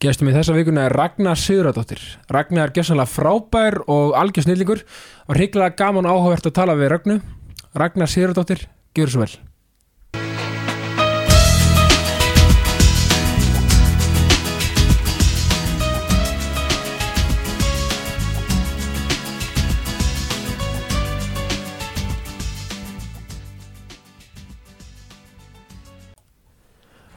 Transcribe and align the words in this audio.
Gestum 0.00 0.30
í 0.30 0.32
þessa 0.32 0.54
vikuna 0.56 0.86
er 0.88 0.94
Ragnar 0.96 1.36
Sigurðardóttir. 1.36 2.00
Ragnar 2.32 2.70
er 2.70 2.72
gjössanlega 2.72 3.12
frábær 3.12 3.74
og 3.84 4.14
algjör 4.16 4.46
snillingur 4.46 4.80
og 5.28 5.36
hrygglega 5.36 5.76
gaman 5.76 6.08
og 6.08 6.16
áhugavert 6.16 6.48
að 6.48 6.54
tala 6.56 6.76
við 6.80 6.88
Ragnu. 6.94 7.18
Ragnar 7.76 8.08
Sigurðardóttir, 8.08 8.64
gjör 8.96 9.12
svo 9.12 9.26
vel. 9.26 9.36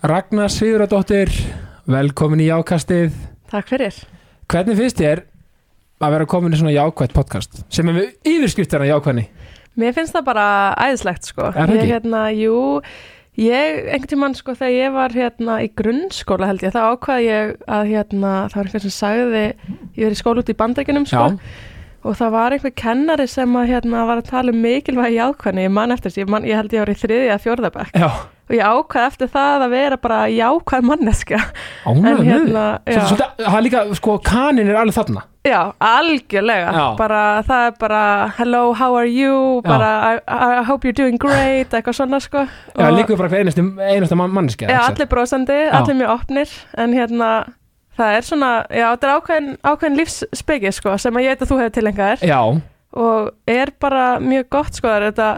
Ragnar 0.04 0.52
Sigurðardóttir, 0.52 1.32
velkomin 1.90 2.42
í 2.44 2.48
Jákastið. 2.48 3.16
Takk 3.52 3.72
fyrir. 3.74 3.96
Hvernig 4.52 4.78
finnst 4.80 5.00
þér 5.00 5.24
að 6.04 6.14
vera 6.16 6.28
komin 6.30 6.56
í 6.56 6.60
svona 6.60 6.76
jákvætt 6.76 7.16
podcast 7.16 7.64
sem 7.74 7.90
er 7.92 7.98
við 7.98 8.30
yfirskriftina 8.34 8.88
jákvæðni? 8.90 9.26
Mér 9.80 9.96
finnst 9.96 10.16
það 10.16 10.28
bara 10.30 10.46
æðislegt 10.78 11.28
sko. 11.28 11.50
Er 11.50 11.58
það 11.58 11.74
ég, 11.74 11.82
ekki? 11.82 11.94
hérna, 11.96 12.24
jú, 12.38 12.58
ég, 13.42 13.78
einhvern 13.88 14.12
tímann 14.12 14.38
sko 14.38 14.56
þegar 14.60 14.74
ég 14.76 14.96
var 14.96 15.16
hérna 15.18 15.60
í 15.64 15.70
grunnskóla 15.80 16.50
held 16.52 16.66
ég, 16.66 16.76
þá 16.76 16.82
ákvaði 16.94 17.30
ég 17.30 17.54
að 17.66 17.92
hérna, 17.92 18.34
það 18.52 18.60
var 18.60 18.70
einhvern 18.70 18.86
sem 18.86 18.96
sagði, 18.98 19.46
ég 19.96 20.04
verið 20.04 20.18
í 20.18 20.22
skóla 20.22 20.44
út 20.44 20.52
í 20.54 20.58
bandaríkjunum 20.60 21.08
sko. 21.10 21.26
Og 22.04 22.20
það 22.20 22.34
var 22.36 22.54
einhver 22.54 22.76
kennari 22.76 23.26
sem 23.32 23.58
að 23.58 23.70
hérna 23.72 24.06
var 24.10 24.20
að 24.20 24.30
tala 24.30 24.52
um 24.54 24.60
mikilvægi 24.60 25.18
jákvæðni, 25.18 25.68
ég 25.70 25.74
man 25.74 25.96
eftir 25.96 26.12
þessu, 26.12 26.24
ég, 26.26 26.32
man, 26.36 26.48
ég 26.48 26.60
held 26.60 26.76
ég 26.76 26.84
var 26.84 26.92
í 26.92 27.00
þriði 27.00 27.30
að 27.32 27.44
fjórðabæk. 27.48 27.94
Já, 27.96 28.10
Og 28.50 28.56
ég 28.58 28.64
ákvaði 28.68 29.08
eftir 29.08 29.30
það 29.32 29.62
að 29.66 29.70
vera 29.72 29.98
bara 30.04 30.24
jákvæð 30.28 30.82
manneska. 30.90 31.38
ánægð 31.88 32.08
En 32.10 32.18
með 32.18 32.26
hérna, 32.28 32.64
það 32.86 33.56
er 33.56 33.64
líka, 33.64 33.84
sko, 33.96 34.18
kanin 34.20 34.68
er 34.70 34.76
alveg 34.82 34.98
þarna. 34.98 35.24
Já, 35.44 35.74
algjörlega, 35.84 36.72
Já. 36.72 36.84
bara 36.98 37.22
það 37.44 37.66
er 37.68 37.74
bara 37.80 38.02
hello, 38.38 38.62
how 38.80 38.96
are 38.96 39.08
you, 39.12 39.62
bara 39.66 39.90
I, 40.14 40.20
I 40.60 40.64
hope 40.64 40.86
you're 40.88 40.96
doing 40.96 41.18
great, 41.20 41.74
eitthvað 41.76 41.98
svona 41.98 42.20
sko 42.24 42.46
Já, 42.80 42.88
líka 42.96 43.18
bara 43.20 43.42
einasta 43.44 44.16
man- 44.16 44.32
manneskja. 44.32 44.70
Já, 44.72 44.80
allir 44.88 45.10
brosandi, 45.12 45.58
Já. 45.66 45.74
allir 45.82 45.98
mjög 46.00 46.14
opnir 46.16 46.54
en 46.78 46.94
hérna, 46.96 47.32
það 48.00 48.16
er 48.18 48.22
svona 48.30 48.52
já, 48.72 48.86
þetta 48.96 49.10
er 49.10 49.16
ákveðin, 49.18 49.50
ákveðin 49.64 50.00
lífsspeki 50.00 50.72
sko, 50.80 50.96
sem 50.98 51.14
að 51.20 51.28
ég 51.28 51.36
veit 51.36 51.44
að 51.44 51.52
þú 51.52 51.60
hefur 51.60 51.76
tilengað 51.80 52.14
þér 52.24 52.32
Já, 52.32 52.40
og 52.94 53.32
er 53.48 53.74
bara 53.84 54.06
mjög 54.24 54.48
gott 54.50 54.80
sko, 54.80 54.88
það 54.88 55.02
er 55.02 55.12
þetta 55.12 55.30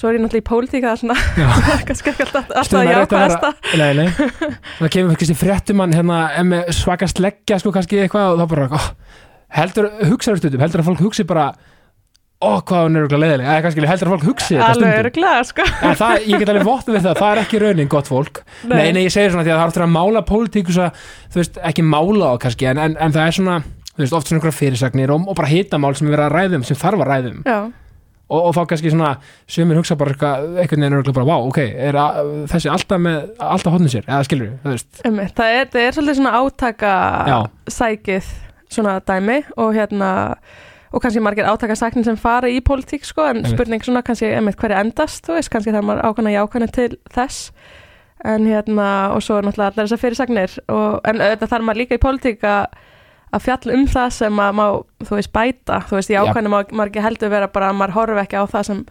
svo 0.00 0.08
er 0.08 0.16
ég 0.16 0.22
náttúrulega 0.24 0.40
í 0.40 0.48
pólitíka 0.48 0.92
er 1.76 1.82
kannski 1.88 2.12
ekki 2.14 2.24
alltaf, 2.24 2.52
alltaf 2.56 2.86
jákvæðasta 2.88 3.50
Nei, 3.76 3.90
nei. 3.98 4.06
Það 4.80 4.92
kemur 4.94 5.18
kannski 5.20 5.36
fréttumann 5.36 5.96
hérna 5.96 6.20
er 6.40 6.46
með 6.48 6.70
svaka 6.78 7.08
sleggja, 7.10 7.58
sko, 7.60 7.72
kannski 7.74 8.00
eitthvað 8.04 8.32
og 8.32 8.40
þá 8.40 8.54
bara, 8.54 8.68
oh, 8.78 8.86
heldur, 9.58 9.90
hugsaður 10.08 10.40
stundum, 10.40 10.62
heldur 10.64 10.82
að 10.82 10.88
fólk 10.88 11.02
hugsi 11.04 11.26
bara, 11.28 11.50
ó, 12.40 12.62
hvað 12.64 12.86
hún 12.86 12.96
er 12.96 13.04
örugglega 13.04 13.26
leiðileg, 13.26 13.50
eða 13.50 13.64
kannski 13.66 13.84
heldur 13.90 14.08
að 14.10 14.14
fólk 14.14 14.28
hugsi 14.30 14.54
þetta 14.54 14.70
alveg 14.70 14.78
stundum. 14.80 15.02
öruglega 15.02 15.42
sko 15.50 15.66
En 15.90 15.98
það, 16.00 16.14
ég 16.30 16.44
get 16.44 16.52
alveg 16.54 16.68
vottu 16.70 16.94
við 16.94 17.04
það, 17.08 17.20
það 17.20 17.34
er 17.34 17.42
ekki 17.42 17.60
raunin 17.64 17.92
gott 17.92 18.08
fólk. 18.08 18.40
Nei, 18.70 18.86
nei, 18.96 19.02
ég 19.04 19.12
segir 19.12 19.34
svona 19.34 19.44
því 19.44 19.52
að 19.52 19.60
það 19.60 19.66
er 19.66 19.74
ofta 19.74 19.84
að 19.84 19.92
mála 19.98 20.24
pólitíkus 20.30 20.80
að, 20.80 21.04
þú 21.34 21.42
veist, 21.42 21.60
ekki 21.72 21.84
mála 21.84 22.32
á 22.32 22.34
kannski, 22.46 22.70
en, 22.72 22.80
en, 22.86 22.96
en 22.96 23.14
það 23.18 23.26
er 23.26 23.36
svona, 23.36 23.58
þú 23.90 24.04
veist, 24.06 24.16
oft 24.16 24.30
svona 24.30 24.40
einhverja 24.40 24.58
fyrirsagnir 24.62 25.12
og, 25.12 25.28
og 25.28 25.36
bara 25.42 25.52
hitamál 25.52 25.92
sem 25.98 26.08
er 26.08 26.16
verið 26.16 26.26
að 26.30 26.36
ræðum, 26.38 26.64
sem 26.70 26.80
þarf 26.80 27.04
að 27.04 27.10
ræðum. 27.12 27.42
Já, 27.44 27.58
Og, 28.30 28.44
og 28.46 28.52
þá 28.54 28.60
kannski 28.70 28.92
svona, 28.92 29.10
sumir 29.50 29.80
hugsa 29.80 29.96
bara 29.98 30.14
eitthvað, 30.14 30.44
er 30.62 30.94
örugglega 30.94 31.16
bara, 31.16 31.26
vá, 31.26 31.48
ok, 31.50 31.58
er 31.88 31.98
að, 31.98 32.32
þessi 32.52 32.70
alltaf 32.70 33.02
með, 33.02 33.16
alltaf 33.42 33.74
hodnið 33.74 33.94
sér, 33.96 34.04
eða 34.06 34.26
skilur 34.28 34.52
þú 34.62 34.74
veist. 34.74 34.90
Einmitt, 35.08 35.34
það 35.40 35.54
er, 35.56 35.70
það 35.72 35.86
er 35.86 35.96
svolítið 35.96 36.18
svona 36.20 36.34
átaka 36.38 36.92
Já. 37.26 37.38
sækið 37.74 38.28
svona 38.70 38.96
dæmi 39.02 39.38
og 39.58 39.74
hérna 39.74 40.10
og 40.90 41.02
kannski 41.02 41.22
margir 41.22 41.46
átaka 41.50 41.74
sæknin 41.78 42.06
sem 42.06 42.18
fara 42.18 42.50
í 42.50 42.60
pólitík 42.66 43.06
sko, 43.06 43.26
en 43.26 43.40
Einmitt. 43.40 43.54
spurning 43.54 43.84
svona 43.86 44.02
kannski 44.06 44.30
hverju 44.30 44.78
endast, 44.78 45.26
þú 45.26 45.36
veist, 45.38 45.50
kannski 45.50 45.74
það 45.74 45.86
maður 45.86 46.06
ákvæmna 46.10 46.34
jákvæmna 46.34 46.70
til 46.74 46.90
þess 47.14 47.50
en 48.30 48.46
hérna, 48.46 48.86
og 49.14 49.22
svo 49.24 49.38
er 49.38 49.46
náttúrulega 49.46 49.72
allar 49.72 49.86
þessar 49.86 50.02
fyrirsagnir 50.02 50.56
og, 50.68 51.00
en 51.08 51.22
auðvitað 51.22 51.52
þarf 51.54 51.66
maður 51.66 51.82
líka 51.82 51.96
í 51.96 52.02
pólitík 52.02 52.44
að 52.44 52.64
að 53.32 53.44
fjalla 53.46 53.74
um 53.78 53.86
það 53.86 54.10
sem 54.16 54.40
að 54.42 54.52
má, 54.58 54.64
þú 55.06 55.16
veist, 55.16 55.32
bæta 55.32 55.80
þú 55.88 55.96
veist, 55.98 56.10
í 56.10 56.16
Já. 56.16 56.20
ákvæmna 56.24 56.50
má, 56.50 56.84
ekki 56.86 57.04
heldur 57.04 57.30
vera 57.30 57.48
bara 57.48 57.70
að 57.70 57.76
maður 57.80 57.96
horfi 57.98 58.20
ekki 58.24 58.36
á 58.40 58.44
það 58.50 58.62
sem 58.70 58.84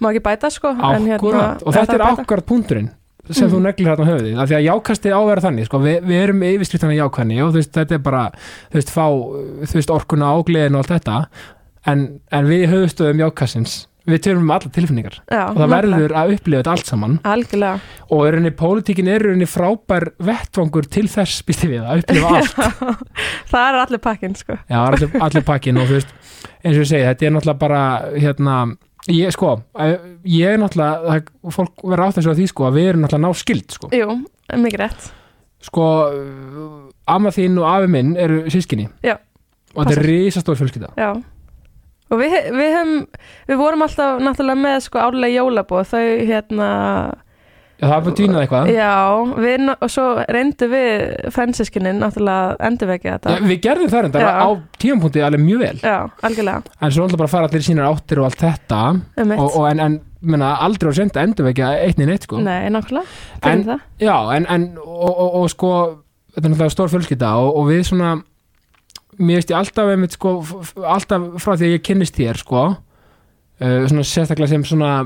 má 0.00 0.10
ekki 0.12 0.22
bæta 0.28 0.50
sko, 0.50 0.68
en 0.76 1.10
Akkurat, 1.12 1.62
og 1.66 1.72
það 1.74 1.80
þetta 1.86 1.94
er 1.94 2.06
akkurat 2.12 2.46
punkturinn 2.46 2.90
sem 3.30 3.48
Mhm. 3.48 3.54
þú 3.54 3.58
neglir 3.60 3.88
hérna 3.90 4.04
á 4.04 4.08
höfuðið, 4.08 4.38
af 4.40 4.48
því 4.48 4.54
að 4.56 4.66
jákastið 4.68 5.12
á 5.12 5.18
að 5.20 5.26
vera 5.28 5.40
þannig, 5.44 5.64
sko, 5.66 5.78
við, 5.78 5.96
við 6.08 6.22
erum 6.22 6.42
yfirskriftan 6.48 6.92
í 6.94 6.96
jákvæðni 7.00 7.40
og 7.44 7.50
þú 7.52 7.58
veist, 7.58 7.72
þetta 7.76 7.92
er 7.94 7.98
bara, 7.98 8.22
þú 8.72 8.74
veist, 8.78 8.90
fá, 8.94 9.06
þú 9.68 9.74
veist, 9.74 9.90
orkuna 9.90 10.30
og 10.38 10.46
gleðin 10.46 10.74
og 10.78 10.84
allt 10.84 10.94
þetta, 10.96 11.26
en, 11.86 12.20
en 12.32 12.44
við 12.46 12.68
höfustöðum 12.72 13.20
jákastins, 13.26 13.86
við 14.08 14.22
törum 14.24 14.44
um 14.46 14.50
alla 14.54 14.70
tilfinningar. 14.72 15.18
Já, 15.28 15.42
og 15.50 15.58
það 15.60 15.72
verður 15.74 16.14
að 16.20 16.32
upplifa 16.36 16.60
þetta 16.62 16.72
allt 16.74 16.90
saman. 16.90 17.14
Algjörlega. 17.28 17.80
Og 18.16 18.22
er 18.28 18.36
henni, 18.38 18.52
pólitíkin 18.56 19.10
er 19.12 19.24
henni 19.30 19.48
frábær 19.48 20.08
vettvangur 20.24 20.88
til 20.88 21.06
þess, 21.12 21.42
býst 21.48 21.66
við, 21.68 21.84
að 21.84 22.02
upplifa 22.02 22.32
allt. 22.38 23.06
Það 23.52 23.68
er 23.68 23.78
allir 23.84 24.02
pakkin 24.08 24.36
sko. 24.38 24.58
Já, 24.68 24.78
allir, 24.80 25.14
allir 25.28 25.46
pakkin 25.48 25.80
og 25.82 25.88
þú 25.90 25.98
veist, 25.98 26.12
eins 26.62 26.74
og 26.74 26.82
ég 26.84 26.90
segi, 26.92 27.06
þetta 27.10 27.28
er 27.30 27.34
náttúrulega 27.36 27.62
bara, 27.62 27.82
hérna, 28.16 28.56
ég, 29.12 29.32
sko, 29.36 29.54
eh, 29.84 29.96
ég 30.38 30.56
er 30.56 30.60
náttúrulega, 30.64 31.22
fólk 31.54 31.86
verður 31.86 32.06
átt 32.08 32.20
þessu 32.20 32.34
á 32.34 32.38
því, 32.40 32.50
sko, 32.54 32.68
að 32.68 32.80
við 32.80 32.90
erum 32.94 33.06
náttúrulega 33.06 33.28
ná 33.28 33.40
skild, 33.44 33.78
sko. 33.78 33.92
Jú, 33.96 34.18
mikið 34.66 34.84
rétt. 34.86 35.08
Sko, 35.68 35.86
amma 37.10 37.32
þín 37.34 37.56
og 37.58 37.66
afi 37.68 37.88
minn 37.90 38.14
eru 38.20 38.44
sískinni. 38.52 38.88
Já, 39.04 39.16
Og 39.74 39.84
þetta 39.84 39.98
er 40.00 40.06
risastór 40.08 40.56
fjölskylda. 40.58 40.94
Já 40.96 41.10
Og 42.08 42.20
við, 42.22 42.34
við, 42.56 42.68
höfum, 42.72 43.00
við 43.50 43.58
vorum 43.60 43.82
alltaf 43.84 44.20
náttúrulega 44.24 44.62
með 44.64 44.78
sko 44.86 45.00
álega 45.04 45.34
jólabóð 45.34 45.90
þau 45.90 46.04
hérna 46.28 46.68
Já, 47.78 47.84
það 47.86 48.00
bara 48.08 48.14
týnað 48.18 48.40
eitthvað. 48.42 48.68
Já, 48.74 48.94
við, 49.38 49.66
og 49.76 49.90
svo 49.94 50.04
reyndu 50.34 50.66
við 50.72 51.02
fransiskinnin 51.30 52.00
náttúrulega 52.02 52.56
endurvekja 52.66 53.12
Já, 53.12 53.18
þetta 53.22 53.50
við 53.52 53.60
gerðum 53.68 53.92
það 53.92 54.02
reynda 54.02 54.22
Já. 54.24 54.30
á 54.34 54.48
tímapunkti 54.82 55.22
alveg 55.22 55.44
mjög 55.44 55.60
vel. 55.62 55.76
Já, 55.84 55.98
algjörlega 56.26 56.74
En 56.80 56.90
svo 56.90 57.04
náttúrulega 57.04 57.20
bara 57.22 57.32
fara 57.36 57.50
allir 57.52 57.62
sínar 57.68 57.86
áttir 57.92 58.18
og 58.18 58.26
allt 58.26 58.42
þetta. 58.42 58.80
um 59.22 59.34
Og, 59.36 59.46
og 59.60 59.68
en, 59.70 59.84
en, 59.84 60.00
menna, 60.20 60.48
aldrei 60.66 60.90
á 60.90 60.94
senda 60.98 61.22
endurvekja 61.22 61.70
niður 62.00 62.10
neitt, 62.10 62.26
sko. 62.26 62.40
Nei, 62.42 62.66
nákvæmlega, 62.74 63.06
En- 63.46 63.80
Já, 64.02 64.16
en, 64.34 64.46
en 64.50 64.66
og, 64.82 65.12
og, 65.14 65.34
og 65.44 65.50
sko, 65.54 65.70
þetta 66.34 66.48
er 66.48 66.50
náttúrulega 66.56 66.74
stór 66.74 66.90
fjölskylda 66.96 67.30
og, 67.44 67.52
og 67.62 67.70
við 67.70 67.84
svona 67.92 68.16
mér 69.18 69.40
veist 69.40 69.52
ég 69.52 69.58
alltaf 69.58 69.92
einmitt 69.92 70.16
sko 70.16 70.34
alltaf 70.82 71.30
frá 71.42 71.54
því 71.54 71.68
að 71.68 71.74
ég 71.76 71.84
kynnist 71.86 72.18
þér 72.18 72.40
sko 72.40 72.64
uh, 72.70 73.84
svona 73.90 74.06
sérstaklega 74.06 74.52
sem 74.54 74.66
svona 74.66 74.96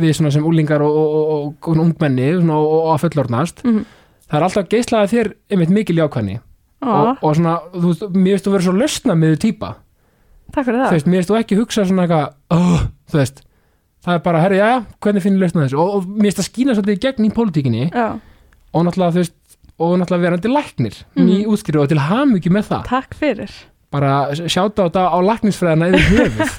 við 0.00 0.16
svona 0.18 0.34
sem 0.34 0.46
úlingar 0.46 0.84
og, 0.84 1.00
og, 1.00 1.16
og, 1.20 1.48
og 1.70 1.82
ungmenni 1.86 2.32
svona, 2.38 2.60
og, 2.60 2.92
að 2.94 3.02
fullorðnast. 3.06 3.64
Mm 3.66 3.88
það 4.30 4.38
er 4.38 4.46
alltaf 4.46 4.70
geislaði 4.70 5.10
þér 5.10 5.30
einmitt 5.50 5.74
mikil 5.74 5.98
jákvæðni. 5.98 6.40
Ó, 6.80 6.88
og, 6.88 7.08
og 7.26 7.36
svona, 7.36 7.56
þú 7.74 8.10
mér 8.14 8.36
veist 8.36 8.46
þú 8.46 8.54
verið 8.54 8.68
svo 8.68 8.74
lausna 8.78 9.16
með 9.18 9.38
típa, 9.42 9.74
Takk 10.50 10.66
fyrir 10.66 10.80
þú 10.80 10.86
það 10.86 10.96
veist, 10.96 11.08
mér 11.10 11.20
veist 11.20 11.30
þú 11.30 11.38
ekki 11.38 11.58
hugsa 11.58 11.82
svona 11.86 12.06
eitthvað, 12.06 12.30
oh, 12.56 12.84
þú 13.10 13.20
veist. 13.20 13.42
Það 14.00 14.16
er 14.16 14.22
bara, 14.24 14.40
herri, 14.40 14.58
já, 14.58 14.70
hvernig 15.04 15.22
finnir 15.22 15.44
lausna 15.44 15.66
þessu? 15.66 15.82
Og, 15.82 16.06
mér 16.08 16.30
veist 16.30 16.40
það 16.40 16.48
skýna 16.48 16.76
svolítið 16.78 17.02
gegn 17.04 17.26
í 17.26 17.32
pólitíkinni. 17.36 17.84
Já, 17.92 18.06
og 18.70 18.86
náttúrulega 18.86 19.14
þú 19.14 19.20
veist 19.20 19.36
og 19.80 19.96
náttúrulega 19.98 20.26
verandi 20.28 20.52
læknir. 20.52 20.96
Mhm. 21.16 21.26
ný 21.26 21.36
útskrifu 21.50 21.82
og 21.84 21.88
til 21.88 22.02
hamingju 22.04 22.52
með 22.52 22.70
það. 22.70 22.82
Takk 22.90 23.16
fyrir. 23.16 23.52
Bara 23.90 24.30
sjáta 24.36 24.84
á 24.84 24.86
þetta 24.86 25.04
á 25.10 25.18
læknisfræðina 25.18 25.90
yfir 25.90 26.10
höfuð. 26.20 26.52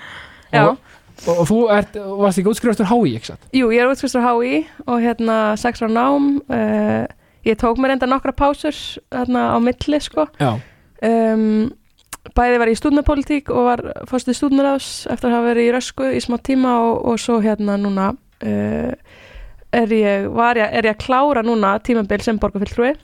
Já, 0.54 0.62
og, 0.62 0.78
og, 1.26 1.38
og 1.40 1.46
þú 1.48 1.60
ert, 1.74 1.96
varst 2.20 2.38
ekki 2.38 2.52
útskrifastur 2.52 2.86
hái 2.86 3.16
ekki 3.18 3.32
satt? 3.32 3.48
jú, 3.50 3.70
ég 3.74 3.82
er 3.82 3.90
útskristur 3.90 4.22
HÍ 4.22 4.60
og 4.86 5.00
hérna 5.02 5.56
sex 5.58 5.82
ára 5.82 5.90
nám 5.90 6.36
uh, 6.46 7.06
Ég 7.46 7.54
tók 7.58 7.78
mér 7.78 7.94
enda 7.94 8.06
nokkra 8.10 8.32
pásur 8.34 8.74
hérna 9.14 9.54
á 9.54 9.58
milli 9.62 10.00
sko. 10.02 10.24
Já, 10.42 10.58
um, 11.06 11.70
bæði 12.34 12.58
var 12.58 12.70
ég 12.72 12.74
í 12.74 12.80
stúdnapolítík 12.80 13.52
og 13.54 13.68
var 13.68 13.82
fórstuð 14.10 14.34
stúdnaráðs 14.34 14.88
eftir 15.12 15.30
að 15.30 15.36
hafa 15.36 15.46
verið 15.52 15.68
í 15.68 15.74
rösku 15.76 16.08
í 16.10 16.22
smá 16.24 16.40
tíma 16.42 16.72
og, 16.88 17.04
og 17.12 17.20
svo 17.22 17.38
hérna 17.44 17.76
núna 17.78 18.08
uh, 18.16 18.90
er, 19.82 19.94
ég, 19.94 20.28
var 20.34 20.58
ég, 20.60 20.68
er 20.70 20.88
ég 20.88 20.96
að 20.96 21.02
klára 21.04 21.42
núna 21.46 21.76
tímabil 21.84 22.22
sem 22.24 22.38
borgarfylltrúi 22.42 22.94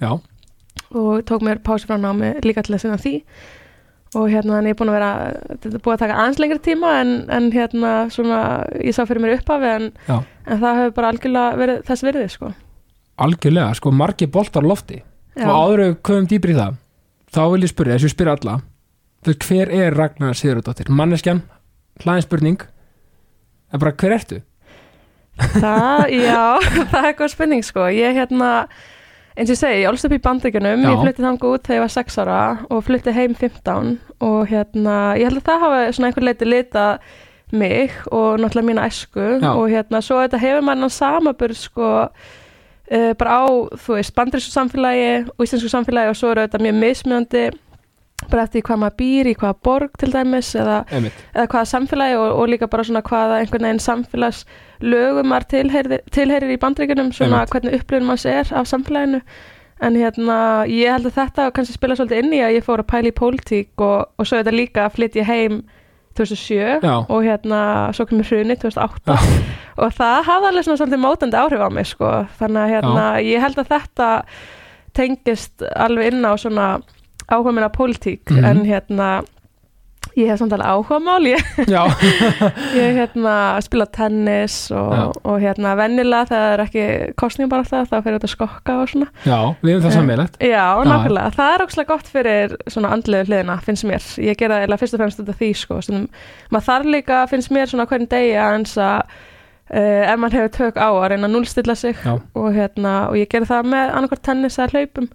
og 0.93 1.25
tók 1.29 1.45
mér 1.45 1.63
pásu 1.65 1.89
frá 1.89 1.99
námi 2.01 2.35
líka 2.45 2.65
til 2.65 2.77
að 2.77 2.83
sinna 2.85 2.99
því. 3.01 3.15
Og 4.19 4.27
hérna 4.29 4.59
en 4.59 4.69
ég 4.69 4.75
er 4.75 4.79
búin 4.81 4.91
að 4.93 4.99
vera 4.99 5.13
þetta 5.49 5.71
er 5.71 5.85
búið 5.85 5.95
að 5.95 6.03
taka 6.03 6.19
aðeins 6.21 6.41
lengri 6.43 6.61
tíma 6.67 6.91
en, 7.01 7.15
en 7.33 7.47
hérna 7.55 7.93
svona 8.13 8.41
ég 8.77 8.93
sá 8.93 9.07
fyrir 9.09 9.25
mér 9.25 9.39
upphafi 9.39 9.71
en, 9.71 9.89
en 10.13 10.61
það 10.61 10.83
hefur 10.83 10.99
bara 10.99 11.15
algjörlega 11.15 11.63
verið 11.63 11.81
þess 11.89 12.05
virði 12.05 12.27
sko. 12.35 12.53
Algjörlega, 13.25 13.73
sko 13.79 13.93
margi 13.97 14.29
boltar 14.29 14.69
lofti. 14.69 15.01
Já. 15.33 15.47
og 15.49 15.55
áður 15.57 15.81
við 15.81 15.95
komum 16.05 16.27
dýpri 16.29 16.53
í 16.53 16.59
það 16.59 16.75
þá 17.33 17.43
vil 17.55 17.63
ég 17.65 17.71
spyrja, 17.71 17.95
þess 17.95 18.05
að 18.05 18.11
ég 18.11 18.13
spyrja 18.13 18.37
alla 18.37 18.59
hver 19.23 19.71
er 19.71 19.95
Ragnar 19.95 20.35
Sigurðardóttir? 20.35 20.89
Manneskjan, 20.91 21.45
hlaðin 22.03 22.25
spurning. 22.25 22.65
En 23.73 23.81
bara 23.81 23.95
hver 23.95 24.17
ertu? 24.17 24.41
Það, 25.41 26.03
já, 26.13 26.43
það 26.93 26.99
er 26.99 27.09
eitthvað 27.11 27.33
spurning 27.33 27.65
sko. 27.65 27.87
Ég 27.95 28.19
hérna, 28.19 28.51
eins 29.33 29.49
og 29.49 29.55
ég 29.55 29.61
segi, 29.63 29.81
ég 29.83 29.89
ólst 29.91 30.07
upp 30.09 30.15
í 30.17 30.21
bandaríkjunum, 30.23 30.85
Já. 30.85 30.91
ég 30.93 31.03
flutti 31.07 31.25
þangað 31.25 31.57
út 31.57 31.67
þegar 31.67 31.79
ég 31.79 31.85
var 31.87 31.95
6 31.97 32.21
ára 32.23 32.41
og 32.69 32.85
flutti 32.87 33.15
heim 33.17 33.37
15 33.39 33.93
og 34.29 34.41
hérna, 34.53 34.97
ég 35.17 35.31
held 35.31 35.41
að 35.41 35.49
það 35.49 35.65
hafa 35.65 35.83
svona 35.97 36.11
einhver 36.11 36.27
leiti 36.29 36.49
litað 36.49 37.19
mig 37.53 37.97
og 38.09 38.41
náttúrulega 38.41 38.69
mína 38.69 38.87
æsku 38.89 39.25
Já. 39.41 39.51
og 39.53 39.67
hérna, 39.73 40.01
svo 40.05 40.21
þetta 40.21 40.41
hefur 40.41 40.65
náttúrulega 40.69 40.97
samaburð 40.97 41.59
sko 41.61 41.89
uh, 42.93 43.13
bara 43.21 43.41
á, 43.41 43.45
þú 43.77 43.97
veist, 43.99 44.15
bandarísku 44.17 44.53
samfélagi 44.53 45.11
og 45.33 45.45
íslensku 45.47 45.73
samfélagi 45.73 46.13
og 46.13 46.21
svo 46.21 46.33
eru 46.33 46.47
þetta 46.47 46.63
mjög 46.65 46.79
mismjöndi 46.85 47.45
bara 48.31 48.45
eftir 48.47 48.65
hvað 48.67 48.83
maður 48.83 48.97
býr 49.01 49.31
í 49.31 49.35
hvaða 49.41 49.57
borg 49.69 49.97
til 50.01 50.11
dæmis 50.13 50.53
eða 50.59 50.79
eða 50.91 51.47
hvaða 51.47 51.65
samfélagi 51.73 52.19
og, 52.21 52.29
og 52.39 52.49
líka 52.53 52.69
bara 52.71 52.85
svona 52.85 53.03
hvaða 53.07 53.41
einhvern 53.43 53.67
veginn 53.69 53.83
samfélagslögum 53.87 55.29
maður 55.33 55.49
tilheyrir, 55.55 56.05
tilheyrir 56.13 56.55
í 56.55 56.61
bandreikunum 56.63 57.13
svona 57.13 57.43
Einmitt. 57.43 57.53
hvernig 57.57 57.77
upplifun 57.81 58.09
maður 58.09 58.33
er 58.33 58.55
af 58.61 58.71
samfélaginu. 58.71 59.23
En 59.83 59.97
hérna 59.99 60.39
ég 60.71 60.93
held 60.95 61.09
að 61.11 61.17
þetta 61.19 61.51
kannski 61.57 61.75
spila 61.75 61.97
svolítið 61.99 62.23
inn 62.23 62.35
í 62.37 62.43
að 62.47 62.57
ég 62.61 62.67
fór 62.67 62.85
að 62.85 62.91
pæla 62.93 63.11
í 63.11 63.17
pólitík 63.19 63.83
og, 63.83 64.13
og 64.15 64.29
svo 64.29 64.39
þetta 64.39 64.55
líka 64.55 64.85
að 64.87 64.99
flytja 64.99 65.25
heim 65.27 65.63
2007 66.15 66.85
Já. 66.85 66.95
og 67.09 67.25
hérna 67.25 67.61
svo 67.97 68.07
kemur 68.07 68.29
hruni 68.29 68.55
2008 68.61 69.17
og 69.83 69.95
það 69.97 70.19
hafði 70.29 70.51
alveg 70.51 70.67
svona 70.67 70.81
svolítið 70.83 71.03
mótandi 71.03 71.41
áhrif 71.41 71.65
á 71.65 71.69
mig 71.73 71.89
sko. 71.91 72.11
Þannig 72.39 72.63
að 72.63 72.75
hérna 72.77 73.07
ég 73.25 73.43
held 73.43 73.63
að 73.63 73.71
þetta 73.73 74.09
tengist 74.97 75.65
alveg 75.73 76.13
inn 76.13 76.27
á 76.29 76.33
svona 76.37 76.67
áhuga 77.31 77.53
minna 77.53 77.69
pólitík 77.71 78.31
Mhm. 78.31 78.45
en 78.45 78.65
hérna 78.67 79.09
ég 80.17 80.27
hef 80.29 80.39
samt 80.43 80.53
alveg 80.53 80.67
áhuga 80.69 80.99
mál 81.01 81.25
ég 81.25 81.41
Ég 82.77 82.97
hérna 82.99 83.61
spila 83.65 83.87
tennis 83.87 84.71
og, 84.75 85.15
og 85.25 85.39
hérna 85.41 85.75
vennilega 85.79 86.27
þegar 86.29 86.43
það 86.43 86.53
er 86.53 86.63
ekki 86.67 86.85
kostningum 87.17 87.51
bara 87.53 87.63
alltaf 87.65 87.89
þá 87.89 88.03
fyrir 88.03 88.19
þetta 88.19 88.29
að 88.29 88.35
skokka 88.35 88.77
og 88.83 88.89
svona. 88.93 89.09
já, 89.25 89.39
við 89.63 89.71
erum 89.73 89.83
það 89.85 89.91
Já. 89.91 89.97
sammeinlegt 89.97 90.37
Já, 90.43 90.67
nákvæmlega. 90.91 91.33
Það 91.39 91.55
er 91.55 91.65
ókslega 91.67 91.89
gott 91.93 92.07
fyrir 92.13 92.57
svona 92.69 92.93
andlegu 92.97 93.29
hliðina, 93.31 93.59
finnst 93.65 93.85
mér. 93.89 94.07
Ég 94.21 94.37
gera 94.43 94.61
eiginlega 94.61 94.83
fyrst 94.83 94.95
og 94.95 95.01
fremst 95.05 95.21
af 95.23 95.37
því, 95.41 95.51
sko. 95.57 95.81
Stundum, 95.81 96.09
maður 96.53 96.67
þarf 96.69 96.91
líka, 96.97 97.21
finnst 97.31 97.51
mér 97.55 97.71
svona 97.73 97.87
hvernig 97.89 98.09
degi 98.13 98.35
aðeins 98.37 98.75
að 98.77 99.01
uh, 99.73 100.13
ef 100.13 100.19
maður 100.19 100.37
hefur 100.43 100.57
tök 100.59 100.77
á 100.83 100.89
að 100.93 101.09
reyna 101.15 101.29
að 101.31 101.37
núlstilla 101.39 101.75
sig 101.79 101.97
og 102.35 102.51
hérna, 102.53 103.09
og 103.09 103.17
ég 103.17 103.31
gera 103.33 103.49
það 103.49 103.71
með 103.73 103.95
annarkvært 103.97 104.23
tennis 104.29 104.59
eða 104.59 104.75
hlaupum 104.77 105.09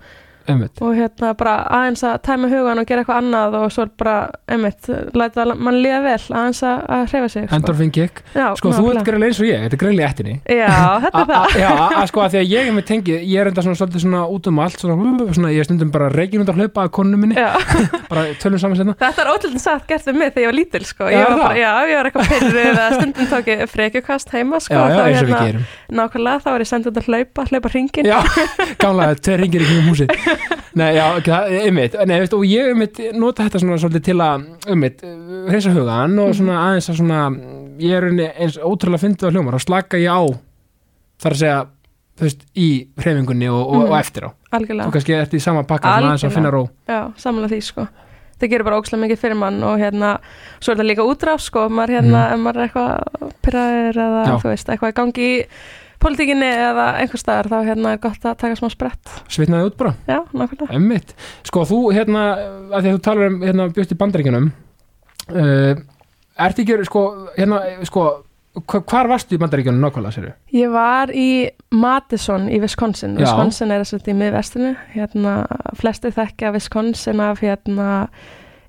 einmitt, 0.47 0.79
og 0.83 0.93
hérna 0.97 1.33
bara 1.37 1.53
aðeins 1.77 2.03
að 2.07 2.15
tæma 2.27 2.49
hugan 2.51 2.81
og 2.81 2.87
gera 2.89 3.03
eitthvað 3.03 3.19
annað 3.21 3.57
og 3.59 3.71
svo 3.75 3.85
bara, 3.99 4.15
einmitt, 4.51 4.87
læta 5.17 5.45
mann 5.55 5.79
líða 5.83 5.99
vel 6.05 6.17
aðeins 6.17 6.61
að, 6.67 6.77
að 6.97 7.03
hreyfa 7.11 7.29
sig. 7.33 7.43
Sko. 7.47 7.55
endorfin 7.57 7.91
kick 7.95 8.21
Já, 8.33 8.45
sko, 8.59 8.71
þú 8.75 8.83
ert 8.93 9.03
greinlega 9.07 9.29
eins 9.31 9.41
og 9.41 9.47
ég, 9.47 9.59
þetta 9.65 9.75
er 9.77 9.81
greinlega 9.83 10.09
ettinni 10.13 10.35
Já, 10.47 10.73
þetta 11.05 11.17
er 11.21 11.27
það. 11.31 11.45
já, 11.61 11.71
að 11.87 12.05
sko 12.11 12.19
að 12.23 12.29
því 12.33 12.39
að 12.41 12.47
ég 12.53 12.61
er 12.61 12.73
með 12.77 12.85
tengi 12.91 13.13
ég 13.17 13.37
er 13.41 13.47
enda 13.51 13.61
svona 13.65 13.79
svolítið 13.81 14.01
svona 14.05 14.21
út 14.37 14.43
um 14.51 14.57
allt 14.63 14.79
svona, 14.83 14.95
svona 15.37 15.53
ég 15.53 15.59
er 15.63 15.67
stundum 15.67 15.91
bara 15.93 16.07
reygin 16.13 16.43
að 16.47 16.57
hlaupa 16.61 16.79
að 16.87 16.93
konunum 16.97 17.19
minni, 17.25 17.35
Já, 17.37 17.51
bara 18.11 18.21
tölum 18.41 18.59
saman 18.61 18.77
setna 18.79 18.93
þetta 19.01 19.19
er 19.23 19.31
ótrúlega 19.33 19.63
satt 19.63 19.85
gert 19.89 20.05
við 20.07 20.15
mig 20.21 20.29
þegar 20.31 20.43
ég 20.43 20.49
var 20.51 20.57
lítil 20.57 20.83
sko. 20.87 21.03
Já, 21.07 21.13
ég 21.17 21.21
var 21.23 21.31
það? 21.33 21.43
bara, 21.43 21.57
já, 21.59 21.71
ég 21.91 21.95
var 21.97 22.05
eitthvað 22.11 22.27
pyrrið 22.33 22.57
eða 22.63 22.85
stundum 22.95 23.27
tók 23.33 23.45
ég 23.51 23.57
frekjukast 23.71 24.27
heima 24.35 24.57
sko, 24.63 24.73
já, 24.73 24.79
já, 24.87 24.95
þá, 24.97 25.03
hérna, 25.17 25.39
nei, 30.77 30.91
já, 30.95 31.05
nei, 32.05 32.19
veist, 32.21 32.33
og 32.37 32.43
ég 32.45 32.69
einmitt 32.71 32.99
nota 33.17 33.43
þetta 33.47 33.61
svona 33.63 33.77
svolítið 33.81 34.03
til 34.09 34.17
að 34.23 34.45
einmitt, 34.73 35.01
hreinsa 35.49 35.73
hugan 35.73 36.19
og 36.23 36.33
svona 36.37 36.57
aðeins 36.67 36.89
að 36.91 36.99
svona 37.01 37.21
ég 37.81 37.97
er 37.97 38.07
eins 38.43 38.57
ótrúlega 38.61 39.01
fyndið 39.05 39.29
á 39.29 39.33
hljómar 39.33 39.57
og 39.57 39.63
slaka 39.63 39.97
ég 40.01 40.09
á 40.13 40.21
þar 41.21 41.33
að 41.35 41.41
segja, 41.41 41.59
þú 42.17 42.25
veist, 42.27 42.43
í 42.57 42.67
hreyfingunni 42.97 43.47
og, 43.49 43.61
og, 43.61 43.75
Mhm. 43.81 43.91
og 43.91 43.97
eftir 43.99 44.23
á. 44.25 44.29
Þú 44.29 44.57
algjörlega, 44.57 44.91
kannski 44.93 45.13
ert 45.17 45.33
í 45.33 45.41
sama 45.41 45.63
pakka 45.63 45.95
aðeins 45.97 46.23
að 46.25 46.33
finna 46.37 46.51
ró. 46.53 46.67
Já, 46.87 46.99
samlega 47.17 47.49
því 47.53 47.61
sko. 47.63 47.87
Það 48.37 48.49
gerir 48.51 48.63
bara 48.67 48.77
ókslega 48.77 49.01
mikið 49.01 49.17
fyrir 49.17 49.35
mann 49.37 49.63
og 49.65 49.79
hérna 49.81 50.19
svo 50.61 50.71
er 50.71 50.77
það 50.77 50.89
líka 50.91 51.05
útráð 51.09 51.39
sko 51.41 51.69
maður 51.73 51.95
hérna, 51.97 52.19
ef 52.33 52.39
maður 52.39 52.57
er 52.61 52.67
eitthvað 52.67 53.31
pyrraður 53.41 53.97
eða 53.97 54.21
Mhm. 54.21 54.29
Já. 54.29 54.37
þú 54.43 54.49
veist, 54.53 54.67
eitthvað 54.69 54.93
gangi 54.93 55.25
í 55.25 55.45
pólitíkinni 56.03 56.47
eða 56.51 56.85
einhver 57.01 57.21
staðar 57.21 57.49
þá 57.51 57.57
hérna 57.71 57.93
er 57.95 58.01
gott 58.03 58.25
að 58.27 58.37
taka 58.43 58.57
smá 58.59 58.69
sprett. 58.73 59.13
Svitnaði 59.33 59.71
út 59.71 59.77
bara. 59.79 59.93
Já, 60.07 60.19
nákvæmlega. 60.31 60.69
Emmitt, 60.77 61.15
sko 61.47 61.65
þú 61.69 61.81
hérna 61.95 62.23
að 62.37 62.79
því 62.79 62.91
að 62.91 62.95
þú 62.97 63.03
talar 63.09 63.31
um 63.31 63.41
hérna 63.47 63.67
bjóst 63.75 63.93
í 63.95 63.99
bandaríkjunum 64.03 64.47
uh, 65.33 65.83
ertu 66.47 66.63
ekki 66.65 66.79
sko 66.87 67.03
hérna 67.37 67.61
sko 67.89 68.05
hva- 68.63 68.81
hvar 68.89 69.09
varstu 69.11 69.35
í 69.37 69.41
bandaríkjunum 69.41 69.83
nákvæmlega 69.85 70.15
séru? 70.15 70.33
Ég 70.53 70.71
var 70.73 71.11
í 71.13 71.49
Madison 71.71 72.47
í 72.49 72.59
Wisconsin. 72.63 73.17
Já. 73.17 73.25
Wisconsin 73.25 73.71
er 73.73 73.83
þess 73.83 73.97
að 73.99 74.11
í 74.13 74.17
miðvestinu 74.21 74.71
hérna, 74.95 75.33
flestir 75.77 76.13
þekkja 76.15 76.53
Wisconsin 76.55 77.21
af 77.21 77.41
hérna 77.43 78.07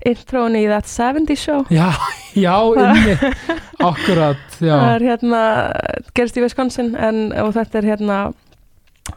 intrón 0.05 0.55
í 0.55 0.65
That 0.69 0.87
70 0.87 1.35
Show. 1.35 1.65
Já, 1.73 1.89
já, 2.45 2.55
emmitt 2.85 3.23
akkurat, 3.79 4.37
það 4.59 4.67
já 4.69 4.77
er 4.95 5.05
hérna, 5.11 5.41
gerist 6.15 6.37
í 6.39 6.43
Wisconsin 6.45 6.93
en, 6.95 7.25
og 7.43 7.53
þetta 7.57 7.81
er 7.81 7.89
hérna 7.93 8.19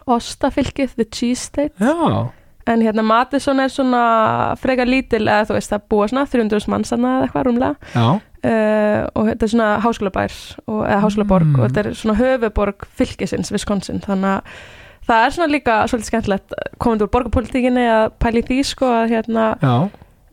Ostafylkið, 0.07 0.95
The 0.97 1.05
Cheese 1.13 1.43
State. 1.51 1.75
Já, 1.81 2.29
en 2.67 2.83
hérna 2.83 3.03
Madison 3.03 3.59
er 3.61 3.71
svona 3.75 4.03
frekar 4.63 4.87
lítil 4.89 5.25
eða 5.27 5.49
þú 5.49 5.57
veist 5.59 5.73
það 5.73 5.87
búa 5.93 6.07
svona 6.11 6.27
300 6.31 6.69
mannsana 6.71 7.17
eða 7.17 7.27
eitthvað 7.27 7.49
rúmlega. 7.49 7.91
Já, 7.95 8.07
uh, 8.13 9.01
og 9.19 9.27
þetta 9.31 9.47
er 9.49 9.53
svona 9.55 9.71
háskólabær 9.85 10.37
og, 10.67 10.85
eða 10.87 11.01
háskólaborg 11.07 11.51
Mm. 11.53 11.59
og 11.59 11.67
þetta 11.67 11.83
er 11.85 11.99
svona 11.99 12.19
höfuborg 12.21 12.87
fylkisins 12.99 13.53
Wisconsin. 13.53 14.01
Þannig 14.01 14.31
að 14.39 14.63
það 15.09 15.25
er 15.27 15.35
svona 15.37 15.51
líka 15.53 15.77
svolítið 15.91 16.11
skemmtilegt 16.13 16.55
komandi 16.79 17.05
úr 17.05 17.11
borgarpolitíkinni 17.17 17.87
að 17.91 18.05
pæli 18.23 18.43
því 18.47 18.59
sko 18.65 18.87
að 19.03 19.11
hérna 19.17 19.49
já 19.61 19.75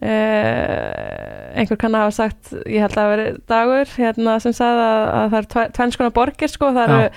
uh, 0.04 1.60
einhver 1.60 1.80
kann 1.80 1.98
að 1.98 2.06
hafa 2.06 2.16
sagt 2.20 2.54
ég 2.66 2.86
held 2.86 2.94
að 2.94 3.02
það 3.02 3.12
veri 3.16 3.28
dagur 3.50 3.98
hérna 3.98 4.38
sem 4.44 4.56
sagði 4.56 4.86
að, 4.86 5.04
að 5.18 5.34
það 5.34 5.42
er 5.42 5.76
tvennskona 5.80 6.16
borgir 6.16 6.54
sko 6.54 6.72
það 6.76 6.94
Já. 6.94 6.96
eru 7.00 7.10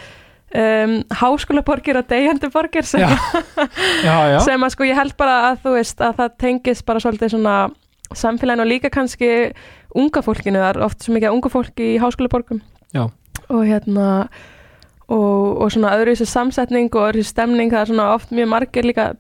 um, 0.63 0.97
háskólaborgir 1.21 2.01
og 2.01 2.09
degjandi 2.11 2.51
borgir 2.53 2.89
sem, 2.89 3.05
Já, 3.05 4.17
já, 4.33 4.39
sem 4.49 4.67
að 4.67 4.75
sko 4.75 4.89
ég 4.89 4.99
held 4.99 5.17
bara 5.21 5.39
að 5.51 5.63
þú 5.67 5.77
veist 5.77 6.03
að 6.03 6.19
það 6.21 6.37
tengist 6.45 6.87
bara 6.89 7.03
svolítið 7.05 7.35
svona 7.37 7.57
samfélaginu 8.13 8.65
og 8.65 8.69
líka 8.69 8.91
kannski 8.93 9.29
unga 9.97 10.23
fólkinu, 10.25 10.61
það 10.61 10.71
er 10.75 10.83
oft 10.87 11.05
svo 11.05 11.15
mikið 11.17 11.37
unga 11.37 11.53
fólki 11.53 11.93
í 11.95 12.01
háskólaborgum 12.01 12.61
Já. 12.93 13.07
og 13.49 13.63
hérna 13.69 14.09
og, 15.13 15.63
og 15.63 15.73
svona 15.73 15.95
öðru 15.99 16.17
þessi 16.17 16.29
samsetning 16.29 16.93
og 16.93 17.09
öðru 17.09 17.23
þessi 17.23 17.35
stemning, 17.35 17.73
það 17.73 17.85
er 17.85 17.93
svona 17.93 18.11
oft 18.17 18.35
mjög 18.35 18.53
margir 18.53 18.89
líka 18.89 19.11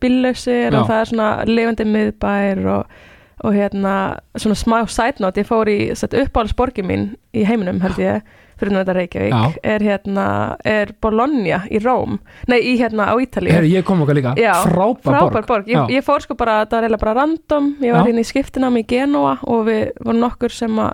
Já. 0.72 0.80
og 0.80 0.86
það 0.90 0.98
er 0.98 1.10
svona 1.12 1.30
lifandi 1.48 1.88
miðbær 1.88 2.62
og, 2.76 3.00
og 3.42 3.56
hérna 3.56 4.20
svona 4.38 4.56
smá 4.58 4.76
note, 5.20 5.40
ég 5.42 5.48
fór 5.48 5.68
í 5.68 5.90
uppáhaldsborgi 5.92 6.84
mín 6.86 7.16
í 7.34 7.44
heiminum 7.44 7.80
held 7.82 7.98
ég 7.98 8.22
fyrir 8.62 8.78
þetta 8.78 8.94
Reykjavík, 8.94 9.32
Já. 9.32 9.54
er 9.74 9.82
hérna 9.82 10.26
er 10.64 10.92
Bologna 11.02 11.64
í 11.66 11.80
Róm. 11.82 12.20
Nei, 12.46 12.60
í 12.60 12.76
hérna 12.78 13.08
á 13.10 13.14
Ítalíu. 13.18 13.50
Herri, 13.50 13.72
ég 13.74 13.84
kom 13.84 14.04
okkar 14.04 14.18
líka. 14.18 14.36
Já, 14.38 14.52
frábær, 14.62 15.02
frábær 15.02 15.48
borg, 15.48 15.66
Já. 15.66 15.82
Ég, 15.88 15.98
ég 15.98 16.06
fór 16.06 16.22
sko 16.22 16.36
bara, 16.38 16.62
það 16.66 16.76
var 16.76 16.86
eiginlega 16.86 17.02
bara 17.02 17.16
random. 17.18 17.70
Ég 17.82 17.96
var 17.96 18.06
hérna 18.06 18.22
í 18.22 18.28
skiptinám 18.28 18.78
í 18.78 18.86
Genua 18.86 19.36
og 19.42 19.66
við 19.66 19.84
vorum 19.98 20.22
nokkur 20.22 20.54
sem 20.54 20.78
að 20.78 20.92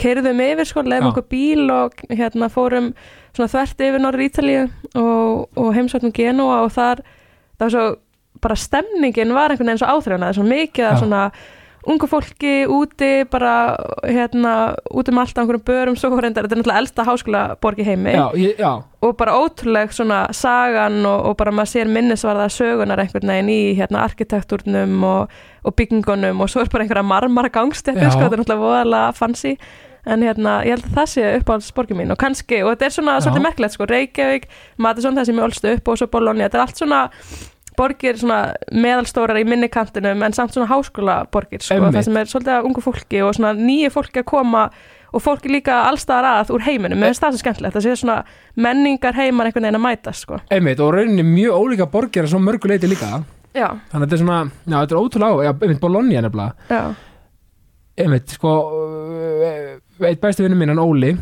keirðum 0.00 0.42
yfir 0.42 0.66
sko, 0.66 0.82
leiðum 0.82 1.06
Já. 1.06 1.12
okkur 1.12 1.28
bíl 1.30 1.66
og 1.70 2.06
hérna 2.10 2.50
fórum 2.50 2.94
svona 3.34 3.50
þvert 3.52 3.84
yfir 3.86 4.02
Norður 4.02 4.26
Ítalíu 4.26 4.62
og, 4.98 5.44
og 5.54 5.68
heimsóknum 5.76 6.14
Genua 6.14 6.64
og 6.64 6.72
þar 6.74 7.04
það 7.58 7.66
var 7.66 7.74
svo, 7.74 7.84
bara 8.42 8.56
stemningin 8.58 9.34
var 9.34 9.54
einhvern 9.54 9.70
veginn 9.70 9.82
svo 9.82 10.18
er 10.18 10.34
svo 10.34 10.46
mikið 10.46 10.88
að 10.88 10.98
svona 11.04 11.22
ungu 11.90 12.08
fólki 12.08 12.64
úti 12.70 13.10
bara 13.30 13.76
hérna 14.02 14.74
út 14.90 15.08
um 15.10 15.18
allt 15.20 15.36
á 15.36 15.40
einhverjum 15.42 15.64
börum 15.66 15.96
svo 15.98 16.10
reyndar, 16.16 16.46
þetta 16.46 16.56
er 16.56 16.60
náttúrulega 16.62 16.82
elsta 16.82 17.06
háskólaborg 17.06 17.80
í 17.82 17.86
heimi. 17.88 18.14
Já, 18.16 18.26
ég, 18.40 18.58
já, 18.58 18.72
og 19.04 19.16
bara 19.20 19.36
ótrúleg 19.36 19.92
svona 19.92 20.26
sagan 20.32 21.04
og, 21.04 21.30
og 21.30 21.36
bara 21.40 21.52
maður 21.52 21.72
sér 21.74 21.90
minnisvarða 21.92 22.48
sögunar 22.52 23.02
einhvern 23.02 23.32
veginn 23.34 23.52
í 23.52 23.62
hérna 23.78 24.04
arkitektúrnum 24.08 25.08
og, 25.08 25.34
og 25.64 25.76
byggingunum 25.76 26.40
og 26.40 26.52
svo 26.52 26.64
er 26.64 26.72
bara 26.72 26.86
einhverja 26.86 27.06
marmara 27.06 27.52
gangstættir 27.52 28.08
Já. 28.08 28.14
sko, 28.14 28.24
þetta 28.24 28.38
er 28.38 28.44
náttúrulega 28.44 28.64
voðalega 28.64 29.18
fancy. 29.18 29.58
En 30.04 30.20
hérna, 30.20 30.58
ég 30.68 30.76
held 30.76 30.84
að 30.90 30.96
það 30.98 31.06
sé 31.14 31.28
uppáhaldsborgin 31.38 31.96
mín 31.96 32.12
og 32.12 32.18
kannski, 32.20 32.58
og 32.60 32.74
þetta 32.74 32.84
er 32.90 32.92
svona 32.92 33.12
svolítið 33.24 33.44
merkilegt 33.46 33.72
sko, 33.72 33.86
Reykjavík, 33.88 34.50
Matisson, 34.76 35.16
það 35.16 35.30
sem 35.30 35.38
ég 35.38 35.46
ólst 35.46 35.68
upp 35.70 35.88
og 35.88 35.96
svo 35.96 36.08
Bologna, 36.12 36.44
þetta 36.44 36.58
er 36.58 36.64
allt 36.66 36.82
svona 36.82 36.98
borgir 37.78 38.18
svona 38.20 38.54
meðalstórar 38.72 39.38
í 39.40 39.44
minni 39.48 39.68
kantinum 39.72 40.22
en 40.26 40.36
samt 40.36 40.54
svona 40.54 40.68
háskóla 40.70 41.22
borgir 41.32 41.62
sko, 41.64 41.80
það 41.88 42.06
sem 42.06 42.18
er 42.20 42.30
svolítið 42.30 42.58
af 42.58 42.68
ungu 42.68 42.84
fólki 42.84 43.22
og 43.24 43.34
svona 43.36 43.54
nýju 43.58 43.92
fólki 43.94 44.22
að 44.22 44.28
koma 44.30 44.64
og 45.14 45.22
fólki 45.22 45.52
líka 45.52 45.84
allstaðar 45.88 46.40
að 46.40 46.54
úr 46.56 46.64
heiminum. 46.66 46.98
Mér 46.98 47.12
finnst 47.12 47.22
það 47.22 47.36
svo 47.36 47.42
skemmtilegt, 47.44 47.76
það 47.76 47.84
sé 47.86 47.96
svona 48.00 48.16
menningar 48.58 49.14
heimar 49.14 49.46
einhvern 49.46 49.68
veginn 49.68 49.78
að 49.78 49.84
mæta 49.84 50.14
sko. 50.16 50.40
einmitt 50.50 50.82
og 50.82 50.90
rauninni 50.96 51.26
mjög 51.28 51.60
ólíka 51.60 51.86
borgir 51.90 52.26
að 52.26 52.34
svo 52.34 52.42
mörgu 52.42 52.70
leiti 52.72 52.90
líka. 52.90 53.22
Já, 53.54 53.68
þannig 53.92 54.00
að 54.00 54.04
þetta 54.08 54.16
er 54.16 54.24
svona, 54.24 54.40
já, 54.66 54.76
þetta 54.80 54.96
er 54.96 55.00
ótrúlega 55.00 55.46
á 55.46 55.52
einmitt 55.54 55.80
Bologna 55.80 56.24
nefnilega. 56.26 56.82
Einmitt, 57.94 58.34
sko 58.34 58.56
uh, 58.74 60.08
eitt 60.08 60.18
besti 60.18 60.42
vinnu 60.42 60.58
minn, 60.58 60.74
hann 60.74 60.82
Óli 60.82 61.12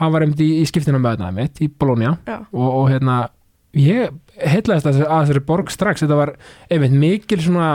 hann 0.00 0.14
var 0.14 0.24
einmitt 0.24 0.40
í, 0.44 0.48
í 0.62 0.66
skiptina 0.68 1.00
með 1.00 1.18
þetta 1.18 1.30
einmitt, 1.30 1.60
í 1.60 1.68
Bologna 1.68 2.14
og, 2.30 2.66
og 2.68 2.86
hérna 2.92 3.20
ég 3.78 4.12
heitlaðist 4.40 4.88
að, 4.90 5.00
þessari 5.06 5.46
borg 5.46 5.72
strax. 5.72 6.04
Þetta 6.04 6.18
var 6.18 6.34
einmitt 6.70 6.96
mikil 6.96 7.40
svona 7.44 7.72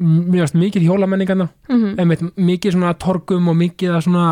mjög 0.00 0.54
mikil 0.56 0.80
hjólamenningarna 0.86 1.50
mm 1.68 1.98
einmitt 2.00 2.22
mikil 2.40 2.72
svona 2.72 2.94
torgum 2.96 3.50
og 3.52 3.58
mikil 3.58 3.90
að 3.92 4.06
svona 4.06 4.28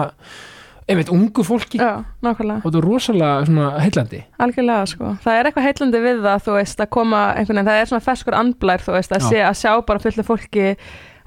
einmitt 0.88 1.10
ungu 1.12 1.44
fólki. 1.44 1.76
Já, 1.76 2.04
nákvæmlega, 2.24 2.62
og 2.62 2.70
þetta 2.70 2.80
er 2.80 2.86
rosalega 2.86 3.44
svona 3.44 3.66
heillandi. 3.82 4.22
Algjörlega 4.40 4.86
sko. 4.88 5.10
Það 5.24 5.38
er 5.38 5.48
eitthvað 5.48 5.66
heillandi 5.68 6.00
við 6.06 6.22
það, 6.24 6.44
þú 6.46 6.54
veist, 6.56 6.80
að 6.80 6.90
koma 6.96 7.20
einhvern 7.34 7.58
veginn, 7.58 7.68
það 7.68 7.80
er 7.82 7.90
svona 7.90 8.06
ferskur 8.06 8.38
andblær, 8.38 8.84
þú 8.86 8.94
veist, 8.96 9.12
að, 9.12 9.26
sé, 9.28 9.42
að 9.44 9.58
sjá 9.60 9.72
bara 9.90 10.02
fullu 10.06 10.24
fólki 10.24 10.70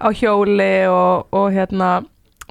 á 0.02 0.08
hjóli 0.18 0.72
og, 0.90 1.30
og 1.38 1.52
hérna 1.54 1.92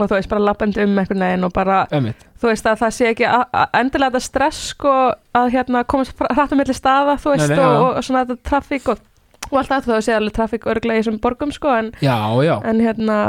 og 0.00 0.10
þú 0.10 0.16
veist, 0.18 0.30
bara 0.30 0.46
lappandi 0.48 0.82
um 0.84 0.98
einhvern 1.02 1.24
veginn 1.26 1.46
og 1.48 1.52
bara, 1.56 1.82
einmitt, 1.92 2.24
þú 2.40 2.50
veist, 2.50 2.66
að 2.70 2.80
það 2.82 2.96
sé 2.96 3.10
ekki 3.12 3.28
endilega 3.80 4.10
þetta 4.10 4.24
stress 4.26 4.64
sko 4.74 4.94
að 5.40 5.52
hérna 5.54 5.84
komast 5.84 6.20
um 6.20 6.58
milli 6.60 6.76
staða, 6.76 7.18
þú 7.20 7.34
veist, 7.36 7.48
Nei, 7.48 7.56
nei, 7.56 7.68
og, 7.68 7.86
og, 7.92 8.02
svona 8.06 8.24
þetta 8.24 8.50
trafík 8.50 8.90
og, 8.94 9.04
og 9.50 9.58
allt 9.60 9.72
það, 9.72 9.86
þú 9.90 10.00
sé 10.06 10.16
alveg 10.16 10.36
trafík 10.40 10.66
örglega 10.72 10.98
í 10.98 11.04
þessum 11.04 11.20
borgum 11.22 11.54
sko, 11.54 11.76
en 11.76 11.92
já, 12.00 12.16
já 12.46 12.54
en 12.72 12.82
hérna, 12.84 13.20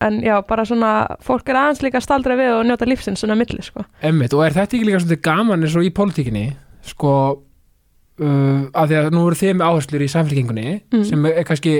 en 0.00 0.22
já, 0.24 0.34
bara 0.48 0.64
svona 0.68 0.94
fólk 1.24 1.48
er 1.52 1.60
aðeins 1.64 1.84
líka 1.86 2.02
staldra 2.04 2.38
við 2.40 2.56
og 2.58 2.66
njóta 2.68 2.88
lífsins 2.88 3.22
svona 3.24 3.38
milli, 3.38 3.62
sko. 3.64 3.86
Emmitt, 4.02 4.34
og 4.36 4.44
er 4.46 4.58
þetta 4.58 4.76
ekki 4.76 4.90
líka 4.90 5.04
svolítið 5.04 5.24
gaman 5.28 5.64
eins 5.66 5.78
og 5.78 5.86
í 5.86 5.94
pólitíkinni 5.94 6.48
sko 6.90 7.14
uh, 8.20 8.62
að 8.76 8.92
því 8.92 8.98
að 9.00 9.10
nú 9.14 9.26
eru 9.28 9.52
með 9.56 9.66
áherslur 9.66 10.04
í 10.04 10.10
samfélkingunni 10.12 10.68
Mm. 10.92 11.04
sem 11.08 11.26
er 11.30 11.44
kannski 11.48 11.74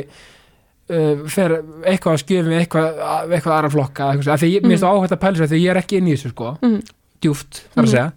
uh, 0.90 1.22
fer 1.30 1.54
eitthvað 1.86 2.12
að 2.16 2.22
skjöfum 2.24 2.56
eitthvað, 2.58 3.00
eitthvað 3.30 3.56
aðra 3.56 3.70
flokka 3.76 4.10
eitthvað, 4.12 4.32
af 4.34 4.40
því 4.42 4.50
ég, 4.54 4.62
mér 4.62 4.74
finnst 4.74 4.84
það 4.84 4.98
áhægt 5.00 5.14
að 5.16 5.22
pæla 5.24 5.40
sér 5.40 5.50
því 5.54 5.60
ég 5.64 5.70
er 5.74 5.80
ekki 5.82 5.98
inn 6.00 6.08
í 6.10 6.14
þessu 6.16 6.30
sko, 6.34 6.52
Mm. 6.62 6.80
djúft 7.20 7.62
þar 7.74 7.82
að 7.82 7.86
Mhm. 7.86 7.92
segja 7.94 8.12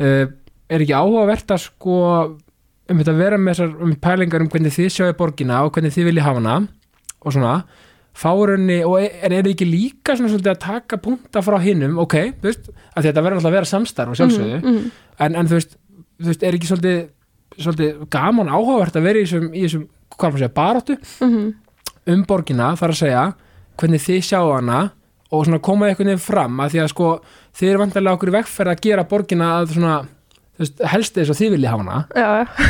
uh, 0.00 0.26
er 0.70 0.80
ekki 0.84 0.96
áhugavert 0.96 1.50
að 1.56 1.60
sko 1.66 1.96
um 2.90 2.98
þetta 2.98 3.12
að 3.14 3.20
vera 3.22 3.36
með 3.38 3.54
þessar 3.54 3.82
um 3.86 3.94
pælingar 3.96 4.40
um 4.42 4.48
hvernig 4.50 4.72
þið 4.74 4.90
sjáu 4.90 5.12
borgina 5.16 5.62
og 5.64 5.72
hvernig 5.72 5.92
þið 5.94 6.08
viljið 6.10 6.26
hafa 6.26 6.40
hana 6.40 6.68
og 7.22 7.32
svona 7.32 7.54
fárunni, 8.20 8.80
og 8.84 8.96
er, 9.00 9.12
er 9.22 9.42
þið 9.44 9.52
ekki 9.54 9.66
líka 9.70 10.16
svona 10.18 10.32
svolítið 10.32 10.50
að 10.50 10.58
taka 10.64 10.96
punta 10.98 11.42
frá 11.46 11.56
hinnum 11.62 11.98
ok, 12.02 12.16
þú 12.42 12.48
veist, 12.48 12.66
að 12.96 13.06
þetta 13.06 13.22
verður 13.22 13.38
alltaf 13.38 13.50
að 13.52 13.56
vera 13.56 13.68
samstarf 13.70 14.10
og 14.10 14.18
sjálfsögðu, 14.18 14.58
Mhm, 14.60 14.74
mhm. 14.74 14.90
en, 15.20 15.36
en 15.36 15.46
þú 15.46 15.54
veist 15.60 15.76
þú 16.20 16.26
veist, 16.26 16.42
er 16.42 16.52
ekki 16.58 16.68
svolítið, 16.68 16.98
svolítið 17.60 18.02
gaman 18.10 18.48
áhugavert 18.50 18.96
að 18.98 19.02
vera 19.06 19.18
í 19.22 19.24
þessum, 19.24 19.46
í 19.54 19.62
þessum 19.64 19.86
hvað 20.18 20.32
maður 20.32 20.42
segja, 20.42 20.54
baráttu 20.58 20.96
Mhm. 21.20 21.54
Um 22.14 22.24
borgina 22.28 22.72
þar 22.78 22.94
að 22.94 23.00
segja 23.02 23.26
hvernig 23.80 24.04
þið 24.04 24.24
sjáu 24.26 24.50
hana 24.52 24.80
og 25.30 25.46
svona 25.46 25.62
koma 25.62 25.88
einhvern 25.88 26.10
veginn 26.10 26.22
fram 26.22 26.60
að 26.62 26.74
því 26.74 26.82
að 26.82 26.92
sko 26.92 27.10
þið 27.56 27.70
eru 27.70 27.82
vantarlega 27.84 28.18
okkur 28.18 28.32
í 28.32 28.36
vegferð 28.36 28.74
að 28.74 28.84
gera 28.86 29.06
borgina 29.10 29.50
að 29.60 29.74
svona 29.76 29.96
þú 30.60 30.64
veist, 30.64 30.84
helst 30.92 31.16
þess 31.16 31.32
að 31.32 31.40
þið 31.40 31.54
viljið 31.56 31.72
hafa 31.72 31.84
hana 31.86 31.98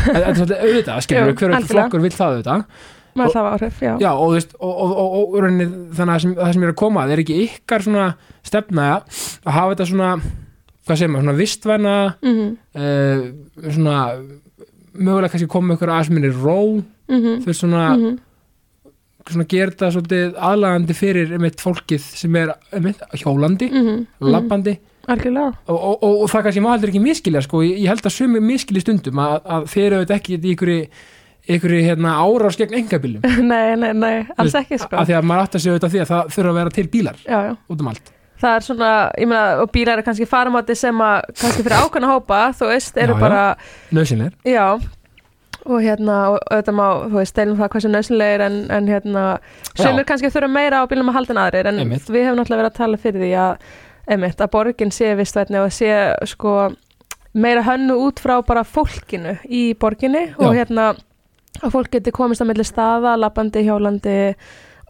þetta 0.06 0.22
er 0.22 0.40
svolítið 0.40 0.64
auðvitað, 0.64 1.02
skilur 1.06 1.30
við 1.30 1.38
hver 1.40 1.54
algjörlega. 1.54 1.70
flokkur 1.74 2.04
vill 2.04 2.16
það 2.16 2.34
auðvitað 2.34 2.66
maður 3.18 3.34
það 3.34 3.46
var 3.46 3.56
áhrif, 3.56 3.80
já. 3.82 3.92
já, 3.98 4.10
og, 4.12 4.34
veist, 4.36 4.52
og, 4.62 4.76
og, 4.84 5.14
og, 5.18 5.40
þannig 5.98 6.12
að 6.14 6.20
sem, 6.22 6.34
það 6.38 6.52
sem 6.54 6.66
er 6.66 6.70
að 6.70 6.78
koma 6.78 7.02
að 7.02 7.14
er 7.14 7.22
ekki 7.24 7.38
ykkar 7.46 7.84
svona 7.86 8.04
stefna 8.46 8.84
að 8.94 9.56
hafa 9.56 9.72
þetta 9.72 9.88
svona 9.90 10.10
hvað 10.86 11.00
segir 11.00 11.10
maður, 11.10 11.24
svona 11.24 11.40
vistvæna 11.40 11.96
Mhm, 12.20 12.52
uh, 12.78 13.24
svona 13.66 13.96
mögulega 14.94 15.32
kannski 15.32 15.50
koma 15.50 15.76
ykkur 15.76 15.92
aðeins 15.92 16.12
minni 16.14 16.30
ró 16.34 16.60
mhm, 17.10 17.42
þú 17.42 17.50
veist 17.50 17.64
svona, 17.64 17.84
mhm. 17.96 18.18
Svona 19.28 19.46
gera 19.50 19.72
þetta 19.72 19.90
svolítið 19.94 20.38
aðlagandi 20.50 20.96
fyrir 20.96 21.34
einmitt 21.36 21.62
fólkið 21.62 22.06
sem 22.22 22.38
er 22.40 22.54
einmitt 22.72 23.02
hjólandi, 23.20 23.70
mhm. 23.70 24.02
labbandi 24.24 24.76
Algjörlega. 25.10 25.54
og, 25.66 25.78
og, 25.78 26.02
og, 26.04 26.18
og 26.24 26.28
það 26.30 26.44
kannski 26.46 26.62
má 26.64 26.68
heldur 26.74 26.92
ekki 26.92 27.02
miskilja 27.02 27.42
sko, 27.44 27.62
ég, 27.66 27.86
held 27.88 28.04
að 28.04 28.14
sumi 28.14 28.42
miskilji 28.44 28.84
stundum 28.84 29.22
að, 29.22 29.40
að 29.56 29.66
þeir 29.72 29.96
auðvitað 29.96 30.16
ekki 30.18 30.36
í 30.36 30.54
ykkur 30.54 30.72
ykkur 31.50 31.74
hérna, 31.80 32.14
árás 32.20 32.58
gegn 32.60 32.78
engabilum 32.82 33.24
nei, 33.52 33.74
nei, 33.80 33.90
nei, 33.96 34.14
alls 34.36 34.56
ekki 34.60 34.78
sko. 34.80 35.00
af 35.00 35.08
því 35.08 35.18
að 35.18 35.28
maður 35.30 35.46
átt 35.46 35.58
að 35.58 35.64
segja 35.64 35.76
auðvitað 35.76 35.94
því 35.94 36.02
að 36.04 36.10
það 36.12 36.32
þurfa 36.36 36.52
að 36.52 36.58
vera 36.60 36.74
til 36.76 36.86
bílar 36.92 37.20
Já, 37.24 37.38
já. 37.48 37.52
út 37.66 37.84
um 37.84 37.92
allt 37.92 38.16
Það 38.40 38.54
er 38.56 38.64
svona, 38.64 38.90
ég 39.20 39.28
meina, 39.28 39.48
og 39.60 39.66
bílar 39.68 40.00
er 40.00 40.04
kannski 40.06 40.24
faramáti 40.28 40.72
sem 40.78 41.00
að, 41.04 41.26
kannski 41.36 41.64
fyrir 41.66 41.76
ákvæmna 41.76 42.08
hópa, 42.08 42.38
þú 42.56 42.70
veist, 42.70 42.96
eru 42.96 43.12
Já, 43.12 43.20
bara, 43.20 43.42
nöðsynleir, 43.92 44.32
já, 44.48 44.64
og 45.66 45.82
hérna, 45.84 46.16
og 46.32 46.38
auðvitað 46.50 46.76
má, 46.78 46.86
þú 47.04 47.18
veist, 47.18 47.36
deilum 47.36 47.58
það 47.58 47.70
hversu 47.74 47.90
nöðsynlegir, 47.92 48.44
en, 48.46 48.58
en 48.72 48.88
hérna, 48.90 49.24
sumir 49.74 50.06
kannski 50.08 50.30
þurfa 50.32 50.50
meira 50.52 50.80
á 50.80 50.90
bílum 50.90 51.12
að 51.12 51.18
halda 51.18 51.34
en 51.34 51.42
aðrir, 51.44 51.70
en 51.70 51.82
Einmitt. 51.84 52.08
við 52.08 52.26
hefum 52.26 52.40
náttúrulega 52.40 52.62
verið 52.62 52.70
að 52.70 52.78
tala 52.78 53.00
fyrir 53.02 53.24
því 53.24 53.32
að, 53.44 53.68
einmitt, 54.14 54.40
að 54.40 54.52
borgin 54.54 54.94
sé 54.94 55.12
vistvætni 55.18 55.60
og 55.60 55.74
sé, 55.74 55.92
sko, 56.32 56.56
meira 57.32 57.62
hönnu 57.66 57.98
út 58.06 58.22
frá 58.22 58.38
bara 58.46 58.64
fólkinu 58.66 59.36
í 59.46 59.62
borginni 59.78 60.30
og 60.38 60.50
Já. 60.50 60.62
hérna, 60.62 60.88
að 61.60 61.76
fólk 61.76 61.92
geti 61.94 62.14
komist 62.14 62.42
að 62.42 62.52
milli 62.52 62.66
staða, 62.66 63.14
lappandi, 63.20 63.62
hjólandi 63.66 64.18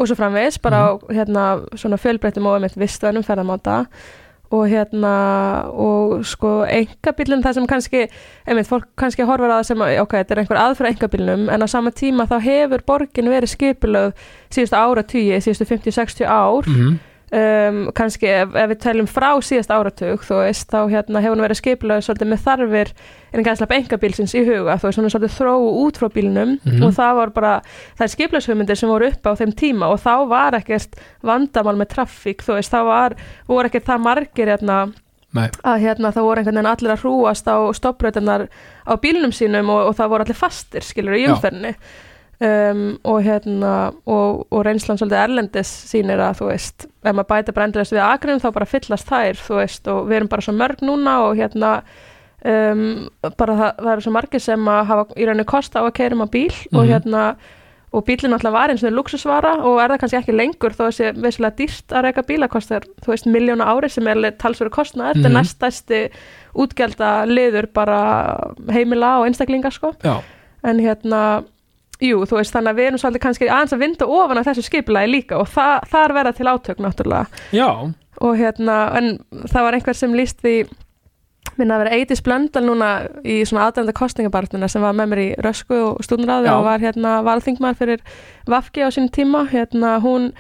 og 0.01 0.09
svo 0.09 0.17
framvegis, 0.17 0.61
bara 0.63 0.87
á 0.87 0.89
hérna 1.11 1.45
svona 1.77 1.99
fjölbreyttum 2.01 2.47
og 2.49 2.61
einmitt 2.61 2.79
vistvænum 2.81 3.27
ferðamáta 3.27 3.83
og 4.51 4.65
hérna 4.71 5.13
og 5.71 6.25
sko 6.27 6.65
engabílun 6.67 7.45
það 7.45 7.59
sem 7.59 7.69
kannski, 7.71 8.07
einmitt 8.47 8.71
fólk 8.71 8.89
kannski 8.99 9.27
horfir 9.29 9.53
á 9.53 9.61
það 9.61 9.69
sem, 9.69 9.85
ok, 10.03 10.17
þetta 10.17 10.35
er 10.35 10.43
einhver 10.43 10.63
aðfra 10.65 10.91
engabílnum 10.91 11.47
en 11.55 11.63
á 11.63 11.69
sama 11.71 11.93
tíma 11.95 12.27
þá 12.31 12.37
hefur 12.47 12.83
borgin 12.87 13.31
verið 13.31 13.55
skipulöð 13.55 14.11
síðustu 14.51 14.81
áratugji, 14.81 15.39
síðustu 15.45 15.69
50-60 15.71 16.27
ár 16.27 16.67
mm 16.67 16.99
um, 17.33 17.81
kannski 17.95 18.27
ef, 18.27 18.55
ef 18.59 18.69
við 18.73 18.79
teljum 18.83 19.07
frá 19.11 19.29
síðast 19.45 19.71
áratug 19.71 20.25
þú 20.27 20.39
veist, 20.43 20.67
þá 20.73 20.81
hérna 20.91 21.23
hefur 21.23 21.37
hún 21.37 21.45
verið 21.47 21.61
skipulöð 21.61 22.01
svolítið 22.07 22.31
með 22.33 22.41
þarfir 22.47 22.93
en 23.33 23.45
gæðslega 23.47 23.77
engabílsins 23.81 24.35
í 24.35 24.43
huga, 24.49 24.75
þú 24.83 24.89
veist, 24.89 24.99
hún 25.01 25.07
er 25.11 25.15
svolítið 25.15 25.37
þróu 25.39 25.69
út 25.85 26.01
frá 26.01 26.09
bílnum 26.15 26.57
Mhm. 26.65 26.83
og 26.89 26.97
það 26.97 27.15
var 27.21 27.31
bara 27.31 27.53
það 27.99 28.07
er 28.07 28.15
skipulöðshugmyndir 28.17 28.77
sem 28.81 28.89
voru 28.91 29.07
upp 29.13 29.23
á 29.27 29.33
þeim 29.39 29.55
tíma 29.55 29.87
og 29.95 30.01
þá 30.03 30.15
var 30.29 30.59
ekkert 30.59 30.99
vandamál 31.23 31.77
með 31.79 31.93
traffík, 31.95 32.43
þú 32.43 32.59
veist, 32.59 32.73
þá 32.75 32.83
var, 32.85 33.15
voru 33.49 33.69
ekkert 33.71 33.87
það 33.87 34.01
margir 34.09 34.47
hérna 34.57 34.93
Nei, 35.33 35.47
að 35.63 35.79
hérna 35.87 36.11
það 36.11 36.25
voru 36.27 36.41
einhvern 36.43 36.57
veginn 36.59 36.67
allir 36.75 36.91
að 36.97 37.03
hrúast 37.05 37.47
á 37.47 37.57
stoppröðunar 37.71 38.49
á 38.83 38.93
bílnum 38.99 39.31
sínum 39.31 39.69
og, 39.71 39.87
og 39.87 39.95
það 39.95 40.09
voru 40.11 40.25
allir 40.27 40.35
fastir, 40.41 40.83
skilur 40.83 41.15
í 41.15 41.23
Já. 41.29 41.37
Um, 42.41 42.99
og 43.05 43.19
hérna 43.27 43.73
og, 44.07 44.47
og 44.51 44.65
reynslan 44.67 44.99
svolítið 45.01 45.23
erlendis 45.25 45.71
sýnir 45.91 46.23
að 46.25 46.39
þú 46.41 46.49
veist, 46.51 46.87
ef 47.05 47.13
maður 47.15 47.29
bæta 47.35 47.53
bara 47.57 47.69
endurist 47.69 47.93
við 47.97 48.05
akrinum 48.07 48.41
þá 48.43 48.51
bara 48.57 48.67
fyllast 48.71 49.09
þær, 49.11 49.41
þú 49.47 49.61
veist 49.61 49.89
og 49.93 50.09
við 50.09 50.17
erum 50.21 50.29
bara 50.33 50.43
svo 50.47 50.57
mörg 50.57 50.83
núna 50.87 51.19
og 51.29 51.37
hérna 51.41 51.73
um, 52.45 52.83
bara 53.37 53.57
það, 53.61 53.73
það 53.85 53.93
eru 53.95 54.05
svo 54.07 54.13
margir 54.17 54.41
sem 54.45 54.69
að 54.73 54.85
hafa 54.93 55.07
í 55.21 55.29
rauninni 55.29 55.49
kosta 55.49 55.81
á 55.81 55.89
að 55.89 55.97
keirum 56.01 56.25
á 56.25 56.29
bíl 56.33 56.53
og 56.73 56.85
Mhm. 56.85 56.91
hérna 56.95 57.25
og 57.93 58.05
bílinn 58.07 58.31
alltaf 58.33 58.53
var 58.55 58.71
eins 58.71 58.85
og 58.87 58.93
luxusvara 58.95 59.65
og 59.67 59.81
er 59.83 59.89
það 59.91 59.99
kannski 59.99 60.19
ekki 60.21 60.35
lengur 60.39 60.71
þó 60.79 60.85
að 60.87 60.93
sé 60.95 61.09
veislega 61.19 61.57
dýrt 61.59 61.91
að 61.91 62.05
reyka 62.07 62.23
bíla 62.23 62.47
kostar, 62.49 62.85
þú 63.03 63.11
veist, 63.11 63.27
miljónu 63.27 63.67
ári 63.67 63.89
sem 63.91 64.07
er 64.07 64.31
talsverðu 64.39 64.71
kostnaður, 64.71 65.17
þetta 65.19 65.27
Mhm. 65.29 65.37
er 65.37 65.43
næstæsti 65.43 66.11
útgjalda 66.55 67.27
liður 67.27 67.67
bara 67.75 68.39
heimila 68.71 69.19
og 69.19 69.27
einstaklinga 69.27 69.73
sko 69.75 69.91
já, 70.05 70.23
en 70.63 70.79
hérna, 70.79 71.43
jú, 72.01 72.21
þú 72.29 72.39
veist 72.41 72.55
þannig 72.57 72.73
að 72.73 72.81
við 72.81 72.91
erum 72.91 73.03
svolítið 73.03 73.25
kannski 73.25 73.49
aðeins 73.49 73.75
að 73.77 73.83
vinda 73.85 74.11
ofan 74.19 74.41
af 74.41 74.51
þessu 74.51 74.67
skipulagi 74.67 75.11
líka 75.11 75.41
og 75.41 75.49
það, 75.53 75.89
þar 75.93 76.15
verða 76.19 76.37
til 76.37 76.51
átök 76.51 76.85
náttúrulega. 76.85 77.43
Já, 77.57 77.71
og 78.21 78.39
hérna, 78.39 78.77
en 78.99 79.11
það 79.49 79.67
var 79.67 79.77
einhver 79.79 79.97
sem 79.97 80.15
líst 80.17 80.41
því 80.45 80.55
minna 81.59 81.77
að 81.77 81.85
vera 81.85 81.99
Eidís 81.99 82.23
Blöndal 82.25 82.63
núna 82.65 82.91
í 83.25 83.41
svona 83.49 83.69
aðdænda 83.69 83.95
kostningabartuna 83.97 84.69
sem 84.71 84.85
var 84.85 84.97
með 84.97 85.13
mér 85.13 85.23
í 85.23 85.29
Rösku 85.45 85.77
og 85.91 86.01
stúdnráði 86.07 86.51
Já. 86.51 86.55
og 86.57 86.67
var 86.69 86.85
hérna 86.85 87.15
valþingmaður 87.27 87.81
fyrir 87.81 88.05
Vafki 88.51 88.85
á 88.85 88.89
sínum 88.93 89.11
tíma. 89.13 89.45
Hérna 89.51 89.97
hún 90.05 90.31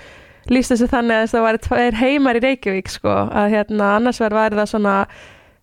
líst 0.53 0.73
þessu 0.73 0.89
þannig 0.93 1.25
að 1.25 1.35
það 1.35 1.61
tveir 1.67 1.99
heimar 2.01 2.39
í 2.39 2.45
Reykjavík 2.45 2.93
sko, 2.93 3.13
að 3.29 3.57
hérna 3.57 3.95
annars 3.99 4.21
verður 4.23 4.61
það 4.63 4.73
svona 4.75 4.95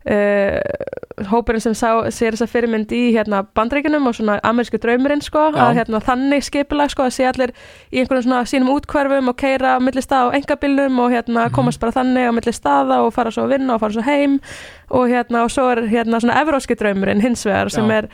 uh, 0.08 1.26
hópurinn 1.32 1.62
sem 1.64 1.74
sá, 1.76 1.90
sér 2.14 2.36
þessa 2.36 2.48
fyrirmynd 2.52 2.92
í 2.94 3.02
hérna 3.16 3.42
bandreikinum 3.58 4.06
og 4.10 4.16
svona 4.16 4.36
amerísku 4.46 4.78
draumurinn 4.82 5.22
sko, 5.26 5.48
Já. 5.56 5.64
að 5.66 5.80
hérna 5.80 6.02
þannig 6.06 6.46
skipulag 6.46 6.92
sko, 6.94 7.08
að 7.08 7.16
sé 7.18 7.26
allir 7.30 7.54
í 7.92 8.00
einhvern 8.04 8.24
svona 8.24 8.44
sínum 8.50 8.70
útkvarfum 8.76 9.32
og 9.32 9.38
keira 9.42 9.76
á 9.76 9.80
milli 9.84 10.04
stað 10.06 10.30
á 10.32 10.36
engabilnum 10.38 11.00
og 11.04 11.12
hérna 11.16 11.48
Mhm. 11.48 11.54
komast 11.58 11.80
bara 11.82 11.92
þannig 11.92 12.30
á 12.30 12.32
milli 12.38 12.54
staða 12.54 13.02
og 13.06 13.14
fara 13.14 13.32
svo 13.32 13.48
að 13.48 13.58
vinna 13.58 13.74
og 13.76 13.80
fara 13.82 13.94
svo 13.98 14.06
heim 14.06 14.40
og 14.92 15.10
hérna 15.10 15.44
og 15.44 15.50
svo 15.52 15.72
er 15.72 15.82
hérna 15.90 16.22
svona 16.22 16.40
evróski 16.44 16.76
draumurinn 16.78 17.22
hins 17.22 17.44
vegar 17.46 17.70
sem 17.74 17.90
Já. 17.90 17.98
er 17.98 18.10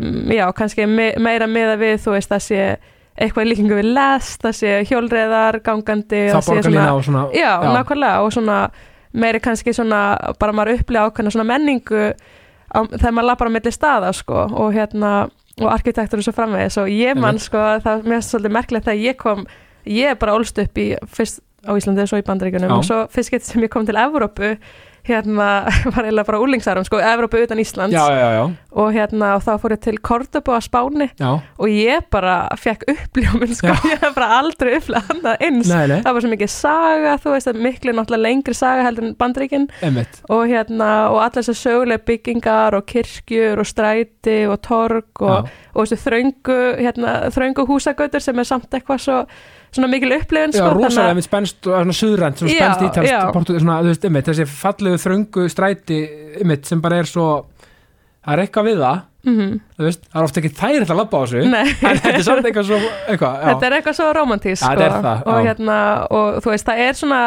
um, 0.00 0.28
já, 0.32 0.52
kannski 0.52 0.86
me 0.86 1.12
meira 1.18 1.46
meða 1.46 1.76
við 1.80 2.00
þú 2.04 2.16
veist 2.16 2.32
að 2.32 2.42
sé 2.48 2.76
eitthvað 3.16 3.46
líkingu 3.48 3.76
við 3.78 3.92
lest, 3.96 4.42
það 4.42 4.52
sé 4.58 4.72
hjólreðar 4.90 5.60
gangandi, 5.64 6.26
það 6.32 6.42
sé 6.44 6.50
borgarlína 6.52 6.90
og 6.96 7.04
svona 7.04 7.22
já, 7.32 7.52
nákvæmlega 7.64 8.18
og 8.24 8.32
svona 8.32 8.58
meiri 9.16 9.40
kannski 9.42 9.74
svona 9.76 10.00
bara 10.40 10.54
maður 10.56 10.80
upplifa 10.80 11.08
ákveðna 11.08 11.32
svona 11.34 11.48
menningu 11.48 12.02
á, 12.12 12.78
þegar 12.84 13.16
maður 13.16 13.28
lappar 13.30 13.50
á 13.50 13.56
milli 13.56 13.72
staða 13.74 14.12
sko 14.16 14.46
og 14.52 14.74
hérna 14.76 15.12
og 15.56 15.70
arkitektur 15.72 16.20
og 16.20 16.26
svo 16.26 16.34
framvegis. 16.36 16.76
Og 16.82 16.90
ég 16.92 17.16
mann 17.16 17.40
sko 17.40 17.60
það 17.84 18.04
mér 18.04 18.18
finnst 18.18 18.34
svolítið 18.34 18.56
merkilegt 18.58 18.88
þegar 18.88 19.04
ég 19.06 19.20
kom 19.20 19.46
ég 19.86 20.12
er 20.12 20.18
bara 20.20 20.34
ólst 20.36 20.58
upp 20.60 20.80
í 20.82 20.90
fyrst 21.08 21.40
á 21.66 21.72
Íslandi 21.74 22.04
og 22.04 22.10
svo 22.10 22.20
í 22.20 22.26
Bandaríkunum 22.26 22.76
og 22.76 22.84
svo 22.86 22.98
fyrst 23.10 23.32
getur 23.32 23.48
sem 23.48 23.64
ég 23.64 23.72
kom 23.72 23.86
til 23.86 23.98
Evrópu 23.98 24.54
hérna, 25.06 25.48
var 25.94 26.06
eiginlega 26.06 26.26
bara 26.28 26.40
úlingsarum 26.42 26.86
sko, 26.86 27.00
Evrópu 27.02 27.40
utan 27.42 27.60
Íslands. 27.62 27.94
Já, 27.94 28.06
já, 28.12 28.28
já, 28.36 28.44
og 28.76 28.92
hérna, 28.92 29.34
og 29.36 29.44
þá 29.46 29.52
fór 29.62 29.74
ég 29.76 29.82
til 29.86 29.98
Kordobu 30.04 30.54
á 30.56 30.60
Spáni. 30.64 31.08
Já. 31.20 31.40
og 31.58 31.68
ég 31.72 32.06
bara 32.12 32.36
fekk 32.60 32.86
uppljómin 32.92 33.54
sko, 33.56 33.72
ég 33.92 34.02
hef 34.02 34.14
bara 34.16 34.40
aldrei 34.40 34.76
uppljóð 34.78 35.12
annað 35.14 35.44
eins. 35.48 35.70
Nei, 35.70 35.84
nei, 35.92 36.00
það 36.04 36.16
var 36.18 36.26
svo 36.26 36.32
mikið 36.34 36.52
saga, 36.52 37.16
þú 37.22 37.34
veist, 37.34 37.52
miklu 37.66 37.96
náttúrulega 37.96 38.26
lengri 38.26 38.56
saga 38.56 38.86
heldur 38.86 39.08
en 39.08 39.16
bandreikin 39.18 39.68
emmitt 39.86 40.22
og 40.32 40.46
hérna, 40.50 40.90
og 41.12 41.20
allar 41.22 41.40
þessar 41.40 41.60
sögulega 41.60 42.06
byggingar 42.06 42.76
og 42.78 42.86
kirkjur 42.90 43.62
og 43.62 43.68
stræti 43.68 44.38
og 44.50 44.58
torg 44.66 45.22
og, 45.24 45.50
og 45.74 45.86
þessu 45.86 46.00
þröngu, 46.06 46.58
hérna, 46.82 47.18
þröngu 47.34 47.66
húsagötur 47.68 48.24
sem 48.24 48.38
er 48.42 48.48
samt 48.48 48.74
eitthvað 48.74 49.04
svo 49.06 49.20
svona 49.74 49.90
mikil 49.92 50.14
upplifin 50.16 50.54
Já, 50.54 50.62
sko, 50.62 50.70
rosalega 50.76 51.24
spænst 51.26 51.66
og 51.66 51.74
svona 51.80 51.96
suðrænt, 52.00 52.40
svona 52.40 52.54
Já, 52.54 52.70
spænst 52.70 52.80
já. 52.80 52.88
ítalst 52.90 53.34
portu, 53.34 53.58
svona, 53.58 53.80
veist, 53.86 54.06
einmitt, 54.08 54.30
þessi 54.30 54.46
fallegu 54.50 55.02
þröngu 55.02 55.48
stræti, 55.52 56.00
einmitt, 56.40 56.64
sem 56.68 56.82
bara 56.84 57.02
er 57.02 57.10
svo 57.10 57.28
það 58.26 58.32
er 58.34 58.42
eitthvað 58.46 58.70
við 58.70 58.80
það. 58.84 59.04
Mm 59.26 59.52
þú 59.76 59.84
veist, 59.84 60.04
það 60.06 60.20
er 60.20 60.26
ofta 60.28 60.40
ekki 60.40 60.50
þægilegt 60.56 60.90
að 60.94 60.98
labba 61.00 61.18
á 61.18 61.22
þessu. 61.26 61.40
En 61.46 62.00
þetta 62.00 62.12
er 62.14 62.24
samt 62.24 62.46
eitthvað 62.48 62.68
svo, 62.70 62.80
eitthvað, 63.10 63.38
þetta 63.42 63.66
er 63.66 63.76
eitthvað 63.78 63.96
svo 63.98 64.08
romantísk 64.16 64.62
sko. 64.62 65.14
og 65.26 65.38
hérna, 65.46 65.78
og 66.14 66.38
þú 66.44 66.52
veist, 66.54 66.66
það 66.70 66.82
er 66.86 66.98
svona 67.00 67.20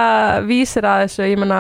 vísir 0.48 0.88
að 0.88 1.04
þessu, 1.06 1.28
ég 1.30 1.42
meina 1.44 1.60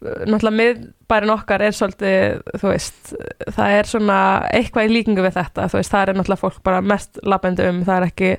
náttúrulega 0.00 0.56
miðbærin 0.56 1.32
okkar 1.34 1.62
er 1.66 1.74
svolítið, 1.76 2.40
þú 2.60 2.70
veist, 2.70 3.12
það 3.52 3.74
er 3.76 3.88
svona 3.90 4.16
eitthvað 4.56 4.88
í 4.88 4.92
líkingu 4.94 5.24
við 5.24 5.36
þetta, 5.36 5.66
þú 5.68 5.78
veist, 5.80 5.92
það 5.92 6.02
er 6.02 6.18
náttúrulega 6.18 6.40
fólk 6.40 6.62
bara 6.64 6.80
mest 6.84 7.20
labbandi 7.26 7.66
um, 7.68 7.82
það 7.84 7.96
er 7.98 8.06
ekki 8.08 8.30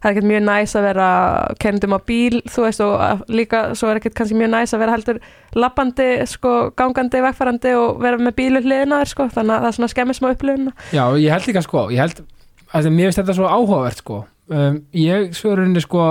það 0.00 0.08
er 0.08 0.14
ekkert 0.14 0.28
mjög 0.30 0.42
næs 0.46 0.74
að 0.78 0.86
vera 0.88 1.10
kennendum 1.60 1.96
á 1.96 2.00
bíl, 2.08 2.40
þú 2.48 2.64
veist, 2.64 2.82
og 2.86 3.24
líka 3.28 3.62
svo 3.76 3.90
er 3.90 4.00
ekkert 4.00 4.16
kannski 4.16 4.40
mjög 4.40 4.52
næs 4.54 4.74
að 4.74 4.84
vera 4.84 4.96
heldur 4.96 5.22
labbandi, 5.60 6.08
sko, 6.30 6.56
gangandi, 6.80 7.22
vegfærandi 7.26 7.76
og 7.76 8.00
vera 8.00 8.20
með 8.20 8.36
bílu 8.40 8.64
hliðina 8.64 9.02
þér, 9.02 9.12
sko, 9.12 9.28
þannig 9.36 9.56
að 9.56 9.64
það 9.66 9.70
er 9.70 9.78
svona 9.78 9.92
skemmir 9.94 10.20
smá 10.20 10.30
upplifuna. 10.32 10.76
já, 10.88 11.04
ég 11.20 11.36
held 11.36 11.50
líka 11.50 11.64
sko 11.68 11.86
ég 11.92 12.00
held, 12.00 12.24
að 12.72 12.92
mér 12.94 13.10
finnst 13.10 13.22
þetta 13.22 13.36
svo 13.36 13.50
áhugavert 13.50 14.00
sko 14.00 14.22
um, 14.48 14.80
ég 14.96 15.34
svöruninni 15.36 15.84
sko 15.84 16.06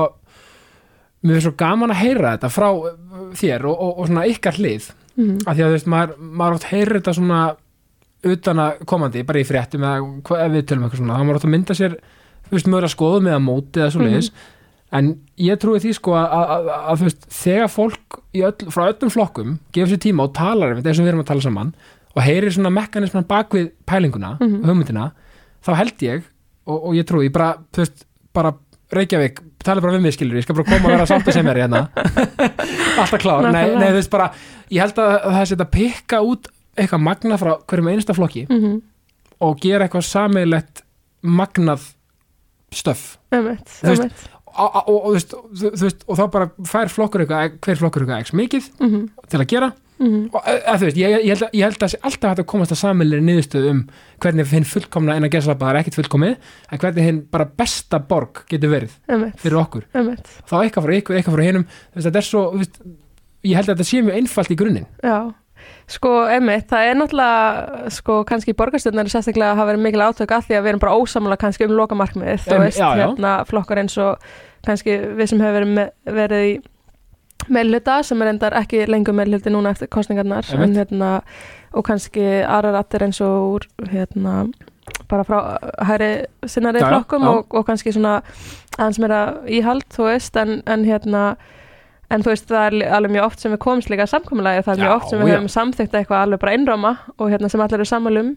mér 1.24 1.36
finnst 1.36 1.48
svo 1.50 1.56
gaman 1.60 1.92
að 1.94 2.02
heyra 2.04 2.36
þetta 2.38 2.50
frá 2.54 2.68
uh, 2.72 2.92
þér 3.36 3.66
og, 3.70 3.76
og, 3.86 3.98
og 4.00 4.08
svona 4.12 4.28
ykkar 4.32 4.60
hlið. 4.60 4.92
Mm 5.20 5.38
af 5.46 5.56
því 5.58 5.64
að 5.64 5.68
þú 5.68 5.74
veist, 5.76 5.88
maður, 5.92 6.14
maður 6.40 6.54
átt 6.60 6.70
heyrir 6.72 6.96
þetta 7.00 7.14
svona 7.18 7.40
utan 8.30 8.60
að 8.64 8.80
komandi, 8.88 9.24
bara 9.28 9.40
í 9.42 9.48
fréttum 9.48 9.84
eða 9.88 10.48
við 10.54 10.64
tölum 10.70 10.86
eitthvað 10.88 11.02
svona, 11.02 11.18
þá 11.20 11.24
maður 11.28 11.40
átt 11.40 11.48
að 11.48 11.52
mynda 11.54 11.76
sér 11.76 11.94
þú 12.50 12.56
veist, 12.56 12.70
mögur 12.72 12.88
að 12.88 12.94
skoðum 12.94 13.28
eða 13.32 13.42
móti 13.44 13.80
eða 13.84 13.92
svo 13.94 14.02
leiðis 14.04 14.30
en 15.00 15.10
ég 15.40 15.60
trúi 15.62 15.80
því 15.84 15.92
sko 16.00 16.16
að, 16.18 16.26
að, 16.40 16.52
að, 16.56 16.70
að 16.94 17.00
þú 17.02 17.08
veist, 17.10 17.28
þegar 17.40 17.72
fólk 17.76 18.18
öll, 18.48 18.72
frá 18.74 18.82
öllum 18.90 19.14
flokkum 19.14 19.54
gefur 19.76 19.92
sér 19.94 20.02
tíma 20.08 20.26
og 20.28 20.34
talar 20.40 20.74
um 20.74 20.80
þetta 20.82 20.96
og 20.96 21.04
við 21.04 21.12
erum 21.14 21.24
að 21.24 21.30
tala 21.34 21.46
saman 21.46 21.74
og 22.16 22.22
heyrir 22.26 22.56
svona 22.56 22.72
mekanisman 22.74 23.28
bak 23.30 23.54
við 23.56 23.70
pælinguna, 23.88 24.34
Mhm. 24.40 24.64
hugmyndina 24.68 25.10
þá 25.68 25.72
held 25.84 26.04
ég, 26.08 26.24
og, 26.66 26.78
og 26.90 26.96
ég 26.98 27.06
trúi 27.08 27.30
bara, 27.32 27.54
þú 27.76 27.84
veist, 27.86 28.06
bara 28.34 28.56
Reykjavík 28.96 29.44
tala 29.66 29.84
bara 29.84 29.96
við 29.98 30.06
mig 30.06 30.16
skilur, 30.16 30.40
ég 30.40 30.46
skal 30.46 30.58
bara 30.58 30.70
koma 30.70 30.88
og 30.88 30.94
vera 30.96 31.08
sátt 31.10 31.28
að 31.28 31.36
sem 31.36 31.50
er 31.52 31.62
hérna. 31.64 31.82
Alltaf 33.02 33.22
klár, 33.22 33.50
nei, 33.52 33.66
nei 33.76 33.90
þú 33.90 33.98
veist 34.00 34.14
bara 34.14 34.30
ég 34.70 34.84
held 34.84 35.02
að 35.04 35.16
það 35.26 35.46
sé 35.50 35.58
að 35.60 35.72
pikka 35.76 36.22
út 36.26 36.50
eitthvað 36.80 37.04
magna 37.04 37.40
frá 37.42 37.52
hverjum 37.68 37.92
einasta 37.92 38.16
flokki 38.16 38.46
-hmm. 38.48 38.78
og 39.40 39.60
gera 39.60 39.88
eitthvað 39.88 40.08
sameiglegt 40.08 40.84
magnað 41.22 41.92
stöf. 42.72 43.18
Og, 44.60 44.76
og, 44.76 45.06
og, 45.06 45.16
og 46.08 46.18
þá 46.18 46.24
bara 46.32 46.50
fær 46.66 46.90
flokkur 46.90 47.24
eitthvað, 47.24 47.60
hver 47.62 47.78
flokkur 47.80 48.04
eitthvað 48.04 48.24
ekki 48.24 48.36
mikið 48.40 48.70
Mhm, 48.80 49.10
til 49.30 49.40
að 49.40 49.48
gera 49.48 49.72
mhm. 50.00 50.22
og 50.34 50.46
að, 50.48 50.78
þú 50.82 50.88
veist, 50.88 51.00
ég, 51.00 51.16
ég, 51.26 51.34
held 51.34 51.58
ég 51.58 51.66
held 51.68 51.84
að 51.86 51.96
alltaf 52.10 52.30
hægt 52.32 52.44
að 52.44 52.48
komast 52.54 52.76
að 52.76 52.82
sameilir 52.82 53.26
niðurstöð 53.26 53.68
um 53.74 53.82
hvernig 54.24 54.54
hinn 54.54 54.68
fullkomna 54.68 55.18
en 55.18 55.28
að 55.28 55.36
gesalapa 55.36 55.68
það 55.68 55.74
er 55.74 55.82
ekkit 55.82 56.00
fullkomið 56.00 56.34
en 56.70 56.84
hvernig 56.84 57.10
hinn 57.10 57.22
bara 57.34 57.50
besta 57.62 58.00
borg 58.00 58.44
getur 58.52 58.74
verið 58.74 58.96
Einmitt, 59.10 59.38
fyrir 59.42 59.60
okkur 59.64 59.86
einmitt. 59.94 60.32
þá 60.50 60.56
eitthvað 60.64 60.88
frá 60.88 60.96
ykkur, 61.00 61.20
eitthvað 61.20 61.38
frá 61.38 61.46
hinnum 61.48 61.68
þetta 61.98 62.22
er 62.22 62.30
svo, 62.30 62.48
veist, 62.58 62.82
ég 63.48 63.60
held 63.60 63.70
að 63.70 63.78
þetta 63.78 63.92
sé 63.92 64.04
mjög 64.06 64.20
einfalt 64.22 64.52
í 64.52 64.60
grunninn 64.60 64.90
Já, 65.04 65.20
sko, 65.90 66.14
einmitt, 66.32 66.68
það 66.70 66.90
er 66.90 67.00
náttúrulega, 67.00 67.94
sko, 68.00 68.20
kannski 68.30 68.56
borgarstjórnar 68.58 69.08
er 69.08 69.14
sérstaklega 69.14 69.54
að 69.54 69.62
hafa 69.62 69.72
verið 69.74 69.86
mikil 69.88 70.06
átök 70.06 70.36
að 70.36 70.50
því 70.50 70.60
að 70.60 70.64
við 70.64 70.74
erum 70.74 70.84
bara 70.84 71.00
ósamlega 71.00 71.44
kannski 71.44 71.68
um 71.68 71.76
lokamarkmið, 71.80 72.46
þú 72.46 72.60
veist, 72.64 72.80
já, 72.80 72.88
já. 72.88 73.04
hérna 73.04 73.34
flokkar 73.50 73.82
eins 73.84 73.98
og 74.02 74.30
kannski 74.66 74.98
við 75.18 75.32
sem 75.32 75.42
hefur 75.44 75.66
verið, 75.66 75.96
verið 76.20 76.46
í 76.48 76.54
meðluta 77.54 78.00
sem 78.06 78.22
er 78.24 78.32
endar 78.34 78.56
ekki 78.60 78.86
lengur 78.90 79.16
meðluti 79.18 79.54
núna 79.54 79.74
eftir 79.76 79.92
kostningarnar, 79.92 80.48
en 80.56 80.76
hérna, 80.78 81.12
og 81.74 81.86
kannski 81.88 82.26
aðrar 82.46 82.80
attir 82.82 83.06
eins 83.06 83.22
og 83.26 83.68
hérna, 83.92 84.42
bara 85.10 85.26
frá 85.28 85.38
hæri 85.86 86.10
sinnari 86.50 86.82
já, 86.82 86.90
flokkum 86.90 87.24
já. 87.26 87.30
Og, 87.34 87.54
og 87.54 87.68
kannski 87.68 87.94
svona 87.94 88.20
aðeins 88.78 89.00
meira 89.02 89.22
íhald, 89.48 89.88
þú 89.94 90.10
veist, 90.10 90.38
en, 90.40 90.62
en 90.66 90.86
hérna, 90.88 91.30
En 92.10 92.24
þú 92.26 92.32
veist, 92.32 92.48
það 92.50 92.64
er 92.82 92.94
alveg 92.98 93.12
mjög 93.14 93.26
oft 93.28 93.44
sem 93.44 93.52
við 93.54 93.60
komumst 93.62 93.90
líka 93.92 94.08
að 94.08 94.16
samkomulagi, 94.16 94.64
það 94.66 94.72
er 94.72 94.80
mjög 94.82 94.90
Já, 94.90 94.94
oft 94.96 95.12
sem 95.12 95.20
við 95.22 95.28
höfum 95.30 95.50
samþykkt 95.54 95.98
eitthvað 96.00 96.24
alveg 96.26 96.40
bara 96.42 96.54
innráma 96.58 96.94
og 97.20 97.28
hérna 97.30 97.52
sem 97.54 97.62
allir 97.62 97.78
eru 97.78 97.86
sammálum 97.86 98.32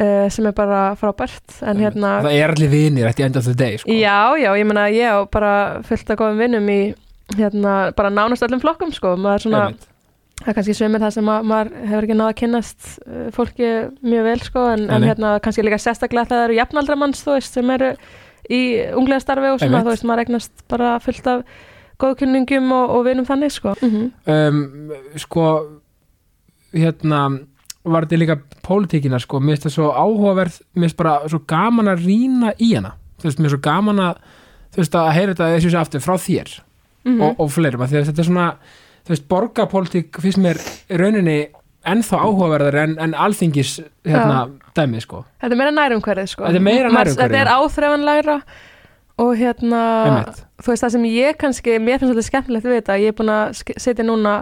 uh, 0.00 0.26
sem 0.32 0.48
er 0.48 0.56
bara 0.56 0.80
frábært 1.00 1.60
en 1.64 1.80
hérna, 1.80 2.16
það 2.26 2.36
er 2.38 2.54
allir 2.54 2.72
vinir 2.72 3.08
eftir 3.10 3.28
end 3.28 3.38
of 3.40 3.46
the 3.48 3.54
day 3.56 3.78
sko. 3.80 3.88
já, 3.88 4.36
já, 4.40 4.50
ég 4.52 4.68
meina 4.68 4.88
ég 4.92 5.16
á 5.16 5.18
bara 5.32 5.52
fullt 5.86 6.12
af 6.12 6.20
góðum 6.20 6.42
vinnum 6.44 6.68
í 6.68 6.80
hérna, 7.38 7.76
bara 7.96 8.10
nánast 8.12 8.44
öllum 8.46 8.62
flokkum 8.62 8.92
sko, 8.94 9.14
maður 9.20 9.46
svona, 9.46 9.62
Einmitt. 9.70 9.88
það 10.40 10.52
er 10.52 10.58
kannski 10.58 10.76
sömur 10.78 11.04
það 11.04 11.14
sem 11.16 11.30
að, 11.34 11.50
maður 11.50 11.72
hefur 11.90 12.08
ekki 12.08 12.16
náða 12.18 12.32
að 12.32 12.38
kynnast 12.40 12.88
uh, 13.06 13.26
fólki 13.36 13.72
mjög 14.02 14.26
vel 14.30 14.38
sko, 14.46 14.64
en, 14.74 14.86
en 14.90 15.06
hérna 15.06 15.34
kannski 15.44 15.66
líka 15.66 15.80
sérstaklega 15.82 16.30
það 16.30 16.46
eru 16.48 16.58
jafnaldramanns, 16.60 17.22
þú 17.26 17.36
veist, 17.36 17.58
sem 17.58 17.74
eru 17.76 17.92
í 18.50 18.62
unglega 18.98 19.22
starfi 19.22 19.52
og 19.52 19.60
svona, 19.62 19.84
þú 19.84 19.94
veist, 19.94 20.08
maður 20.08 20.24
eignast 20.24 20.64
bara 20.72 20.94
fullt 21.04 21.30
af 21.30 21.44
góðkynningum 22.00 22.72
og, 22.72 22.96
og 22.96 23.06
vinum 23.06 23.28
þannig 23.28 23.54
sko. 23.54 23.76
Mm 23.84 24.10
um, 24.32 24.92
sko 25.20 25.46
hérna 26.72 27.20
var 27.84 28.04
þetta 28.06 28.20
líka 28.20 28.36
pólitíkina 28.66 29.18
sko, 29.20 29.40
mér 29.40 29.56
finnst 29.56 29.68
það 29.68 29.76
svo 29.76 29.90
áhugaverð 29.96 30.58
mér 30.76 30.88
finnst 30.88 30.98
bara 30.98 31.14
svo 31.30 31.40
gaman 31.48 31.90
að 31.90 32.04
rýna 32.06 32.52
í 32.60 32.74
hana. 32.74 32.94
Þú 33.20 33.28
veist, 33.28 33.38
mér 33.38 33.48
finnst 33.48 33.56
svo 33.56 33.62
gaman 33.64 34.02
að 34.04 34.20
þú 34.74 34.82
veist, 34.82 34.98
að 35.00 35.12
heyra 35.16 35.34
þetta 35.34 35.48
þessu 35.54 35.78
aftur 35.80 36.04
frá 36.04 36.14
þér 36.20 36.52
Mhm. 37.04 37.20
og, 37.22 37.40
og 37.40 37.50
fleirum, 37.50 37.80
af 37.82 37.90
því 37.90 38.00
að 38.00 38.08
þetta 38.10 38.22
er 38.24 38.28
svona 38.28 38.48
þú 39.06 39.14
veist, 39.14 39.28
borgarpólitík 39.28 40.20
finnst 40.20 40.38
mér 40.42 40.58
rauninni 41.00 41.38
ennþá 41.88 42.18
áhugaverðar 42.26 42.76
en, 42.82 42.96
en 43.00 43.14
alþingis 43.16 43.78
hérna 44.04 44.50
dæmið 44.76 45.00
sko 45.06 45.22
Þetta 45.40 45.54
er 45.54 45.60
meira 45.62 45.70
nærumhverfið 45.72 46.28
sko. 46.34 46.44
Þetta 46.44 46.60
er 46.60 46.66
meira 46.66 46.90
nærumhverfið, 46.92 47.22
Þetta 47.22 47.40
er 47.40 47.52
áþreifanlegra 47.54 48.34
og 49.20 49.30
hérna, 49.36 49.80
Einmitt. 50.08 50.42
þú 50.60 50.72
veist 50.72 50.84
það 50.84 50.92
sem 50.96 51.06
ég 51.08 51.38
kannski, 51.40 51.78
mér 51.80 51.98
finnst 52.00 52.14
þetta 52.14 52.26
skemmtilegt 52.28 52.68
við 52.68 52.76
þetta, 52.78 52.98
ég 53.00 53.12
er 53.12 53.16
búin 53.18 53.32
að 53.32 53.62
sitja 53.80 54.04
núna, 54.04 54.34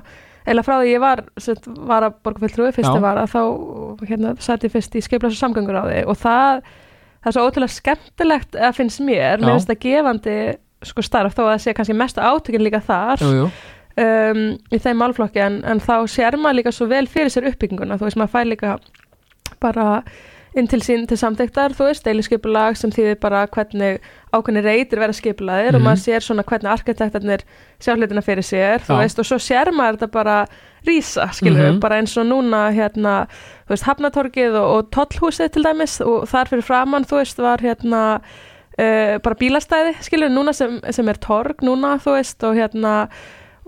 eða 0.48 0.64
frá 0.66 0.74
því 0.80 0.92
ég 0.92 1.00
var, 1.02 1.22
var 1.88 2.06
að 2.08 2.18
borgarfylltrúi, 2.26 2.74
fyrst 2.76 2.94
ég 2.94 3.02
var 3.02 3.18
að 3.22 3.32
þá, 3.34 3.40
hérna, 4.10 4.34
satt 4.42 4.66
ég 4.66 4.74
fyrst 4.74 4.94
í 4.98 5.02
skiplas 5.02 5.34
og 5.34 5.40
samgöngur 5.42 5.78
á 5.78 5.84
því 5.86 6.04
og 6.10 6.18
það, 6.22 6.62
það 7.22 7.30
er 7.30 7.36
svo 7.38 7.46
ótrúlega 7.48 7.74
skemmtilegt 7.74 8.58
að 8.58 8.78
finnst 8.78 9.02
mér, 9.02 9.38
Já. 9.38 9.42
mér 9.46 9.54
finnst 9.56 9.70
það 9.72 9.82
gefandi 9.86 10.38
sko 10.82 11.02
starf, 11.02 11.34
þó 11.34 11.42
að 11.46 11.52
það 11.56 11.60
sé 11.64 11.74
kannski 11.74 11.94
mesta 11.98 12.22
átökin 12.22 12.62
líka 12.62 12.80
þar 12.80 13.18
jú, 13.24 13.32
jú. 13.34 13.50
um, 13.98 14.42
í 14.70 14.78
þeim 14.78 14.96
málflokki 15.02 15.40
en, 15.42 15.60
en 15.64 15.80
þá 15.80 16.06
sér 16.06 16.36
maður 16.38 16.60
líka 16.62 16.72
svo 16.72 16.86
vel 16.86 17.06
fyrir 17.10 17.30
sér 17.34 17.48
uppbygginguna 17.50 17.98
þú 17.98 18.04
veist 18.08 18.16
maður 18.20 18.34
fær 18.36 18.46
líka 18.52 18.78
bara 19.60 20.02
inn 20.58 20.66
til 20.66 20.80
sín 20.82 21.04
til 21.06 21.18
samþyktar 21.20 21.74
þú 21.76 21.86
veist, 21.90 22.04
deiliskepulag 22.06 22.76
sem 22.80 22.90
þýðir 22.90 23.18
bara 23.20 23.42
hvernig 23.52 23.98
ákveðni 24.34 24.62
reytir 24.64 24.98
vera 24.98 25.12
skipulaðir 25.14 25.76
og 25.76 25.80
Mhm. 25.82 25.86
maður 25.86 26.02
sér 26.06 26.24
svona 26.24 26.42
hvernig 26.44 26.72
arkitektarnir 26.72 27.42
sjá 27.78 27.92
hlutina 27.94 28.22
fyrir 28.24 28.42
sér, 28.42 28.80
þú 28.80 28.94
Já. 28.96 28.98
veist 29.02 29.18
og 29.18 29.26
svo 29.28 29.38
sér 29.38 29.70
maður 29.72 29.98
þetta 29.98 30.10
bara 30.10 30.46
rísa, 30.86 31.28
skilur 31.32 31.72
Mhm. 31.74 31.80
bara 31.80 31.98
eins 32.00 32.16
og 32.16 32.26
núna 32.26 32.72
hérna 32.74 33.28
þú 33.68 33.70
veist, 33.76 33.84
Hafnatorgið 33.84 34.54
og, 34.56 34.66
og 34.78 34.90
Tollhúsið 34.90 35.50
til 35.52 35.62
dæmis 35.64 36.00
og 36.00 36.26
þar 36.28 36.48
fyrir 36.48 36.62
framann, 36.64 37.04
þú 37.04 37.16
veist, 37.20 37.36
var 37.38 37.58
hérna 37.58 38.20
uh, 38.78 39.18
bara 39.24 39.40
bílastæði, 39.42 39.96
skilur, 40.06 40.32
núna 40.32 40.54
sem, 40.56 40.78
sem 40.94 41.08
er 41.12 41.20
torg 41.22 41.64
núna, 41.66 41.96
þú 42.02 42.16
veist, 42.18 42.42
og 42.46 42.56
hérna 42.58 42.94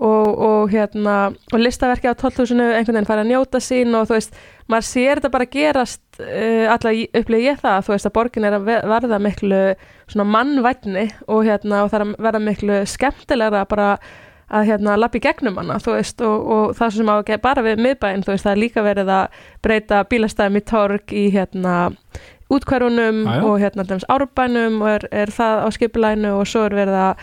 og, 0.01 0.29
og 0.41 0.71
hérna 0.73 1.15
og 1.53 1.59
listaverki 1.61 2.09
á 2.09 2.17
12.000 2.17 2.57
einhvern 2.79 2.95
veginn 2.97 3.05
fara 3.05 3.21
að 3.21 3.29
njóta 3.35 3.59
sín 3.61 3.93
og 3.93 4.07
þú 4.09 4.15
veist, 4.17 4.39
maður 4.71 4.87
sér 4.87 5.19
þetta 5.21 5.29
bara 5.35 5.49
gerast 5.51 6.01
uh, 6.23 6.71
allavega 6.73 7.21
upplýði 7.21 7.51
ég 7.51 7.61
það 7.61 7.85
þú 7.85 7.93
veist 7.93 8.09
að 8.09 8.15
borgin 8.15 8.47
er 8.49 8.57
að 8.57 8.65
ve- 8.71 8.81
verða 8.89 9.19
miklu 9.21 9.61
svona 10.09 10.25
mannvætni 10.31 11.05
og 11.27 11.45
hérna 11.45 11.83
og 11.85 11.93
það 11.93 11.99
er 11.99 12.05
að 12.07 12.15
verða 12.25 12.43
miklu 12.47 12.81
skemmtilegra 12.89 13.61
bara 13.69 13.91
að 14.51 14.65
hérna 14.67 14.97
lappi 14.99 15.21
gegnum 15.23 15.61
hana 15.61 15.77
þú 15.79 15.93
veist 15.99 16.25
og, 16.25 16.49
og 16.55 16.73
það 16.81 16.97
sem 16.97 17.11
á 17.13 17.15
að 17.19 17.25
gera 17.29 17.43
bara 17.45 17.61
við 17.69 17.85
miðbæinn 17.85 18.25
þú 18.25 18.33
veist 18.33 18.47
það 18.47 18.55
er 18.55 18.63
líka 18.65 18.83
verið 18.89 19.11
að 19.19 19.37
breyta 19.63 20.01
bílastæðum 20.11 20.57
í 20.59 20.63
torg 20.73 21.13
í 21.13 21.27
hérna 21.37 21.75
já. 23.25 23.43
og 23.43 23.59
hérna 23.61 23.83
dæmis 23.87 24.05
árbænum 24.09 24.81
og 24.81 24.89
er, 24.89 25.07
er 25.11 25.27
það 25.31 25.63
á 25.65 25.67
skipulænu 25.71 26.33
og 26.39 26.45
svo 26.47 26.65
er 26.67 26.75
verið 26.75 26.99
að 26.99 27.15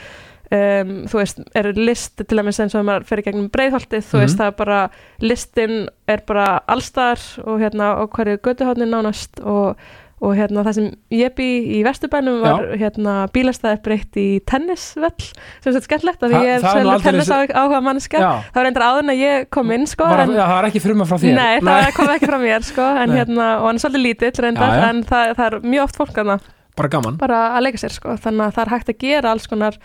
um, 0.51 0.93
þú 1.11 1.19
veist, 1.21 1.41
eru 1.55 1.73
list 1.77 2.17
til 2.17 2.39
dæmis 2.39 2.59
eins 2.61 2.75
og 2.75 2.81
ef 2.81 2.87
maður 2.89 3.05
fyrir 3.11 3.25
gegnum 3.27 3.51
breiðholtið 3.53 4.05
þú 4.09 4.17
Mhm. 4.17 4.23
veist, 4.25 4.39
það 4.39 4.47
er 4.47 4.57
bara, 4.57 4.81
listin 5.21 5.89
er 6.09 6.21
bara 6.27 6.47
allstar 6.69 7.19
og 7.45 7.61
hérna 7.61 7.91
og 8.01 8.11
hverju 8.17 8.39
götuhóðnin 8.39 8.89
nánast 8.95 9.43
og, 9.45 9.77
og 10.21 10.33
hérna 10.35 10.65
það 10.67 10.75
sem 10.79 10.87
ég 11.15 11.35
bý 11.39 11.47
í 11.79 11.83
Vesturbænum 11.87 12.41
var 12.43 12.65
hérna 12.81 13.13
bílastæði 13.35 13.79
breytt 13.85 14.19
í 14.19 14.27
tennisvöll. 14.51 15.29
Sem 15.63 15.77
er 15.79 15.85
skemmtlegt 15.85 16.25
að 16.27 16.35
Þa- 16.35 16.41
því 16.43 16.49
ég 16.49 16.61
það 16.65 16.69
er 16.69 16.83
svolítið 16.83 17.07
tennis 17.07 17.31
á, 17.31 17.39
áhuga 17.63 17.81
manneska 17.87 18.19
Já, 18.19 18.31
það 18.51 18.59
var 18.59 18.67
reyndar 18.69 18.87
áður 18.89 19.05
en 19.05 19.15
ég 19.19 19.49
kom 19.55 19.71
inn 19.77 19.87
sko 19.87 20.11
var, 20.11 20.25
en, 20.25 20.35
það 20.35 20.55
var 20.57 20.69
ekki 20.73 20.83
fruma 20.83 21.07
frá 21.07 21.17
þér. 21.23 21.39
Nei, 21.39 21.61
það 21.63 21.91
kom 21.97 22.13
ekki 22.17 22.31
frá 22.33 22.39
mér 22.43 22.67
sko 22.67 22.91
en 23.05 23.15
hérna, 23.15 23.49
og 23.63 23.67
hann 23.71 23.79
er 23.79 23.85
svolítið 23.87 24.07
lítill 24.09 24.45
reyndar 24.49 24.75
Já, 24.75 24.79
já. 24.83 24.89
en 24.91 25.03
það, 25.09 25.35
það 25.39 25.47
er 25.53 25.59
mjög 25.75 25.87
oft 25.89 26.01
fólk 26.03 26.23
að 26.25 26.33
bara 26.79 26.89
gaman. 26.95 27.17
Bara 27.19 27.41
að 27.59 27.65
leika 27.67 27.79
sér 27.83 27.95
sko 27.95 28.15
þannig 28.23 28.47
að 28.51 28.55
það 28.59 28.65
er 28.67 28.73
hægt 28.75 28.93
að 28.93 28.99
gera 29.03 29.31
alls 29.35 29.47
konar 29.51 29.79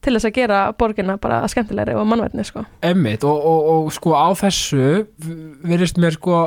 til 0.00 0.14
þess 0.14 0.28
að 0.28 0.36
gera 0.38 0.58
borgina 0.78 1.16
bara 1.20 1.40
skemmtilegri 1.50 1.96
og 1.98 2.06
mannvætni 2.06 2.44
sko. 2.46 2.62
Emmitt 2.86 3.24
og, 3.26 3.36
og, 3.36 3.68
og 3.72 3.92
sko 3.92 4.12
á 4.14 4.28
þessu 4.38 5.06
virðist 5.66 5.98
mér 5.98 6.14
sko 6.16 6.38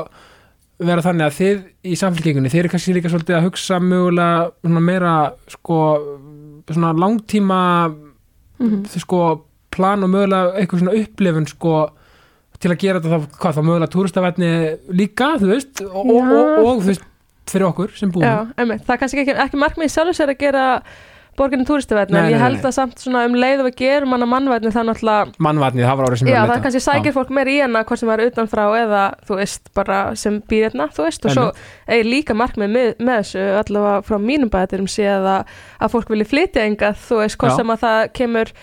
vera 0.88 1.04
þannig 1.04 1.26
að 1.28 1.38
þið 1.38 1.62
í 1.88 1.96
samfélkingunni 2.00 2.52
þið 2.52 2.62
eru 2.62 2.72
kannski 2.72 2.96
líka 2.96 3.12
svolítið 3.12 3.38
að 3.38 3.46
hugsa 3.48 3.78
mögulega 3.82 4.50
svona 4.62 4.84
meira 4.84 5.14
sko 5.52 5.78
svona 6.70 6.92
langtíma 6.96 7.62
mm 7.92 8.84
þið 8.92 9.02
sko 9.02 9.22
plan 9.72 10.04
og 10.04 10.10
mögulega 10.12 10.52
eitthvað 10.60 10.82
svona 10.82 10.98
upplifun 11.00 11.48
sko 11.50 11.76
til 12.62 12.70
að 12.70 12.82
gera 12.82 13.00
þetta 13.02 13.16
þá, 13.16 13.38
hvað 13.42 13.56
þá 13.56 13.62
mögulega 13.66 13.92
túristavætni 13.92 14.50
líka, 14.94 15.32
þú 15.40 15.48
veist 15.50 15.82
og, 15.82 16.02
og, 16.02 16.20
og, 16.20 16.60
og 16.60 16.82
þú 16.84 16.90
veist, 16.92 17.08
fyrir 17.50 17.68
okkur 17.68 17.96
sem 17.98 18.12
búum. 18.14 18.22
Já, 18.22 18.52
einmitt, 18.54 18.84
það 18.86 18.94
er 18.94 19.00
kannski 19.00 19.22
ekki, 19.24 19.34
ekki 19.46 19.60
markmið 19.60 19.88
í 19.88 19.94
sjálfur 19.96 20.18
sér 20.18 20.32
að 20.32 20.38
gera 20.44 20.66
borginu 21.38 21.64
túristavætni 21.68 22.16
Nei, 22.16 22.20
en 22.20 22.30
ég 22.32 22.36
nei, 22.36 22.42
held 22.42 22.58
nei. 22.58 22.66
að 22.68 22.74
samt 22.76 23.00
svona 23.02 23.22
um 23.28 23.36
leið 23.38 23.62
og 23.62 23.68
við 23.70 23.76
gerum 23.80 24.12
hana 24.16 24.28
mannvætni 24.28 24.72
það 24.74 24.88
náttúrulega 24.90 25.44
mannvætni, 25.46 25.84
það 25.86 26.00
var 26.00 26.08
árið 26.08 26.20
sem 26.20 26.28
Já, 26.28 26.34
var 26.34 26.42
að 26.42 26.52
það 26.52 26.66
kannski 26.66 26.82
sækir 26.86 27.16
fólk 27.16 27.32
meir 27.38 27.50
í 27.52 27.56
hana 27.62 27.84
hvort 27.88 28.02
sem 28.02 28.12
er 28.12 28.24
utanfrá 28.26 28.66
eða 28.82 29.04
þú 29.28 29.38
veist 29.40 29.72
bara 29.78 30.00
sem 30.22 30.38
býr 30.52 30.68
hérna, 30.68 30.88
þú 30.92 31.06
veist 31.08 31.26
og 31.26 31.36
svo 31.36 31.48
er 31.96 32.04
líka 32.08 32.36
markmið 32.36 32.76
með, 32.76 32.92
með 33.00 33.22
þessu 33.22 33.48
allavega 33.62 34.04
frá 34.10 34.20
mínum 34.28 34.52
bæðaturum 34.52 34.92
séð 34.92 35.30
að, 35.38 35.56
að 35.80 35.96
fólk 35.96 36.12
vilji 36.12 36.28
flytja 36.34 36.68
engað, 36.68 37.00
þú 37.08 37.22
veist 37.22 37.40
hvort 37.40 37.54
Já. 37.54 37.58
sem 37.62 37.74
að 37.76 37.84
það 37.86 38.00
kemur 38.20 38.54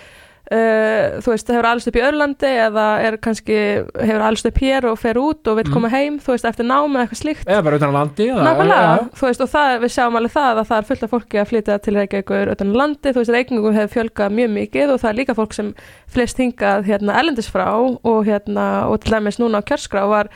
Uh, 0.49 1.19
þú 1.21 1.29
veist, 1.29 1.49
hefur 1.53 1.65
alveg 1.69 1.87
upp 1.91 1.97
í 1.99 2.01
Örlandi 2.01 2.49
eða 2.65 2.85
er 3.05 3.17
kannski, 3.21 3.57
hefur 4.01 4.23
alveg 4.25 4.47
upp 4.49 4.61
hér 4.63 4.87
og 4.89 4.95
fer 4.97 5.19
út 5.21 5.45
og 5.51 5.59
vil 5.59 5.67
Mm. 5.69 5.73
koma 5.75 5.89
heim 5.93 6.15
þú 6.17 6.31
veist, 6.33 6.47
eftir 6.49 6.65
námi 6.65 6.95
eða 6.97 7.03
eitthvað 7.05 7.19
slíkt. 7.21 7.45
Eða 7.45 7.63
bara 7.67 7.75
utan 7.77 7.93
á 7.93 7.97
landi 7.99 8.27
Nákvæmlega, 8.33 8.87
já, 8.89 9.09
þú 9.19 9.27
veist, 9.29 9.41
og 9.45 9.49
það, 9.53 9.73
við 9.83 9.93
sjáum 9.93 10.17
alveg 10.17 10.33
það 10.33 10.57
að 10.63 10.67
það 10.71 10.77
er 10.81 10.87
fullt 10.89 11.03
af 11.05 11.13
fólki 11.13 11.37
að 11.43 11.49
flytja 11.51 11.77
til 11.85 11.93
Reykjavíkur 11.99 12.51
utan 12.55 12.73
á 12.73 12.79
landi, 12.81 13.13
þú 13.13 13.19
veist, 13.21 13.33
Reykjavíkur 13.37 13.77
hefur 13.77 13.93
fjölgað 13.99 14.33
mjög 14.39 14.49
mikið 14.57 14.93
og 14.95 14.99
það 15.03 15.09
er 15.13 15.19
líka 15.21 15.37
fólk 15.37 15.53
sem 15.53 15.73
flest 16.09 16.37
hingað 16.41 16.89
hérna 16.89 17.19
ellendis 17.21 17.51
frá 17.53 17.69
og 17.77 18.25
hérna, 18.25 18.65
og 18.89 19.01
til 19.05 19.13
dæmis 19.13 19.37
núna 19.37 19.61
á 19.61 19.67
kjörskrá 19.69 20.07
var 20.09 20.29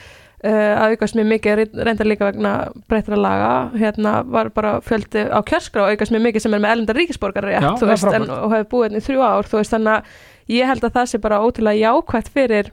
að 0.43 0.93
aukast 0.93 1.15
mjög 1.15 1.27
mikið, 1.31 1.61
reyndar 1.87 2.09
líka 2.09 2.25
vegna 2.27 2.51
breytra 2.91 3.15
laga, 3.15 3.51
hérna 3.79 4.13
var 4.27 4.49
bara 4.49 4.73
fjöldi 4.83 5.23
á 5.31 5.39
kjörskrá 5.47 5.85
aukast 5.93 6.11
mjög 6.11 6.25
mikið 6.27 6.41
sem 6.45 6.53
er 6.57 6.59
með 6.63 6.73
ellendar 6.75 6.95
ríkisborgar 6.99 7.47
rétt, 7.47 7.63
og 8.43 8.51
hefur 8.57 8.69
búið 8.73 8.87
hérna 8.89 8.99
í 8.99 9.05
þrjú 9.07 9.21
ár, 9.23 9.47
þú 9.47 9.59
veist, 9.61 9.73
þannig 9.75 9.93
að 9.93 10.03
ég 10.57 10.67
held 10.67 10.83
að 10.83 10.95
það 10.97 11.05
sé 11.13 11.21
bara 11.23 11.39
ótrúlega 11.45 11.79
jákvætt 11.83 12.31
fyrir 12.33 12.71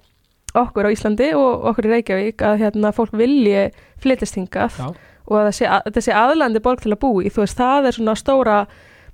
okkur 0.55 0.89
á 0.91 0.95
Íslandi 0.95 1.29
og 1.39 1.69
okkur 1.71 1.87
í 1.87 1.93
Reykjavík 1.95 2.43
að 2.43 2.59
hérna 2.65 2.91
fólk 2.93 3.13
vilji 3.15 3.69
flytist 4.03 4.35
hingað 4.35 4.75
Já. 4.81 4.89
og 5.31 5.37
að 5.39 5.53
sé, 5.55 5.69
að, 5.71 6.11
aðlandi 6.11 6.63
borg 6.65 6.83
til 6.83 6.91
að 6.91 6.99
búi 7.05 7.29
í, 7.29 7.31
þú 7.31 7.45
veist, 7.45 7.57
það 7.61 7.87
er 7.87 7.99
svona 8.01 8.17
stóra 8.19 8.57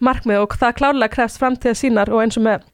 markmið 0.01 0.41
og 0.47 0.57
það 0.57 0.79
klárlega 0.81 1.13
krefst 1.13 1.41
framtíða 1.41 1.77
sínar 1.77 2.09
og 2.09 2.23
eins 2.25 2.39
og 2.41 2.47
með 2.49 2.65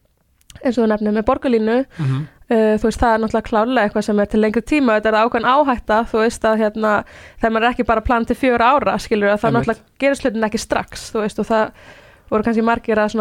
eins 0.63 0.77
og 0.79 0.85
þú 0.85 0.89
nefnir 0.93 1.17
með 1.17 1.27
borgarlínu 1.27 1.77
Mhm. 1.99 2.23
Uh, 2.51 2.75
þú 2.81 2.89
veist, 2.89 3.01
það 3.01 3.15
er 3.15 3.23
náttúrulega 3.23 3.49
klárlega 3.51 3.85
eitthvað 3.89 4.07
sem 4.09 4.21
er 4.21 4.27
til 4.33 4.41
lengri 4.43 4.63
tíma, 4.63 4.97
þetta 5.01 5.09
er 5.13 5.19
ákveðin 5.23 5.51
áhætta 5.53 6.01
þú 6.11 6.23
veist 6.25 6.45
að 6.45 6.59
hérna, 6.63 6.93
þegar 7.41 7.53
maður 7.57 7.67
er 7.69 7.73
ekki 7.75 7.89
bara 7.93 8.01
plan 8.07 8.25
til 8.27 8.37
fjögur 8.37 8.63
ára, 8.67 8.99
skilur 8.99 9.33
að 9.35 9.41
það 9.45 9.53
náttúrulega 9.59 9.81
gerist 9.99 10.25
hlutin 10.27 10.45
ekki 10.49 10.59
strax, 10.59 11.11
þú 11.15 11.23
veist 11.27 11.39
og 11.39 11.47
það 11.47 11.71
voru 12.33 12.43
kannski 12.49 12.63
margir 12.65 12.99
að 12.99 13.17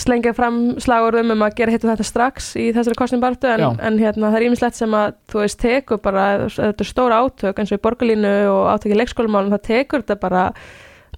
slengja 0.00 0.32
fram 0.32 0.78
slagurðum 0.80 1.34
um 1.34 1.42
að 1.44 1.56
gera 1.58 1.72
hitt 1.74 1.82
og 1.84 1.90
þetta 1.92 2.04
strax 2.08 2.46
í 2.56 2.70
þessari 2.72 2.96
kostnumbartu 2.96 3.50
en, 3.50 3.64
en 3.76 3.98
hérna, 4.00 4.30
það 4.32 4.36
er 4.38 4.46
ímislegt 4.46 4.78
sem 4.78 4.94
að 4.96 5.10
þú 5.28 5.42
veist, 5.42 5.58
tekur 5.60 5.98
bara, 6.00 6.22
þetta 6.48 6.80
er 6.80 6.88
stóra 6.88 7.18
átök 7.26 7.60
eins 7.60 7.72
og 7.74 7.76
í 7.76 7.82
borgarlínu 7.84 8.30
og 8.48 8.70
átök 8.72 8.94
í 8.94 8.96
leikskólamálum 9.02 9.52
það 9.52 9.66
tekur 9.68 10.00
þetta 10.06 10.16
bara 10.22 10.46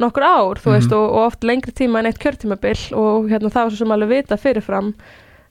nokkur 0.02 0.24
ár, 0.26 0.58
þú 0.58 0.72
veist, 0.74 0.90
Mhm. 0.90 0.98
og, 0.98 1.06
og 1.12 1.26
oft 1.28 1.44
lengri 1.46 1.70
tíma 1.76 2.00
en 2.02 2.06
eitt 2.10 2.18
kjörtímabil 2.18 2.92
og 2.98 3.28
hérna, 3.30 3.52
það 3.52 3.62
var 3.62 3.70
svo 3.70 3.78
sem 3.84 3.94
alveg 3.94 4.08
vita 4.16 4.36
fyrirfram 4.40 4.94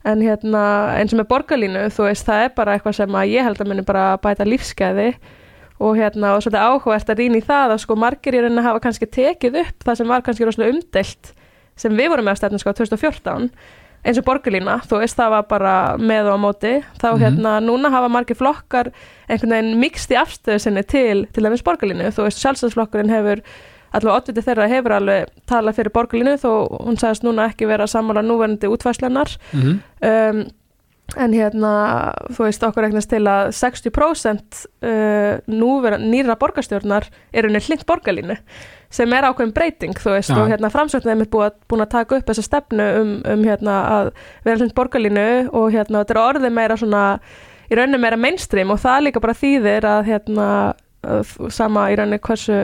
en 0.06 0.22
hérna, 0.26 0.62
eins 0.98 1.14
og 1.14 1.20
með 1.22 1.28
borgarlínu 1.30 1.84
þú 1.94 2.08
veist, 2.08 2.26
það 2.26 2.46
er 2.48 2.54
bara 2.56 2.74
eitthvað 2.78 2.96
sem 2.98 3.18
að 3.22 3.30
ég 3.36 3.44
held 3.46 3.62
að 3.62 3.68
muni 3.70 3.84
bara 3.86 4.06
bæta 4.18 4.48
lífskeiði 4.48 5.10
og 5.82 5.98
hérna, 5.98 6.36
og 6.38 6.42
svolítið 6.46 6.62
áhugavert 6.62 7.10
að 7.10 7.20
rýna 7.22 7.38
í 7.42 7.46
það 7.46 7.76
að 7.76 7.84
sko 7.84 7.96
margir 7.98 8.36
í 8.38 8.42
rauninni 8.42 8.62
hafa 8.66 8.80
kannski 8.84 9.08
tekið 9.10 9.60
upp 9.64 9.86
það 9.86 9.96
sem 10.02 10.08
var 10.08 10.22
kannski 10.26 10.46
rosalega 10.46 10.74
umdelt 10.76 11.32
sem 11.82 11.96
við 11.98 12.10
vorum 12.14 12.26
með 12.28 12.36
að 12.36 12.42
stefna 12.42 12.60
sko 12.62 12.74
2014 12.78 13.48
eins 14.02 14.18
og 14.18 14.26
borgarlína, 14.26 14.80
þú 14.90 14.98
veist 15.04 15.18
það 15.18 15.30
var 15.36 15.44
bara 15.50 15.72
með 16.02 16.32
og 16.32 16.34
á 16.34 16.40
móti, 16.42 16.72
þá 16.98 17.08
Mhm. 17.14 17.20
hérna 17.22 17.52
núna 17.62 17.92
hafa 17.94 18.10
margir 18.10 18.36
flokkar 18.36 18.90
einhvern 19.30 19.54
veginn 19.54 19.80
mikst 19.80 20.10
í 20.10 20.18
afstöðu 20.18 20.60
sinni 20.60 20.82
til, 20.84 21.28
til 21.30 21.44
dæmis 21.44 21.62
borgarlínu. 21.62 22.10
Þú 22.10 22.26
veist, 22.26 22.42
sjálfstæðsflokkurinn 22.42 23.14
hefur 23.14 23.42
allavega 23.92 24.18
oddviti 24.22 24.46
þeirra 24.48 24.70
hefur 24.72 24.96
alveg 24.98 25.30
talað 25.50 25.76
fyrir 25.80 25.92
borgarlínu 25.96 26.38
þó 26.42 26.50
hún 26.86 26.98
sagðist 27.02 27.24
núna 27.28 27.50
ekki 27.52 27.68
vera 27.70 27.88
sammála 27.92 28.24
núverandi 28.26 28.70
útvæslennar 28.72 29.38
Mhm. 29.54 29.80
um, 30.02 30.44
en 31.20 31.34
hérna 31.36 31.72
þú 32.32 32.46
veist 32.48 32.62
okkur 32.64 32.86
eignast 32.88 33.10
til 33.12 33.26
að 33.28 33.50
60% 33.52 34.62
uh, 34.88 35.42
núvera, 35.52 35.98
nýra 36.00 36.38
borgarstjórnar 36.40 37.10
eru 37.34 37.50
henni 37.50 37.60
hlind 37.66 37.84
borgarlínu 37.90 38.38
sem 38.92 39.12
er 39.16 39.28
ákveðin 39.28 39.52
breyting 39.56 39.94
þú 40.00 40.14
veist 40.16 40.32
Já. 40.32 40.38
og 40.40 40.48
hérna 40.52 40.70
framsvöldin 40.72 41.12
er 41.22 41.28
búin 41.32 41.50
að, 41.50 41.58
búin 41.68 41.84
að 41.84 41.92
taka 41.98 42.16
upp 42.22 42.32
þessa 42.32 42.44
stefnu 42.48 42.86
um, 43.02 43.12
um 43.28 43.44
hérna 43.44 43.76
að 43.98 44.12
vera 44.48 44.58
hlind 44.62 44.74
borgarlínu 44.76 45.28
og 45.52 45.72
hérna 45.76 46.04
þetta 46.06 46.16
er 46.16 46.22
orðið 46.24 46.56
meira 46.62 46.78
svona 46.80 47.04
í 47.72 47.76
rauninni 47.76 48.00
meira 48.04 48.18
mainstream 48.20 48.72
og 48.72 48.80
það 48.84 49.04
líka 49.10 49.22
bara 49.24 49.36
þýðir 49.44 49.88
að 49.88 50.08
hérna 50.14 50.48
sama 51.50 51.88
í 51.90 51.98
rauninni 51.98 52.22
hversu 52.22 52.58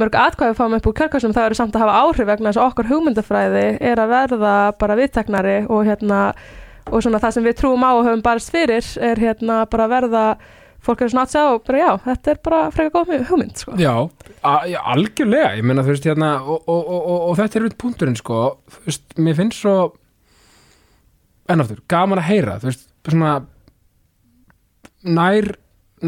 mörg 0.00 0.16
atkvæði 0.16 0.56
fáum 0.56 0.76
upp 0.78 0.88
úr 0.88 0.96
kjörkvæsum 1.00 1.34
það 1.36 1.50
eru 1.50 1.58
samt 1.58 1.76
að 1.76 1.84
hafa 1.84 2.02
áhrif 2.02 2.28
vegna 2.30 2.50
þess 2.50 2.62
að 2.62 2.68
okkar 2.70 2.90
hugmyndafræði 2.90 3.64
er 3.84 4.00
að 4.00 4.12
verða 4.14 4.56
bara 4.80 4.98
viðteknari 5.00 5.56
og 5.68 5.84
hérna 5.88 6.20
og 6.90 7.00
svona 7.04 7.20
það 7.22 7.36
sem 7.36 7.48
við 7.48 7.56
trúum 7.60 7.84
á 7.84 7.90
og 7.92 8.04
höfum 8.06 8.24
barist 8.24 8.52
fyrir 8.52 8.88
er 9.00 9.20
hérna 9.20 9.64
bara 9.70 9.88
verða 9.92 10.24
fólk 10.84 11.04
er 11.04 11.12
svona 11.12 11.24
að 11.24 11.32
sjá 11.32 11.42
og 11.48 11.64
bara 11.64 11.80
já, 11.80 11.90
þetta 12.04 12.32
er 12.32 12.40
bara 12.44 12.60
frekar 12.74 12.94
góð 12.94 13.26
hugmynd 13.30 13.60
sko. 13.60 13.76
Já, 13.80 13.94
algjörlega, 14.44 15.54
ég 15.58 15.66
meina 15.66 15.84
þú 15.84 15.94
veist 15.94 16.08
hérna 16.08 16.30
og, 16.42 16.58
og, 16.68 16.82
og, 16.82 17.12
og, 17.14 17.36
þetta 17.40 17.60
er 17.60 17.68
út 17.70 17.76
punkturinn 17.80 18.18
sko, 18.20 18.40
þú 18.74 18.84
veist, 18.88 19.04
mér 19.16 19.38
finnst 19.38 19.64
svo 19.64 19.76
ennaftur, 21.48 21.80
gaman 21.88 22.20
að 22.20 22.28
heyra 22.30 22.58
þú 22.60 22.70
veist, 22.70 22.86
svona 23.08 23.34
nær, 25.04 25.50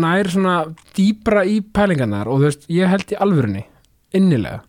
nær 0.02 0.28
svona 0.32 0.54
dýbra 0.96 1.42
í 1.48 1.60
pælingarnar 1.74 2.28
og 2.28 2.40
þú 2.40 2.48
veist, 2.48 2.66
ég 2.72 2.88
held 2.90 3.12
í 3.12 3.18
alvörunni, 3.20 3.64
innilega 4.16 4.62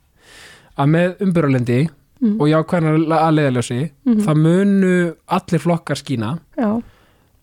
að 0.78 0.92
með 0.94 1.24
umbyrjulendi 1.26 1.80
mm. 1.88 2.36
og 2.42 2.50
jákvæðan 2.52 3.08
að 3.18 3.34
leiðaljósi 3.38 3.80
Mhm. 4.06 4.20
það 4.26 4.42
munu 4.44 4.94
allir 5.28 5.60
flokkar 5.64 5.98
skína. 6.00 6.40
Já, 6.58 6.82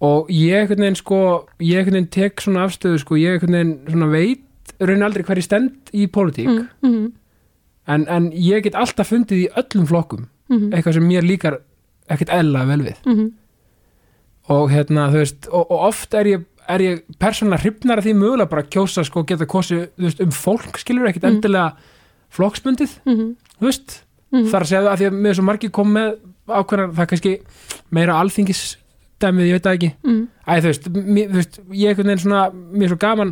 og 0.05 0.29
ég 0.31 0.61
einhvern 0.63 0.85
veginn 0.85 0.97
sko 1.01 1.19
ég 1.61 1.79
einhvern 1.79 1.95
veginn 1.99 2.11
tek 2.11 2.41
svona 2.41 2.65
afstöðu 2.67 2.99
sko 3.01 3.15
ég 3.17 3.39
einhvern 3.39 3.55
veginn 3.59 3.79
svona 3.89 4.11
veit 4.13 4.41
raunin 4.81 5.03
aldrei 5.07 5.25
hverju 5.25 5.43
stend 5.43 5.93
í 5.95 6.07
pólitík. 6.07 6.49
Mm, 6.49 6.69
mm, 6.83 7.13
en, 7.87 8.07
en 8.09 8.31
ég 8.33 8.63
get 8.65 8.75
alltaf 8.75 9.11
fundið 9.13 9.45
í 9.45 9.49
öllum 9.57 9.87
flokkum 9.87 10.27
mm, 10.51 10.71
eitthvað 10.73 10.95
sem 10.99 11.09
mér 11.09 11.23
líkar 11.27 11.59
ekkert 12.11 12.31
eðla 12.35 12.67
vel 12.69 12.83
við. 12.85 12.97
Mm, 13.07 13.33
og 14.53 14.71
hérna 14.75 15.07
þú 15.13 15.21
veist 15.23 15.47
og, 15.51 15.71
og 15.71 15.87
oft 15.89 16.15
er 16.15 16.29
ég, 16.29 16.43
er 16.69 16.81
ég 16.85 17.03
persónulega 17.21 17.63
hrifnar 17.65 17.99
af 18.01 18.05
því 18.07 18.15
mögulega 18.19 18.51
bara 18.51 18.63
að 18.65 18.71
kjósa 18.75 19.05
sko 19.05 19.25
geta 19.29 19.47
kosið 19.47 19.83
þú 19.99 20.07
veist, 20.09 20.21
um 20.25 20.31
fólk 20.33 20.79
skilur 20.81 21.09
ekkert 21.11 21.25
Mm. 21.29 21.37
endilega 21.37 21.75
flokksbundið 22.35 22.95
mm, 23.07 23.35
þú 23.61 23.69
veist? 23.69 23.99
Mm, 24.33 24.47
þar 24.51 24.65
að 24.65 24.71
segja 24.71 24.83
það 24.85 24.93
að 24.93 24.99
því 25.03 25.07
að 25.11 25.19
með 25.27 25.37
svo 25.39 25.45
margir 25.45 25.71
kom 25.71 25.93
með 25.95 26.09
ákveðnar 26.49 26.95
það 26.95 27.05
er 27.05 27.11
kannski 27.13 27.35
meira 27.95 28.17
alþingis 28.21 28.63
dæmið, 29.23 29.47
ég 29.47 29.55
veit 29.57 29.65
það 29.65 29.77
ekki. 29.79 29.91
Mm, 30.05 30.25
Æ, 30.45 30.53
þú 30.61 30.67
veist, 30.73 30.89
mér, 30.91 31.29
þú 31.31 31.39
veist, 31.39 31.61
ég 31.71 31.89
einhvern 31.93 32.11
veginn 32.11 32.23
svona, 32.25 32.41
mér 32.53 32.85
er 32.89 32.93
svo 32.93 32.99
gaman 33.05 33.31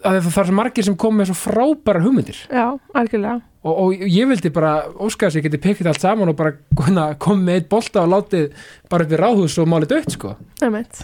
að 0.00 0.16
það 0.24 0.38
er 0.40 0.48
svo 0.48 0.56
margir 0.56 0.86
sem 0.88 0.96
kom 0.96 1.18
með 1.20 1.30
svo 1.30 1.36
frábæra 1.36 2.00
hugmyndir. 2.02 2.38
Já, 2.48 2.64
algjörlega 2.96 3.36
og, 3.60 3.74
og 3.74 4.04
ég 4.08 4.28
vildi 4.30 4.52
bara 4.54 4.74
óska 4.96 5.28
þess 5.28 5.36
að 5.36 5.40
ég 5.40 5.46
geti 5.48 5.62
pikkið 5.66 5.90
allt 5.92 6.04
saman 6.04 6.32
og 6.32 6.38
bara 6.38 6.54
hérna, 6.80 7.06
kom 7.20 7.44
með 7.44 7.60
eitt 7.60 7.70
bolta 7.72 8.04
og 8.06 8.12
látið 8.14 8.66
bara 8.90 9.06
upp 9.06 9.14
í 9.14 9.20
ráðhús 9.20 9.58
og 9.60 9.70
málið 9.70 9.94
dött 9.94 10.16
sko. 10.16 10.34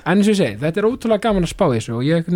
En 0.04 0.16
eins 0.16 0.26
og 0.26 0.34
ég 0.34 0.40
segi, 0.40 0.58
þetta 0.62 0.82
er 0.82 0.88
ótrúlega 0.88 1.26
gaman 1.28 1.46
að 1.46 1.52
spá 1.52 1.66
þessu 1.68 1.98
og 1.98 2.04
ég 2.06 2.28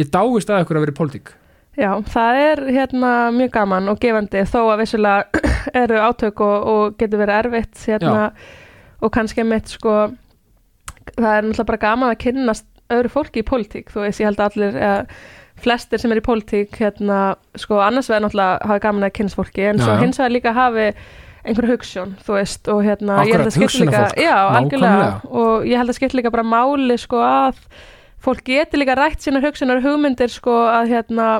ég 0.00 0.08
dáist 0.08 0.50
að 0.50 0.64
ykkur 0.64 0.78
að 0.78 0.86
vera 0.86 0.94
í 0.94 0.98
pólitík. 0.98 1.34
Já, 1.76 1.90
það 2.12 2.38
er 2.42 2.60
hérna 2.68 3.12
mjög 3.32 3.52
gaman 3.54 3.88
og 3.88 4.00
gefandi 4.00 4.42
þó 4.48 4.58
að 4.66 4.82
vissulega 4.82 5.42
eru 5.82 6.00
átök 6.04 6.42
og, 6.44 6.66
og 6.72 6.98
getur 7.00 7.22
verið 7.22 7.38
erfitt 7.38 7.86
hérna 7.88 8.26
og 9.02 9.12
kannski 9.12 9.44
mitt 9.44 9.72
sko 9.72 9.94
það 11.16 11.30
er 11.32 11.46
náttúrulega 11.46 11.68
bara 11.70 11.82
gaman 11.86 12.12
að 12.12 12.20
kynnast 12.26 12.68
öðru 12.92 13.12
fólki 13.12 13.40
í 13.40 13.46
pólitík, 13.46 13.88
þú 13.92 14.04
veist, 14.04 14.20
ég 14.20 14.28
held 14.28 14.42
að 14.42 14.50
allir 14.50 14.76
eða, 14.76 14.98
flestir 15.62 16.00
sem 16.02 16.12
er 16.14 16.20
í 16.20 16.24
pólitík 16.26 16.76
hérna, 16.82 17.18
sko, 17.58 17.78
annars 17.84 18.10
vegar 18.10 18.24
náttúrulega 18.26 18.68
hafi 18.70 18.82
gaman 18.86 19.06
að 19.08 19.14
kynnast 19.18 19.38
fólki, 19.38 19.64
en 19.70 19.78
Já, 19.80 19.84
svo 19.86 19.96
hins 20.02 20.18
vegar 20.20 20.34
líka 20.36 20.52
hafi 20.56 20.86
einhver 21.42 21.66
hugssjón, 21.72 22.12
þú 22.22 22.36
veist, 22.36 22.68
og 22.70 22.84
hérna 22.86 23.16
ég 23.26 23.32
held 23.34 23.40
Akkurat, 23.40 23.48
að 23.48 23.56
skipta 23.56 23.82
líka, 23.86 24.02
já, 24.22 24.36
algjörlega. 24.60 25.08
Og 25.30 25.64
ég 25.66 25.80
held 25.80 25.90
að 25.90 25.96
skipta 25.98 26.18
líka 26.20 26.30
bara 26.34 26.44
máli, 26.46 26.98
sko, 27.02 27.18
að 27.26 27.58
fólk 28.22 28.44
geti 28.46 28.78
líka 28.78 28.94
rætt 28.94 29.24
sínar 29.24 29.42
hugsunar 29.42 29.80
hugmyndir, 29.82 30.30
sko, 30.30 30.54
að 30.70 30.92
hérna 30.94 31.30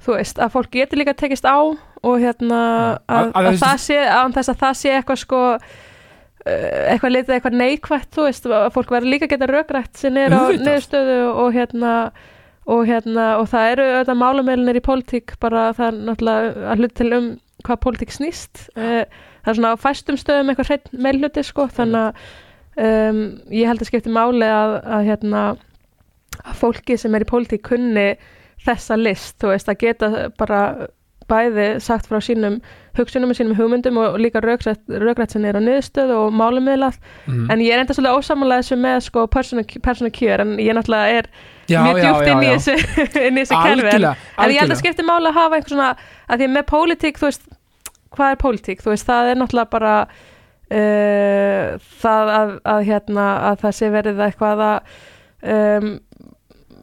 þú 0.00 0.14
veist, 0.16 0.38
að 0.40 0.54
fólk 0.54 0.70
geti 0.72 0.96
líka 0.96 1.12
tekist 1.12 1.44
á 1.44 1.60
og 1.60 2.14
hérna 2.22 2.60
að, 3.04 3.28
að- 3.36 3.50
að 3.52 3.58
það 3.60 3.76
sé, 3.84 3.98
án 4.08 4.32
þess 4.32 4.48
að 4.54 4.60
það 4.64 4.76
sé 4.80 4.92
eitthvað 4.96 5.18
sko 5.20 5.40
uh, 5.52 6.92
eitthvað 6.94 7.12
litið, 7.18 7.34
eitthvað 7.36 7.58
neikvætt 7.60 8.08
þú 8.16 8.24
veist, 8.30 8.46
að 8.48 8.68
fólk 8.78 8.94
verður 8.94 9.12
líka 9.12 9.28
geta 9.28 9.48
rökrætt 9.50 10.00
sér 10.00 10.14
niður 10.16 10.36
á 10.36 10.42
niðurstöðu 10.56 11.18
og 11.44 11.50
hérna 11.58 11.92
og 12.70 12.84
hérna, 12.88 13.26
og 13.40 13.48
það 13.50 13.72
eru 13.74 13.86
auðvitað 13.88 14.20
málumeilinir 14.20 14.78
í 14.78 14.84
pólitík, 14.84 15.34
bara 15.42 15.70
það 15.76 15.88
er 15.88 15.98
náttúrulega 16.08 16.68
að 16.72 16.82
hlut 16.82 16.94
til 17.00 17.10
um 17.16 17.32
hvað 17.66 17.82
pólitík 17.84 18.14
snýst. 18.14 18.66
Uh, 18.76 19.02
það 19.42 19.52
er 19.52 19.58
svona 19.58 19.72
á 19.74 19.82
fæstum 19.82 20.20
stöðum 20.20 20.52
eitthvað 20.52 20.70
hreinn 20.70 21.02
meilhuti 21.06 21.44
sko, 21.46 21.66
þannig 21.76 22.06
að 22.06 22.22
um, 22.86 23.24
ég 23.54 23.70
held 23.70 23.82
að 23.82 23.90
skipti 23.90 24.14
máli 24.14 24.48
að, 24.48 24.76
að 24.84 25.08
hérna 25.10 25.42
að 26.40 26.54
fólki 26.60 26.96
sem 27.00 27.14
er 27.16 27.26
í 27.26 27.28
pólitík 27.28 27.64
kunni 27.66 28.08
þessa 28.64 28.96
list, 29.00 29.38
þú 29.40 29.52
veist, 29.54 29.70
að 29.72 29.80
geta 29.80 30.10
bara 30.38 30.62
bæði 31.30 31.68
sagt 31.82 32.10
frá 32.10 32.18
sínum 32.24 32.58
hugsunum 32.98 33.30
og 33.30 33.38
sínum 33.38 33.54
hugmyndum 33.58 34.00
og 34.02 34.18
líka 34.20 34.42
rökrætt 34.42 35.32
sem 35.32 35.46
er 35.46 35.58
á 35.58 35.62
niðurstöð 35.62 36.10
og 36.16 36.34
málumiðlað 36.34 36.98
mm. 37.26 37.46
en 37.52 37.62
ég 37.64 37.74
er 37.74 37.82
enda 37.84 37.94
svolítið 37.96 38.18
ósamanlega 38.18 38.64
þessu 38.64 38.80
með 38.82 38.98
sko 39.06 39.26
persónu 39.30 40.12
kjör 40.16 40.44
en 40.44 40.56
ég 40.58 40.76
náttúrulega 40.76 41.20
er 41.20 41.30
já, 41.70 41.80
mjög 41.86 42.00
djúpt 42.00 42.32
inn 42.32 42.42
í 42.42 42.50
þessu 42.56 42.74
inn 43.28 43.38
í 43.38 43.44
þessu 43.44 43.62
kerfi. 43.62 43.94
En, 44.00 44.50
ég 44.50 44.60
held 44.60 44.74
að 44.74 44.82
skipti 44.82 45.06
máli 45.06 45.30
að 45.30 45.38
hafa 45.38 45.60
einhver 45.60 45.74
svona 45.74 45.88
að 46.26 46.42
því 46.42 46.50
með 46.56 46.68
pólitík, 46.72 47.20
þú 47.20 47.28
veist 47.30 47.48
hvað 48.10 48.34
er 48.34 48.42
pólitík, 48.42 48.82
þú 48.82 48.92
veist, 48.92 49.06
það 49.06 49.30
er 49.30 49.40
náttúrulega 49.40 49.72
bara 49.76 49.94
uh, 50.74 51.88
það 52.02 52.34
að, 52.36 52.54
að 52.74 52.84
hérna 52.90 53.26
að 53.50 53.64
það 53.64 53.76
sé 53.78 53.90
verið 53.94 54.22
eitthvað 54.26 54.64
að 54.66 54.94
um, 55.54 55.92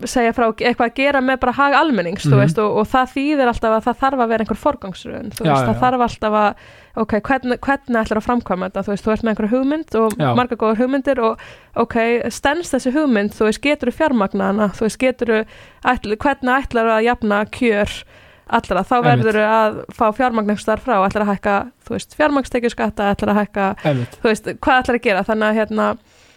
segja 0.05 0.33
frá 0.33 0.45
eitthvað 0.53 0.89
að 0.91 0.95
gera 0.99 1.21
með 1.25 1.39
bara 1.39 1.51
hag 1.57 1.73
almennings, 1.73 2.25
þú 2.25 2.35
Mhm. 2.35 2.41
veist, 2.43 2.57
og, 2.61 2.77
og 2.77 2.85
það 2.87 3.13
þýðir 3.15 3.47
alltaf 3.49 3.71
að 3.77 3.85
það 3.87 3.97
þarf 4.01 4.19
að 4.23 4.27
vera 4.29 4.43
einhver 4.45 4.59
forgangsröðun 4.61 5.31
þú 5.33 5.45
Já, 5.45 5.49
veist, 5.53 5.63
já, 5.63 5.67
það 5.67 5.73
já. 5.73 5.81
þarf 5.81 6.03
alltaf 6.07 6.33
að 6.41 6.53
ok, 6.97 7.13
hvernig, 7.21 7.59
hvernig 7.59 7.97
ætlar 8.01 8.17
að 8.21 8.27
framkvæma 8.27 8.69
þetta 8.69 8.83
þú 8.85 8.91
veist, 8.93 9.05
þú 9.07 9.11
ert 9.13 9.23
með 9.23 9.31
einhver 9.33 9.49
hugmynd 9.53 9.95
og 10.01 10.17
marga 10.37 10.55
góður 10.57 10.77
hugmyndir 10.83 11.19
og 11.23 11.39
ok, 11.75 11.95
stendst 12.29 12.73
þessi 12.73 12.93
hugmynd, 12.93 13.31
þú 13.37 13.43
veist, 13.49 13.61
getur 13.61 13.89
þú 13.91 13.97
fjármagnana, 14.01 14.69
þú 14.77 14.85
veist, 14.87 14.99
getur 15.01 15.33
þú 15.33 16.17
hvernig 16.17 16.53
ætlar 16.61 16.85
að 16.97 17.03
jafna 17.09 17.45
kjör 17.45 18.03
allra, 18.49 18.79
þá 18.87 18.95
verður 19.03 19.37
að 19.43 19.79
fá 19.91 20.05
fjármagnangstar 20.15 20.79
frá, 20.79 21.01
ætlar 21.03 21.25
að 21.25 21.31
hækka 21.35 21.55
þú 21.87 21.89
veist, 21.97 22.15
fjármagnstekjuskatta, 22.15 23.09
ætlar 23.11 23.33
að 23.33 23.39
hækka 23.41 23.65
Einmitt. 23.83 24.17
þú 24.21 24.29
veist, 24.29 24.45
hvað 24.61 24.79
ætlar 24.83 24.95
að 24.95 25.03
gera, 25.03 25.23
þannig 25.27 25.49
að 25.49 25.57
hérna 25.59 25.87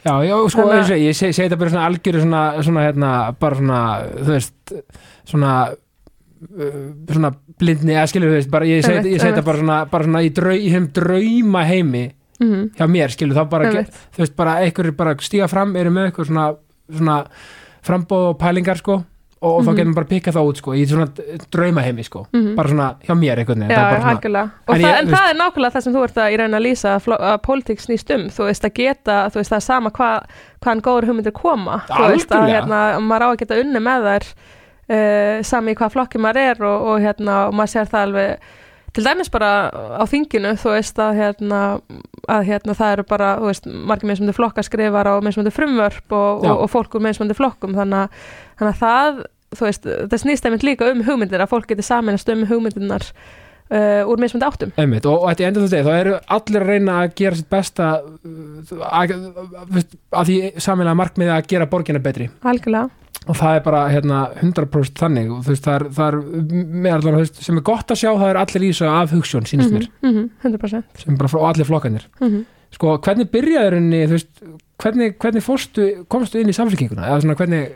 Já, 0.00 0.14
já, 0.24 0.34
sko, 0.48 0.64
Þannig 0.64 0.88
Þannig... 0.88 1.04
ég 1.04 1.16
segi 1.18 1.36
seg 1.36 1.46
þetta 1.48 1.60
bara 1.60 1.72
svona 1.74 1.86
algjöru 1.90 2.22
svona, 2.22 2.42
svona, 2.64 2.84
hérna, 2.86 3.10
bara 3.40 3.58
svona, 3.58 3.80
þú 4.16 4.30
veist, 4.30 4.74
svona, 5.28 5.56
uh, 6.48 6.78
svona 7.10 7.32
blindni, 7.60 7.96
eða 7.96 8.06
skilur, 8.08 8.32
þú 8.32 8.38
veist, 8.38 8.52
bara, 8.54 8.70
ég 8.70 8.86
segi 8.86 9.12
ég 9.12 9.26
þetta 9.26 9.44
bara 9.44 9.60
svona, 9.60 9.78
bara 9.92 10.08
svona 10.08 10.24
í, 10.24 10.32
drau, 10.36 10.56
í 10.56 10.72
þeim 10.72 10.88
drauma 10.96 11.66
heimi 11.68 12.06
mm 12.40 12.70
hjá 12.78 12.86
mér, 12.88 13.12
skilur, 13.12 13.36
þá 13.36 13.50
bara, 13.52 13.70
þú 13.84 14.22
veist, 14.22 14.36
bara 14.38 14.58
einhverjir 14.64 14.96
bara 14.96 15.12
stíga 15.20 15.48
fram, 15.52 15.76
eru 15.76 15.92
með 15.92 16.08
eitthvað 16.08 16.30
svona, 16.30 16.46
svona 16.88 17.16
frambóð 17.84 18.30
og 18.30 18.38
pælingar, 18.40 18.80
sko, 18.80 19.02
og, 19.42 19.52
og 19.56 19.62
þá 19.64 19.68
Mhm. 19.70 19.76
getum 19.78 19.94
bara 19.94 20.06
pikka 20.06 20.32
það 20.36 20.48
út, 20.50 20.56
sko, 20.60 20.70
í 20.76 20.82
svona 20.86 21.06
drauma 21.50 21.80
heimi, 21.82 22.04
sko, 22.04 22.26
Mhm. 22.32 22.54
bara 22.56 22.68
svona 22.68 22.88
hjá 23.00 23.14
mér 23.16 23.38
einhvern 23.40 23.60
veginn, 23.64 23.70
Já, 23.70 23.76
svona, 24.00 24.50
En 24.68 24.80
það, 24.80 24.90
ég- 24.90 24.98
en 25.00 25.06
þú 25.06 25.14
það 25.16 25.30
er 25.30 25.38
nákvæmlega 25.40 25.72
það 25.76 25.82
sem 25.82 25.94
þú 25.94 26.04
ert 26.04 26.14
að 26.14 26.32
í 26.32 26.36
raun 26.38 26.54
að 26.58 26.64
lýsa 26.66 26.94
að, 26.96 27.18
að 27.20 27.42
pólitík 27.46 27.80
snýst 27.80 28.14
um, 28.14 28.28
þú 28.28 28.44
veist 28.50 28.64
að 28.64 28.74
geta, 28.74 29.16
þú 29.30 29.34
veist 29.40 29.52
er 29.52 29.60
sama 29.60 29.90
hvað 29.90 30.22
hvaðan 30.60 30.82
góður 30.82 31.06
hugmyndir 31.08 31.32
koma, 31.32 31.82
þú 31.88 32.08
veist 32.12 32.28
að 32.30 32.48
hérna, 32.52 33.00
maður 33.00 33.24
á 33.24 33.28
að 33.32 33.38
geta 33.38 33.60
unni 33.60 33.80
með 33.80 34.00
þær 34.10 34.24
uh, 34.90 35.42
sami 35.42 35.72
í 35.72 35.76
hvað 35.78 35.92
flokki 35.94 36.18
maður 36.20 36.36
er 36.50 36.62
og, 36.66 36.82
og 36.90 37.00
hérna, 37.00 37.46
og 37.48 37.54
maður 37.54 37.72
sér 37.74 37.88
það 37.88 38.02
alveg 38.08 38.38
til 38.94 39.04
dæmis 39.06 39.30
bara 39.32 39.70
á 39.70 40.04
þinginu 40.10 40.54
þú 40.60 40.74
veist 40.74 40.98
að 41.02 41.18
hérna, 41.20 41.60
að 42.30 42.46
hérna 42.48 42.76
það 42.78 42.94
eru 42.96 43.04
bara, 43.10 43.32
þú 43.40 43.50
veist, 43.50 43.68
margir 43.90 44.10
mismundi 44.10 44.36
flokka 44.36 44.64
skrifar 44.66 45.10
á 45.10 45.14
mismundi 45.24 45.52
frumvörp 45.54 46.16
og, 46.16 46.44
og, 46.44 46.64
og 46.64 46.72
fólk 46.72 46.96
úr 46.98 47.04
mismundi 47.06 47.36
flokkum 47.38 47.76
þannig 47.78 48.06
að, 48.06 48.24
þannig 48.60 48.72
að 48.72 48.80
það, 48.80 49.22
þú 49.58 49.68
veist, 49.68 49.86
það 50.10 50.22
snýst 50.24 50.48
einmitt 50.48 50.66
líka 50.66 50.90
um 50.90 51.04
hugmyndir 51.06 51.44
að 51.44 51.52
fólk 51.54 51.70
geti 51.70 51.86
saminast 51.86 52.32
um 52.34 52.46
hugmyndirnar 52.50 53.06
uh, 53.70 54.10
úr 54.10 54.22
mismundi 54.22 54.46
áttum. 54.46 54.72
Einmitt, 54.76 55.06
og, 55.06 55.26
þetta 55.28 55.44
er 55.44 55.50
enda 55.50 55.64
þú 55.64 55.70
segir, 55.72 55.88
þá 55.88 55.98
eru 55.98 56.16
allir 56.36 56.64
að 56.64 56.72
reyna 56.74 57.00
að 57.02 57.14
gera 57.20 57.40
sitt 57.40 57.50
besta 57.50 57.90
uh, 58.04 58.86
að, 58.90 59.16
að, 59.64 59.84
að 60.10 60.30
því 60.32 60.38
saminlega 60.58 61.00
markmiði 61.02 61.36
að 61.36 61.50
gera 61.54 61.70
borgina 61.70 62.02
betri. 62.02 62.30
Algjörlega, 62.42 62.88
og 63.28 63.36
það 63.36 63.56
er 63.56 63.64
bara 63.64 63.80
hérna, 63.92 64.20
100% 64.40 65.02
þannig. 65.02 65.32
Og 65.34 65.42
veist, 65.46 65.66
það 65.66 65.76
er, 65.76 65.84
það 65.96 66.06
er 66.06 66.54
með 66.86 66.94
allar, 66.94 67.18
þú 67.18 67.24
veist, 67.24 67.42
sem 67.46 67.60
er 67.60 67.66
gott 67.66 67.92
að 67.92 68.00
sjá 68.02 68.08
það 68.10 68.30
er 68.30 68.40
allir 68.40 68.64
í 68.64 68.70
þessu 68.70 68.88
af 68.90 69.12
hugssjón, 69.14 69.50
sínist 69.50 69.74
mér. 69.74 69.90
mm 70.00 70.14
-hmm, 70.14 70.30
100% 70.46 71.04
sem 71.04 71.12
er 71.12 71.18
bara 71.20 71.32
frá 71.32 71.40
allir 71.48 71.68
flokkanir 71.68 72.08
mm 72.20 72.28
-hmm. 72.28 72.44
sko, 72.70 72.98
hvernig 72.98 73.30
byrjaður 73.30 73.74
henni, 73.74 74.06
hvernig, 74.78 75.18
hvernig 75.18 75.42
fórstu, 75.42 76.04
komstu 76.08 76.40
inn 76.40 76.48
í 76.48 76.56
samfélkinguna 76.56 77.06
eða 77.08 77.20
svona, 77.20 77.34
hvernig, 77.34 77.68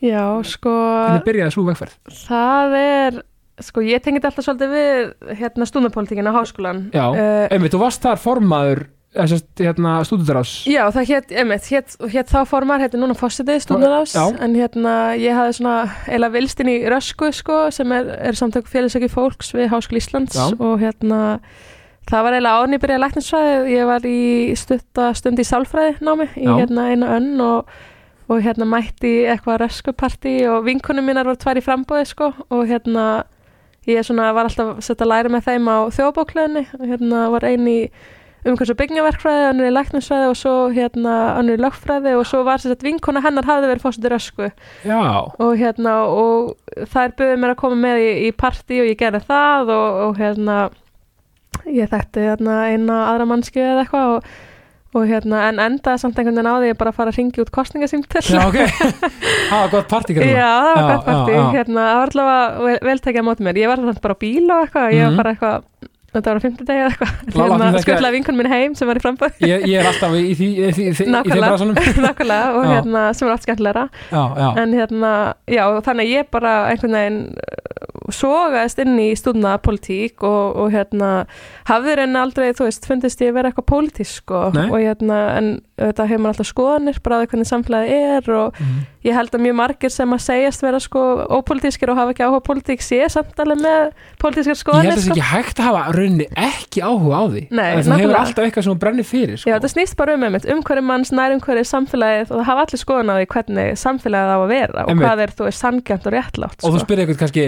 Já, 0.00 0.42
sko 0.44 0.70
hvernig 0.70 1.24
byrjaði 1.24 1.50
svo 1.50 1.64
vegferð? 1.64 1.96
Það 2.28 2.76
er 2.76 3.22
sko 3.64 3.80
ég 3.84 4.02
tengi 4.04 4.20
þetta 4.20 4.32
alltaf 4.32 4.46
svolítið 4.48 4.74
við 4.76 5.38
hérna 5.40 5.68
stúndapolítikin 5.70 6.28
á 6.28 6.32
háskólan 6.36 6.84
já, 6.92 7.06
Eh, 7.16 7.48
einmitt, 7.54 7.72
þú 7.72 7.80
varst 7.86 8.02
þar 8.04 8.20
formaður 8.20 8.82
þessast, 9.16 9.46
hérna, 9.62 9.92
stúdindarás 10.04 10.50
Já, 10.68 10.82
það 10.92 11.08
hétt, 11.10 11.32
einmitt, 11.40 11.68
hétt, 11.72 11.96
hétt 12.12 12.32
þá 12.32 12.40
formar, 12.48 12.82
hétt 12.84 12.96
núna 13.00 13.16
fósitið 13.16 13.62
stúdnarás, 13.64 14.12
Já. 14.16 14.26
en 14.44 14.56
hérna 14.58 14.92
ég 15.16 15.36
hafði 15.36 15.56
svona 15.60 15.76
eila 16.08 16.28
vilst 16.34 16.60
inn 16.60 16.72
í 16.72 16.76
Rösku 16.92 17.30
sko, 17.32 17.70
sem 17.72 17.92
er, 17.96 18.10
er 18.28 18.36
samtök 18.38 18.68
félagsöki 18.68 19.08
fólks 19.12 19.54
við 19.56 19.70
Háskóli 19.72 20.02
Íslands 20.02 20.36
Já. 20.36 20.50
og 20.60 20.80
hérna 20.84 21.20
það 22.06 22.26
var 22.26 22.36
eiginlega 22.36 22.62
ánýbyrja 22.66 22.82
byrjaði 22.84 23.04
læknisfræði, 23.04 23.54
ég 23.72 23.88
var 23.88 24.06
í 24.06 24.20
stund 25.16 25.42
í 25.42 25.46
sálfræði 25.48 25.96
námi 26.06 26.28
í 26.36 26.44
Já. 26.46 26.52
hérna 26.60 26.90
einu 26.92 27.08
önn 27.16 27.40
og, 27.46 27.72
og 28.28 28.44
hérna 28.44 28.68
mætti 28.68 29.14
eitthvað 29.30 29.64
Röskupartí 29.64 30.36
og 30.50 30.66
vinkunum 30.68 31.08
mínar 31.08 31.26
voru 31.26 31.40
tvær 31.40 31.62
í 31.62 31.64
frambóði 31.64 32.06
sko 32.12 32.32
og 32.50 32.68
hérna 32.68 33.24
ég 33.86 34.06
svona 34.06 34.28
var 34.36 34.48
alltaf 34.48 34.78
sett 34.84 35.02
að 35.02 35.12
læra 35.12 35.32
með 35.32 35.48
þeim 35.48 35.68
á 35.70 35.78
þjóðbókleðinni 35.96 36.64
og 36.78 36.86
hérna 36.90 37.24
var 37.34 37.46
eini 37.46 37.76
umhverfis 38.46 38.72
og 38.72 38.78
byggnaverkfræði, 38.78 39.46
önnur 39.50 39.68
í 39.68 39.74
læknisfræði 39.74 40.26
og 40.30 40.36
svo 40.38 40.54
hérna 40.74 41.14
önnur 41.40 41.58
í 41.58 41.62
lögfræði 41.64 42.14
og 42.18 42.26
svo 42.28 42.42
var 42.46 42.62
að 42.62 42.84
vinkona 42.86 43.22
hennar 43.24 43.46
hafði 43.48 43.70
verið 43.72 43.86
fórstutur 43.86 44.16
ösku 44.16 44.50
já, 44.86 44.98
og 45.26 45.52
hérna 45.58 45.96
og 46.06 46.52
þær 46.92 47.16
buðið 47.18 47.40
mér 47.42 47.54
að 47.54 47.60
koma 47.62 47.78
með 47.82 48.02
í, 48.04 48.10
í 48.28 48.34
partí 48.38 48.80
og 48.82 48.90
ég 48.92 49.00
gerði 49.00 49.22
það 49.26 49.72
og, 49.74 50.02
og 50.06 50.20
hérna 50.20 50.58
ég 51.66 51.90
þekkti 51.90 52.28
hérna 52.28 52.60
eina 52.70 53.00
aðra 53.10 53.30
mannski 53.32 53.62
eða 53.62 53.82
eitthvað 53.84 54.14
og, 54.16 54.30
og 54.96 55.04
hérna 55.10 55.42
en 55.50 55.58
endaði 55.66 56.00
samt 56.02 56.18
einhvern 56.18 56.38
veginn 56.40 56.48
á 56.48 56.56
því 56.62 56.70
að 56.72 56.78
bara 56.80 56.92
fara 56.96 57.12
að 57.12 57.18
ringi 57.20 57.42
út 57.44 57.50
kostningasýmtel 57.54 58.22
já, 58.24 58.40
ok. 58.46 58.58
Það 59.50 59.58
var 59.60 59.72
gott 59.76 59.90
partí 59.92 60.16
Já, 60.16 60.52
það 60.56 60.70
var 60.76 60.86
gott 60.92 61.04
partí, 61.10 61.34
hérna, 61.56 61.82
það 61.90 61.98
var 62.00 62.14
allavega 62.14 62.64
vel, 62.68 62.78
vel 62.90 63.02
tekið 63.04 63.20
á 63.22 63.28
móti 63.28 63.46
mér, 63.46 63.60
ég 63.62 63.70
var 63.72 63.84
samt 63.90 64.00
bara 64.06 64.16
á 64.16 64.22
bíl 64.24 64.46
og 64.50 64.64
eitthvað, 64.64 64.88
ég 64.96 65.04
Mhm. 65.04 65.12
var 65.12 65.22
bara 65.22 65.34
eitthvað, 65.36 65.66
þetta 66.16 66.30
var 66.32 66.38
á 66.40 66.44
fimmtudegi 66.46 66.80
eða 66.80 66.90
eitthvað, 66.90 67.80
skuttlaði 67.84 68.14
vinkun 68.16 68.38
mín 68.40 68.48
heim 68.48 68.74
sem 68.78 68.88
var 68.88 68.96
í 68.96 69.02
framböð, 69.04 69.34
ég, 69.44 69.66
ég 69.68 69.80
er 69.82 69.90
alltaf 69.90 70.14
í, 70.16 70.22
því, 70.38 70.48
Nákvæmlega. 71.12 72.40
og 72.56 72.64
hérna, 72.70 73.02
sem 73.14 73.28
var 73.28 73.34
oft 73.36 73.44
skemmtilegra, 73.44 73.88
en 74.62 74.72
hérna, 74.80 75.12
já, 75.50 75.64
þannig 75.84 76.06
að 76.06 76.14
ég 76.16 76.30
bara 76.32 76.54
einhvern 76.72 76.96
veginn 76.96 77.20
sogaðist 78.14 78.78
inn 78.82 78.98
í 79.02 79.10
stúdnapolitík 79.18 80.22
og, 80.26 80.56
og 80.56 80.72
hérna, 80.74 81.26
hafði 81.68 81.96
reyna 82.00 82.22
aldrei, 82.26 82.50
þú 82.56 82.68
veist, 82.68 82.86
fundist 82.86 83.20
ég 83.24 83.32
vera 83.36 83.50
eitthvað 83.50 83.68
pólitísk 83.72 84.30
og, 84.36 84.56
og 84.70 84.76
hérna, 84.80 85.20
en 85.38 85.48
þetta 85.76 86.06
hefur 86.08 86.22
maður 86.24 86.34
alltaf 86.36 86.48
skoðanir, 86.50 87.00
bara 87.04 87.18
því 87.20 87.26
hvernig 87.32 87.48
samfélagi 87.50 87.96
er 88.16 88.30
og 88.32 88.54
Mhm. 88.56 88.76
ég 89.06 89.14
held 89.14 89.30
að 89.36 89.42
mjög 89.44 89.54
margir 89.54 89.90
sem 89.92 90.10
að 90.10 90.22
segjast 90.24 90.62
vera 90.64 90.78
sko 90.80 91.00
ópolítískir 91.36 91.90
og 91.92 91.96
hafa 91.98 92.10
ekki 92.14 92.24
áhuga 92.24 92.40
á 92.40 92.46
pólitík 92.48 92.80
sé 92.82 92.98
samt 93.12 93.36
alveg 93.38 93.60
með 93.60 93.92
pólitískar 94.18 94.50
ég 94.50 94.56
held 94.56 94.62
skoðanir 94.64 94.90
að 94.90 94.96
það 94.96 95.04
sko. 95.04 95.12
ekki 95.12 95.26
hægt 95.30 95.60
að 95.60 95.68
hafa 95.68 95.92
rauninni 95.94 96.26
ekki 96.34 96.80
áhuga 96.82 97.14
á 97.20 97.24
því 97.28 97.42
Nei, 97.50 97.70
En 97.76 97.82
þú 97.84 97.98
hefur 98.00 98.16
alltaf 98.22 98.44
eitthvað 98.46 98.64
sem 98.66 98.78
brennir 98.82 99.04
fyrir 99.06 99.36
sko. 99.38 99.50
Já, 99.50 99.54
þetta 99.60 99.72
snýst 99.76 99.96
bara 99.96 100.14
um 100.16 100.22
einmitt, 100.26 100.48
um 100.50 100.62
hverju 100.62 100.82
manns 100.82 101.12
nær 101.12 101.32
um 101.36 101.40
hverju 101.40 101.64
samfélagið 101.70 102.30
og 102.32 102.36
það 102.40 102.44
hafa 102.50 102.66
allir 102.66 102.82
skoðan 102.82 103.12
á 103.12 103.14
því 103.20 103.26
hvernig 103.36 103.78
samfélagið 103.84 104.32
á 104.32 104.38
að 104.40 104.48
vera 104.48 104.82
og 104.82 104.88
Einmitt. 104.90 105.06
hvað 105.06 105.22
er 105.26 105.30
þú 105.36 105.44
veist 105.46 105.60
sangjant 105.62 106.06
og 106.06 106.12
réttlátt 106.16 106.64
og 106.64 106.72
þú 106.72 106.78
sko. 106.78 106.86
spyrir 106.86 107.04
eitthvað 107.06 107.18
kannski 107.22 107.46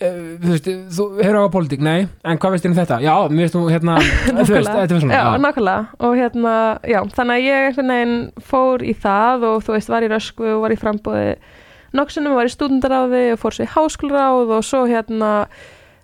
þú 0.00 0.50
veist, 0.50 0.66
þú 0.96 1.04
hefur 1.22 1.38
á 1.40 1.54
pólitík, 1.54 1.84
nei 1.84 2.08
en 2.26 2.40
hvað 2.40 2.56
veist 2.56 2.66
þér 2.66 2.72
um 2.72 2.78
þetta? 2.80 2.98
Já, 3.04 3.14
mér 3.32 3.46
veist 3.46 3.56
þú 3.56 3.62
hérna 3.72 3.94
þú 4.26 4.48
veist, 4.50 4.70
þetta 4.70 4.96
var 4.96 5.04
svona 5.04 5.20
Já, 5.20 5.24
nákvæmlega. 5.40 5.86
Og 6.04 6.16
hérna, 6.20 6.56
já, 6.84 6.98
þannig 7.16 7.36
að 7.36 7.46
ég 7.46 7.68
einhvern 7.70 7.94
veginn 7.94 8.18
fór 8.50 8.84
í 8.84 8.94
það 9.06 9.46
og 9.50 9.64
þú 9.64 9.76
veist, 9.78 9.92
var 9.94 10.06
í 10.06 10.12
rösku 10.12 10.50
og 10.52 10.62
var 10.66 10.74
í 10.74 10.78
frambúði 10.80 11.32
noksunum, 11.96 12.36
var 12.36 12.50
í 12.50 12.52
stúdendaráði 12.52 13.24
og 13.32 13.40
fór 13.40 13.56
sér 13.56 13.68
í 13.68 13.72
háskólaráð 13.72 14.54
og 14.58 14.64
svo 14.68 14.84
hérna 14.90 15.32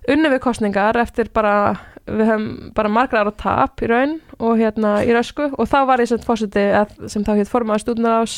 unni 0.09 0.31
við 0.33 0.41
kostningar 0.43 0.97
eftir 0.99 1.29
bara 1.33 1.75
við 2.09 2.27
höfum 2.27 2.47
bara 2.75 2.91
margra 2.91 3.21
ára 3.23 3.31
tap 3.39 3.83
í 3.83 3.87
raun 3.87 4.17
og 4.41 4.57
hérna 4.59 4.97
í 5.05 5.13
rösku 5.15 5.51
og 5.53 5.69
þá 5.69 5.77
var 5.87 6.03
ég 6.03 6.09
sem 6.11 6.23
fórseti 6.23 6.65
sem 7.07 7.23
þá 7.23 7.37
hétt 7.37 7.51
formaður 7.51 7.85
stúdendarás 7.85 8.33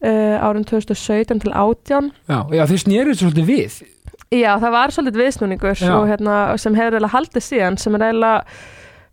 uh, 0.00 0.38
árum 0.40 0.64
2017 0.64 1.42
til 1.44 1.52
18 1.52 2.08
já, 2.30 2.38
já 2.56 2.64
þið 2.70 2.82
snýrið 2.86 3.20
svolítið 3.20 3.50
við 3.50 3.76
Já, 4.34 4.56
það 4.58 4.72
var 4.74 4.94
svolítið 4.94 5.22
viðsnúningur 5.22 5.84
og 5.94 6.08
hérna, 6.10 6.38
sem 6.58 6.74
hefur 6.74 6.96
eiginlega 6.96 7.14
haldið 7.14 7.44
síðan 7.46 7.78
sem 7.78 7.94
er 7.94 8.08
eiginlega 8.08 8.40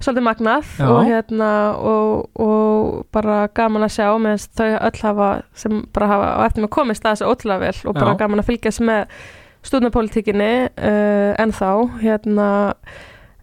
svolítið 0.03 0.25
magnað 0.25 0.71
og 0.87 0.99
hérna 1.07 1.51
og, 1.77 2.41
og 2.41 3.05
bara 3.13 3.43
gaman 3.55 3.85
að 3.85 3.93
sjá 3.95 4.09
með 4.19 4.47
þau 4.57 4.67
öll 4.73 5.03
hafa 5.05 5.29
sem 5.55 5.79
bara 5.95 6.09
hafa 6.09 6.31
á 6.33 6.39
eftir 6.47 6.65
með 6.65 6.73
komist 6.75 7.05
að 7.05 7.15
þessu 7.15 7.29
ótrúlega 7.29 7.63
vel 7.67 7.77
og 7.91 7.97
bara 7.99 8.15
Já. 8.15 8.19
gaman 8.23 8.43
að 8.43 8.49
fylgjast 8.49 8.83
með 8.89 9.15
stúdnapolítikinni 9.63 10.51
uh, 10.67 11.31
en 11.39 11.53
þá 11.55 11.69
hérna 12.01 12.49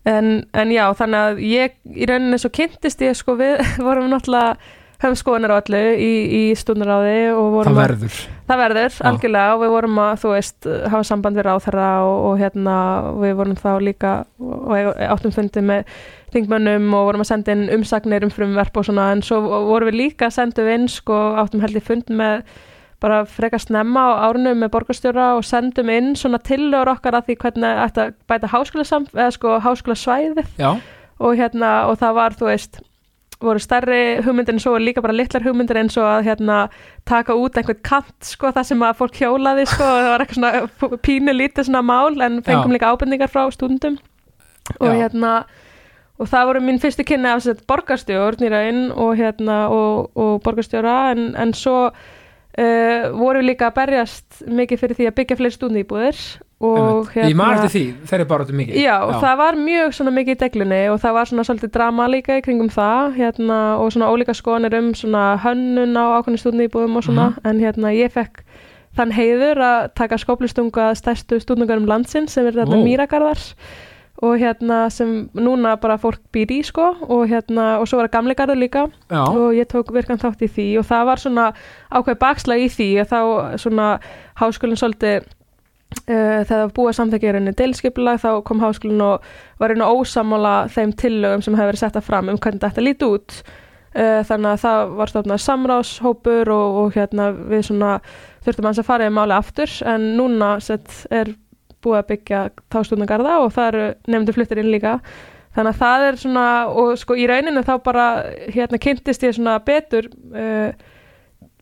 en, 0.08 0.28
en 0.52 0.74
já, 0.74 0.84
þannig 0.98 1.22
að 1.22 1.40
ég 1.46 1.78
í 1.94 2.10
rauninni 2.10 2.40
svo 2.40 2.50
kynntist 2.52 3.02
ég 3.04 3.16
sko 3.16 3.38
við 3.40 3.62
vorum 3.86 4.10
náttúrulega 4.12 4.58
höfum 5.00 5.16
skoðunar 5.16 5.54
á 5.56 5.60
allu 5.60 5.80
í, 5.96 6.12
í 6.28 6.42
vorum 6.56 7.64
það 7.64 7.70
að 7.72 7.80
verður. 7.80 8.16
Það 8.50 8.60
verður, 8.60 8.94
Já. 8.94 9.04
algjörlega 9.10 9.52
og 9.54 9.60
við 9.62 9.74
vorum 9.74 10.00
að, 10.02 10.14
þú 10.20 10.32
veist, 10.34 10.70
hafa 10.92 11.02
samband 11.08 11.38
við 11.38 11.46
ráþara 11.46 11.90
og, 12.04 12.16
og 12.28 12.40
hérna, 12.40 12.78
við 13.22 13.36
vorum 13.38 13.60
þá 13.60 13.70
líka 13.80 14.14
og 14.40 14.98
áttum 15.06 15.34
fundi 15.34 15.62
með 15.64 15.94
þingmönnum 16.34 16.90
og 16.98 17.06
vorum 17.08 17.24
að 17.24 17.30
senda 17.30 17.54
inn 17.56 17.70
umsagnir 17.78 18.26
um 18.26 18.34
frumverf 18.34 18.76
og 18.76 18.90
svona, 18.90 19.06
en 19.14 19.24
svo 19.24 19.40
vorum 19.70 19.90
við 19.90 20.00
líka 20.02 20.28
að 20.28 20.36
senda 20.36 20.66
við 20.66 20.78
inn, 20.80 20.90
sko, 20.92 21.22
áttum 21.40 21.64
held 21.64 21.80
ég 21.80 21.86
fund 21.86 22.12
með 22.12 22.44
bara 23.00 23.22
frekar 23.24 23.62
snemma 23.62 24.02
á 24.12 24.28
árunum 24.28 24.60
með 24.60 24.74
borgarstjóra 24.74 25.30
og 25.38 25.46
sendum 25.48 25.88
inn 25.88 26.12
svona 26.20 26.36
tillögur 26.44 26.92
okkar 26.92 27.16
að 27.16 27.30
því 27.30 27.36
hvernig 27.40 27.82
ætti 27.86 28.02
að 28.04 28.14
bæta 28.28 28.50
háskólasam, 28.52 29.08
eða 29.16 29.30
sko 29.38 29.56
háskólasvæðið. 29.64 30.50
Já, 30.60 30.74
og 31.20 31.36
hérna, 31.40 31.70
og 31.88 31.96
það 32.00 32.16
var, 32.16 32.36
þú 32.36 32.50
veist 32.50 32.80
voru 33.40 33.62
stærri 33.62 34.20
hugmyndir 34.24 34.54
en 34.54 34.60
svo 34.62 34.74
og 34.76 34.84
líka 34.84 35.02
bara 35.04 35.16
litlar 35.16 35.44
hugmyndir 35.44 35.78
eins 35.80 35.96
og 36.00 36.04
að 36.04 36.26
hérna 36.28 36.58
taka 37.08 37.36
út 37.38 37.56
einhvern 37.56 37.80
kant 37.86 38.28
sko 38.28 38.52
það 38.52 38.68
sem 38.68 38.84
að 38.84 38.98
fólk 39.00 39.16
hjólaði 39.22 39.66
sko 39.70 39.86
og 39.86 39.98
það 40.02 40.10
var 40.12 40.24
eitthvað 40.24 40.38
svona 40.40 41.00
pínu 41.06 41.34
lítið 41.36 41.68
svona 41.70 41.82
mál 41.86 42.20
en 42.20 42.40
fengum 42.44 42.70
Já. 42.70 42.76
líka 42.76 42.92
ábendingar 42.92 43.32
frá 43.32 43.46
stúndum 43.54 43.98
og 44.78 44.92
hérna 44.92 45.32
og 46.20 46.28
það 46.28 46.46
voru 46.50 46.64
mín 46.64 46.80
fyrstu 46.82 47.06
kynni 47.08 47.32
af 47.32 47.64
borgarstjórn 47.70 48.44
í 48.44 48.52
raun 48.52 48.82
og 48.92 49.16
hérna 49.16 49.60
og, 49.72 50.10
og 50.14 50.42
borgarstjóra 50.44 50.98
en, 51.14 51.30
en 51.32 51.54
svo 51.56 51.88
uh, 51.88 53.02
voru 53.16 53.40
við 53.40 53.48
líka 53.54 53.70
að 53.70 53.78
berjast 53.80 54.44
mikið 54.46 54.84
fyrir 54.84 54.98
því 54.98 55.08
að 55.08 55.18
byggja 55.20 55.40
fleiri 55.40 55.56
stúndýbúðir 55.56 56.22
og 56.60 57.08
hérna 57.14 57.30
ég 57.30 57.54
eftir 57.56 57.72
því, 57.72 57.82
þeir 58.04 58.18
eru 58.18 58.28
bara 58.28 58.44
áttu 58.44 58.56
mikið. 58.58 58.80
Já, 58.82 58.96
og 59.00 59.14
það 59.22 59.36
var 59.40 59.56
mjög 59.56 59.94
svona 59.96 60.12
mikið 60.12 60.34
í 60.34 60.40
deglunni 60.42 60.80
og 60.92 60.98
það 61.00 61.14
var 61.16 61.30
svona 61.30 61.44
svolítið 61.48 61.72
drama 61.72 62.08
líka 62.12 62.36
í 62.36 62.42
kringum 62.44 62.68
það 62.74 63.14
hérna, 63.16 63.60
og 63.80 63.92
svona 63.94 64.10
ólíka 64.12 64.34
skoðanir 64.36 64.76
um 64.76 64.90
svona 64.94 65.22
hönnun 65.40 65.96
á 65.96 66.04
ákveðni 66.20 66.42
stúdni 66.42 66.68
íbúðum 66.68 67.00
og 67.00 67.06
svona. 67.06 67.30
Mhm. 67.30 67.46
en 67.48 67.60
hérna 67.64 67.94
ég 67.96 68.12
fekk 68.12 68.44
þann 68.96 69.12
heiður 69.14 69.62
að 69.62 69.94
taka 69.94 70.18
skóplustunga 70.18 70.90
stærstu 70.98 71.40
stúdningarum 71.40 71.86
landsins 71.86 72.32
sem 72.32 72.46
er 72.46 72.52
þetta 72.52 72.84
mýragarðar. 72.84 73.54
Og 74.20 74.36
hérna 74.36 74.90
sem 74.92 75.30
núna 75.32 75.80
bara 75.80 75.96
fólk 75.96 76.20
býr 76.30 76.50
í 76.52 76.62
sko 76.62 76.90
og 77.08 77.28
hérna 77.30 77.80
og 77.80 77.88
svo 77.88 77.96
var 77.96 78.08
það 78.08 78.16
gamli 78.18 78.34
garður 78.36 78.60
líka. 78.60 78.82
Já, 79.08 79.22
og 79.24 79.54
ég 79.56 79.64
tók 79.64 79.94
virkan 79.94 80.20
þátt 80.20 80.42
í 80.44 80.48
því 80.50 80.78
og 80.78 80.84
það 80.84 81.06
var 81.06 81.16
svona 81.16 81.52
ákveð 81.88 82.18
bakslag 82.18 82.60
í 82.60 82.68
því 82.68 82.88
að 83.00 83.08
þá 83.14 83.20
svona 83.56 84.00
háskólinn 84.36 84.76
svolítið 84.76 85.24
þegar 86.06 86.46
það 86.48 86.60
var 86.62 86.74
búið 86.76 86.90
að 86.90 86.98
samþekja 86.98 87.32
henni 87.36 87.56
deilskipulag 87.58 88.20
þá 88.22 88.30
kom 88.46 88.62
háskólinn 88.62 89.02
og 89.04 89.26
var 89.60 89.74
einu 89.74 89.88
ósamála 89.90 90.54
þeim 90.72 90.94
tillögum 90.98 91.42
sem 91.44 91.56
hefur 91.58 91.72
verið 91.72 91.82
setta 91.82 92.02
fram 92.04 92.30
um 92.30 92.38
hvernig 92.38 92.62
þetta 92.64 92.84
líti 92.84 93.08
út. 93.08 93.40
Uh, 93.90 94.20
þannig 94.22 94.52
að 94.52 94.60
það 94.62 94.92
var 95.00 95.10
stofnað 95.10 95.40
samráðshópur 95.42 96.50
og, 96.54 96.76
og 96.84 96.92
hérna 96.94 97.32
við 97.34 97.64
svona 97.66 97.96
þurftum 98.44 98.68
hans 98.68 98.78
að 98.78 98.86
fara 98.86 99.08
í 99.10 99.14
máli 99.14 99.34
aftur. 99.34 99.72
En 99.90 100.12
núna 100.18 100.52
sett 100.62 100.94
er 101.10 101.32
búið 101.82 101.98
að 101.98 102.08
byggja 102.12 102.44
tástúnagarða 102.70 103.40
og 103.42 103.52
það 103.56 103.70
eru 103.72 103.88
nefndu 104.14 104.36
fluttir 104.36 104.62
inn 104.62 104.70
líka. 104.70 105.00
Þannig 105.56 105.72
að 105.72 105.80
það 105.80 106.06
er 106.06 106.20
svona 106.22 106.46
og 106.78 106.92
sko 107.00 107.16
í 107.18 107.26
rauninu 107.26 107.64
þá 107.66 107.72
bara 107.82 108.06
hérna 108.54 108.78
kynntist 108.78 109.26
ég 109.26 109.34
svona 109.34 109.56
betur 109.66 110.06
uh, 110.38 110.70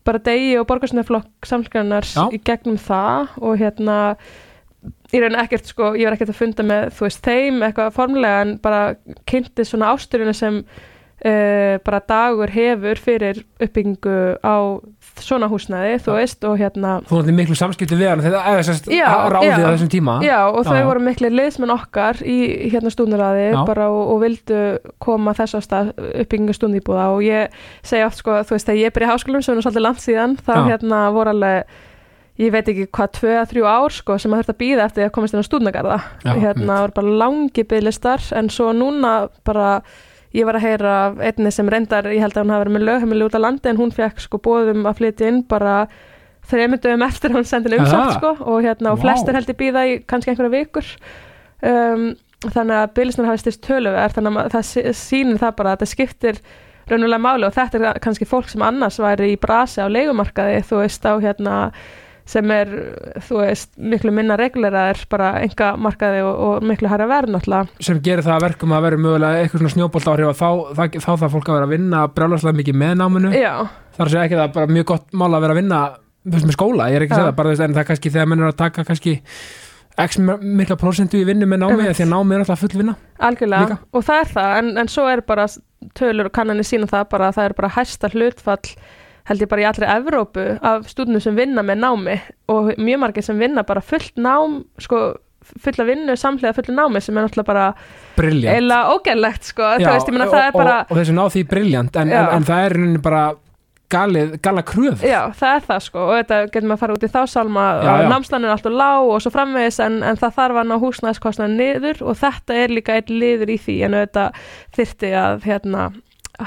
bara 0.07 0.21
degi 0.23 0.53
og 0.59 0.67
borgarsnöflokk 0.69 1.47
samfélgarinnar 1.47 2.07
Já. 2.07 2.27
í 2.33 2.39
gegnum 2.45 2.77
það 2.81 3.33
og 3.41 3.57
hérna 3.59 3.97
rauninu 5.09 5.41
ekkert 5.41 5.67
sko, 5.69 5.93
ég 5.97 6.07
var 6.07 6.15
ekkert 6.15 6.33
að 6.33 6.39
funda 6.39 6.65
með 6.65 6.93
þú 6.95 7.07
veist 7.07 7.25
þeim 7.25 7.63
eitthvað 7.65 7.95
formulega 7.95 8.45
en 8.45 8.55
bara 8.63 8.81
kynntist 9.29 9.73
svona 9.73 9.91
ásturinu 9.95 10.35
sem 10.37 10.61
uh, 11.25 11.75
bara 11.85 11.99
dagur 12.07 12.51
hefur 12.53 13.01
fyrir 13.01 13.43
uppbyggingu 13.59 14.15
á 14.43 14.55
svona 15.19 15.49
húsnæði, 15.51 15.97
þú 16.05 16.13
Já. 16.13 16.15
veist 16.15 16.45
og 16.47 16.53
hérna 16.59 16.91
þú 17.03 17.17
náttúrulega 17.17 17.37
miklu 17.39 17.57
samskipti 17.59 17.97
við 17.99 18.11
hann 18.11 18.21
þegar 18.23 18.45
eða 18.53 18.63
sérst 18.69 18.87
Já, 18.93 19.07
ráðið 19.33 19.49
já. 19.51 19.65
á 19.67 19.73
þessum 19.73 19.91
tíma 19.91 20.15
Já, 20.23 20.37
og 20.47 20.63
þau 20.63 20.77
Já. 20.79 20.85
voru 20.87 21.03
miklu 21.03 21.31
liðsmenn 21.33 21.75
okkar 21.75 22.21
í 22.23 22.37
hérna 22.71 22.93
stúnaraði 22.93 23.49
Já. 23.51 23.59
bara 23.67 23.89
og, 23.91 24.13
og 24.13 24.23
vildu 24.23 24.61
koma 25.03 25.35
þess 25.35 25.59
að 25.59 25.91
uppbyggingu 25.97 26.55
stúndýbúða 26.55 27.09
og 27.17 27.25
ég 27.27 27.59
segja 27.83 28.07
oft 28.07 28.21
sko, 28.21 28.39
þú 28.47 28.55
veist, 28.55 28.71
þegar 28.71 28.81
ég 28.85 28.95
byrja 28.95 29.09
í 29.09 29.13
háskólum 29.13 29.43
sem 29.45 29.59
er 29.59 29.67
svolítið 29.67 29.87
langt 29.89 30.03
síðan, 30.05 30.39
þá 30.39 30.53
hérna 30.71 31.03
voru 31.15 31.35
alveg 31.35 31.79
ég 32.39 32.53
veit 32.55 32.69
ekki 32.71 32.85
hvað, 32.95 33.09
tvö 33.17 33.33
að 33.35 33.49
þrjú 33.51 33.65
ár 33.67 33.95
sko, 33.95 34.15
sem 34.21 34.31
að 34.31 34.41
þurft 34.43 34.53
að 34.53 34.59
býða 34.61 34.85
eftir 34.87 35.07
að 35.09 35.15
komast 35.17 35.35
inn 35.35 35.43
á 35.43 35.49
stúdnagarða 35.49 35.97
hérna 36.23 36.77
voru 36.85 36.95
bara 36.95 37.17
langi 37.23 37.65
bygglistar 37.67 38.23
en 38.39 38.47
svo 38.53 38.71
núna 38.71 39.15
bara 39.47 39.81
ég 40.35 40.45
var 40.45 40.59
að 40.59 40.65
heyra 40.67 40.93
af 41.07 41.19
einni 41.29 41.51
sem 41.53 41.69
reyndar 41.69 42.07
ég 42.13 42.21
held 42.21 42.37
að 42.37 42.45
hún 42.45 42.53
hafi 42.53 42.65
verið 42.65 42.75
með 42.75 42.87
lögheimili 42.89 43.25
út 43.25 43.37
á 43.37 43.41
landi 43.41 43.71
en 43.71 43.81
hún 43.81 43.93
fekk 43.95 44.21
sko 44.21 44.39
bóðum 44.45 44.85
að 44.89 45.01
flytja 45.01 45.29
inn 45.31 45.41
bara 45.49 45.75
þreymundum 46.49 47.05
eftir 47.05 47.31
að 47.31 47.39
hún 47.39 47.47
sendi 47.49 47.77
Aha. 47.77 48.05
sko, 48.15 48.35
og 48.39 48.63
hérna 48.65 48.93
og 48.93 48.99
Vá. 48.99 49.05
flestir 49.07 49.37
heldur 49.37 49.57
býða 49.57 49.85
í 49.89 49.99
kannski 50.09 50.33
einhverja 50.33 50.53
vikur 50.53 50.87
um, 51.65 52.09
þannig 52.47 52.75
að 52.77 52.93
bygglistar 52.95 53.29
hafi 53.29 53.43
styrst 53.43 53.63
töluverð 53.65 54.17
þannig 54.17 54.41
að 54.43 54.51
það 54.55 54.95
sýnir 54.97 55.41
það 55.41 55.55
bara 55.59 55.73
að 55.73 55.77
þetta 55.77 55.93
skiptir 55.93 56.41
raunulega 56.89 57.21
máli 57.21 57.47
og 57.47 57.55
þetta 57.55 57.81
er 57.81 58.01
kannski 58.01 58.27
fólk 58.29 58.49
sem 58.49 58.63
annars 58.65 58.99
væri 59.01 59.33
í 59.33 59.39
brasi 59.41 59.83
á 59.83 59.87
leigumarkaði 59.91 60.61
þú 60.69 60.81
veist 60.81 61.05
á 61.05 61.13
hérna 61.21 61.57
sem 62.29 62.51
er, 62.53 62.71
þú 63.25 63.39
veist, 63.41 63.71
miklu 63.81 64.11
minna 64.13 64.37
reguleraðir 64.39 65.03
bara 65.09 65.31
enga 65.41 65.71
markaði 65.81 66.19
og, 66.27 66.41
og 66.45 66.67
miklu 66.69 66.91
hæra 66.91 67.07
verð 67.09 67.33
náttúrulega. 67.33 67.79
Sem 67.85 68.01
gerir 68.05 68.25
það 68.25 68.35
að 68.35 68.45
verkum 68.45 68.75
að 68.77 68.85
vera 68.85 68.99
mögulega 69.05 69.39
eitthvað 69.43 69.63
svona 69.63 69.73
snjóbolt 69.75 70.11
áhrif 70.13 70.29
og 70.29 70.37
þá, 70.37 70.49
þá, 70.77 70.99
þá 70.99 71.09
það 71.11 71.33
fólk 71.35 71.49
að 71.49 71.57
vera 71.57 71.69
að 71.69 71.73
vinna 71.73 72.03
brjálarslega 72.13 72.59
mikið 72.59 72.77
með 72.83 72.93
náminu. 73.01 73.33
Já, 73.33 73.53
þar 73.97 74.05
að 74.05 74.13
segja 74.13 74.27
ekki 74.27 74.39
það 74.41 74.53
bara 74.59 74.75
mjög 74.77 74.91
gott 74.93 75.17
mál 75.17 75.31
að 75.31 75.41
vera 75.47 75.57
að 75.57 75.61
vinna 75.63 75.81
með 76.29 76.53
skóla, 76.53 76.91
ég 76.91 76.99
er 76.99 77.07
ekki 77.07 77.15
að 77.15 77.21
segja 77.23 77.31
það 77.31 77.39
bara 77.39 77.49
þú 77.49 77.55
veist, 77.55 77.65
en 77.65 77.73
það 77.75 77.81
er 77.81 77.89
kannski 77.89 78.13
þegar 78.13 78.29
menn 78.29 78.43
er 78.43 78.51
að 78.51 78.59
taka 78.59 78.85
kannski 78.85 79.15
x 79.99 80.19
mikla 80.19 80.77
prosentu 80.79 81.19
í 81.19 81.25
vinnu 81.27 81.47
með 81.49 81.63
námi 81.63 81.75
Einmitt. 81.79 81.97
því 81.97 82.05
að 82.05 82.11
námi 82.13 82.35
er 82.35 82.43
alltaf 82.43 82.61
full 82.63 82.71
vinna 82.77 82.95
algjörlega 83.29 83.65
Líka. 83.67 83.77
og 83.91 84.05
það 84.07 84.21
er 84.21 84.31
það, 84.35 84.53
en, 84.59 84.69
en 84.83 84.91
svo 84.91 85.07
er 85.11 85.23
bara 85.27 85.47
tölur 85.97 86.29
og 86.29 86.35
kannanir 86.35 86.67
sína 86.67 86.89
það 86.89 87.09
bara 87.13 87.29
að 87.29 87.39
það 87.39 87.49
er 87.49 87.55
bara 87.57 87.71
hæsta 87.75 88.11
hlutfall 88.13 88.73
held 89.29 89.45
ég 89.45 89.49
bara 89.51 89.63
í 89.63 89.67
allri 89.69 89.89
Evrópu 89.93 90.45
af 90.65 90.87
stúdnum 90.89 91.21
sem 91.23 91.37
vinna 91.37 91.63
með 91.65 91.83
námi 91.83 92.19
og 92.51 92.71
mjög 92.77 93.03
margir 93.05 93.25
sem 93.25 93.39
vinna 93.39 93.65
bara 93.67 93.83
fullt 93.85 94.17
nám 94.17 94.63
sko 94.81 95.09
fulla 95.63 95.85
vinnu 95.87 96.15
samhliða 96.19 96.55
fullu 96.57 96.75
námi 96.75 97.01
sem 97.01 97.17
er 97.17 97.27
náttúrulega 97.27 97.47
bara 97.47 98.55
eila 98.55 98.79
ógæðlegt 98.93 99.51
sko, 99.51 99.75
Já, 99.79 99.91
veist, 99.93 100.09
og, 100.09 100.33
bara 100.57 100.81
og, 100.83 100.91
og 100.91 100.97
þessu 100.99 101.15
ná 101.15 101.23
því 101.33 101.45
briljant 101.49 101.95
en, 101.99 102.11
en, 102.11 102.33
en 102.35 102.49
það 102.49 102.65
er 102.65 102.81
bara 103.03 103.23
galið, 103.89 104.35
gala 104.43 104.63
kröf 104.65 105.05
Já, 105.05 105.31
það 105.37 105.55
er 105.55 105.63
það 105.69 105.85
sko 105.87 106.03
og 106.03 106.11
þetta 106.19 106.41
getur 106.49 106.67
maður 106.67 106.75
að 106.75 106.83
fara 106.83 106.97
út 106.97 107.05
í 107.05 107.11
þá 107.13 107.21
salma 107.31 107.63
Já, 107.79 107.93
já. 108.03 108.09
námslann 108.11 108.45
er 108.45 108.53
alltaf 108.53 108.75
lág 108.81 109.13
og 109.13 109.23
svo 109.23 109.33
framvegis 109.33 109.79
en, 109.85 109.97
en 110.05 110.19
það 110.19 110.35
þarf 110.37 110.61
að 110.61 110.69
ná 110.69 110.75
húsnæðskostnaðin 110.83 111.57
niður 111.63 112.03
og 112.05 112.19
þetta 112.19 112.59
er 112.65 112.75
líka 112.75 112.99
einn 112.99 113.15
liður 113.23 113.55
í 113.55 113.57
því 113.63 113.79
en 113.87 113.97
þetta 113.97 114.27
þyrfti 114.77 115.11
að 115.23 115.49
hérna, 115.49 115.89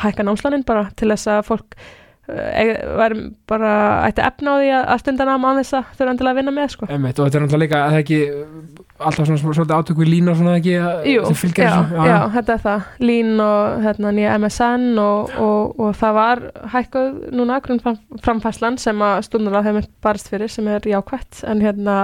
hækka 0.04 0.28
námslannin 0.28 0.66
bara 0.68 0.86
til 0.98 1.10
þess 1.14 1.32
að 1.32 1.42
fólk 1.50 1.76
uh, 2.32 2.72
væri 3.00 3.26
bara 3.48 3.72
ætti 4.08 4.24
efna 4.26 4.54
á 4.54 4.56
því 4.60 4.70
að, 4.72 4.82
að 4.94 5.02
stunda 5.04 5.28
nám 5.28 5.46
á 5.46 5.50
þess 5.60 5.76
að 5.78 5.92
þurfa 5.98 6.14
endilega 6.14 6.34
að 6.34 6.40
vinna 6.40 6.54
með 6.56 6.74
sko. 6.74 6.88
Einmitt, 6.88 7.20
og 7.20 7.28
þetta 7.28 7.38
er 7.38 7.44
náttúrulega 7.46 7.62
líka 7.64 7.82
að 7.82 7.94
það 7.94 8.02
ekki 8.02 8.20
alltaf 9.02 9.28
svona 9.28 9.42
svolítið 9.42 9.74
átöku 9.78 10.04
í 10.04 10.10
línu 10.10 10.32
og 10.32 10.38
svona 10.40 10.58
ekki 10.58 10.74
Jú, 10.74 11.22
já, 11.22 11.30
þessu? 11.32 12.02
Já, 12.06 12.18
þetta 12.36 12.56
er 12.56 12.62
það. 12.66 12.90
Lín 13.02 13.32
og 13.42 13.86
hérna 13.86 14.12
nýja 14.16 14.36
MSN 14.38 15.00
og, 15.02 15.32
og, 15.46 15.80
og 15.82 15.96
það 15.98 16.18
var 16.18 16.44
hækkuð 16.74 17.08
núna 17.38 17.58
grunnframfæslan 17.64 18.78
sem 18.82 19.02
að 19.08 19.24
stundurlega 19.28 19.70
hefur 19.70 19.90
barist 20.04 20.30
fyrir 20.32 20.52
sem 20.52 20.70
er 20.70 20.86
jákvætt 20.92 21.42
en 21.50 21.64
hérna 21.64 21.98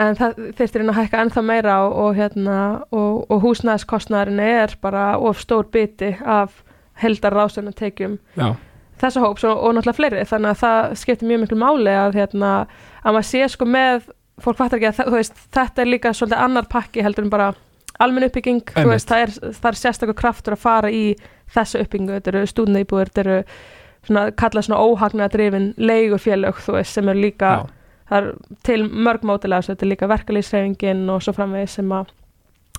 en 0.00 0.16
það 0.16 0.40
þyrftir 0.58 0.82
inn 0.82 0.92
að 0.92 0.98
hækka 1.00 1.24
ennþá 1.24 1.42
meira 1.46 1.76
og, 1.86 1.96
og, 2.04 2.16
hérna, 2.18 2.58
og, 2.92 3.24
og 3.32 3.44
húsnæðiskostnaðurinn 3.44 4.42
er 4.44 4.76
bara 4.82 5.08
of 5.16 5.40
stór 5.40 5.68
biti 5.72 6.12
af 6.20 6.62
heldar 7.00 7.36
ráðstöðuna 7.36 7.76
tekjum 7.76 8.18
já, 8.36 8.54
þessa 9.00 9.22
hóps 9.24 9.44
og, 9.44 9.56
og 9.56 9.76
náttúrulega 9.76 9.98
fleiri. 9.98 10.24
Þannig 10.28 10.52
að 10.52 10.62
það 10.62 10.94
skiptir 11.02 11.30
mjög 11.30 11.42
miklu 11.44 11.60
máli 11.60 11.94
að, 11.96 12.18
hérna, 12.20 12.52
að 13.02 13.16
maður 13.16 13.28
sé 13.30 13.48
sko 13.52 13.68
með 13.68 14.10
fólk 14.42 14.58
fattar 14.58 14.80
ekki 14.80 14.90
að 14.90 15.14
veist, 15.14 15.38
þetta 15.54 15.82
er 15.82 15.90
líka 15.90 16.12
svolítið 16.16 16.42
annar 16.44 16.68
pakki 16.72 17.04
heldur 17.04 17.26
en 17.26 17.32
bara 17.32 17.52
almenn 18.02 18.26
uppbygging 18.26 18.74
veist, 18.90 19.08
það 19.08 19.24
er, 19.24 19.32
er 19.70 19.78
sérstakur 19.80 20.18
kraftur 20.18 20.56
að 20.56 20.64
fara 20.64 20.90
í 20.92 21.04
þessu 21.54 21.80
uppbyggingu, 21.80 22.18
þetta 22.18 22.32
eru 22.34 22.50
stúdneibúir 22.50 23.10
þetta 23.10 23.22
eru 23.24 23.38
svona, 24.06 24.26
kallað 24.36 24.66
svona 24.68 24.82
óhagnaða 24.84 25.32
drifin 25.32 25.70
leigufélög, 25.80 26.60
sem 26.84 27.08
eru 27.08 27.24
líka 27.24 27.54
er 28.12 28.30
til 28.66 28.82
mörg 28.86 29.24
mótilega 29.26 29.70
þetta 29.70 29.86
er 29.86 29.92
líka 29.94 30.10
verkalýsreifingin 30.10 31.06
og 31.10 31.24
svo 31.24 31.34
framvegis 31.36 31.78
sem 31.80 31.96
að 31.96 32.12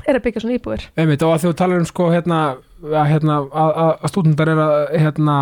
er 0.05 0.19
að 0.19 0.27
byggja 0.27 0.43
svona 0.43 0.59
íbúir 0.59 0.87
einmitt 0.95 1.25
og 1.25 1.33
að 1.33 1.47
þú 1.47 1.53
talar 1.57 1.81
um 1.81 1.89
sko 1.89 2.11
hérna 2.13 2.41
hérna, 2.85 3.39
að, 3.49 3.71
að, 3.83 4.09
stúdendar 4.11 4.51
er 4.53 4.61
að 4.61 4.75
hérna, 5.01 5.37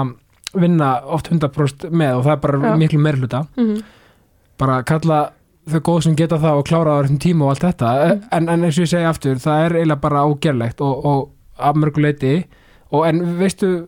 vinna 0.62 1.02
oft 1.06 1.30
100% 1.32 1.90
með 1.92 2.16
og 2.20 2.24
það 2.26 2.32
er 2.36 2.42
bara 2.46 2.60
Já. 2.72 2.78
miklu 2.78 3.00
meirluta 3.00 3.46
mm 3.58 3.64
-hmm. 3.66 3.84
bara 4.60 4.84
kalla 4.84 5.30
þau 5.70 5.80
góð 5.82 6.02
sem 6.04 6.16
geta 6.16 6.38
það 6.38 6.58
og 6.60 6.66
klára 6.68 6.92
á 6.94 7.02
þessum 7.04 7.20
tíma 7.20 7.46
og 7.46 7.50
allt 7.50 7.64
þetta 7.64 7.90
Mm. 8.16 8.22
en, 8.32 8.50
en 8.50 8.64
eins 8.64 8.78
og 8.78 8.84
ég 8.84 8.90
segi 8.90 9.06
aftur, 9.06 9.36
það 9.36 9.66
er 9.66 9.72
eiginlega 9.76 10.02
bara 10.02 10.26
ógerlegt 10.26 10.82
og, 10.82 11.06
og 11.06 11.30
af 11.60 11.76
mörgu 11.76 12.02
leiti 12.02 12.46
og 12.92 13.08
en 13.08 13.40
veistu 13.40 13.88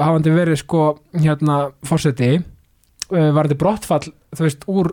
hafandi 0.00 0.30
verið 0.30 0.56
sko 0.56 0.98
hérna 1.14 1.70
fórseti 1.84 2.42
uh, 3.12 3.30
var 3.34 3.46
þetta 3.46 3.58
brottfall 3.58 4.12
þú 4.36 4.42
veist 4.42 4.64
úr 4.68 4.92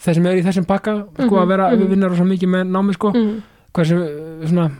þeir 0.00 0.14
sem 0.14 0.26
er 0.26 0.36
í 0.38 0.42
þessum 0.44 0.64
pakka 0.66 0.94
sko 1.14 1.24
Mhm, 1.36 1.42
að 1.42 1.46
vera, 1.48 1.70
mhm. 1.70 1.80
við 1.82 1.88
vinnar 1.88 2.14
svo 2.16 2.24
mikið 2.24 2.48
með 2.48 2.64
námi 2.70 2.92
sko 2.94 3.12
Mm. 3.14 3.42
hversu 3.74 3.96
uh, 3.96 4.46
svona 4.48 4.64
eh, 4.66 4.70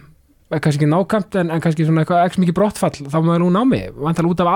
kannski 0.51 0.80
ekki 0.80 0.90
nákvæmt 0.90 1.36
en, 1.38 1.51
en 1.55 1.62
kannski 1.62 1.84
svona 1.86 2.03
eitthvað 2.03 2.24
ekki 2.26 2.42
mikið 2.42 2.57
brottfall 2.59 3.05
þá 3.07 3.18
maður 3.22 3.42
nú 3.44 3.51
námi, 3.55 3.80
vantar 3.94 4.26
út 4.26 4.40
af 4.42 4.48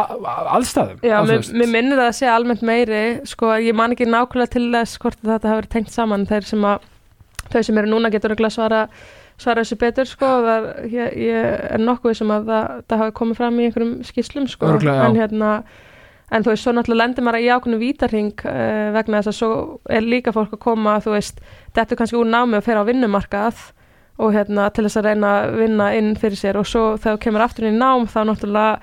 aðstæðum 0.57 1.05
Já, 1.07 1.19
mér, 1.29 1.45
mér 1.55 1.71
minnir 1.71 2.01
að 2.01 2.09
það 2.09 2.17
sé 2.19 2.31
almennt 2.33 2.65
meiri 2.67 3.03
sko, 3.31 3.53
ég 3.63 3.77
man 3.79 3.95
ekki 3.95 4.09
nákvæmlega 4.11 4.55
til 4.57 4.65
þess 4.75 4.99
hvort 5.05 5.21
þetta 5.23 5.53
hafi 5.53 5.61
verið 5.61 5.75
tengt 5.77 5.95
saman 5.95 6.27
þeir 6.31 6.49
sem 6.49 6.67
að 6.67 6.89
þau 7.53 7.61
sem 7.69 7.79
eru 7.79 7.93
núna 7.93 8.11
getur 8.11 8.35
að 8.35 8.51
svara 8.57 8.83
svara 9.39 9.63
þessu 9.63 9.79
betur 9.79 10.09
sko 10.09 10.31
það, 10.45 10.69
ég, 10.91 11.17
ég 11.29 11.49
er 11.75 11.83
nokkuð 11.83 12.19
sem 12.19 12.31
að 12.35 12.51
það, 12.51 12.77
það 12.91 13.03
hafi 13.03 13.17
komið 13.21 13.41
fram 13.41 13.59
í 13.59 13.69
einhverjum 13.69 13.95
skýslum 14.07 14.47
sko 14.51 14.71
Örugglega, 14.71 14.99
já. 14.99 15.07
en 15.09 15.19
hérna 15.19 15.51
en 16.35 16.45
þú 16.45 16.53
veist, 16.55 16.65
svo 16.65 16.75
náttúrulega 16.75 17.03
lendir 17.03 17.27
maður 17.27 17.45
í 17.45 17.49
ákveðinu 17.53 17.81
vítarhing 17.83 18.45
uh, 18.49 18.91
vegna 18.95 19.21
þess 19.21 19.33
að 19.33 19.39
svo 19.39 19.51
er 19.93 20.07
líka 20.07 20.35
fólk 20.35 20.55
að 20.57 20.63
koma, 20.65 20.97
þú 21.05 21.17
veist, 21.17 21.43
þetta 21.77 21.95
er 21.95 22.01
kannski 22.01 22.19
úr 22.19 22.31
námi 22.31 22.59
og 22.59 22.67
fer 22.67 22.81
á 22.81 22.87
vinnumarkað 22.87 23.67
og 24.19 24.33
hérna 24.35 24.69
til 24.75 24.85
þess 24.87 24.97
að 25.01 25.07
reyna 25.09 25.31
að 25.43 25.57
vinna 25.59 25.89
inn 25.99 26.13
fyrir 26.17 26.39
sér. 26.39 26.57
Og 26.61 26.67
svo 26.71 26.85
þegar 26.97 27.17
þú 27.17 27.23
kemur 27.25 27.45
aftur 27.47 27.65
inn 27.69 27.75
í 27.75 27.81
nám 27.83 28.07
þá 28.07 28.21
náttúrulega 28.31 28.79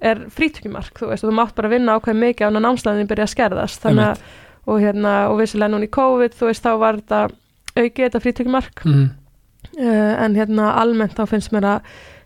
er 0.00 0.20
frítökjumark, 0.30 0.92
þú 1.00 1.08
veist, 1.10 1.24
og 1.24 1.32
þú 1.32 1.36
mátt 1.40 1.54
bara 1.58 1.68
vinna 1.72 1.96
ákveð 1.98 2.20
mikið 2.22 2.46
á 2.46 2.62
námslæðin 2.62 3.08
byrja 3.10 3.24
að 3.26 3.32
skerðast. 3.34 3.80
Þannig 3.82 4.04
að, 4.12 4.20
og 4.68 4.80
hérna, 4.84 5.14
og 5.32 5.40
vissilega 5.40 5.72
núna 5.74 5.88
í 5.88 5.90
COVID, 5.90 6.36
þú 6.38 6.46
veist, 6.52 6.62
þá 6.62 6.72
var 6.78 7.00
þetta 7.00 7.22
aukið 7.78 8.04
þetta 8.06 8.20
frítökjumark 8.22 8.84
Mhm. 8.84 9.10
uh, 9.80 10.14
en 10.24 10.34
hérna 10.38 10.72
almennt 10.78 11.14
þá 11.18 11.26
finnst 11.28 11.50
mér 11.52 11.66
að 11.66 11.80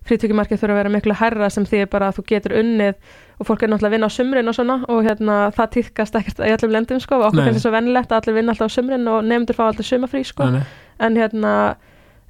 frítökjumarkið 0.08 0.58
þurfa 0.58 0.72
að 0.74 0.80
vera 0.80 0.90
miklu 0.90 1.14
hærra 1.14 1.48
sem 1.50 1.64
því 1.64 1.84
bara 1.90 2.08
að 2.10 2.16
þú 2.18 2.24
getur 2.26 2.56
unnið 2.58 2.94
og 3.38 3.46
fólk 3.46 3.62
er 3.62 3.68
náttúrulega 3.70 3.86
að 3.88 3.94
vinna 3.96 4.08
á 4.10 4.16
sumrin 4.16 4.48
og 4.50 4.54
svona 4.56 4.76
og 4.88 5.04
hérna 5.06 5.36
það 5.54 5.70
týðkast 5.76 6.16
ekkert 6.18 6.40
í 6.42 6.50
öllum 6.56 6.72
lendum 6.74 7.00
sko 7.00 7.14
og 7.20 7.28
okkur 7.28 7.44
finnst 7.46 7.60
það 7.60 7.64
svo 7.66 7.72
vennilegt 7.76 8.10
að 8.12 8.18
allir 8.20 8.34
vinna 8.40 8.52
alltaf 8.52 8.66
á 8.72 8.76
sumrin 8.76 9.08
og 9.08 9.24
nefndur 9.24 9.54
fá 9.58 9.62
alltaf 9.68 9.86
sumafrí 9.86 10.24
sko. 10.26 10.48
Nei. 10.50 10.62
en 11.00 11.16
hérna 11.16 11.52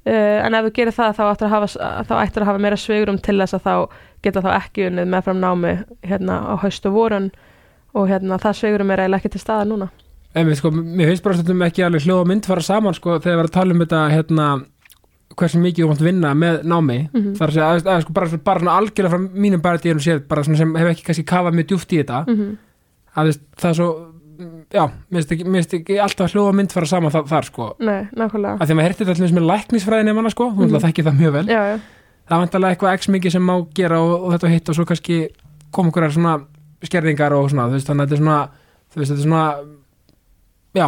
uh, 0.05 0.45
en 0.45 0.53
ef 0.53 0.65
þú 0.65 0.71
gerir 0.77 0.91
það 0.97 1.15
þá 1.17 1.23
ættir 1.31 1.47
að 1.47 1.53
hafa, 1.55 1.67
þá 2.09 2.13
ættir 2.23 2.41
að 2.41 2.49
hafa 2.51 2.59
meira 2.59 2.77
svigurum 2.77 3.17
til 3.21 3.37
þess 3.39 3.53
að 3.53 3.63
þá 3.67 3.73
geta 4.23 4.41
þá 4.41 4.51
ekki 4.57 4.87
unnið 4.89 5.07
meðfram 5.11 5.39
námi 5.43 5.73
hérna 6.03 6.39
á 6.47 6.53
haust 6.63 6.85
og 6.85 6.93
vorun 6.93 7.31
og 7.93 8.07
hérna 8.09 8.37
það 8.39 8.53
svigurum 8.61 8.91
er 8.91 8.99
eiginlega 9.03 9.21
ekki 9.23 9.29
til 9.35 9.41
staðar 9.43 9.67
núna 9.67 9.89
Einmitt, 10.35 10.57
sko, 10.57 10.71
mér 10.73 11.11
finnst 11.11 11.23
bara 11.23 11.35
stundum 11.37 11.61
ekki 11.61 11.83
alveg 11.85 12.01
hljóð 12.07 12.21
og 12.23 12.27
mynd 12.27 12.45
fara 12.49 12.61
saman 12.65 12.93
sko, 12.97 13.19
þegar 13.21 13.35
við 13.35 13.39
erum 13.43 13.49
að 13.49 13.53
tala 13.53 13.73
um 13.75 13.81
þetta 13.83 13.99
hérna, 14.09 14.45
hversu 15.37 15.59
mikið 15.61 15.83
þú 15.83 15.89
mátt 15.91 16.01
vinna 16.07 16.31
með 16.33 16.63
námi 16.65 16.97
Mhm. 17.13 17.35
þar 17.37 17.47
að 17.49 17.53
segja, 17.53 17.67
að, 17.93 18.01
sko, 18.01 18.13
bara, 18.13 18.37
bara 18.43 18.59
svona 18.59 18.77
algjörlega 18.79 19.13
frá 19.13 19.19
mínum 19.45 19.61
bara 19.61 19.77
díðum 19.77 20.01
séð, 20.01 20.27
bara 20.27 20.43
svona 20.43 20.57
sem 20.57 20.73
hef 20.75 20.87
ekki 20.89 21.05
kannski 21.05 21.25
kafað 21.25 21.53
mjög 21.53 21.67
djúft 21.67 21.93
í 21.93 21.99
þetta 22.01 22.23
mm 22.27 22.35
-hmm. 22.35 22.57
að 23.15 23.37
það 23.61 23.69
er 23.69 23.73
svo 23.73 24.12
já, 24.73 24.83
mér 24.83 25.19
finnst 25.19 25.33
ekki, 25.35 25.45
mér 25.47 25.61
finnst 25.61 25.75
ekki 25.79 25.99
alltaf 26.03 26.33
hljóð 26.33 26.49
og 26.49 26.57
mynd 26.59 26.75
fara 26.75 26.89
saman 26.89 27.13
þar, 27.13 27.27
þar 27.31 27.49
sko. 27.49 27.67
Nei, 27.83 27.99
nákvæmlega. 28.13 28.55
Að 28.57 28.69
því 28.69 28.73
að 28.73 28.79
maður 28.79 28.89
herti 28.89 29.03
þetta 29.03 29.15
allir 29.17 29.37
með 29.37 29.47
læknisfræðin 29.51 30.13
ef 30.13 30.31
sko, 30.33 30.49
þú 30.53 30.67
mm. 30.67 30.79
þekki 30.85 31.05
það 31.07 31.21
mjög 31.21 31.35
vel. 31.37 31.45
Já, 31.49 31.61
já, 31.71 31.77
það 32.23 32.35
er 32.37 32.43
vantarlega 32.43 32.75
eitthvað 32.75 32.97
x 32.99 33.11
mikið 33.13 33.35
sem 33.35 33.47
má 33.47 33.55
gera 33.75 34.01
og, 34.03 34.13
og 34.17 34.35
þetta 34.35 34.51
hitt 34.53 34.71
og 34.71 34.77
svo 34.77 34.87
kannski 34.89 35.19
kom 35.73 35.89
einhverjar 35.89 36.15
svona 36.15 36.35
skerðingar 36.83 37.35
og 37.37 37.49
svona, 37.51 37.69
þú 37.69 37.77
veist, 37.77 37.89
þannig 37.89 38.03
að 38.03 38.13
þetta 38.13 38.19
er 38.19 38.23
svona 38.23 38.39
þú 38.93 39.01
veist, 39.01 39.11
þetta 39.11 39.19
er 39.19 39.27
svona 39.27 39.45
já, 40.73 40.87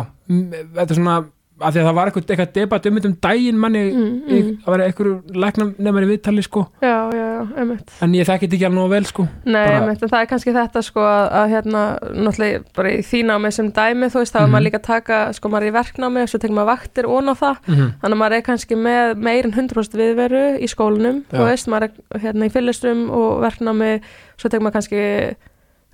þetta 0.75 0.87
er 0.87 0.99
svona 0.99 1.17
að 1.55 1.71
því 1.75 1.79
að 1.81 1.85
það 1.87 1.95
var 1.95 2.09
eitthvað, 2.09 2.25
eitthvað 2.33 2.53
debat 2.55 2.87
um 2.89 2.97
um 3.05 3.13
daginn 3.23 3.59
manni 3.59 3.81
mm, 3.85 3.99
mm. 4.05 4.31
mm. 4.35 4.47
að 4.65 4.73
vera 4.73 4.87
einhverju 4.89 5.39
læknarnemar 5.43 6.05
í 6.05 6.09
viðtali 6.09 6.43
sko, 6.43 6.63
já, 6.83 6.95
já, 7.15 7.23
já, 7.31 7.43
einmitt 7.61 7.93
en 8.03 8.15
ég 8.17 8.27
þekki 8.27 8.45
þetta 8.49 8.57
ekki 8.57 8.67
alveg 8.67 8.79
nógu 8.79 8.91
vel 8.91 9.07
sko, 9.07 9.27
Nei, 9.45 9.61
Bara- 9.71 9.95
það 10.01 10.17
er 10.19 10.29
kannski 10.33 10.55
þetta 10.57 10.83
sko 10.83 11.05
að, 11.07 11.23
að 11.39 11.53
hérna, 11.55 11.83
náttúrulega 12.11 12.61
bara 12.75 12.91
í 12.91 12.99
þínámi 13.07 13.53
sem 13.55 13.71
dæmi, 13.79 14.11
þú 14.11 14.19
veist, 14.23 14.35
þá 14.35 14.39
er 14.41 14.45
Mhm. 14.45 14.53
maður 14.55 14.67
líka 14.67 14.79
að 14.81 14.87
taka 14.89 15.21
sko 15.39 15.49
maður 15.49 15.69
í 15.69 15.75
verknámi 15.79 16.21
og 16.25 16.29
svo 16.29 16.39
tekur 16.43 16.57
maður 16.59 16.71
vaktir 16.73 17.05
ón 17.07 17.31
á 17.31 17.35
það, 17.39 17.55
mm 17.67 17.75
-hmm. 17.75 17.89
þannig 18.01 18.15
að 18.15 18.21
maður 18.23 18.37
er 18.37 18.47
kannski 18.51 18.75
með 18.75 19.15
meir 19.17 19.45
en 19.45 19.53
100% 19.53 19.95
viðveru 19.95 20.43
í 20.59 20.67
skólanum 20.67 21.23
Já. 21.31 21.39
þú 21.39 21.43
veist, 21.47 21.67
maður 21.67 21.83
er 21.83 22.19
hérna 22.19 22.45
í 22.45 22.51
fyllistrum 22.51 23.09
og 23.09 23.41
verknámi, 23.41 24.01
svo 24.37 24.49
tekur 24.49 24.63
maður 24.67 24.77
kannski 24.79 25.35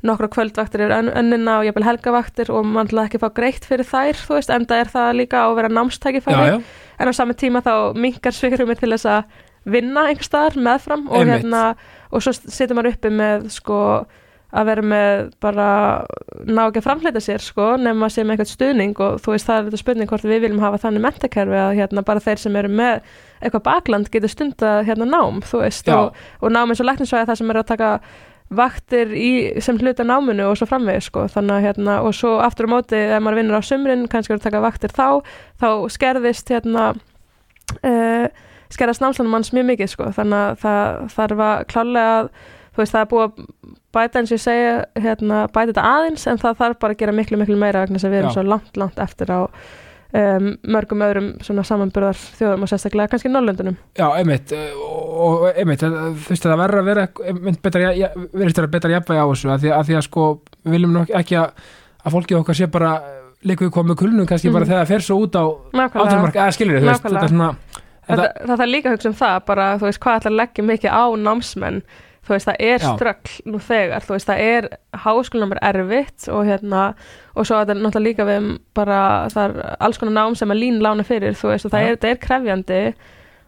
nokkra 0.04 0.28
kvöldvaktir 0.34 0.88
ön- 0.89 1.12
önnina 1.14 1.60
og 1.60 1.66
jafnvel 1.68 1.86
helgavaktir 1.86 2.49
og 2.49 2.66
ætla 2.86 3.06
ekki 3.08 3.20
að 3.20 3.26
fá 3.28 3.34
greitt 3.38 3.66
fyrir 3.70 3.86
þær, 3.86 4.18
þú 4.18 4.38
veist, 4.39 4.49
enda 4.56 4.80
er 4.82 4.89
það 4.89 5.12
líka 5.20 5.43
á 5.43 5.47
að 5.52 5.56
vera 5.60 5.70
námstækifæri 5.78 6.64
en 6.99 7.08
á 7.08 7.14
sami 7.14 7.34
tíma 7.34 7.62
þá 7.62 7.93
minkar 7.97 8.34
svigrumir 8.34 8.80
til 8.80 8.89
þess 8.95 9.06
að 9.06 9.24
vinna 9.66 10.08
einhver 10.10 10.26
staðar 10.26 10.58
meðfram 10.58 11.08
og 11.10 11.20
Einmitt. 11.22 11.43
hérna 11.43 11.76
og 12.12 12.22
svo 12.26 12.34
situr 12.34 12.76
maður 12.76 12.95
uppi 12.95 13.10
með 13.14 13.49
sko 13.54 13.78
að 14.52 14.66
vera 14.68 14.82
með 14.84 15.30
bara 15.39 15.68
ná 16.43 16.66
ekki 16.68 16.82
að 16.82 16.84
framleita 16.84 17.22
sér 17.24 17.39
sko 17.39 17.78
nema 17.80 18.10
að 18.10 18.12
sé 18.18 18.24
með 18.26 18.34
eitthvað 18.36 18.49
stuðning 18.52 18.97
og 18.99 19.22
þú 19.24 19.32
veist 19.32 19.47
það 19.47 19.60
er 19.62 19.68
þetta 19.70 19.80
spurning 19.80 20.10
hvort 20.12 20.26
við 20.28 20.41
viljum 20.43 20.60
hafa 20.66 20.82
þannig 20.84 21.06
mentakerfi 21.06 21.56
að 21.62 21.78
hérna 21.78 22.04
bara 22.04 22.20
þeir 22.26 22.41
sem 22.41 22.58
eru 22.60 22.74
með 22.82 22.99
eitthvað 23.41 23.64
bakland 23.70 24.10
getur 24.12 24.34
stunda 24.34 24.74
hérna 24.84 25.08
nám 25.08 25.39
þú 25.47 25.62
veist 25.64 25.88
Já. 25.88 25.95
og, 26.02 26.20
og 26.41 26.52
nám 26.52 26.68
eins 26.74 26.82
og 26.84 26.89
læknisvæði 26.89 27.30
það 27.32 27.39
sem 27.39 27.54
eru 27.54 27.64
að 27.64 27.70
taka 27.72 27.93
vaktir 28.52 29.14
í, 29.16 29.32
sem 29.64 29.80
hluta 29.80 30.04
náminu 30.08 30.49
og 30.49 30.58
svo 30.60 30.68
framvegis 30.68 31.08
sko 31.08 31.26
þannig 31.32 31.56
að 31.56 31.66
hérna 31.68 31.97
og 32.06 32.16
svo 32.16 32.36
aftur 32.43 32.68
á 32.68 32.74
móti 32.74 32.99
ef 32.99 33.24
maður 33.24 33.39
vinnur 33.39 33.60
á 33.60 33.64
sumrin 33.64 34.08
kannski 34.12 34.36
að 34.36 34.45
taka 34.45 34.64
vaktir 34.64 34.91
þá 34.95 35.24
þá 35.62 35.70
skerðist 35.95 36.52
hérna 36.52 36.88
uh, 36.91 38.26
skerðast 38.72 39.04
námslanum 39.04 39.32
manns 39.36 39.54
mjög 39.56 39.70
mikið 39.72 39.93
sko 39.93 40.10
þannig 40.18 40.41
að 40.41 40.66
það 40.66 41.06
þarf 41.16 41.45
að 41.47 41.64
klálega 41.72 42.18
að 42.18 42.34
þú 42.72 42.84
veist 42.84 42.95
það 42.95 43.06
er 43.06 43.12
búið 43.12 43.24
að 43.28 43.72
bæta 43.91 44.20
eins 44.22 44.32
og 44.32 44.38
ég 44.38 44.43
segja 44.45 44.76
hérna, 45.04 45.39
bæta 45.52 45.72
þetta 45.74 45.88
aðeins 45.91 46.28
en 46.32 46.41
það 46.41 46.60
þarf 46.62 46.82
bara 46.84 46.95
að 46.95 47.02
gera 47.02 47.16
miklu 47.16 47.39
miklu 47.39 47.58
meira 47.60 47.84
vegna 47.84 47.99
að 47.99 48.14
við 48.14 48.22
erum 48.22 48.32
Já. 48.32 48.36
svo 48.38 48.45
langt 48.47 48.80
langt 48.80 49.02
eftir 49.04 49.32
á 49.32 49.39
um, 50.14 50.47
mörgum 50.76 51.03
öðrum 51.05 51.30
svona 51.45 51.64
samanburðar 51.68 52.18
þjóðum 52.39 52.66
og 52.66 52.72
sérstaklega 52.72 53.12
kannski 53.14 53.32
Norrlöndunum 53.32 53.78
já, 53.97 54.07
einmitt 54.18 54.51
uh, 54.55 54.82
og 55.22 55.47
einmitt, 55.55 55.84
þú 55.86 56.12
veist, 56.30 56.43
það 56.45 56.62
verður 56.64 56.82
að 56.82 56.89
vera 56.91 57.07
einmitt 57.32 57.62
betra, 57.64 57.93
verður 58.34 58.68
að 58.68 58.74
betra 58.76 58.93
jafnvægi 58.95 59.24
á 59.24 59.28
þessu 59.32 59.53
að 59.53 59.66
því 59.66 59.74
að, 59.78 59.88
því 59.89 59.97
að 59.99 60.05
sko, 60.07 60.28
við 60.66 60.78
viljum 60.78 60.99
ekki 61.22 61.39
að, 61.41 61.66
að 62.03 62.16
fólki 62.18 62.39
okkar 62.39 62.59
sé 62.59 62.70
bara 62.72 62.93
komum 63.41 63.91
með 63.91 63.99
kulnum 64.03 64.28
kannski 64.30 64.49
Mhm. 64.49 64.53
bara 64.53 64.66
þegar 64.70 64.84
það 64.84 64.91
fer 64.93 65.01
svo 65.07 65.16
út 65.24 65.36
á 65.36 65.43
átumark, 65.74 66.36
eða 66.36 66.51
skilur 66.53 66.80
þú 66.82 66.86
veist, 66.91 67.03
þetta 67.03 67.24
er 67.24 67.34
svona 67.34 67.49
það, 67.51 68.18
þetta, 68.18 68.45
það 68.45 68.57
þarf 68.62 68.72
líka 68.72 68.89
að 68.89 68.95
hugsa 68.95 69.09
um 69.09 69.18
það 69.18 69.45
bara, 69.45 69.66
þú 69.78 69.88
veist, 69.88 69.99
hvað 70.03 70.20
ætlar 70.20 70.32
að 70.32 70.39
leggja 70.41 70.64
mikið 70.68 70.91
á 70.91 71.03
námsmenn 71.18 71.82
þú 72.22 72.36
veist, 72.36 72.49
það 72.49 72.59
er 72.59 72.84
Já. 72.84 72.89
ströggl 72.95 73.38
nú 73.51 73.61
þegar, 73.65 74.03
þú 74.05 74.15
veist, 74.15 74.30
það 74.30 74.43
er 74.49 74.67
háskólanum 75.05 75.55
er 75.55 75.63
erfitt 75.72 76.28
og 76.30 76.43
hérna 76.45 76.84
og 77.36 77.47
svo 77.47 77.57
er 77.57 77.65
þetta 77.65 77.80
náttúrulega 77.80 78.07
líka 78.09 78.28
við 78.28 78.43
um 78.43 78.51
bara 78.78 78.99
það 79.34 79.47
er 79.47 79.74
alls 79.80 79.97
konar 80.01 80.17
nám 80.19 80.38
sem 80.38 80.53
að 80.53 80.61
lín 80.61 80.84
lána 80.84 81.07
fyrir 81.07 81.34
þú 81.39 81.53
veist, 81.53 81.65
og 81.65 81.74
það 81.74 81.88
Já. 81.88 81.89
er, 81.89 81.99
það 82.03 82.13
er 82.13 82.22
krefjandi 82.28 82.84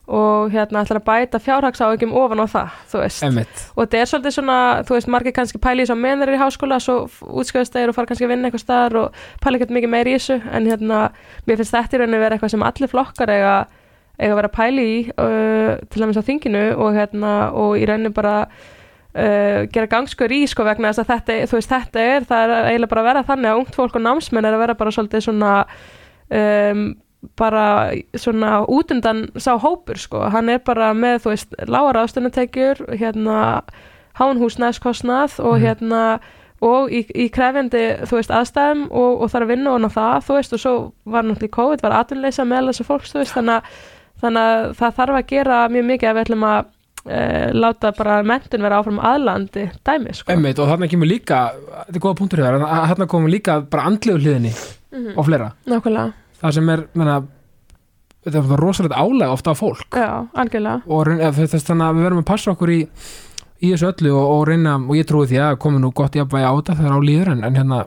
og 0.04 0.52
hérna 0.52 0.82
ætlar 0.84 1.00
að 1.00 1.06
bæta 1.08 1.40
fjárhagsáökjum 1.40 2.12
ofan 2.20 2.44
á 2.44 2.48
það, 2.52 2.72
þú 2.92 3.04
veist 3.06 3.24
einmitt 3.24 3.62
og 3.72 3.86
þetta 3.86 4.02
er 4.02 4.10
svolítið 4.12 4.34
svona, 4.36 4.58
þú 4.84 4.98
veist, 4.98 5.12
margir 5.14 5.36
kannski 5.38 5.62
pæli 5.64 5.86
í 5.86 5.88
svo 5.88 5.96
menur 5.96 6.34
í 6.34 6.40
háskóla, 6.42 6.80
svo 6.84 6.98
útskjöðast 7.24 7.78
þeir 7.78 7.94
og 7.94 7.96
fara 7.96 8.10
kannski 8.10 8.28
að 8.28 8.34
vinna 8.34 8.50
eitthvað 8.50 8.66
staðar 8.66 8.98
og 9.00 9.22
pæli 9.46 9.62
ekkert 9.62 9.72
mikið 9.78 9.94
meir 9.94 10.10
í 10.12 10.18
þessu, 10.18 10.42
en 10.52 10.68
hérna 10.68 11.00
mér 11.48 11.62
finnst 11.62 11.78
þetta 11.78 11.96
í 11.96 12.02
rauninni 12.02 12.20
vera 12.20 12.36
eitthvað 12.36 12.52
sem 12.52 12.68
allir 12.68 12.92
flokkar 12.92 13.32
eiga, 13.32 13.56
eiga 14.24 14.34
að 14.34 14.40
vera 14.42 14.54
pæli 14.56 14.86
í 14.90 14.98
uh, 15.14 15.74
til 15.92 16.02
dæmis 16.04 16.20
á 16.20 16.24
þinginu 16.28 16.64
og 16.80 16.96
hérna 16.98 17.34
og 17.54 17.76
í 17.78 17.86
rauninni 17.90 18.14
bara 18.16 18.36
uh, 18.48 19.60
gera 19.70 19.90
gangskur 19.92 20.32
í 20.34 20.44
sko 20.50 20.66
vegna 20.68 20.92
þess 20.94 21.04
að 21.04 21.12
þetta, 21.14 21.38
þú 21.52 21.60
veist, 21.60 21.72
þetta 21.76 22.06
er, 22.16 22.28
það 22.30 22.44
er 22.58 22.70
eiginlega 22.72 22.94
bara 22.96 23.04
að 23.06 23.10
vera 23.12 23.26
þannig 23.30 23.52
að 23.54 23.62
ungt 23.64 23.80
fólk 23.80 23.96
og 24.00 24.06
námsmenn 24.08 24.50
er 24.50 24.58
að 24.58 24.64
vera 24.66 24.78
bara 24.80 24.96
svolítið 24.96 25.26
svona 25.28 25.56
um, 26.34 26.86
bara 27.40 27.66
svona 28.20 28.66
útundan 28.68 29.26
sá 29.40 29.54
hópur 29.64 29.96
sko, 30.02 30.26
hann 30.34 30.50
er 30.52 30.60
bara 30.66 30.90
með 30.98 31.22
þú 31.24 31.32
veist, 31.32 31.54
lágar 31.72 32.02
ástunnatekjur 32.04 32.82
hérna 33.00 33.38
hán 34.20 34.42
húsnæðskostnað 34.42 35.40
og 35.40 35.56
Mhm. 35.58 35.64
hérna 35.64 36.02
og 36.64 36.92
í, 36.96 37.02
í 37.16 37.26
krefjandi 37.32 37.80
þú 38.08 38.20
veist 38.20 38.32
aðstæðum 38.32 38.84
og, 38.92 39.22
og 39.24 39.32
þarf 39.32 39.44
að 39.48 39.50
vinna 39.52 39.72
og 39.74 39.82
ná 39.84 39.90
það 39.92 40.28
þú 40.28 40.36
veist 40.38 40.54
og 40.56 40.60
svo 40.62 40.74
var 41.06 41.24
náttúrulega 41.28 41.56
COVID 41.58 41.82
var 41.84 41.96
atvinnleysa 41.98 42.46
meðal 42.48 42.70
þessu 42.72 42.86
fólks 42.88 43.12
þú 43.12 43.20
veist 43.24 43.36
þannig 43.36 43.58
að, 43.58 43.82
þannig 44.24 44.48
að 44.54 44.70
það 44.80 44.96
þarf 45.00 45.20
að 45.20 45.28
gera 45.34 45.60
mjög 45.74 45.86
mikið 45.92 46.10
ef 46.10 46.16
við 46.18 46.24
ætlum 46.26 46.46
að 46.50 46.62
e, 47.04 47.20
láta 47.60 47.92
bara 47.98 48.18
mentun 48.24 48.64
vera 48.66 48.80
áfram 48.80 49.02
aðlandi 49.04 49.66
dæmi 49.84 50.16
sko. 50.16 50.32
Einmitt, 50.34 50.60
og 50.64 50.72
þarna 50.72 50.90
kemur 50.92 51.10
líka, 51.12 51.42
þetta 51.84 51.98
er 52.00 52.04
góða 52.08 52.20
punktur 52.22 52.44
hér 52.44 52.60
þarna 52.64 53.10
komur 53.12 53.34
líka 53.34 53.60
bara 53.70 53.90
andlegu 53.92 54.22
hliðinni 54.24 54.54
Mhm. 54.94 55.16
og 55.18 55.26
fleira, 55.26 55.48
Nákvæmlega, 55.66 56.14
það 56.42 56.52
sem 56.54 56.70
er 56.70 56.82
menna, 56.94 57.16
þetta 58.24 58.42
er 58.44 58.60
rosalegt 58.62 58.94
álega 58.94 59.34
ofta 59.34 59.52
á 59.52 59.56
fólk 59.58 59.98
já, 59.98 60.28
algjörlega 60.38 60.84
og 60.86 61.08
þess 61.34 61.66
þannig 61.66 61.88
að 61.88 61.96
við 61.98 62.06
verðum 62.06 62.22
að 62.22 62.28
passa 62.30 62.52
okkur 62.54 62.70
í 62.70 62.80
í 63.64 63.72
þessu 63.72 63.88
öllu 63.90 64.12
og, 64.14 64.26
og 64.36 64.48
reyna 64.52 64.76
og 64.76 64.94
ég 64.98 65.08
trúi 65.10 65.26
því 65.32 65.40
að 65.42 65.58
komi 65.64 65.80
nú 65.82 65.90
gott 65.96 66.14
jafnvægi 66.14 66.46
á 66.46 66.54
þetta 66.54 66.76
þegar 66.78 66.94
á 66.94 67.08
líður 67.08 67.32
en, 67.34 67.44
en 67.48 67.56
hérna 67.58 67.80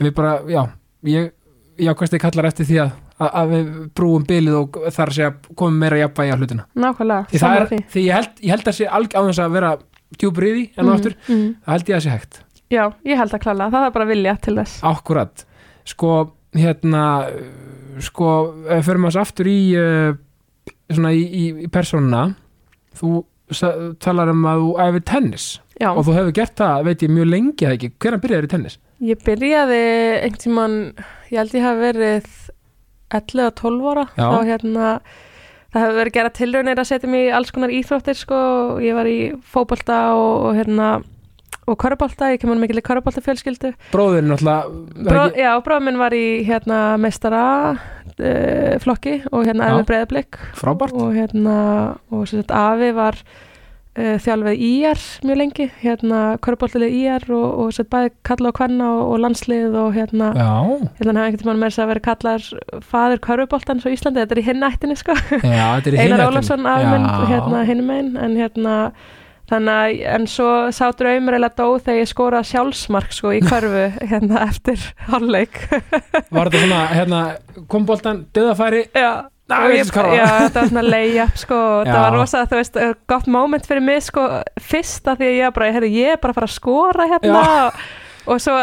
við 0.00 0.14
bara, 0.16 0.32
já, 0.48 0.62
ég 1.04 1.32
ég 1.76 1.90
ákvæmst 1.92 2.16
ég 2.16 2.22
kallar 2.22 2.48
eftir 2.48 2.64
því 2.70 2.78
að, 2.86 2.90
að, 3.16 3.28
að 3.30 3.52
við 3.52 3.68
brúum 3.96 4.24
bilið 4.28 4.56
og 4.60 4.78
þar 4.96 5.12
sé 5.16 5.26
að 5.28 5.50
komum 5.58 5.78
meira 5.82 6.00
jafnvægi 6.02 6.34
á 6.34 6.40
hlutina. 6.40 6.66
Nákvæmlega, 6.76 7.28
því 7.30 7.42
sammála 7.42 7.66
er, 7.66 7.70
því. 7.72 7.78
því 7.92 8.06
ég 8.06 8.18
held, 8.20 8.42
ég 8.42 8.54
held 8.56 8.70
að 8.72 8.78
sé 8.78 8.88
alg 8.98 9.16
á 9.16 9.20
þess 9.26 9.42
að 9.44 9.54
vera 9.56 9.72
djúpur 10.16 10.46
í 10.46 10.52
því 10.54 10.64
en 10.76 10.84
Mhm, 10.84 10.92
aftur, 10.94 11.16
mhm. 11.26 11.46
það 11.64 11.76
held 11.76 11.88
ég 11.92 11.96
að 11.96 12.04
sé 12.06 12.14
hægt. 12.14 12.40
Já, 12.66 12.82
ég 13.06 13.20
held 13.20 13.36
að 13.36 13.44
klála, 13.46 13.70
það 13.70 13.86
er 13.86 13.94
bara 13.94 14.08
vilja 14.10 14.36
til 14.42 14.56
þess. 14.58 14.80
Akkurat, 14.82 15.46
sko 15.86 16.12
hérna 16.56 17.04
sko, 18.04 18.32
ef 18.66 18.80
við 18.80 18.88
förum 18.90 19.08
að 19.08 19.20
aftur 19.20 19.48
í 19.50 19.60
uh, 19.78 20.16
svona 20.92 21.12
í, 21.16 21.22
í, 21.24 21.44
í 21.66 21.70
persónuna 21.72 22.24
þú 22.96 23.20
talar 24.02 24.32
um 24.32 24.42
að 24.48 24.64
þú 24.64 24.72
æfir 24.86 25.04
tennis. 25.06 25.46
Já, 25.76 25.90
og 25.92 26.06
þú 26.06 26.16
hefur 26.16 26.34
gert 26.36 26.56
það, 26.58 26.86
veit 26.88 27.02
ég, 27.04 27.12
mjög 27.12 27.28
lengi 27.30 27.66
eða 27.66 27.76
ekki, 27.76 27.90
hvernig 28.00 28.22
byrjaður 28.24 28.48
í 28.48 28.52
tennis? 28.54 28.78
ég 29.04 29.18
byrjaði 29.20 29.80
einhvern 30.24 30.40
tímann, 30.40 30.76
ég 31.28 31.36
held 31.36 31.56
ég 31.58 31.66
hafi 31.66 31.82
verið 31.82 32.28
11-12 33.14 33.90
ára 33.92 34.06
Já. 34.16 34.26
þá 34.26 34.38
hérna 34.50 34.86
það 35.72 35.82
hefur 35.82 35.98
verið 36.00 36.16
gera 36.16 36.32
tilraunir 36.38 36.80
að 36.80 36.88
setja 36.88 37.10
mig 37.10 37.26
í 37.26 37.34
alls 37.36 37.52
konar 37.54 37.74
íþróttir 37.74 38.18
sko, 38.18 38.38
ég 38.82 38.96
var 38.96 39.10
í 39.10 39.18
fótbolta 39.52 40.00
og, 40.16 40.32
og 40.48 40.58
hérna 40.58 40.88
og 41.66 41.74
körubólta, 41.82 42.30
ég 42.30 42.40
kemur 42.42 42.58
mikil 42.60 42.78
í 42.78 42.84
körubólta 42.86 43.22
fjölskyldu 43.24 43.72
Bróðurinn 43.90 44.30
náttúrulega 44.30 45.08
Bró, 45.08 45.24
ekki, 45.26 45.42
Já, 45.42 45.50
bróð 45.66 45.82
minn 45.88 45.98
var 45.98 46.14
í 46.14 46.26
hérna 46.46 46.80
meistara 47.02 47.42
uh, 47.74 48.76
flokki 48.82 49.18
og 49.32 49.48
hérna 49.48 49.66
Já. 49.66 49.74
æfði 49.74 49.88
breyðablik 49.90 50.40
frábært 50.60 50.96
og 51.02 51.16
hérna 51.16 51.56
og 52.10 52.26
sem 52.30 52.42
sagt 52.42 52.54
afi 52.54 52.92
var 52.96 53.18
uh, 53.96 54.16
þjálfið 54.22 54.64
IR 54.68 55.04
mjög 55.26 55.40
lengi 55.42 55.68
hérna 55.82 56.22
körbóltilið 56.44 56.96
IR 57.00 57.28
og, 57.36 57.46
og 57.64 57.74
sagt 57.76 57.90
bæði 57.92 58.12
kalla 58.26 58.52
og 58.52 58.58
kvenna 58.60 58.92
og, 58.94 59.02
og 59.14 59.22
landslið 59.24 59.76
og 59.82 59.92
hérna 59.96 60.32
hérna 60.36 60.86
hefði 61.00 61.26
einhvern 61.26 61.42
tímann 61.42 61.62
með 61.62 61.72
þess 61.72 61.84
að 61.84 61.92
vera 61.92 62.06
kallar 62.10 62.48
faður 62.86 63.22
körbóltans 63.26 63.86
á 63.86 63.90
Íslandi, 63.92 64.22
þetta 64.22 64.36
er 64.36 64.42
í 64.42 64.46
hinn 64.46 64.66
ættinni 64.66 64.98
sko, 64.98 65.16
já, 65.42 65.68
í 65.80 66.00
Einar 66.00 66.26
minn 66.90 67.06
Já. 67.06 67.28
hérna 67.30 67.62
hinn 67.66 67.84
megin. 67.86 68.16
En 68.20 68.36
hérna 68.38 68.74
þannig 69.50 69.76
að, 69.76 70.00
en 70.16 70.26
svo 70.30 70.48
sá 70.74 70.86
draumur 70.98 71.36
eða 71.38 71.52
dó 71.54 71.66
þegar 71.78 72.00
ég 72.00 72.10
skoraði 72.10 72.50
sjálfsmark 72.50 73.14
sko 73.14 73.32
í 73.36 73.42
körfu 73.46 73.86
hérna 74.10 74.42
eftir 74.48 74.82
hálfleik. 75.06 75.62
Var 75.70 76.50
þetta 76.50 76.62
svona, 76.64 76.82
hérna, 76.92 77.22
kom 77.70 77.86
boltan, 77.88 78.24
döðafæri 78.36 78.86
Já, 78.90 79.28
Ná, 79.46 79.60
ég 79.70 79.76
ég, 79.76 79.84
veist 79.84 79.94
var. 79.94 80.08
já, 80.16 80.24
þetta 80.42 80.58
var 80.62 80.70
svona 80.72 80.82
lay-up 80.90 81.36
sko, 81.38 81.54
og 81.54 81.86
Já. 81.86 81.92
það 81.92 82.00
var 82.02 82.16
rosa, 82.18 82.40
þú 82.50 82.56
veist, 82.58 82.78
gott 83.12 83.28
moment 83.30 83.68
fyrir 83.68 83.84
mig 83.86 84.00
sko, 84.02 84.24
fyrst 84.58 85.06
að 85.12 85.20
því 85.20 85.28
að 85.28 85.36
ég 85.38 85.52
bara, 85.54 85.68
heyrðu, 85.76 85.90
ég 85.94 86.16
er 86.16 86.18
bara 86.22 86.34
að 86.34 86.40
fara 86.40 86.48
að 86.50 86.56
skora 86.56 87.06
hérna 87.12 87.42
og, 87.68 87.84
og 88.26 88.40
svo, 88.42 88.54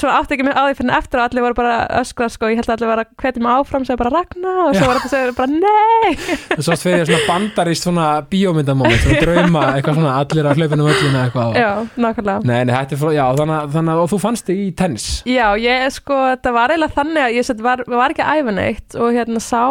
svo 0.00 0.10
átti 0.12 0.36
ekki 0.36 0.46
mig 0.46 0.56
á 0.56 0.62
því 0.68 0.76
fyrir 0.78 0.94
eftir 0.96 1.20
og 1.20 1.26
allir 1.26 1.44
voru 1.44 1.56
bara 1.58 1.74
öskra 2.00 2.28
sko, 2.32 2.50
ég 2.50 2.60
held 2.60 2.68
að 2.70 2.76
allir 2.76 2.90
var 2.90 3.02
að 3.04 3.10
hvetja 3.22 3.44
mig 3.44 3.52
áfram 3.54 3.86
sem 3.88 4.00
bara 4.00 4.12
ragna 4.14 4.54
og 4.66 4.76
svo 4.76 4.88
var 4.90 5.00
þetta 5.00 5.12
segja 5.12 5.34
bara 5.38 5.50
nei. 5.54 6.14
Þú 6.56 6.66
sást 6.68 6.86
fyrir 6.86 7.08
svona 7.10 7.26
bandarist 7.28 7.86
svona 7.86 8.06
bíómyndamoment, 8.32 9.02
svona 9.04 9.24
drauma, 9.24 9.64
eitthvað 9.76 10.00
svona 10.00 10.14
allir 10.22 10.50
að 10.50 10.62
hlaupinu 10.62 10.88
völlina 10.88 11.24
eitthvað. 11.26 11.58
Já, 11.60 11.70
nákvæmlega. 12.06 12.46
Nei, 12.50 12.60
nei, 12.64 12.74
þetta 12.76 12.96
er 12.96 13.02
frá, 13.02 13.12
já, 13.16 13.24
þannig, 13.40 13.92
að- 13.94 14.04
og 14.04 14.12
þú 14.14 14.22
fannst 14.24 14.48
þig 14.50 14.62
í 14.64 14.70
tennis? 14.78 15.08
Já, 15.28 15.46
ég 15.60 15.88
sko, 15.94 16.22
það 16.40 16.56
var 16.56 16.74
eiginlega 16.74 16.96
þannig 17.00 17.26
að 17.26 17.36
ég 17.40 17.66
var, 17.68 17.84
var 17.90 18.16
ekki 18.16 18.56
neitt 18.60 18.96
og 18.98 19.12
hérna 19.14 19.42
sá 19.42 19.62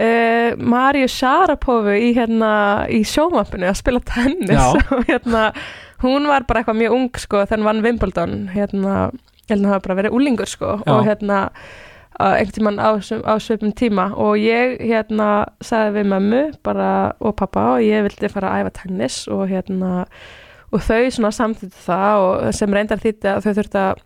uh, 0.00 0.50
Maríu 0.56 1.08
Sarapovu 1.10 1.94
í 1.96 2.12
hérna 2.16 2.52
í 2.92 3.02
sjómappinu 3.06 3.68
að 3.70 3.80
spila 3.80 4.02
tennis. 4.06 4.56
Og 4.96 5.06
hérna 5.08 5.50
hún 6.02 6.28
var 6.30 6.46
bara 6.48 6.62
eitthvað 6.62 6.80
mjög 6.80 6.98
ung 6.98 7.08
sko 7.22 7.46
hún 7.50 7.64
vann 7.68 7.82
Wimbledon 7.84 8.36
hérna, 8.52 9.10
hún 9.50 9.64
hafa 9.70 9.86
bara 9.86 9.98
verið 10.02 10.18
úlingur 10.18 10.50
sko 10.50 10.76
Já. 10.82 10.92
og 10.92 11.06
hérna 11.06 11.40
einhvern 12.20 12.52
tímann 12.52 12.78
á, 12.78 12.90
á 13.00 13.34
svipum 13.40 13.72
tíma 13.72 14.12
og 14.14 14.36
ég 14.38 14.78
hérna 14.84 15.48
sagði 15.64 16.00
við 16.00 16.08
mömmu 16.12 16.42
bara 16.62 16.88
og 17.20 17.36
pappa 17.40 17.76
og 17.76 17.84
ég 17.86 18.04
vildi 18.04 18.30
fara 18.30 18.52
að 18.52 18.66
æfa 18.66 18.74
tennis 18.82 19.16
og 19.32 19.46
hérna 19.48 20.06
og 20.72 20.80
þau 20.84 21.08
svona 21.10 21.32
samþýttu 21.32 21.84
það 21.86 22.26
og 22.26 22.54
sem 22.56 22.74
reyndar 22.76 23.00
þýtti 23.00 23.32
að 23.32 23.46
þau 23.46 23.54
þurftu 23.58 23.80
að 23.82 24.02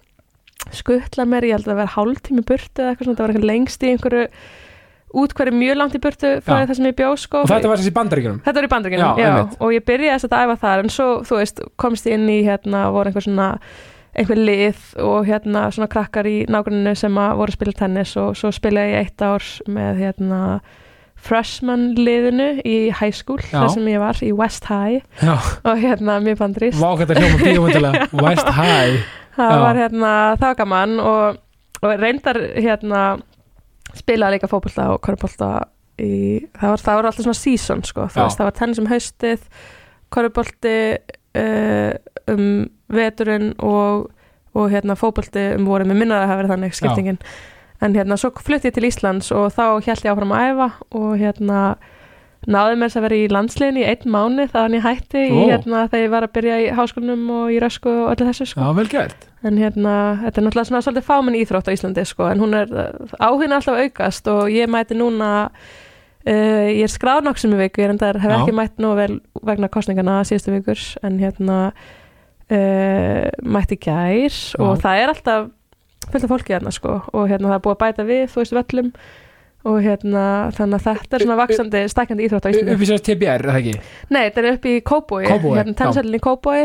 skuttla 0.75 1.27
mér, 1.29 1.47
ég 1.47 1.59
held 1.59 1.69
að 1.71 1.81
vera 1.83 1.95
hálftími 1.95 2.43
burtu 2.47 2.83
eða 2.83 2.93
eitthvað 2.93 3.07
svona, 3.07 3.19
það 3.19 3.27
var 3.27 3.35
eitthvað 3.35 3.51
lengst 3.53 3.85
í 3.85 3.91
einhverju 3.93 4.25
út 5.15 5.35
hverju 5.39 5.55
mjög 5.55 5.77
langt 5.81 5.95
í 5.97 6.01
burtu 6.03 6.31
frá 6.45 6.63
það 6.67 6.75
sem 6.77 6.89
ég 6.91 6.97
bjó 6.99 7.11
sko. 7.17 7.43
Og 7.45 7.51
þetta 7.51 7.69
var 7.71 7.81
þessi 7.83 7.93
bandaríkjunum? 7.97 8.41
Þetta 8.45 8.59
var 8.61 8.67
í 8.67 8.73
bandaríkjunum, 8.75 9.21
Já, 9.21 9.27
já, 9.27 9.45
og 9.61 9.75
ég 9.77 9.85
byrjaði 9.87 10.15
þess 10.19 10.31
að 10.33 10.47
æfa 10.47 10.57
þar 10.65 10.83
en 10.85 10.91
svo, 10.93 11.09
þú 11.29 11.39
veist, 11.41 11.61
komst 11.77 12.09
ég 12.11 12.19
inn 12.19 12.29
í 12.33 12.41
hérna, 12.47 12.87
voru 12.95 13.13
einhver 13.13 13.25
svona 13.27 13.51
einhver 14.17 14.41
lið 14.41 14.79
og 15.05 15.27
hérna 15.29 15.67
svona 15.75 15.89
krakkar 15.93 16.27
í 16.29 16.37
nágruninu 16.49 16.95
sem 16.97 17.19
að 17.21 17.37
voru 17.37 17.53
að 17.53 17.59
spila 17.59 17.77
tennis 17.77 18.15
og 18.17 18.37
svo 18.39 18.49
spilaði 18.55 18.95
ég 18.95 19.05
eitt 19.05 19.25
ár 19.27 19.45
með 19.69 20.01
hérna 20.01 20.41
freshman 21.27 21.91
liðinu 21.97 22.47
í 22.65 22.77
high 22.97 23.13
school 23.15 23.41
þar 23.45 23.71
sem 23.73 23.87
ég 23.91 24.01
var 24.01 24.19
í 24.25 24.31
West 24.37 24.69
High. 24.71 25.01
Já, 25.21 25.35
og 25.65 25.81
hérna 25.81 26.19
mjög 26.25 26.41
bandrist 26.43 26.81
vá 26.81 26.91
þetta 27.01 27.17
hljóma 27.21 27.41
bíómyndilega 27.45 28.09
West 28.25 28.51
High. 28.57 29.01
Það 29.37 29.53
Já. 29.53 29.61
var 29.65 29.81
hérna 29.83 30.13
það 30.41 30.47
var 30.49 30.59
gaman 30.61 30.95
og, 31.03 31.41
og 31.83 31.97
reyndar 32.01 32.39
hérna 32.57 33.01
spilaði 34.03 34.37
líka 34.37 34.51
fótbolta 34.51 34.91
og 34.95 35.01
körubólta 35.05 35.51
í, 36.01 36.45
það 36.59 36.73
var, 36.75 36.85
það 36.85 36.99
var 36.99 37.09
alltaf 37.11 37.27
svona 37.27 37.41
season 37.41 37.85
sko, 37.87 38.07
Já. 38.11 38.21
veist, 38.21 38.39
það 38.41 38.49
var 38.49 38.57
tennis 38.61 38.81
um 38.83 38.91
haustið 38.91 39.49
körubólti 40.15 40.77
uh, 41.41 41.93
um 42.33 42.47
veturinn 42.93 43.53
og, 43.65 44.09
og 44.57 44.71
hérna 44.73 44.97
fótbolti 44.99 45.51
um 45.57 45.69
voru 45.69 45.87
með 45.89 46.03
minnaði 46.03 46.25
að 46.25 46.33
hafa 46.33 46.41
verið 46.43 46.55
þannig 46.55 46.79
skiptingin. 46.79 47.21
En 47.85 47.93
hérna 47.93 48.17
svo 48.17 48.31
flutti 48.41 48.71
ég 48.71 48.77
til 48.77 48.87
Íslands 48.89 49.29
og 49.37 49.51
þá 49.53 49.83
held 49.85 50.07
ég 50.07 50.13
áfram 50.13 50.33
að 50.33 50.47
æfa 50.49 50.69
og 50.97 51.11
hérna 51.21 51.61
náði 52.47 52.79
mér 52.79 52.89
þess 52.89 53.01
að 53.01 53.07
vera 53.07 53.19
í 53.19 53.31
landsliðin 53.33 53.81
í 53.83 53.87
einn 53.91 54.13
mánu 54.15 54.47
þannig 54.53 54.79
ég 54.79 54.87
hætti 54.87 55.25
í, 55.27 55.41
hérna, 55.51 55.87
þegar 55.91 56.05
ég 56.05 56.13
var 56.15 56.27
að 56.27 56.35
byrja 56.39 56.59
í 56.63 56.69
háskólanum 56.79 57.33
og 57.37 57.53
í 57.53 57.59
rösku 57.63 57.91
og 57.91 58.13
öllu 58.15 58.29
þessu 58.31 58.49
sko. 58.53 58.63
Já, 58.63 58.77
vel 58.79 58.87
gert 58.93 59.26
en 59.47 59.59
hérna, 59.61 59.97
þetta 60.25 60.41
er 60.41 60.47
náttúrulega 60.47 60.69
svona 60.71 60.85
svolítið 60.85 61.07
fámenn 61.07 61.39
íþrótt 61.39 61.69
á 61.71 61.75
Íslandi 61.77 62.05
sko, 62.09 62.29
en 62.31 62.43
hún 62.43 62.57
er 62.59 62.73
áhugin 63.23 63.55
alltaf 63.57 63.81
aukast 63.83 64.31
og 64.33 64.49
ég 64.53 64.71
mæti 64.71 64.99
núna 64.99 65.31
uh, 66.27 66.67
ég 66.71 66.85
er 66.87 66.93
skráð 66.93 67.27
nokk 67.27 67.43
sem 67.43 67.55
í 67.55 67.61
viku, 67.61 67.83
ég 67.83 67.91
er 67.91 67.95
endar, 67.97 68.21
hef 68.23 68.33
Já. 68.33 68.39
ekki 68.41 68.57
mætt 68.57 68.83
nú 68.83 68.95
vel 68.99 69.21
vegna 69.47 69.71
kostningana 69.73 70.23
síðustu 70.27 70.55
vikur 70.57 70.83
en 71.07 71.21
hérna 71.23 71.61
uh, 71.71 73.29
mætti 73.43 73.79
gær 73.87 74.41
og 74.63 74.83
það 74.83 75.05
er 75.05 75.15
alltaf 75.15 75.53
fullt 76.11 76.27
af 76.27 76.35
fólki 76.35 76.55
hérna 76.55 76.75
sko 76.75 76.99
og 77.13 77.31
hérna 77.31 77.53
það 77.53 77.57
er 77.59 77.65
búið 77.65 77.77
að 77.77 77.81
bæta 77.85 78.09
við, 78.11 78.27
þú 78.33 78.43
veist, 78.43 78.59
völlum 78.61 78.93
og 79.67 79.81
hérna, 79.83 80.25
þannig 80.55 80.77
að 80.79 80.85
þetta 80.87 81.17
er 81.17 81.25
svona 81.25 81.39
vaksandi, 81.41 81.81
stækandi 81.91 82.27
íþrótt 82.29 82.45
á 82.47 82.51
Íslandi 82.53 82.75
Upp 82.77 82.85
í 82.85 82.89
sérst 82.91 83.09
TBR, 83.09 83.43
er 83.43 83.51
það 83.51 83.57
ekki? 83.63 83.73
Nei, 84.15 84.21
þetta 84.29 84.43
er 84.43 84.49
upp 84.53 84.69
í 84.71 84.75
Kóbói, 84.87 85.25
Kópavogi, 85.27 85.59
hérna 85.59 85.75
tennisöllin 85.81 86.19
í 86.19 86.23
Kóbói 86.23 86.61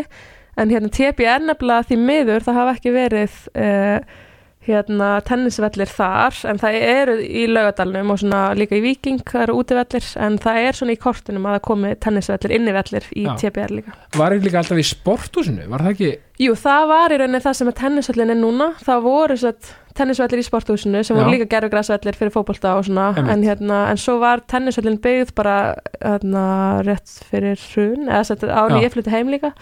en 0.61 0.73
hérna 0.73 0.91
TBR 0.93 1.47
nefnilega 1.47 1.87
því 1.89 2.01
miður 2.01 2.45
það 2.45 2.59
hafa 2.61 2.75
ekki 2.77 2.93
verið 2.95 3.39
uh, 3.53 4.19
hérna 4.61 5.15
tennisvellir 5.25 5.89
þar 5.89 6.37
en 6.51 6.59
það 6.61 6.75
eru 6.85 7.15
í 7.25 7.47
laugadalnum 7.49 8.13
og 8.13 8.19
svona 8.21 8.41
líka 8.57 8.77
í 8.77 8.83
Viking, 8.83 9.23
það 9.25 9.45
eru 9.47 9.55
útivellir 9.57 10.09
en 10.21 10.37
það 10.41 10.59
er 10.61 10.77
svona 10.77 10.93
í 10.93 10.99
kortunum 11.01 11.47
að 11.49 11.55
það 11.57 11.63
komi 11.65 11.93
tennisvellir 12.05 12.53
innivellir 12.59 13.07
í 13.17 13.25
Já. 13.25 13.31
TBR 13.41 13.73
líka 13.79 13.95
Var 14.19 14.35
ekki 14.35 14.47
líka 14.47 14.61
alltaf 14.61 14.81
í 14.81 14.85
sporthúsinu, 14.85 15.65
var 15.71 15.85
það 15.85 15.95
ekki? 15.95 16.11
Jú, 16.45 16.53
það 16.61 16.85
var 16.93 17.15
í 17.15 17.19
rauninni 17.21 17.41
það 17.41 17.57
sem 17.57 17.71
að 17.71 17.79
tennisvellin 17.81 18.33
er 18.35 18.41
núna 18.41 18.69
það 18.85 19.05
voru 19.07 19.37
sett 19.41 19.73
tennisvellir 19.97 20.43
í 20.43 20.45
sporthúsinu 20.45 21.01
sem 21.01 21.17
Já. 21.17 21.23
voru 21.23 21.33
líka 21.33 21.49
gerfugræsvellir 21.55 22.19
fyrir 22.19 22.35
fótbolta 22.35 22.75
og 22.77 22.85
svona 22.85 23.09
en, 23.17 23.41
hérna, 23.41 23.87
en 23.89 24.01
svo 24.01 24.19
var 24.21 24.45
tennisvellin 24.45 25.01
byggð 25.01 25.33
bara 25.41 25.55
hérna, 25.97 26.43
rétt 26.85 27.17
fyrir 27.31 27.57
hrun 27.73 28.05
eða 28.05 28.27
sett 28.29 28.45
ári 28.45 28.77
Já. 28.77 28.85
ég 28.85 28.93
flutti 28.93 29.13
heim 29.17 29.33
líka 29.33 29.55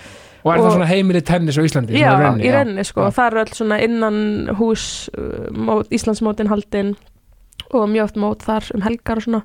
Og 0.43 0.53
er 0.53 0.59
það 0.59 0.65
Og- 0.65 0.73
svona 0.77 0.87
heimili 0.87 1.21
tennis 1.21 1.57
á 1.57 1.61
Íslandi? 1.67 1.97
Já, 1.99 2.13
rauninni, 2.15 2.45
í 2.47 2.51
rauninni 2.53 2.83
sko, 2.87 3.01
Já. 3.09 3.11
það 3.17 3.27
eru 3.31 3.39
öll 3.43 3.55
svona 3.57 3.79
innan 3.83 4.19
hús 4.59 5.09
uh, 5.17 5.49
mót, 5.51 5.89
Íslandsmótin 5.91 6.47
haldin 6.47 6.95
og 7.73 7.89
mjög 7.91 8.03
oft 8.07 8.15
mót 8.17 8.45
þar 8.47 8.69
um 8.75 8.81
helgar 8.81 9.17
og 9.19 9.23
svona 9.27 9.41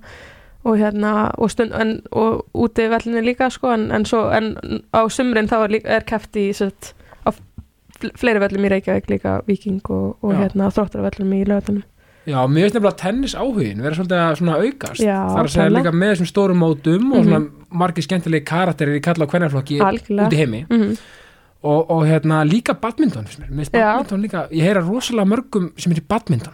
og 0.65 0.79
hérna 0.81 1.31
og, 1.37 1.51
stund, 1.51 1.75
en, 1.77 2.01
og 2.13 2.47
úti 2.55 2.87
vellinni 2.89 3.21
líka 3.27 3.51
sko 3.53 3.73
en, 3.75 3.91
en, 3.93 4.05
svo, 4.09 4.31
en 4.33 4.55
á 4.97 5.03
sumrin 5.13 5.49
þá 5.51 5.59
er, 5.67 5.75
er 5.85 6.07
keft 6.09 6.37
í 6.41 6.47
sett, 6.57 6.95
á 7.27 7.35
fl- 7.35 8.15
fleiri 8.17 8.41
vellum 8.41 8.65
í 8.65 8.71
Reykjavík 8.73 9.11
líka 9.13 9.43
Viking 9.47 9.83
og, 9.91 10.17
og 10.25 10.33
hérna 10.39 10.71
þróttarvellum 10.73 11.35
í 11.37 11.43
lögatunum 11.45 11.83
Já, 12.27 12.39
mér 12.49 12.64
finnst 12.64 12.75
nefnilega 12.79 12.97
tennis 12.97 13.35
áhugin 13.37 13.83
vera 13.85 13.95
svolítið 13.99 14.20
að 14.22 14.39
svona 14.41 14.55
aukast. 14.62 15.01
Já, 15.05 15.18
Það 15.29 15.39
er 15.43 15.45
að 15.49 15.53
segja 15.55 15.75
líka 15.75 15.93
með 15.93 16.12
þessum 16.14 16.31
stórum 16.31 16.59
mótum 16.64 17.12
og 17.12 17.18
Mhm. 17.20 17.29
svona 17.29 17.51
margir 17.70 18.03
skemmtilegi 18.07 18.45
karakterir 18.49 18.97
í 18.97 19.03
kalla 19.05 19.25
og 19.27 19.31
hvernarflokki 19.35 19.81
út 19.81 20.33
í 20.33 20.37
heimi. 20.41 20.66
Mm 20.70 20.97
og, 21.64 21.91
og 21.91 22.03
hérna 22.05 22.43
líka 22.45 22.75
badminton 22.77 23.25
badminton 23.72 24.20
líka, 24.20 24.49
ég 24.53 24.62
heyra 24.66 24.83
rosalega 24.85 25.25
mörgum 25.25 25.70
sem 25.81 25.93
er 25.93 25.97
í 25.97 26.05
badminton. 26.07 26.53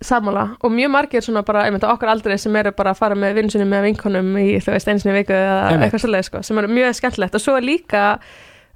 Sammála. 0.00 0.56
Og 0.64 0.70
mjög 0.72 0.90
margir 0.90 1.20
svona 1.24 1.42
bara 1.44 1.64
einmitt 1.66 1.84
á 1.84 1.92
okkar 1.92 2.08
aldrei 2.08 2.38
sem 2.38 2.56
eru 2.56 2.72
bara 2.72 2.92
að 2.94 2.96
fara 2.96 3.14
með 3.14 3.34
vinsunum 3.34 3.68
með 3.68 3.82
vinkonum 3.90 4.32
í 4.40 4.56
þú 4.60 4.72
veist 4.72 4.88
einsinni 4.88 5.12
viku 5.18 5.32
eða 5.36 5.70
Einmitt. 5.72 5.92
eitthvað 5.92 6.02
svolítið 6.04 6.24
sko 6.30 6.42
sem 6.42 6.58
eru 6.58 6.68
mjög 6.68 6.94
skemmtilegt. 6.96 7.34
Og 7.34 7.40
svo 7.44 7.56
er 7.56 7.62
líka 7.68 8.02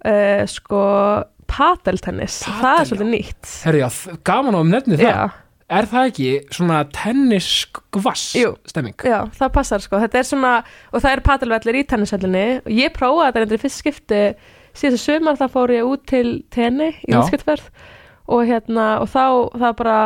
uh, 0.04 0.44
sko 0.46 1.24
padeltennis, 1.50 2.42
Padel, 2.44 2.60
það 2.62 2.80
er 2.80 2.88
svolítið 2.90 3.10
nýtt. 3.14 3.50
Herri, 3.64 3.80
já, 3.82 3.88
gaman 4.24 4.54
á 4.56 4.60
um 4.60 4.70
nefni 4.70 4.96
það 5.00 5.30
Er 5.70 5.86
það 5.86 6.08
ekki 6.08 6.30
svona 6.50 6.80
tenniskvass 6.90 8.32
stemming? 8.66 8.96
já, 9.06 9.20
það 9.38 9.52
passar 9.54 9.82
sko. 9.84 10.00
Þetta 10.02 10.18
er 10.18 10.26
svona, 10.26 10.52
og 10.90 11.02
það 11.04 11.12
eru 11.12 11.24
padelvellir 11.28 11.78
í 11.78 11.82
tennisvellinni 11.92 12.46
og 12.64 12.70
ég 12.74 12.94
prófaði 12.96 13.28
þetta 13.28 13.44
endur 13.46 13.60
í 13.60 13.62
fyrst 13.62 13.82
skipti. 13.84 14.22
Síðast 14.80 15.06
sumar 15.06 15.38
þá 15.38 15.46
fór 15.50 15.74
ég 15.74 15.86
út 15.86 16.02
til 16.10 16.40
tenni 16.50 16.90
í 17.06 17.14
útskiptverð 17.14 17.68
og 18.30 18.46
hérna, 18.46 18.86
og 19.02 19.10
þá 19.10 19.24
það 19.58 19.76
bara 19.78 19.98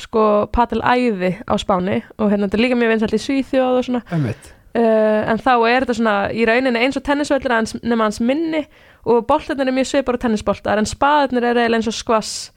sko 0.00 0.24
padelæði 0.52 1.34
á 1.44 1.54
Spáni. 1.60 1.98
Og 2.16 2.30
hérna 2.32 2.48
þetta 2.48 2.58
er 2.58 2.64
líka 2.64 2.78
mjög 2.80 2.94
vinsælt 2.94 3.16
í 3.16 3.20
Svíþjóð 3.24 3.80
og 3.80 3.86
svona. 3.88 4.02
Einmitt. 4.12 4.50
uh, 4.76 5.20
en 5.32 5.42
þá 5.42 5.52
er 5.68 5.84
þetta 5.84 5.98
svona 5.98 6.14
í 6.32 6.46
rauninni 6.48 6.84
eins 6.84 6.96
og 6.96 7.04
tennisvöldur 7.04 7.56
hans, 7.56 7.76
nema 7.82 8.08
hans 8.08 8.20
minni. 8.24 8.64
Og 9.04 9.26
boltarnir 9.28 9.68
er 9.68 9.76
mjög 9.76 9.90
svipar 9.92 10.16
og 10.16 10.24
tennisboltar. 10.24 10.80
En 10.80 10.88
spaðarnir 10.88 11.44
er 11.44 11.62
eiginlega 11.64 11.80
eins 11.80 11.90
og 11.90 11.96
skvass 11.96 12.50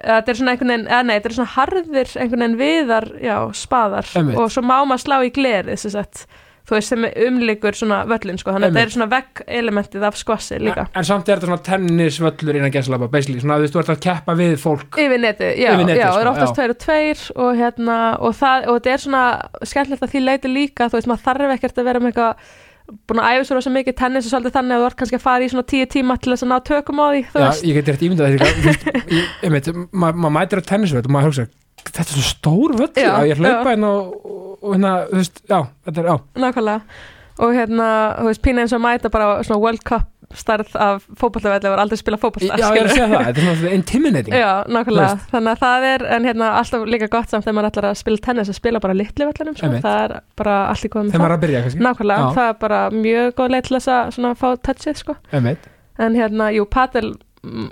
þetta 0.00 0.32
er 0.32 0.40
svona 0.40 0.54
einhvern 0.54 0.72
veginn, 0.74 0.88
eða 0.90 1.02
nei, 1.06 1.14
þetta 1.18 1.30
er 1.30 1.36
svona 1.38 1.52
harðir 1.54 2.16
einhvern 2.22 2.44
veginn 2.44 2.56
viðar, 2.62 3.10
já, 3.22 3.36
spaðar. 3.54 4.08
Einmitt. 4.18 4.40
og 4.40 4.50
svo 4.54 4.64
má 4.66 4.80
maður 4.82 5.04
slá 5.04 5.16
í 5.22 5.30
glerið 5.34 5.78
sem 5.84 5.94
sagt, 5.94 6.24
þú 6.64 6.76
veist 6.78 6.92
sem 6.94 7.06
umlikur 7.26 7.76
svona 7.76 8.00
völlin 8.08 8.40
sko, 8.40 8.54
þannig 8.54 8.70
að 8.70 8.76
þetta 8.76 8.84
er 8.88 8.92
svona 8.94 9.08
vegg 9.12 9.42
elementið 9.60 10.06
af 10.08 10.18
skvassi 10.18 10.58
líka. 10.64 10.86
En 10.96 11.06
samt 11.06 11.28
er 11.28 11.36
þetta 11.36 11.50
svona 11.50 11.64
tennisvöllur 11.68 12.58
innan 12.58 12.74
gæslapa, 12.74 13.10
basically, 13.12 13.42
svona 13.44 13.60
þú 13.60 13.66
veist, 13.66 13.76
þú 13.76 13.82
ert 13.82 13.94
að 13.94 14.02
keppa 14.08 14.36
við 14.40 14.54
fólk. 14.62 15.00
Yfir 15.04 15.22
netið, 15.22 15.50
já, 15.60 15.70
Yfir 15.74 15.84
netið, 15.84 16.00
já, 16.00 16.06
sko, 16.08 16.16
það 16.16 16.24
er 16.24 16.32
oftast 16.32 16.58
tveir 16.58 16.74
og 16.74 16.82
tveir 16.86 17.24
og 17.44 17.60
hérna, 17.60 17.98
og 18.18 18.36
það, 18.40 18.68
og 18.70 18.78
þetta 18.80 18.94
er 18.94 19.04
svona 19.04 19.24
skemmtilegt 19.60 20.06
að 20.08 20.14
því 20.14 20.24
leiti 20.24 20.54
líka, 20.54 20.88
þú 20.88 20.98
veist, 20.98 21.10
maður 21.12 21.26
þarf 21.28 21.56
ekkert 21.58 21.82
að 21.82 21.90
vera 21.90 22.02
með 22.02 22.14
eitthvað 22.14 22.48
búin 23.08 23.20
að 23.22 23.38
æfa 23.38 23.46
svo 23.48 23.56
rosa 23.58 23.70
mikið 23.72 23.96
tennis 23.96 24.26
og 24.28 24.32
svolítið 24.34 24.54
þannig 24.58 24.74
að 24.76 24.82
þú 24.82 24.86
ert 24.90 24.98
kannski 25.00 25.16
að 25.18 25.22
fara 25.24 25.44
í 25.46 25.50
svona 25.52 25.66
tíu 25.72 25.86
tíma 25.94 26.16
til 26.20 26.32
þess 26.34 26.44
að 26.44 26.50
ná 26.52 26.56
tökum 26.68 27.00
á 27.00 27.06
því, 27.14 27.20
Já, 27.24 27.38
veist. 27.40 27.64
ég 27.64 27.78
get 27.78 27.88
rétt 27.88 28.04
ímyndað 28.04 29.70
ma- 29.92 30.12
maður 30.12 30.34
mætir 30.36 30.60
á 30.60 30.68
tennisvöll 30.68 31.04
og 31.06 31.12
maður 31.14 31.30
hugsa, 31.30 31.46
þetta 31.84 32.04
er 32.04 32.12
svo 32.12 32.24
stór 32.28 32.76
Já, 32.96 33.10
að 33.16 33.28
ég 33.32 33.40
hlaupa 33.40 33.72
hérna 33.72 33.90
og, 33.94 34.14
og, 34.24 34.54
og 34.60 34.74
hérna, 34.76 34.92
þú 35.10 35.20
veist, 35.22 35.42
já, 35.48 35.58
þetta 35.88 36.00
er, 36.04 36.08
já. 36.10 36.16
Nákvæmlega. 36.44 36.80
Og 37.44 37.50
hérna, 37.56 37.86
þú 38.20 38.26
veist, 38.30 38.42
pína 38.44 38.62
eins 38.64 38.74
og 38.76 38.82
mæta 38.84 39.10
bara 39.10 39.30
svona 39.42 39.60
World 39.64 39.82
Cup 39.88 40.06
starð 40.34 40.70
af 40.80 41.02
fótballtavelli 41.20 41.68
og 41.70 41.82
aldrei 41.82 41.98
spila 42.00 42.18
fótballta 42.20 42.56
Já, 42.58 42.66
ég 42.72 42.80
er 42.80 42.88
að 42.88 42.94
segja 42.94 43.08
það, 43.10 43.24
þetta 43.28 43.42
er 43.44 43.58
svona 43.60 43.74
intimidating 43.78 44.36
Já, 44.38 44.50
nákvæmlega, 44.76 45.10
veist. 45.12 45.28
þannig 45.34 45.52
að 45.52 45.60
það 45.64 45.86
er 45.90 46.06
en 46.16 46.28
hérna 46.30 46.48
alltaf 46.60 46.86
líka 46.94 47.08
gott 47.12 47.34
samt 47.34 47.44
þegar 47.44 47.56
maður 47.58 47.70
ætlar 47.72 47.88
að 47.90 47.98
spila 48.00 48.22
tennis 48.28 48.50
að 48.52 48.58
spila 48.58 48.80
bara 48.84 48.96
litlu 48.96 49.28
vellinum, 49.30 49.56
sko. 49.58 49.70
Það 49.84 50.00
er 50.06 50.16
bara 50.40 50.56
allt 50.70 50.84
í 50.88 50.90
góðum 50.94 51.12
þegar 51.12 51.24
maður 51.24 51.34
er 51.34 51.38
að 51.38 51.44
byrja, 51.44 51.62
kannski 51.66 51.84
Nákvæmlega, 51.84 52.24
Já. 52.24 52.34
það 52.38 52.48
er 52.54 52.58
bara 52.64 52.80
mjög 52.96 53.34
góð 53.42 53.54
leið 53.54 53.68
til 53.68 53.76
þess 53.78 53.92
að 53.98 54.10
svona 54.16 54.34
fá 54.40 54.48
touchið, 54.70 54.98
sko 55.04 55.16
Einmitt. 55.32 55.70
en 55.98 56.18
hérna, 56.18 56.50
jú, 56.56 56.64
padel 56.70 57.14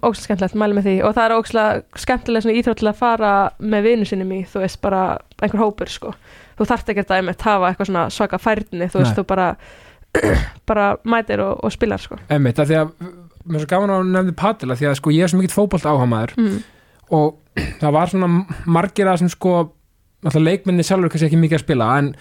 ógslag 0.05 0.27
skemmtilegt, 0.27 0.57
mæli 0.61 0.77
með 0.77 0.85
því 0.85 0.95
og 1.09 1.15
það 1.17 1.25
er 1.25 1.35
ógslag 1.39 1.85
skemmtilega 1.97 2.45
svona 2.45 2.57
íþrótt 2.61 2.81
til 2.83 2.89
að 2.91 2.99
fara 2.99 3.31
með 3.59 3.87
vinu 3.89 4.05
sinum 4.05 4.35
í, 4.37 4.43
þú 4.45 4.61
veist, 4.61 4.81
bara 4.85 5.05
einhver 5.41 5.63
hópur, 5.63 5.89
sko, 5.89 6.13
þú 6.59 6.67
þarft 6.69 6.93
ekki 6.93 7.07
að 7.07 7.15
einmitt 7.17 7.47
hafa 7.47 7.71
eitthvað 7.71 7.89
svona 7.89 8.03
svaka 8.13 8.37
færni, 8.43 8.91
þú 8.93 9.01
veist, 9.01 9.15
Nei. 9.15 9.17
þú 9.17 9.25
bara 9.33 9.47
bara 10.69 10.97
mætir 11.09 11.41
og, 11.45 11.65
og 11.65 11.73
spilar, 11.73 12.01
sko 12.03 12.19
Einmitt, 12.29 12.59
af 12.59 12.69
því 12.71 12.79
að 12.83 12.93
mér 13.43 13.59
er 13.59 13.65
svo 13.65 13.71
gaman 13.73 13.91
að 13.97 14.11
nefndi 14.13 14.35
padel 14.39 14.71
af 14.75 14.79
því 14.81 14.91
að 14.91 14.99
sko 15.01 15.11
ég 15.17 15.25
er 15.27 15.33
svo 15.33 15.41
mikill 15.41 15.57
fótbolt 15.57 15.87
áhamaður 15.89 16.35
mm. 16.39 16.59
og 17.11 17.39
það 17.83 17.93
var 17.99 18.13
svona 18.13 18.29
margir 18.67 19.09
að 19.11 19.23
sem 19.25 19.33
sko 19.33 19.57
náttúrulega 20.23 20.51
leikmenni 20.53 20.85
sjálfur 20.87 21.11
kannski 21.11 21.27
ekki 21.31 21.41
mikið 21.43 21.59
að 21.59 21.65
spila 21.65 21.89
en 21.99 22.13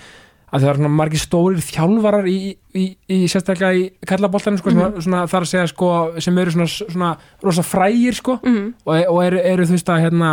að 0.52 0.60
það 0.64 0.68
var 0.68 0.80
svona 0.82 0.90
margir 0.98 1.22
stórir 1.22 1.62
þjálfarar 1.64 2.26
í, 2.28 2.38
í, 2.76 2.86
í 3.08 3.20
sérstaklega 3.32 3.78
í 3.78 3.84
kallaboltanum 4.10 4.58
sko, 4.60 4.72
Mhm. 4.74 4.80
svona, 4.82 5.04
svona 5.06 5.22
þar 5.32 5.46
að 5.46 5.52
segja 5.52 5.68
sko 5.72 5.92
sem 6.20 6.38
eru 6.42 6.52
svona, 6.52 6.68
svona 6.68 7.12
rosa 7.44 7.64
frægir 7.64 8.18
sko 8.18 8.40
Mm. 8.44 8.74
og, 8.84 8.96
og 9.14 9.22
eru, 9.24 9.40
eru 9.40 9.64
þú 9.70 9.78
veist 9.78 9.92
að 9.94 10.02
hérna 10.08 10.32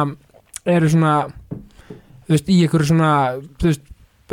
eru 0.66 0.88
svona 0.90 1.12
þú 2.26 2.34
veist 2.34 2.48
í 2.50 2.56
einhverju 2.64 2.88
svona 2.90 3.12
þú 3.60 3.68
veist 3.70 3.84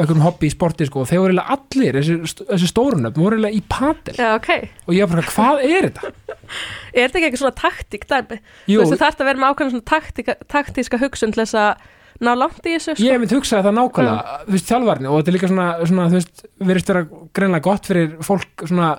einhverjum 0.04 0.26
hobby 0.26 0.50
í 0.50 0.54
sporti 0.54 0.88
sko 0.90 1.04
og 1.04 1.10
þeir 1.10 1.22
voru 1.24 1.34
eiginlega 1.34 1.56
allir 1.56 2.00
þessi, 2.00 2.46
þessi 2.52 2.70
stórunöfn 2.72 3.22
voru 3.22 3.38
eiginlega 3.38 3.56
í 3.56 3.64
padel. 3.72 4.16
Já, 4.20 4.30
ok, 4.36 4.50
og 4.86 4.96
ég 4.98 5.06
var 5.06 5.16
bara 5.16 5.34
hvað 5.34 5.66
er 5.70 5.90
þetta? 5.90 6.14
er 6.96 7.06
þetta 7.06 7.20
ekki 7.20 7.28
eitthvað 7.30 7.44
svona 7.44 7.60
taktík 7.62 8.08
dæmi? 8.12 8.40
Jú, 8.68 8.80
Þú 8.80 8.82
veist, 8.82 8.96
þú 8.96 9.02
þarft 9.04 9.24
að 9.24 9.30
vera 9.32 9.44
með 9.44 9.54
ákveðin 9.54 9.76
svona 9.76 9.90
taktíka, 9.94 10.38
taktíska 10.52 11.02
hugsun 11.02 11.36
til 11.36 11.44
þess 11.44 11.60
að 11.62 11.86
ná 12.24 12.32
langt 12.38 12.64
í 12.64 12.76
þessu, 12.76 12.96
sko? 12.96 13.04
ég 13.04 13.16
hef 13.16 13.22
mynd 13.24 13.36
hugsaði 13.36 13.66
það 13.66 13.76
nákvæmlega 13.76 14.36
þú 14.46 14.56
veist 14.56 14.70
þjálfarni 14.70 15.10
og 15.10 15.18
þetta 15.20 15.32
er 15.32 15.36
líka 15.36 15.50
svona, 15.52 15.66
svona 15.84 16.06
þú 16.08 16.20
veist, 16.20 16.44
verðist 16.70 16.92
vera 16.92 17.02
greinlega 17.36 17.66
gott 17.66 17.90
fyrir 17.90 18.14
fólk 18.24 18.64
svona, 18.70 18.92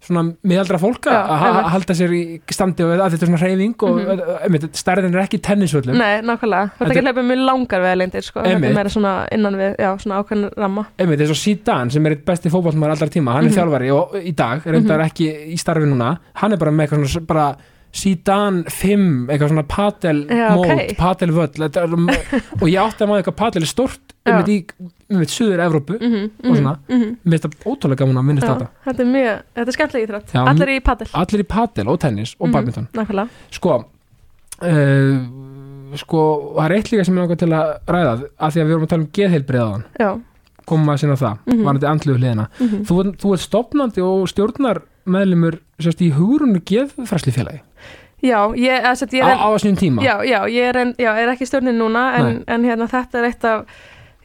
svona 0.00 0.22
miðaldra 0.46 0.78
fólk 0.78 1.08
að 1.10 1.68
halda 1.72 1.94
sér 1.98 2.12
í 2.14 2.20
standi 2.54 2.84
og 2.86 2.92
að 2.96 3.14
þetta 3.16 3.24
er 3.26 3.30
svona 3.32 3.40
hreyfing 3.42 3.74
og 3.82 3.96
mm 3.98 4.22
Mhm. 4.48 4.68
stærðin 4.72 5.14
er 5.14 5.24
ekki 5.26 5.40
tennisvöllum. 5.42 5.96
Nei, 5.98 6.20
nákvæmlega, 6.22 6.70
Þetta- 6.78 6.88
ekki 6.92 7.00
að 7.02 7.08
hlaupa 7.08 7.24
mjög 7.28 7.44
langar 7.44 7.80
veðalendir, 7.82 8.22
sko. 8.24 8.40
Þetta 8.42 8.66
er 8.68 8.74
meira 8.74 8.88
svona 8.88 9.12
innan 9.32 9.54
við, 9.58 9.76
já, 9.78 9.90
svona 9.98 10.22
ákveðin 10.22 10.50
ramma. 10.56 10.86
Einmitt 10.98 11.20
eins 11.20 11.30
og 11.30 11.36
Zidane 11.36 11.90
sem 11.90 12.06
er 12.06 12.10
eitt 12.16 12.24
besti 12.24 12.48
fótballmaður 12.50 12.90
allra 12.94 13.08
tíma, 13.08 13.32
hann 13.32 13.44
er 13.46 13.50
Mhm. 13.50 13.58
þjálfari 13.58 13.90
og 13.92 14.12
í 14.22 14.34
dag 14.34 14.62
er 14.66 14.72
reyndar 14.72 15.00
ekki 15.10 15.52
í 15.52 15.58
starfi 15.58 15.84
núna 15.86 16.18
hann 16.34 16.52
er 16.52 16.56
bara 16.56 16.70
með 16.70 16.86
eitthvað 16.88 17.06
svona 17.08 17.26
bara 17.26 17.56
Zidane 17.92 18.64
5, 18.68 19.28
eitthvað 19.32 19.48
svona 19.48 19.64
padel 19.66 20.18
Já, 20.28 20.48
mót, 20.54 20.70
ok. 20.70 20.96
padel 20.98 21.30
völl 21.32 21.48
þetta 21.56 21.82
er, 21.82 21.94
og 22.60 22.68
ég 22.68 22.78
átti 22.82 23.02
að 23.04 23.08
maður 23.08 23.22
eitthvað 23.22 23.36
padel 23.40 23.62
er 23.64 23.70
stort 23.70 24.12
Já. 24.28 24.32
einmitt 24.34 24.50
í, 24.52 24.58
suður 25.32 25.62
Evrópu 25.64 25.96
mm 25.96 26.12
-hmm, 26.12 26.50
Og 26.50 26.56
svona. 26.56 26.74
mm 26.88 27.16
mér 27.24 27.38
finnst 27.38 27.44
það 27.48 27.66
ótrúlega 27.72 27.96
gaman 28.02 28.16
að 28.20 28.24
minnast 28.28 28.46
þetta. 28.46 28.68
Þetta 28.84 29.02
er 29.02 29.06
mjög, 29.12 29.42
þetta 29.56 29.68
er 29.68 29.72
skemmtilega 29.78 30.06
íþrótt. 30.06 30.34
Allir 30.48 30.68
í 30.68 30.80
padel. 30.84 31.06
allir 31.12 31.40
í 31.40 31.46
padel 31.48 31.88
og 31.88 31.98
tennis 32.00 32.34
og 32.38 32.48
Mhm, 32.48 32.52
badminton. 32.52 32.88
Nákvæmlega. 32.92 33.28
Sko 33.50 33.84
uh, 34.62 35.96
sko, 35.96 36.22
það 36.56 36.64
er 36.66 36.74
eitt 36.76 36.90
líka 36.92 37.04
sem 37.06 37.14
ég 37.16 37.22
langar 37.24 37.36
til 37.40 37.48
að 37.48 37.78
ræða 37.88 38.12
að 38.38 38.50
því 38.52 38.60
að 38.60 38.66
við 38.66 38.72
vorum 38.74 38.84
að 38.86 38.92
tala 38.92 39.02
um 39.02 39.10
geðheilbriðaðan 39.18 39.84
Já, 39.98 40.10
komum 40.68 40.88
að 40.92 40.98
sinna 41.00 41.16
það, 41.16 41.38
Mhm. 41.46 41.62
varandi 41.64 41.86
andluðu 41.88 42.18
hliðina. 42.18 42.48
Mm 42.60 42.84
þú, 42.84 43.16
þú 43.16 43.32
ert 43.32 43.40
stopnandi 43.46 44.02
og 44.04 44.28
stjórnar 44.28 44.82
meðlumur 45.08 45.58
sérst 45.80 46.02
í 46.04 46.12
hugurunni 46.12 46.60
geðfræslifélagi 46.60 47.60
já 48.24 48.38
ég, 48.58 48.88
að, 48.88 49.04
ég 49.14 49.22
á, 49.22 49.28
er, 49.28 49.38
á 49.38 49.48
þessum 49.54 49.78
tíma? 49.78 50.02
Já, 50.02 50.14
já, 50.26 50.40
ég 50.50 50.72
er, 50.72 50.80
en, 50.82 50.96
já, 50.98 51.12
er 51.14 51.30
ekki 51.34 51.46
í 51.46 51.50
stjórnin 51.50 51.78
núna 51.78 52.08
en, 52.18 52.42
en 52.50 52.66
hérna 52.66 52.90
þetta 52.90 53.20
er 53.20 53.30
eitt 53.30 53.48
af 53.48 53.78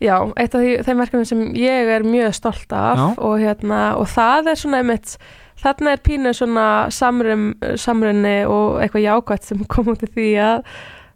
Já, 0.04 0.18
eitt 0.36 0.56
af 0.58 0.60
því, 0.60 0.72
þeim 0.84 1.00
verkefni 1.00 1.28
sem 1.30 1.44
ég 1.56 1.90
er 1.94 2.04
mjög 2.04 2.34
stolt 2.36 2.74
af 2.76 3.20
og, 3.22 3.38
hérna, 3.40 3.94
og 3.96 4.10
það 4.12 4.50
er 4.52 4.60
svona 4.60 4.82
einmitt, 4.82 5.14
þarna 5.62 5.94
er 5.94 6.02
pínu 6.04 6.34
svona 6.36 6.66
samrum, 6.92 7.46
samrunni 7.80 8.42
og 8.50 8.82
eitthvað 8.84 9.06
jákvæmt 9.06 9.48
sem 9.48 9.62
kom 9.72 9.94
út 9.94 10.04
í 10.04 10.10
því 10.12 10.26
að, 10.44 10.66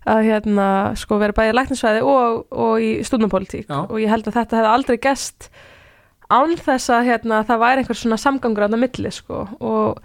að 0.07 0.21
hérna, 0.29 0.67
sko 1.01 1.17
vera 1.19 1.35
bæði 1.35 1.57
læknisfræði 1.57 2.05
og, 2.13 2.45
og 2.53 2.85
í 2.85 2.93
stúdnapólitík 3.07 3.65
Já. 3.65 3.81
og 3.81 3.97
ég 3.99 4.13
held 4.13 4.29
að 4.29 4.39
þetta 4.39 4.61
hefði 4.61 4.71
aldrei 4.77 4.99
gest 5.03 5.49
án 6.31 6.55
þess 6.59 6.91
að 6.91 7.09
hérna, 7.11 7.41
það 7.47 7.61
væri 7.63 7.83
einhver 7.83 7.99
svona 7.99 8.19
samgangur 8.19 8.67
á 8.67 8.71
það 8.71 8.81
milli 8.83 9.11
sko. 9.15 9.43
Og, 9.63 9.99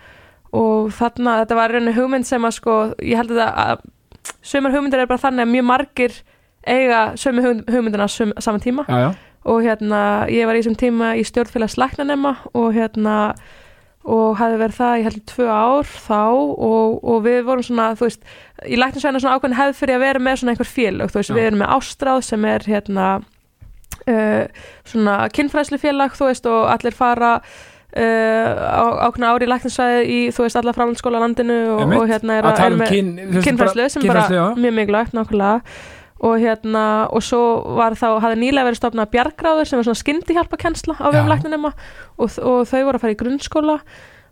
og 0.52 0.90
þarna, 0.92 1.38
þetta 1.42 1.56
var 1.58 1.72
rauninni 1.72 1.94
hugmynd 1.96 2.26
sem 2.28 2.44
að 2.44 2.56
sko, 2.58 2.76
ég 3.00 3.16
held 3.16 3.32
að, 3.32 3.52
að 3.64 4.36
sömur 4.44 4.74
hugmyndir 4.74 5.00
er 5.04 5.08
bara 5.10 5.22
þannig 5.22 5.46
að 5.46 5.52
mjög 5.54 5.64
margir 5.70 6.18
eiga 6.68 7.00
sömu 7.18 7.42
hugmynd- 7.46 7.70
hugmyndina 7.72 8.06
á 8.06 8.10
sömu- 8.12 8.38
saman 8.44 8.60
tíma. 8.62 8.84
Já, 8.88 8.98
já, 9.06 9.10
og 9.44 9.62
hérna 9.64 10.02
ég 10.30 10.46
var 10.46 10.54
í 10.54 10.60
þessum 10.62 10.76
tíma 10.78 11.14
í 11.18 11.24
stjórnfélags 11.26 11.74
læknanema 11.80 12.36
og 12.54 12.68
hérna 12.76 13.16
og 14.04 14.36
hafði 14.38 14.58
verið 14.60 14.76
það 14.78 14.98
í 14.98 15.02
heldur 15.06 15.24
tvö 15.30 15.44
ár 15.50 15.86
þá 15.86 16.20
og, 16.68 16.94
og 17.06 17.18
við 17.24 17.40
vorum 17.46 17.62
svona 17.66 17.88
þú 17.98 18.06
veist, 18.08 18.22
í 18.66 18.78
læknarsvæðina 18.78 19.20
svona 19.22 19.36
ákveðin 19.38 19.58
hefð 19.58 19.76
fyrir 19.78 19.94
að 19.98 20.04
vera 20.06 20.22
með 20.22 20.38
svona 20.40 20.54
einhver 20.54 20.70
félög, 20.70 21.10
þú 21.12 21.20
veist, 21.20 21.30
Já. 21.30 21.36
við 21.38 21.46
erum 21.48 21.60
með 21.62 21.74
ástráð 21.76 22.22
sem 22.26 22.46
er 22.50 22.66
hérna 22.66 23.06
uh, 24.10 24.44
svona 24.90 25.16
kynfræslu 25.34 25.78
félag 25.82 26.16
þú 26.18 26.28
veist, 26.30 26.48
og 26.50 26.66
allir 26.74 26.96
fara 26.98 27.32
uh, 27.96 29.06
ákveðna 29.06 29.32
ári 29.34 29.46
í 29.46 29.50
læknarsvæði 29.52 30.04
í, 30.08 30.18
þú 30.34 30.44
veist, 30.46 30.56
alla 30.60 30.72
framhaldsskóla 30.76 31.20
landinu 31.22 31.56
og, 31.76 31.82
og 32.00 32.06
hérna 32.10 32.38
er, 32.38 32.46
að 32.48 32.56
tala 32.60 32.68
er 32.68 32.76
um 32.76 32.82
með 32.82 32.92
kyn, 32.92 33.58
bara- 33.60 33.88
sem 33.88 34.06
bara 34.06 34.22
mjög 34.56 34.76
mikilvægt 34.78 35.12
nákvæmlega 35.18 35.60
og 36.22 36.36
hérna 36.38 36.84
og 37.10 37.22
svo 37.26 37.42
var 37.76 37.96
þá, 37.98 38.06
hafði 38.22 38.38
nýlega 38.44 38.68
verið 38.68 38.78
stofnað 38.78 39.08
bjargráður 39.10 39.66
sem 39.66 39.80
er 39.80 39.86
svona 39.88 39.98
skyndi 40.04 40.36
hjálpa 40.36 40.56
kennsla 40.60 40.94
á 41.02 41.10
Já. 41.10 41.12
vegum 41.16 41.32
lækninema 41.32 41.72
og, 41.74 42.28
og 42.38 42.60
þau 42.70 42.82
voru 42.86 42.94
að 43.00 43.02
fara 43.02 43.14
í 43.16 43.18
grunnskóla 43.18 43.78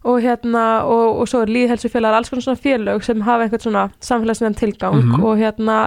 og 0.06 0.20
hérna 0.22 0.62
og, 0.86 1.18
og 1.20 1.26
svo 1.28 1.42
er 1.44 1.50
líðhelsufélagar 1.50 2.20
alls 2.20 2.30
konar 2.30 2.46
svona 2.46 2.62
félög 2.62 3.02
sem 3.04 3.20
hafa 3.26 3.42
einhvern 3.44 3.64
svona 3.66 3.82
samfélagsnefn 4.00 4.54
tilgang 4.56 4.96
Mhm. 5.02 5.24
og 5.24 5.36
hérna 5.42 5.80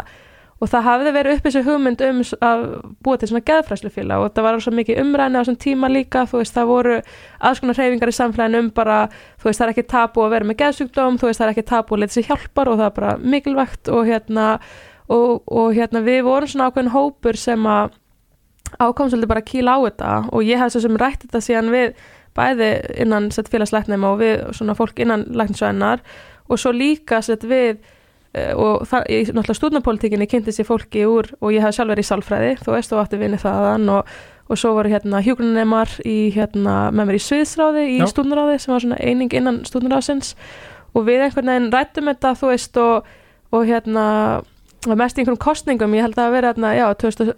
og 0.61 0.69
það 0.71 0.85
hafði 0.87 1.13
verið 1.17 1.37
upp 1.37 1.47
þessu 1.47 1.63
hugmynd 1.65 2.03
um 2.07 2.21
að 2.45 2.61
búa 3.03 3.19
til 3.19 3.29
svona 3.31 3.45
geðfræslufélag 3.49 4.23
og 4.23 4.35
það 4.35 4.47
var 4.47 4.59
svo 4.63 4.73
mikið 4.77 5.01
umræðni 5.03 5.39
á 5.39 5.41
þessum 5.41 5.59
tíma 5.63 5.89
líka 5.91 6.23
þú 6.29 6.39
veist 6.41 6.55
það 6.55 6.69
voru 6.71 6.99
alls 7.39 7.63
konar 7.63 7.79
hreyfingar 7.79 8.11
í 8.13 8.15
samfélaginu 8.19 8.61
um 8.63 8.69
bara 8.77 8.99
þú 9.41 9.49
veist 9.49 9.61
það 9.61 9.67
er 9.67 9.73
ekki 9.73 9.87
tabu 9.95 10.23
að 10.23 10.33
vera 10.35 10.49
með 10.49 10.59
geðsjúkdóm 10.61 11.19
þú 11.19 11.29
veist 11.29 11.41
það 11.41 11.47
er 11.47 11.53
ekki 11.55 11.67
tabu 11.73 11.95
að 11.97 12.03
leta 12.03 12.17
sér 12.17 12.29
hjálpar 12.29 12.71
og 12.71 12.79
það 12.79 12.87
er 12.87 12.95
bara 12.99 13.17
mikilvægt 13.35 13.91
og 13.91 14.07
hérna 14.07 14.47
og, 15.09 15.43
og 15.47 15.75
hérna 15.75 16.03
við 16.05 16.23
vorum 16.29 16.53
svona 16.53 16.69
ákveðin 16.69 16.93
hópur 16.93 17.39
sem 17.39 17.67
að 17.67 17.97
ákom 18.79 19.09
svolítið 19.11 19.29
bara 19.33 19.43
að 19.43 19.49
kýla 19.51 19.75
á 19.75 19.79
þetta 19.83 20.11
og 20.31 20.45
ég 20.47 20.61
hef 20.61 20.73
svo 20.73 20.83
sem 20.85 20.99
rætt 20.99 21.25
þetta 21.25 21.41
síðan 21.43 21.73
við 21.73 21.97
bæði 22.37 22.69
innan 23.03 23.29
sett 23.33 23.51
félagslæknum 23.53 24.05
og 24.09 24.21
við 24.23 24.45
svona 24.57 24.75
fólk 24.77 25.01
innan 25.03 25.27
læknisvæðinar 25.37 26.01
og 28.33 28.39
eh, 28.39 28.53
og 28.57 28.85
það, 28.89 29.03
í 29.09 29.17
náttúrulega 29.29 29.59
stúdnapolítikinni 29.59 30.27
kynnti 30.27 30.51
sér 30.51 30.65
fólki 30.65 31.03
úr 31.05 31.29
og 31.39 31.51
ég 31.53 31.61
hef 31.61 31.75
sjálf 31.75 31.89
verið 31.93 32.05
í 32.05 32.09
sálfræði. 32.09 32.53
Þú 32.65 32.71
veist 32.73 32.93
og 32.93 33.01
átti 33.03 33.19
vinni 33.21 33.37
þaðan 33.37 33.89
og, 33.93 34.07
og 34.49 34.57
svo 34.57 34.73
voru 34.73 34.89
hérna 34.89 35.21
hjúgrunemar 35.23 35.89
í 36.05 36.31
hérna 36.35 36.91
með 36.91 37.05
mér 37.11 37.19
í 37.19 37.23
sviðsráði 37.23 37.83
í 37.93 37.99
stúdnaráði 38.09 38.59
sem 38.59 38.73
var 38.73 38.81
svona 38.81 38.97
eining 38.99 39.33
innan 39.33 39.61
stúdnaráðsins 39.69 40.33
og 40.93 41.05
við 41.07 41.21
einhvern 41.27 41.47
veginn 41.53 41.71
rættum 41.73 42.09
þetta 42.11 42.33
þú 42.41 42.49
veist 42.51 42.77
og, 42.77 43.05
og 43.53 43.63
hérna 43.69 44.07
mest 44.99 45.15
í 45.17 45.21
einhverjum 45.23 45.39
kostningum, 45.39 45.93
ég 45.95 46.03
held 46.03 46.17
að 46.19 46.33
vera 46.35 46.49
hérna, 46.51 46.73
já, 46.75 46.89
2000, 46.99 47.33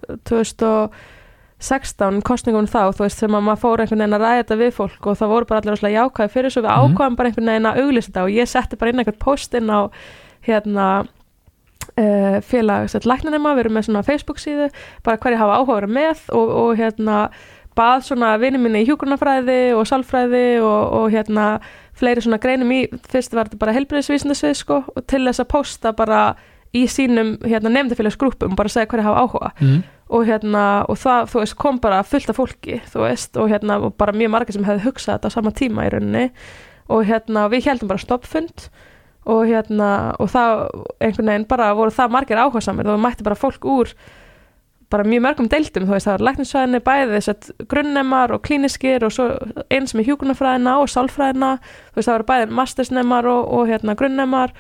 2016 1.60 2.22
kostningum 2.26 2.68
þá, 2.68 2.90
þú 2.98 3.06
veist, 3.06 3.22
sem 3.22 3.36
að 3.38 3.46
maður 3.46 3.62
fór 3.62 3.84
einhvern 3.84 4.02
veginn 4.02 4.18
að 4.18 4.24
ræða 4.26 4.40
þetta 4.42 4.58
við 4.64 4.72
fólk 4.76 5.08
og 5.12 5.20
það 5.20 5.32
voru 5.36 5.48
bara 5.52 5.62
allir 5.76 5.94
jákvæði 5.96 6.34
fyrir 6.34 6.52
svo 6.56 6.62
við 6.66 6.72
Mhm. 6.74 6.96
ákvæðum 6.96 7.16
bara 7.20 7.30
einhvern 7.30 7.52
veginn 7.52 7.70
að 7.70 7.80
auglýsa 7.84 8.10
þetta 8.10 8.24
og 8.26 8.32
ég 8.36 8.48
setti 8.50 8.76
bara 8.82 8.90
inn 8.92 9.00
einhvern 9.00 9.20
post 9.20 9.54
inn 9.54 9.70
á 9.70 9.80
hérna 10.46 10.88
uh, 12.00 12.40
félag 12.46 12.90
sett 12.92 13.08
læknanema, 13.08 13.54
við 13.56 13.66
erum 13.66 13.78
með 13.80 13.90
svona 13.90 14.06
Facebook 14.06 14.42
síðu, 14.42 14.70
bara 15.06 15.20
hverju 15.22 15.42
hafa 15.42 15.60
áhuga 15.60 15.76
að 15.76 15.82
vera 15.82 15.94
með 16.00 16.26
og, 16.38 16.56
og 16.64 16.74
hérna 16.80 17.20
bað 17.76 18.06
svona 18.08 18.36
vinni 18.40 18.60
minni 18.62 18.84
í 18.84 18.88
hjúgrunafræði 18.88 19.76
og 19.76 19.88
sálfræði 19.90 20.46
og, 20.64 20.94
og 21.00 21.10
hérna 21.12 21.48
fleiri 21.96 22.24
svona 22.24 22.40
greinum 22.44 22.72
í, 22.72 22.86
fyrst 23.12 23.36
var 23.36 23.50
þetta 23.50 23.60
bara 23.62 23.76
helbriðisvísindasvið 23.76 24.56
sko 24.60 24.82
og 24.88 25.08
til 25.12 25.26
þess 25.28 25.44
að 25.44 25.52
posta 25.52 25.92
bara 25.96 26.22
í 26.76 26.86
sínum 26.92 27.36
hérna 27.44 27.72
nefndafélagsgrúpum 27.72 28.56
bara 28.60 28.72
segja 28.72 28.90
hverju 28.92 29.06
hafa 29.06 29.26
áhuga. 29.26 29.52
Mm. 29.60 29.84
og 30.06 30.28
hérna 30.28 30.64
og 30.86 31.00
það 31.02 31.30
þú 31.32 31.40
veist 31.42 31.56
kom 31.58 31.78
bara 31.82 32.04
fullt 32.06 32.30
af 32.30 32.38
fólki 32.38 32.76
þú 32.92 33.00
veist 33.08 33.38
og 33.42 33.48
hérna 33.50 33.80
og 33.82 33.96
bara 33.98 34.14
mjög 34.14 34.34
margir 34.36 34.54
sem 34.54 34.68
hefði 34.68 34.86
hugsað 34.86 35.16
þetta 35.16 35.32
á 35.34 35.36
sama 35.36 35.52
tíma 35.56 35.88
í 35.88 35.94
rauninni. 35.94 36.26
Og 36.94 37.08
hérna 37.10 37.48
við 37.50 37.72
heldum 37.72 37.90
bara 37.90 38.04
stoppfund. 38.04 38.68
og 38.70 38.95
hérna 39.26 39.90
og 40.22 40.30
það 40.30 40.62
einhvern 41.02 41.32
veginn 41.32 41.50
bara 41.50 41.74
voru 41.78 41.94
það 41.94 42.14
margir 42.14 42.42
áhuga 42.42 42.62
samir 42.62 42.92
og 42.94 43.02
mætti 43.02 43.26
bara 43.26 43.40
fólk 43.40 43.66
úr 43.66 43.94
bara 44.90 45.04
mjög 45.04 45.24
mörgum 45.26 45.50
deildum, 45.50 45.88
þú 45.88 45.96
veist, 45.96 46.06
það 46.06 46.14
var 46.14 46.24
læknisvæðinni 46.28 46.82
bæði 46.86 47.16
þess 47.16 47.32
að 47.32 47.68
grunnnemar 47.72 48.34
og 48.36 48.44
klíniskir 48.46 49.04
og 49.04 49.14
svo 49.16 49.26
eins 49.74 49.96
með 49.98 50.12
hjúkunarfræðina 50.12 50.78
og 50.82 50.92
sálfræðina, 50.94 51.52
þú 51.90 52.00
veist, 52.00 52.10
það 52.10 52.18
var 52.20 52.26
bæði 52.30 52.50
mastersnemar 52.60 53.30
og, 53.32 53.52
og 53.58 53.72
hérna 53.72 53.98
grunnnemar 53.98 54.54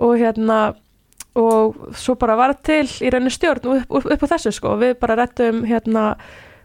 og 0.00 0.16
hérna 0.18 0.60
og 1.38 1.94
svo 1.94 2.16
bara 2.18 2.34
var 2.36 2.56
til 2.66 2.82
í 2.82 3.10
rauninni 3.12 3.30
stjórn 3.30 3.76
upp, 3.76 3.98
upp, 4.00 4.10
upp 4.10 4.24
á 4.26 4.32
þessu 4.34 4.52
sko, 4.58 4.74
við 4.80 4.96
bara 5.00 5.18
rettum 5.22 5.62
hérna 5.68 6.16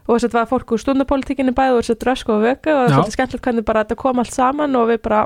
og 0.06 0.16
þess 0.16 0.26
að 0.26 0.32
það 0.32 0.40
var 0.40 0.50
fólk 0.52 0.74
úr 0.74 0.82
stundapolítikinni 0.82 1.54
bæði 1.54 1.76
og 1.76 1.82
þess 1.82 1.94
að 1.94 2.02
drösku 2.02 2.34
og 2.34 2.44
vöku 2.44 2.72
og 2.72 2.80
það 2.80 2.84
er 2.84 2.90
Já. 2.90 2.96
svolítið 2.96 3.16
skemmtilegt 3.16 3.46
hvernig 3.46 3.66
bara 3.70 3.84
þetta 3.84 4.00
kom 4.02 4.22
allt 4.22 4.34
saman 4.34 4.78
og 4.78 4.90
við 4.90 5.00
bara 5.06 5.22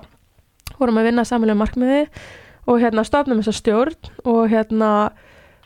vorum 0.81 1.01
að 1.01 1.11
vinna 1.11 1.26
samanlega 1.28 1.61
markmiði 1.61 2.01
og 2.70 2.81
hérna 2.83 3.05
stofnum 3.07 3.41
þessa 3.43 3.57
stjórn 3.57 4.11
og 4.28 4.43
hérna 4.53 4.91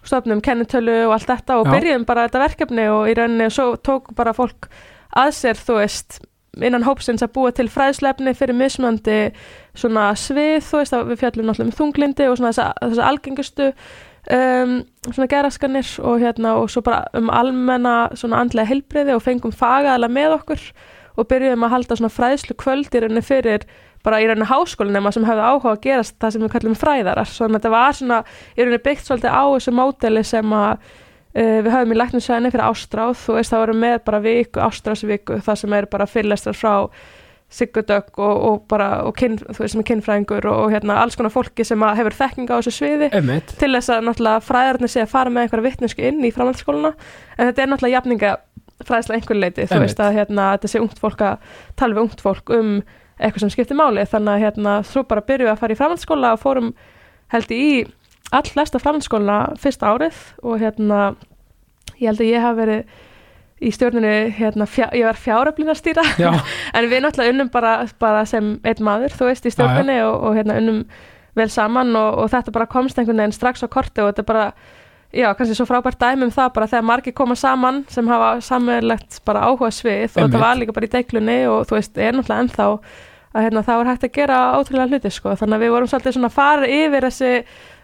stofnum 0.05 0.43
kennitölu 0.45 1.07
og 1.09 1.17
allt 1.17 1.31
þetta 1.31 1.59
og 1.61 1.69
Já. 1.69 1.73
byrjuðum 1.77 2.07
bara 2.09 2.29
þetta 2.29 2.45
verkefni 2.45 2.87
og 2.93 3.09
í 3.09 3.17
rauninni 3.19 3.51
svo 3.53 3.75
tók 3.81 4.13
bara 4.17 4.35
fólk 4.37 4.69
að 5.17 5.35
sér 5.39 5.61
þú 5.61 5.79
veist 5.81 6.21
innan 6.63 6.85
hópsins 6.87 7.25
að 7.25 7.35
búa 7.35 7.53
til 7.55 7.67
fræðslefni 7.73 8.35
fyrir 8.39 8.57
mismandi 8.59 9.19
svona 9.75 10.11
svið 10.19 10.61
þú 10.69 10.81
veist 10.83 10.97
að 10.97 11.07
við 11.11 11.23
fjallum 11.23 11.49
náttúrulega 11.49 11.71
um 11.71 11.79
þunglindi 11.79 12.29
og 12.31 12.39
svona 12.39 12.53
þessa, 12.53 12.67
þessa 12.83 13.09
algengustu 13.11 13.71
um, 14.31 14.75
svona 15.09 15.31
geraskanir 15.31 15.95
og 16.05 16.21
hérna 16.23 16.57
og 16.61 16.69
svo 16.71 16.85
bara 16.87 17.05
um 17.19 17.31
almenna 17.33 17.97
svona 18.15 18.43
andlega 18.45 18.71
heilbriði 18.71 19.17
og 19.17 19.25
fengum 19.25 19.55
fagaðala 19.55 20.11
með 20.13 20.39
okkur 20.39 20.69
og 21.15 21.29
byrjuðum 21.31 21.67
að 21.67 21.75
halda 21.77 21.99
svona 21.99 22.15
fræðslu 22.15 22.57
kvöld 22.61 22.95
í 22.95 23.03
rauninni 23.03 23.25
fyrir 23.25 23.67
bara 24.05 24.21
í 24.21 24.29
rauninni 24.29 24.51
háskólinema 24.51 25.13
sem 25.15 25.25
hefði 25.27 25.49
áhuga 25.49 25.73
að 25.73 25.81
gerast 25.87 26.19
það 26.21 26.35
sem 26.35 26.45
við 26.45 26.53
kallum 26.53 26.77
fræðarar. 26.79 27.31
Svona 27.31 27.59
þetta 27.59 27.75
var 27.75 27.99
svona 27.99 28.21
í 28.55 28.61
rauninni 28.61 28.83
byggt 28.85 29.09
svolítið 29.09 29.35
á 29.35 29.45
þessu 29.57 29.75
módeli 29.75 30.25
sem 30.29 30.55
að 30.59 30.73
uh, 30.77 31.59
við 31.65 31.71
höfum 31.73 31.97
í 31.97 32.01
læknisvæðinni 32.01 32.55
fyrir 32.55 32.69
ástráð. 32.69 33.19
Þú 33.25 33.37
veist 33.39 33.55
það 33.55 33.65
voru 33.65 33.77
með 33.83 33.99
bara 34.09 34.25
viku, 34.25 34.65
ástráðsviku 34.65 35.43
það 35.45 35.61
sem 35.63 35.77
er 35.81 35.91
bara 35.93 36.11
fyrirlestrar 36.11 36.59
frá 36.59 36.75
Sigurdögg 37.55 38.19
og, 38.19 38.39
og 38.49 38.63
bara 38.69 38.89
og 39.07 39.15
kyn, 39.19 39.37
þú 39.39 39.61
veist 39.61 39.75
sem 39.77 39.83
er 39.83 39.87
kynfræðingur 39.87 40.47
og, 40.51 40.63
og 40.65 40.73
hérna 40.73 40.97
alls 41.03 41.15
konar 41.19 41.31
fólki 41.31 41.67
sem 41.67 41.83
að 41.87 42.01
hefur 42.01 42.17
þekking 42.19 42.51
á 42.51 42.57
þessu 42.57 42.73
sviði 42.75 43.11
Einmitt. 43.15 43.53
til 43.61 43.71
þess 43.77 43.93
að 43.95 44.09
náttúrulega 44.09 44.43
fræðarnir 44.43 44.91
sé 44.91 45.05
að 45.05 45.13
fara 45.13 45.31
með 45.31 45.47
einhverja 45.47 45.67
vittnesku 45.69 46.07
inn 46.09 46.25
í 46.25 46.33
framhaldsskóluna 46.35 46.91
en 47.37 47.51
þetta 47.51 47.63
er 47.63 47.71
náttúrulega 47.71 47.99
jafninga 47.99 48.33
fræðsla 48.89 49.19
einhver 49.19 49.39
leiti, 49.39 49.69
þú 49.71 49.81
veist 49.85 50.03
að 50.03 50.17
hérna, 50.19 50.49
þetta 50.57 50.73
sé 50.73 50.83
ungt 50.83 50.99
fólk 51.05 51.23
að 51.23 51.55
tala 51.79 51.95
við 51.95 52.07
ungt 52.09 52.25
fólk 52.25 52.55
um 52.57 52.75
eitthvað 53.19 53.45
sem 53.45 53.53
skiptir 53.55 53.79
máli, 53.79 54.05
þannig 54.11 54.35
að 54.35 54.45
hérna 54.45 54.77
svo 54.89 55.05
bara 55.07 55.25
byrjuðum 55.25 55.51
við 55.51 55.55
að 55.55 55.63
fara 55.63 55.75
í 55.75 55.79
framhaldsskóla 55.81 56.33
og 56.35 56.43
fórum 56.43 56.73
held 57.35 57.55
ég 57.55 57.65
í 57.65 57.75
all 58.35 58.47
flesta 58.49 58.81
framhaldsskóluna 58.83 59.39
fyrsta 59.61 59.93
árið 59.95 60.21
og 60.43 60.63
hérna 60.63 61.01
ég 62.01 62.09
held 62.11 62.23
að 62.23 62.31
ég 62.31 62.45
hafi 62.45 62.61
verið 62.63 63.03
í 63.65 63.71
stjórninu, 63.73 64.13
hérna, 64.35 64.67
fjá, 64.69 64.89
ég 64.93 65.07
var 65.07 65.19
fjáröflin 65.19 65.73
að 65.73 65.81
stýra 65.81 66.05
en 66.77 66.89
við 66.91 67.05
náttúrulega 67.05 67.33
unnum 67.33 67.51
bara, 67.55 67.75
bara 68.03 68.25
sem 68.29 68.57
einn 68.67 68.85
maður, 68.85 69.15
þú 69.15 69.29
veist, 69.31 69.47
í 69.47 69.53
stjórninni 69.55 70.01
og, 70.05 70.17
og 70.29 70.39
hérna 70.39 70.59
unnum 70.61 70.81
vel 71.39 71.51
saman 71.51 71.95
og, 71.99 72.19
og 72.23 72.33
þetta 72.35 72.55
bara 72.55 72.71
komst 72.71 72.99
einhvern 72.99 73.23
veginn 73.23 73.37
strax 73.37 73.65
á 73.67 73.69
korti 73.71 74.03
og 74.03 74.11
þetta 74.11 74.27
bara, 74.27 74.49
já, 75.15 75.31
kannski 75.39 75.57
svo 75.57 75.67
frábært 75.69 76.01
dæmi 76.01 76.27
um 76.27 76.35
það 76.35 76.53
bara 76.57 76.69
þegar 76.71 76.87
margir 76.91 77.15
koma 77.17 77.37
saman 77.39 77.83
sem 77.93 78.09
hafa 78.11 78.31
samverlegt 78.45 79.21
bara 79.27 79.47
áhuga 79.49 79.71
svið 79.75 80.07
og 80.09 80.21
þetta 80.21 80.43
var 80.43 80.61
líka 80.61 80.77
bara 80.77 80.89
í 80.89 80.95
deiklunni 80.95 81.39
og 81.51 81.67
þú 81.69 81.79
veist, 81.79 81.99
er 81.99 82.17
náttúrulega 82.17 82.47
ennþá 82.47 82.69
að 83.35 83.47
hérna, 83.47 83.65
það 83.67 83.81
var 83.81 83.91
hægt 83.91 84.05
að 84.07 84.15
gera 84.15 84.41
ótrúlega 84.59 84.91
hluti 84.93 85.11
sko, 85.11 85.35
þannig 85.41 85.57
að 85.57 85.65
við 85.65 85.73
vorum 85.75 85.91
svolítið 85.91 86.17
svona 86.17 86.31
fara 86.35 86.71
yfir 86.71 87.09
þessi 87.09 87.33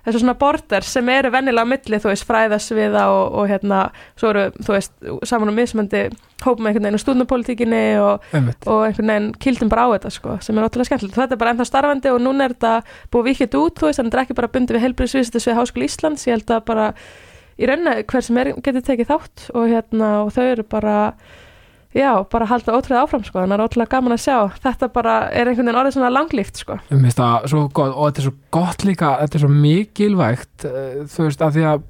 þessu 0.06 0.22
svona 0.22 0.36
border 0.40 0.86
sem 0.86 1.08
eru 1.12 1.30
vennilega 1.34 1.66
á 1.66 1.72
milli, 1.72 2.00
þú 2.02 2.10
veist, 2.10 2.26
fræðasviða 2.28 3.04
og, 3.12 3.38
og 3.40 3.50
hérna, 3.50 3.80
svo 4.20 4.32
eru, 4.32 4.44
þú 4.58 4.76
veist, 4.76 4.94
saman 5.28 5.52
á 5.52 5.54
mismöndi 5.56 6.02
hópum 6.40 6.68
einhvern 6.68 6.88
veginn 6.88 7.02
stúdnapolítikinni 7.02 7.82
og, 8.00 8.28
og 8.64 8.84
einhvern 8.86 9.12
veginn 9.12 9.30
kildum 9.44 9.72
bara 9.72 9.88
á 9.88 9.92
þetta 9.96 10.14
sko, 10.14 10.36
sem 10.44 10.56
er 10.56 10.68
ótrúlega 10.68 10.90
skemmtilegt. 10.90 11.18
Þetta 11.18 11.36
er 11.36 11.42
bara 11.42 11.54
ennþá 11.54 11.68
starfandi 11.68 12.14
og 12.14 12.22
núna 12.24 12.46
er 12.46 12.56
þetta 12.56 12.74
búið 13.12 13.28
vikið 13.32 13.58
út, 13.60 13.76
þú 13.80 13.90
veist, 13.90 14.00
en 14.00 14.08
þetta 14.08 14.20
er 14.20 14.24
ekki 14.24 14.38
bara 14.40 14.52
bundið 14.54 14.78
við 14.78 14.86
helbriðsvísistis 14.86 15.50
við 15.50 15.60
Háskóla 15.60 15.90
Íslands, 15.90 16.26
ég 16.28 16.38
held 16.38 16.54
að 16.56 16.64
bara 16.70 16.88
í 17.60 17.68
rauninni 17.68 18.08
hver 18.08 18.24
sem 18.24 18.40
er 18.40 18.54
getur 18.56 18.84
tekið 18.86 19.12
þátt 19.12 19.46
og 19.52 19.68
hérna, 19.68 20.10
og 20.24 20.32
þau 20.32 20.44
eru 20.46 20.64
bara 20.64 20.96
já, 21.96 22.10
bara 22.32 22.48
halda 22.50 22.76
ótrúlega 22.76 23.04
áfram 23.04 23.24
sko, 23.26 23.40
þannig 23.40 23.54
að 23.54 23.58
það 23.58 23.64
er 23.64 23.68
ótrúlega 23.68 23.94
gaman 23.94 24.16
að 24.16 24.22
sjá. 24.24 24.38
Þetta 24.66 24.90
bara 24.94 25.14
er 25.30 25.50
einhvern 25.50 25.70
veginn 25.70 25.80
orðið 25.82 25.96
svona 25.96 26.12
langlíft 26.14 26.62
sko. 26.62 26.78
Mér 26.90 27.04
finnst 27.04 27.22
það 27.22 27.46
svo 27.52 27.62
gott 27.68 27.94
og 27.94 28.10
þetta 28.10 28.22
er 28.22 28.28
svo 28.28 28.34
gott 28.58 28.86
líka, 28.88 29.12
þetta 29.22 29.38
er 29.38 29.44
svo 29.44 29.52
mikilvægt 29.54 30.66
eh, 30.70 30.98
þú 31.10 31.28
veist, 31.28 31.46
að 31.46 31.56
því 31.58 31.68
að 31.70 31.86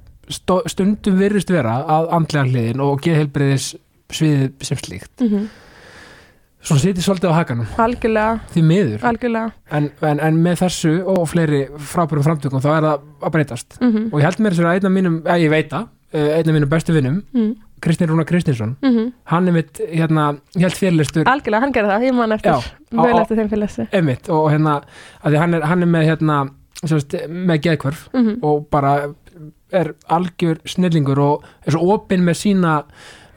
stundum 0.71 1.17
virðist 1.19 1.51
vera 1.51 1.81
að 1.91 2.13
andlega 2.15 2.47
hliðin 2.47 2.85
og 2.85 3.01
geðheilbriðis 3.03 3.73
sviðið 4.11 4.67
sem 4.67 4.79
slíkt 4.79 5.25
mm 5.25 5.49
svona 6.61 6.81
sitið 6.83 7.05
svolítið 7.05 7.33
á 7.33 7.39
hakanum, 7.39 7.69
algjörlega, 7.81 8.33
því 8.53 8.63
miður. 8.65 9.05
Algjörlega. 9.09 9.53
En, 9.73 9.89
en, 10.05 10.21
en 10.27 10.37
með 10.45 10.59
þessu 10.65 10.93
og 11.09 11.23
fleiri 11.31 11.63
frábærum 11.91 12.25
framtökum 12.25 12.61
þá 12.61 12.69
er 12.75 12.85
það 12.85 13.07
að 13.25 13.35
breytast. 13.35 13.77
Mm 13.81 14.03
og 14.11 14.19
ég 14.19 14.27
held 14.27 14.43
mér 14.43 14.55
þess 14.55 14.67
að 14.67 14.77
einn 14.77 14.89
af 14.89 14.95
mínum, 14.97 15.17
ég 15.41 15.53
veit 15.53 15.71
það 15.71 15.87
eh, 16.13 16.29
einn 16.37 16.51
af 16.51 16.57
mínum 16.57 16.71
bestu 16.71 16.93
vinnum, 16.93 17.21
-hmm. 17.33 17.51
Kristinn 17.81 18.09
Rúnar 18.11 18.27
Kristinsson 18.29 18.75
Mm 18.81 19.11
hann 19.31 19.47
er 19.47 19.55
mitt, 19.55 19.79
hérna, 19.89 20.25
held 20.59 20.75
fyrirlistur 20.77 21.27
algjörlega, 21.29 21.61
hann 21.65 21.73
gerði 21.75 21.93
það, 21.93 22.05
ég 22.07 22.17
man 22.17 22.35
eftir. 22.35 22.71
Vel 22.91 23.19
eftir 23.21 23.39
þeim 23.39 23.51
félagsi 23.51 23.87
emitt 23.95 24.29
og 24.29 24.49
hérna, 24.51 24.81
hann 25.23 25.57
er, 25.57 25.65
hann 25.71 25.85
er 25.85 25.89
með 25.89 26.07
hérna, 26.09 26.37
sérst, 26.83 27.15
með 27.29 27.65
geðkvörf 27.67 28.07
mm 28.13 28.37
og 28.41 28.67
bara 28.73 28.95
er 29.71 29.93
algjör 30.11 30.59
snillingur 30.67 31.19
og 31.23 31.45
er 31.65 31.75
svo 31.75 31.93
opinn 31.95 32.25
með 32.27 32.39
sína 32.41 32.73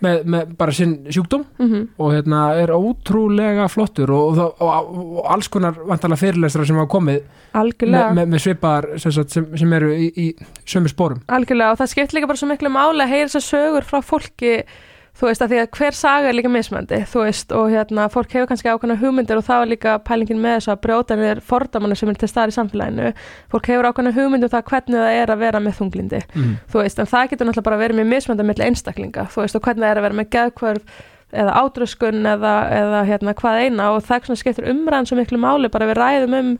með, 0.04 0.22
með 0.34 0.54
bara 0.60 0.74
sinn 0.76 0.94
sjúkdóm 1.12 1.44
mhm, 1.58 1.84
og 1.98 2.14
hérna 2.14 2.44
er 2.60 2.72
ótrúlega 2.74 3.68
flottur 3.72 4.12
og, 4.14 4.40
og, 4.44 4.64
og, 4.64 4.94
og 5.20 5.30
alls 5.34 5.50
konar 5.52 5.76
vantalega 5.80 6.20
fyrirlestra 6.20 6.66
sem 6.68 6.78
hafa 6.80 6.92
komið 6.94 7.20
með, 7.20 7.44
algjörlega. 7.60 8.14
með, 8.18 8.32
með 8.32 8.44
svipaðar 8.46 8.88
sem, 9.02 9.14
sem, 9.14 9.46
sem 9.60 9.76
eru 9.78 9.92
í, 9.94 10.08
í 10.10 10.26
sömu 10.68 10.92
spórum 10.92 11.22
Algjörlega 11.34 11.74
og 11.74 11.82
það 11.82 11.92
skipt 11.94 12.16
líka 12.16 12.30
bara 12.30 12.40
svo 12.40 12.50
miklu 12.50 12.72
máli 12.72 13.04
að 13.04 13.14
heyra 13.14 13.30
þessar 13.30 13.46
sögur 13.48 13.88
frá 13.88 14.00
fólki 14.04 14.56
þú 15.14 15.28
veist 15.28 15.44
að 15.44 15.52
því 15.52 15.58
að 15.62 15.68
hver 15.78 15.96
saga 15.96 16.28
er 16.30 16.36
líka 16.36 16.50
mismöndi 16.50 16.98
þú 17.10 17.22
veist 17.22 17.54
og 17.54 17.70
hérna 17.70 18.08
fólk 18.10 18.34
hefur 18.34 18.48
kannski 18.50 18.70
ákveðna 18.72 18.98
hugmyndir 18.98 19.38
og 19.38 19.46
þá 19.46 19.54
er 19.60 19.70
líka 19.70 19.94
pælingin 20.08 20.42
með 20.42 20.56
þess 20.58 20.72
að 20.74 20.82
brjóta 20.86 21.18
niður 21.18 21.42
fordamannu 21.50 21.98
sem 21.98 22.10
er 22.10 22.18
til 22.18 22.30
staðar 22.30 22.52
í 22.52 22.56
samfélaginu. 22.58 23.14
Fólk 23.54 23.70
hefur 23.70 23.90
ákveðna 23.90 24.14
hugmyndir 24.18 24.50
um 24.50 24.54
það 24.56 24.68
hvernig 24.72 25.02
það 25.04 25.18
er 25.22 25.34
að 25.34 25.42
vera 25.44 25.62
með 25.62 25.78
þunglindi. 25.80 26.22
Mm. 26.34 26.54
þú 26.72 26.82
veist 26.82 26.98
en 26.98 27.10
það 27.14 27.28
getur 27.30 27.50
náttúrulega 27.50 27.68
bara 27.70 27.82
verið 27.84 28.00
með 28.00 28.10
mismöndi 28.10 28.48
með 28.48 28.64
einstaklinga. 28.68 29.28
Þú 29.30 29.44
veist 29.44 29.58
og 29.58 29.66
hvernig 29.68 29.86
það 29.86 29.92
er 29.92 30.00
að 30.00 30.08
vera 30.08 30.18
með 30.20 30.32
geðkvörf 30.34 31.02
eða 31.34 31.54
átröskun 31.62 32.26
eða, 32.30 32.54
eða 32.70 33.04
hérna 33.08 33.34
hvað 33.38 33.60
eina. 33.62 33.92
Og 33.94 34.02
það 34.06 34.34
skiptur 34.38 34.70
umræðan 34.70 35.08
svo 35.10 35.18
miklu 35.18 35.38
máli 35.42 35.70
bara 35.70 35.88
við 35.90 36.00
ræðum 36.02 36.36
um 36.40 36.50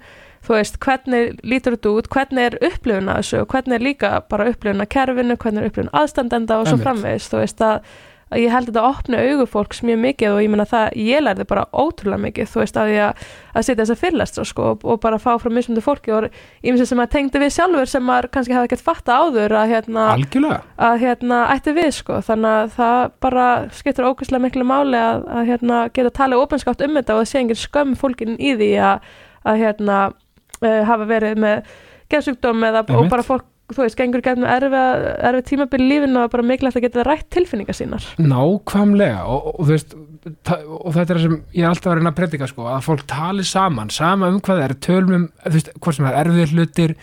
þú 0.45 0.59
veist, 0.59 0.81
hvernig 0.83 1.39
lítur 1.47 1.77
þetta 1.77 1.93
út, 1.97 2.09
hvernig 2.13 2.49
er 2.49 2.57
upplifun 2.69 3.11
að 3.11 3.21
þessu 3.21 3.39
og 3.43 3.55
hvernig 3.55 3.77
er 3.79 3.85
líka 3.85 4.11
bara 4.29 4.49
upplifun 4.51 4.85
að 4.85 4.91
kerfinu, 4.93 5.37
hvernig 5.41 5.63
er 5.63 5.71
upplifun 5.71 5.95
aðstandenda 5.97 6.59
og 6.61 6.69
svo 6.69 6.77
Einmitt. 6.77 6.89
framvegis, 6.89 7.29
þú 7.33 7.41
veist 7.41 7.65
að, 7.65 7.95
að 8.35 8.43
ég 8.43 8.53
held 8.53 8.69
þetta 8.69 8.83
að 8.83 8.89
opna 8.91 9.21
augu 9.23 9.47
fólks 9.51 9.83
mjög 9.87 10.01
mikið 10.03 10.35
og 10.35 10.41
ég 10.43 10.51
meina 10.53 10.67
það, 10.69 10.97
ég 10.99 11.23
lærði 11.23 11.47
bara 11.51 11.65
ótrúlega 11.71 12.23
mikið, 12.25 12.49
þú 12.51 12.61
veist, 12.61 12.79
að 12.81 12.91
ég 12.93 13.05
að, 13.05 13.29
að 13.55 13.67
setja 13.69 13.79
þessa 13.83 13.97
fyrirlestra 14.01 14.47
sko 14.49 14.67
og, 14.73 14.85
og 14.85 14.99
bara 15.05 15.21
fá 15.23 15.31
frá 15.41 15.53
mismundu 15.55 15.85
fólki 15.85 16.15
og 16.15 16.27
ímest 16.67 16.91
sem 16.91 17.03
að 17.05 17.13
tengdi 17.15 17.43
við 17.43 17.55
sjálfur 17.55 17.93
sem 17.93 18.05
maður 18.05 18.31
kannski 18.35 18.57
hafa 18.57 18.69
ekkert 18.69 18.85
fatta 18.89 19.21
áður 19.23 19.57
að 19.61 19.73
hérna, 19.75 20.09
algjörlega. 20.17 20.61
að 20.91 20.99
hérna 21.05 21.41
ætti 21.55 21.77
við 21.79 21.91
sko 22.01 22.21
þannig 22.27 22.59
að 22.59 22.77
það 22.81 23.01
bara 23.29 23.47
skiptur 23.79 24.11
ógæslega 24.11 24.47
miklu 24.49 24.69
máli 24.69 25.01
að, 25.01 25.25
að 25.39 25.49
hérna 25.53 25.81
geta 25.95 26.15
talið 26.19 26.45
opinskátt 26.45 26.85
um 26.89 27.01
þetta 27.01 27.17
og 27.17 27.23
það 27.23 27.33
sé 27.33 27.43
engin 27.45 27.63
skömm 27.63 27.97
fólkin 27.99 28.37
í 28.37 28.55
því 28.59 28.71
að, 28.91 29.11
að 29.47 29.65
hérna 29.65 30.05
uh, 30.11 30.81
hafa 30.91 31.09
verið 31.09 31.43
með 31.47 31.75
geðsjúkdóm 32.13 32.65
eða 32.69 32.85
og 32.95 33.11
bara 33.13 33.27
fólk 33.27 33.51
þú 33.73 33.81
veist, 33.81 33.97
gengur 33.97 34.21
gætið 34.21 34.43
með 34.45 34.51
erfið, 34.59 35.05
erfið 35.31 35.45
tímabil 35.49 35.81
í 35.81 35.87
lífinu 35.89 36.19
og 36.21 36.31
bara 36.35 36.45
mikilvægt 36.45 36.77
að 36.77 36.85
geta 36.85 37.05
rætt 37.09 37.29
tilfinningar 37.33 37.79
sínar 37.79 38.05
nákvæmlega 38.21 39.23
og, 39.25 39.47
og, 39.47 39.55
og, 39.61 39.65
þú 39.65 39.71
veist, 39.73 39.95
og 39.95 40.91
þetta 40.95 41.05
er 41.15 41.19
það 41.19 41.23
sem 41.25 41.37
ég 41.57 41.63
er 41.65 41.71
alltaf 41.71 41.91
að 41.93 41.97
reyna 42.01 42.13
að 42.13 42.19
predika 42.19 42.49
sko, 42.51 42.67
að 42.75 42.85
fólk 42.89 43.07
tali 43.11 43.47
saman, 43.49 43.91
sama 43.95 44.29
um 44.33 44.41
hvað 44.45 44.61
það 44.61 44.67
er 44.69 44.77
tölum 44.89 45.17
um, 45.17 45.25
þú 45.47 45.55
veist, 45.57 45.73
hvort 45.81 45.97
sem 45.99 46.05
það 46.09 46.19
er 46.21 46.21
erfið 46.27 46.55
hlutir 46.59 46.95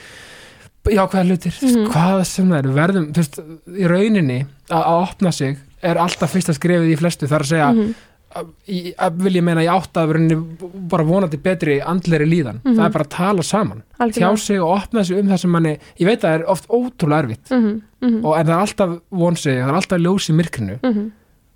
jákvæða 0.92 1.26
hlutir 1.30 1.58
mm 1.62 1.72
Mhm. 1.72 1.90
hvað 1.94 2.24
sem 2.26 2.50
það 2.54 2.58
er, 2.62 2.70
verðum 2.78 3.10
þú 3.14 3.22
veist, 3.22 3.42
í 3.82 3.90
rauninni 3.92 4.40
að, 4.70 4.82
að 4.82 5.02
opna 5.08 5.32
sig 5.32 5.58
er 5.82 5.98
alltaf 5.98 6.32
fyrsta 6.34 6.54
skrefið 6.58 6.94
í 6.94 6.98
flestu 7.02 7.30
þar 7.30 7.42
að 7.46 7.52
segja, 7.52 7.68
í- 7.74 7.86
að 7.90 7.96
vil 9.22 9.34
ég 9.36 9.44
meina 9.44 9.64
í 9.66 9.70
átt 9.72 9.98
að 10.00 10.14
bara 10.92 11.04
vonandi 11.08 11.38
betri 11.42 11.80
andleri 11.82 12.26
líðan, 12.30 12.62
Mhm. 12.64 12.76
það 12.78 12.86
er 12.86 12.90
bara 12.96 13.06
að 13.06 13.10
tala 13.10 13.42
saman. 13.44 13.84
Tjá 14.00 14.06
algjörlega 14.06 14.38
sig 14.40 14.60
og 14.62 14.78
opna 14.78 15.04
sig 15.06 15.18
um 15.20 15.28
það 15.28 15.40
sem 15.40 15.52
manni 15.52 15.78
ég 16.00 16.06
veit 16.08 16.20
að 16.22 16.30
það 16.30 16.40
er 16.40 16.46
oft 16.50 16.68
ótrúlega 16.70 17.24
erfitt. 17.24 17.50
Mhm, 17.52 17.82
mhm, 18.02 18.26
og 18.26 18.38
en 18.40 18.46
það 18.46 18.56
er 18.56 18.62
alltaf 18.66 19.02
vonsig, 19.12 19.56
það 19.58 19.70
er 19.70 19.80
alltaf 19.82 20.00
ljós 20.00 20.30
í 20.30 20.34
myrkrinu. 20.40 20.80
Mhm, 20.82 21.12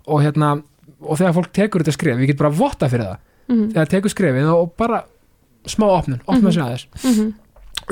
og 0.08 0.20
hérna 0.22 0.62
og 1.02 1.18
þegar 1.18 1.34
fólk 1.34 1.52
tekur 1.52 1.82
þetta 1.82 1.92
skref, 1.92 2.18
ég 2.18 2.26
get 2.26 2.38
bara 2.38 2.50
votta 2.50 2.88
fyrir 2.88 3.04
það. 3.06 3.18
Mhm, 3.48 3.68
þegar 3.72 3.86
það 3.86 3.90
tekur 3.90 4.10
skrefið 4.14 4.52
og, 4.54 4.76
bara 4.76 5.04
smá 5.66 5.86
opnun, 5.98 6.20
opna 6.26 6.48
Mhm. 6.48 6.52
sig 6.52 6.62
aðeins. 6.62 6.86
Mhm, 7.04 7.34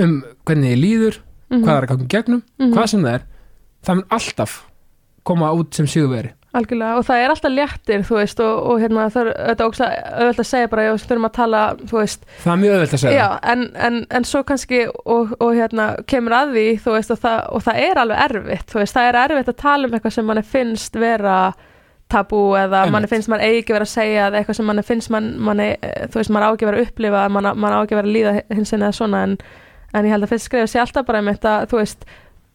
um 0.01 0.25
hvernig 0.47 0.73
þið 0.75 0.81
líður, 0.83 1.19
mhm, 1.51 1.65
hvað 1.65 1.83
er 1.83 1.87
að 1.87 2.01
í 2.03 2.09
gegnum 2.09 2.43
mhm. 2.61 2.73
hvað 2.75 2.89
sem 2.89 3.03
það 3.03 3.15
er, 3.15 3.23
það 3.85 3.95
mun 3.95 4.05
alltaf 4.11 4.63
koma 5.25 5.53
út 5.55 5.75
sem 5.75 5.87
sigurveri 5.87 6.33
Algjörlega 6.55 7.01
og 7.01 7.07
það 7.09 7.23
er 7.25 7.35
alltaf 7.35 7.55
léttir 7.55 8.07
þú 8.07 8.19
veist 8.21 8.41
og, 8.45 8.63
og 8.71 8.83
hérna 8.83 9.09
það 9.11 9.31
er 9.33 9.59
auðvitað 9.65 10.43
að 10.45 10.49
segja 10.51 10.71
bara 10.71 10.87
við 10.87 11.05
þurfum 11.09 11.29
að 11.29 11.37
tala 11.41 11.63
þú 11.83 12.01
veist. 12.01 12.27
Það 12.45 12.53
er 12.55 12.63
mjög 12.63 12.77
öðvöld 12.77 12.97
að 12.97 13.05
segja 13.05 13.19
Já, 13.19 13.27
en, 13.53 13.67
en, 13.89 14.01
en 14.19 14.29
svo 14.31 14.43
kannski 14.47 14.81
og, 14.89 15.37
og 15.41 15.53
hérna 15.59 15.91
kemur 16.11 16.39
að 16.39 16.57
því 16.57 16.67
þú 16.87 16.97
veist 16.97 17.15
og 17.15 17.23
það, 17.27 17.45
og 17.59 17.67
það 17.69 17.85
er 17.89 18.03
alveg 18.05 18.25
erfitt 18.29 18.75
þú 18.75 18.83
veist, 18.83 18.97
það 18.97 19.11
er 19.11 19.21
erfitt 19.25 19.55
að 19.55 19.63
tala 19.65 19.89
um 19.89 19.97
eitthvað 19.99 20.17
sem 20.19 20.29
manni 20.31 20.47
finnst 20.55 21.01
vera 21.03 21.39
tabú 22.13 22.41
eða 22.59 22.85
manni 22.93 23.09
finnst 23.11 23.31
mann 23.33 23.43
eigi 23.43 23.73
vera 23.73 23.87
að 23.87 23.93
segja 23.95 24.29
eða 24.29 24.41
eitthvað 24.41 24.59
sem 24.59 24.69
manni 24.69 24.85
finnst 24.87 25.11
mann, 25.13 25.31
manni, 25.43 25.71
eh, 25.81 26.07
þú 26.13 26.21
veist, 26.21 26.33
mann 26.35 26.45
á 26.47 26.51
ekki 26.53 26.69
vera 26.69 26.81
að 26.81 26.89
upplifa 26.89 27.23
mann, 27.33 27.51
mann 27.59 27.75
á 27.75 27.81
ekki 27.81 27.99
vera 27.99 28.09
að 28.09 28.17
líða 28.17 28.35
hins 28.53 28.75
eða 28.77 28.93
svona 28.95 29.23
en, 29.29 29.39
en 29.95 30.07
ég 30.07 30.15
held 30.15 30.27
að 30.27 30.35
fyrst 30.35 30.51
skrifa 30.51 30.71
sér 30.71 30.85
alltaf 30.85 31.09
bara 31.09 31.23
um 31.25 31.31
þetta, 31.33 31.55
þú 31.71 31.81
veist, 31.81 32.07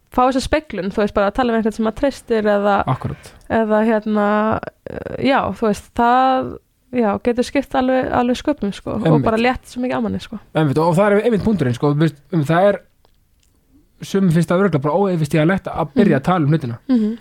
fá 0.10 0.24
þessa 0.26 0.42
speglun, 0.46 0.90
þú 0.94 1.04
veist, 1.04 1.14
bara 1.18 1.30
að 1.30 1.38
tala 1.38 1.54
um 1.54 1.60
eitthvað 1.60 1.78
sem 1.78 1.86
maður 1.88 2.00
treystir 2.02 2.50
eða, 2.56 2.76
akkurat, 2.90 3.32
eða 3.60 3.80
hérna 3.86 4.26
eh, 4.90 5.16
já, 5.30 5.40
þú 5.60 5.68
veist, 5.70 5.90
það 6.00 6.52
já, 6.98 7.10
getur 7.30 7.46
skipt 7.46 7.76
alveg, 7.78 8.12
alveg 8.20 8.40
sköpum 8.42 8.74
sko, 8.74 8.98
og 8.98 9.06
Einmitt. 9.08 9.28
bara 9.28 9.38
létt 9.42 9.70
svo 9.70 9.84
mikið 9.84 10.00
á 10.00 10.02
manni 10.02 10.22
sko. 10.24 10.40
Einmitt, 10.58 10.82
og 10.82 10.96
það 10.98 11.16
er 11.20 11.28
einmitt 11.30 11.46
punkturinn 11.46 11.78
sko, 11.78 11.94
þú 11.94 12.08
veist, 12.08 12.22
um, 12.34 12.46
það 12.50 12.70
er 12.72 12.80
sumum 14.02 14.32
finnst 14.34 14.50
það 14.50 14.64
örgulega 14.64 14.84
bara 14.88 14.98
óeifist 14.98 15.36
í 15.36 15.42
að 15.42 15.50
leta 15.52 15.74
að 15.78 15.94
byrja 15.98 16.18
að 16.22 16.28
tala 16.30 16.48
um 16.48 16.54
hlutina. 16.56 16.80
Mm 16.90 17.18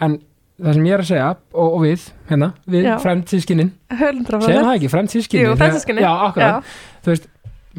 en 0.00 0.16
það 0.60 0.76
sem 0.76 0.86
ég 0.88 0.94
er 0.96 1.02
að 1.02 1.08
segja 1.10 1.28
og, 1.30 1.66
og 1.76 1.82
við, 1.84 2.06
hérna, 2.30 2.50
við 2.68 2.88
Já. 2.88 2.94
fremdsískinnin 3.04 3.70
Höldra 4.00 4.40
segjum 4.44 4.66
það 4.68 4.74
ekki, 4.78 4.90
fremdsískinnin 4.92 5.46
Jú, 5.46 5.54
fremdsystkini. 5.60 6.04
já, 6.04 6.10
akkurat, 6.28 6.74
þú 7.04 7.12
veist, 7.14 7.28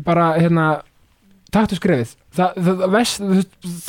bara 0.05 0.27
hérna 0.37 0.65
taktu 1.53 1.77
skrefið 1.77 2.15
það, 2.35 2.55
það, 2.65 2.81
vest, 2.91 3.21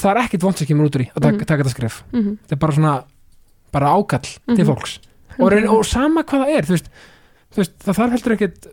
það 0.00 0.10
er 0.10 0.20
ekkit 0.24 0.42
vond 0.42 0.56
sem 0.58 0.66
kemur 0.66 0.88
út 0.90 0.96
úr 0.98 1.04
í 1.06 1.08
að 1.12 1.22
taka, 1.22 1.36
Mhm. 1.36 1.46
taka 1.46 1.62
þetta 1.62 1.74
skref 1.76 2.02
mm 2.12 2.20
-hmm. 2.22 2.36
þetta 2.46 2.52
er 2.52 2.62
bara 2.66 2.72
svona, 2.72 2.94
bara 3.72 3.94
ákall 3.96 4.22
til 4.22 4.64
Mhm. 4.64 4.66
fólks 4.66 4.98
og, 5.38 5.50
reyn, 5.52 5.68
og 5.68 5.84
sama 5.84 6.22
hvað 6.22 6.44
það 6.44 6.56
er 6.58 6.62
þú 6.62 6.74
veist, 6.76 6.88
þú 7.52 7.56
veist 7.56 7.78
það 7.84 7.96
þarf 7.98 8.10
heldur 8.12 8.32
ekkit 8.36 8.66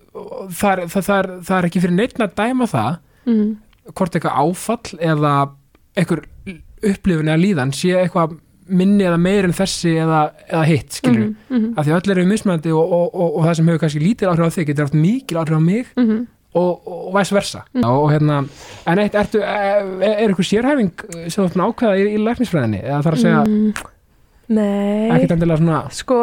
það 0.51 0.71
er, 0.71 0.87
það, 0.87 1.09
er, 1.19 1.57
er 1.57 1.65
ekki 1.69 1.81
fyrir 1.81 1.95
neitt 1.95 2.19
að 2.19 2.35
dæma 2.35 2.65
það 2.67 2.97
mm 3.25 3.57
hvort 3.89 4.13
eitthvað 4.13 4.37
áfall 4.37 4.99
eða 5.01 5.49
einhver 5.97 6.19
upplifun 6.83 7.27
eða 7.27 7.41
líðan 7.41 7.71
sé 7.73 7.89
eitthvað 7.97 8.37
minni 8.69 9.03
eða 9.03 9.17
meir 9.17 9.43
en 9.45 9.51
þessi 9.51 9.95
eða, 9.97 10.31
eða 10.47 10.65
hitt, 10.65 10.91
skilur 10.93 11.25
mm 11.25 11.35
-hmm. 11.49 11.73
af 11.77 11.85
því 11.87 11.91
öll 11.97 12.11
eru 12.11 12.25
mismændi 12.25 12.71
og, 12.71 12.85
og, 12.91 13.15
og, 13.15 13.37
og 13.39 13.45
það 13.45 13.53
sem 13.55 13.67
hefur 13.67 13.79
kannski 13.79 13.99
lítil 13.99 14.29
áhrif 14.29 14.45
á 14.45 14.49
þig 14.53 14.65
getur 14.67 14.83
haft 14.85 14.93
mikil 14.93 15.37
áhrif 15.37 15.57
á 15.57 15.61
mig 15.61 15.85
Mm 15.97 16.27
og, 16.57 16.87
og 16.87 17.11
vice 17.19 17.35
versa 17.35 17.61
Mm. 17.73 17.83
og, 17.83 18.03
og 18.03 18.11
hérna, 18.11 18.39
en 18.89 18.99
eitt, 19.03 19.15
ertu, 19.15 19.37
er, 19.43 19.85
er 20.01 20.23
eitthvað 20.25 20.47
sérhæfing 20.49 20.91
sem 21.29 21.43
þú 21.43 21.47
ætlum 21.49 21.65
að 21.65 21.73
ákveða 21.73 21.99
í, 21.99 22.07
í 22.15 22.23
læknisfræðinni 22.25 22.81
eða 22.81 23.01
þarf 23.05 23.19
að 23.19 23.23
segja, 23.25 23.43
mm. 23.45 23.73
Nei 24.49 25.09
ekkert 25.13 25.35
endilega 25.35 25.59
svona 25.61 25.79
Sko, 25.93 26.19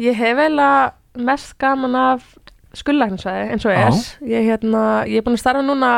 ég 0.00 0.16
hef 0.16 0.38
eiginlega 0.40 1.24
mest 1.28 1.58
gaman 1.60 1.96
af 2.00 2.22
skullæknisvæði 2.78 3.50
eins 3.52 3.66
og 3.66 3.72
Já. 3.74 3.80
er 3.84 4.30
ég, 4.30 4.46
hérna, 4.48 4.82
ég 5.10 5.20
er 5.20 5.26
búin 5.26 5.36
að 5.36 5.42
starfa 5.42 5.64
núna 5.66 5.92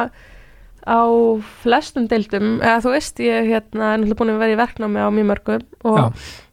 á 0.82 1.00
flestum 1.62 2.08
deildum 2.10 2.56
eða 2.58 2.80
þú 2.82 2.94
veist, 2.96 3.20
ég 3.22 3.46
hérna, 3.52 3.92
er 3.92 4.00
náttúrulega 4.02 4.18
búin 4.18 4.32
að 4.34 4.40
vera 4.42 4.56
í 4.56 4.58
verknámi 4.58 5.04
á 5.04 5.08
mjög 5.14 5.28
mörgum 5.30 5.66
og, 5.86 5.98
Já. 6.00 6.06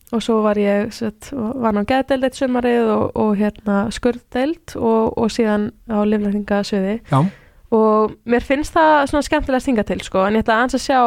Og 0.10 0.24
svo 0.26 0.40
var 0.42 0.58
ég 0.58 0.90
sett, 0.96 1.30
var 1.34 1.76
ná 1.76 1.84
geðdeild 1.88 2.26
eitt 2.26 2.40
sumarið 2.40 2.90
og, 2.96 3.06
og 3.20 3.36
hérna 3.38 3.84
skurðdeild 3.94 4.76
og, 4.80 5.14
og 5.20 5.30
síðan 5.34 5.70
á 5.86 6.02
liflækningasviði 6.02 6.98
og 7.76 8.16
mér 8.26 8.46
finnst 8.46 8.74
það 8.74 8.96
svona 9.12 9.28
skemmtilega 9.28 9.62
stinga 9.62 9.86
til 9.86 10.02
sko, 10.02 10.26
en 10.26 10.40
ég 10.40 10.46
ætla 10.46 10.58
aðeins 10.58 10.80
að 10.80 10.86
sjá 10.88 11.02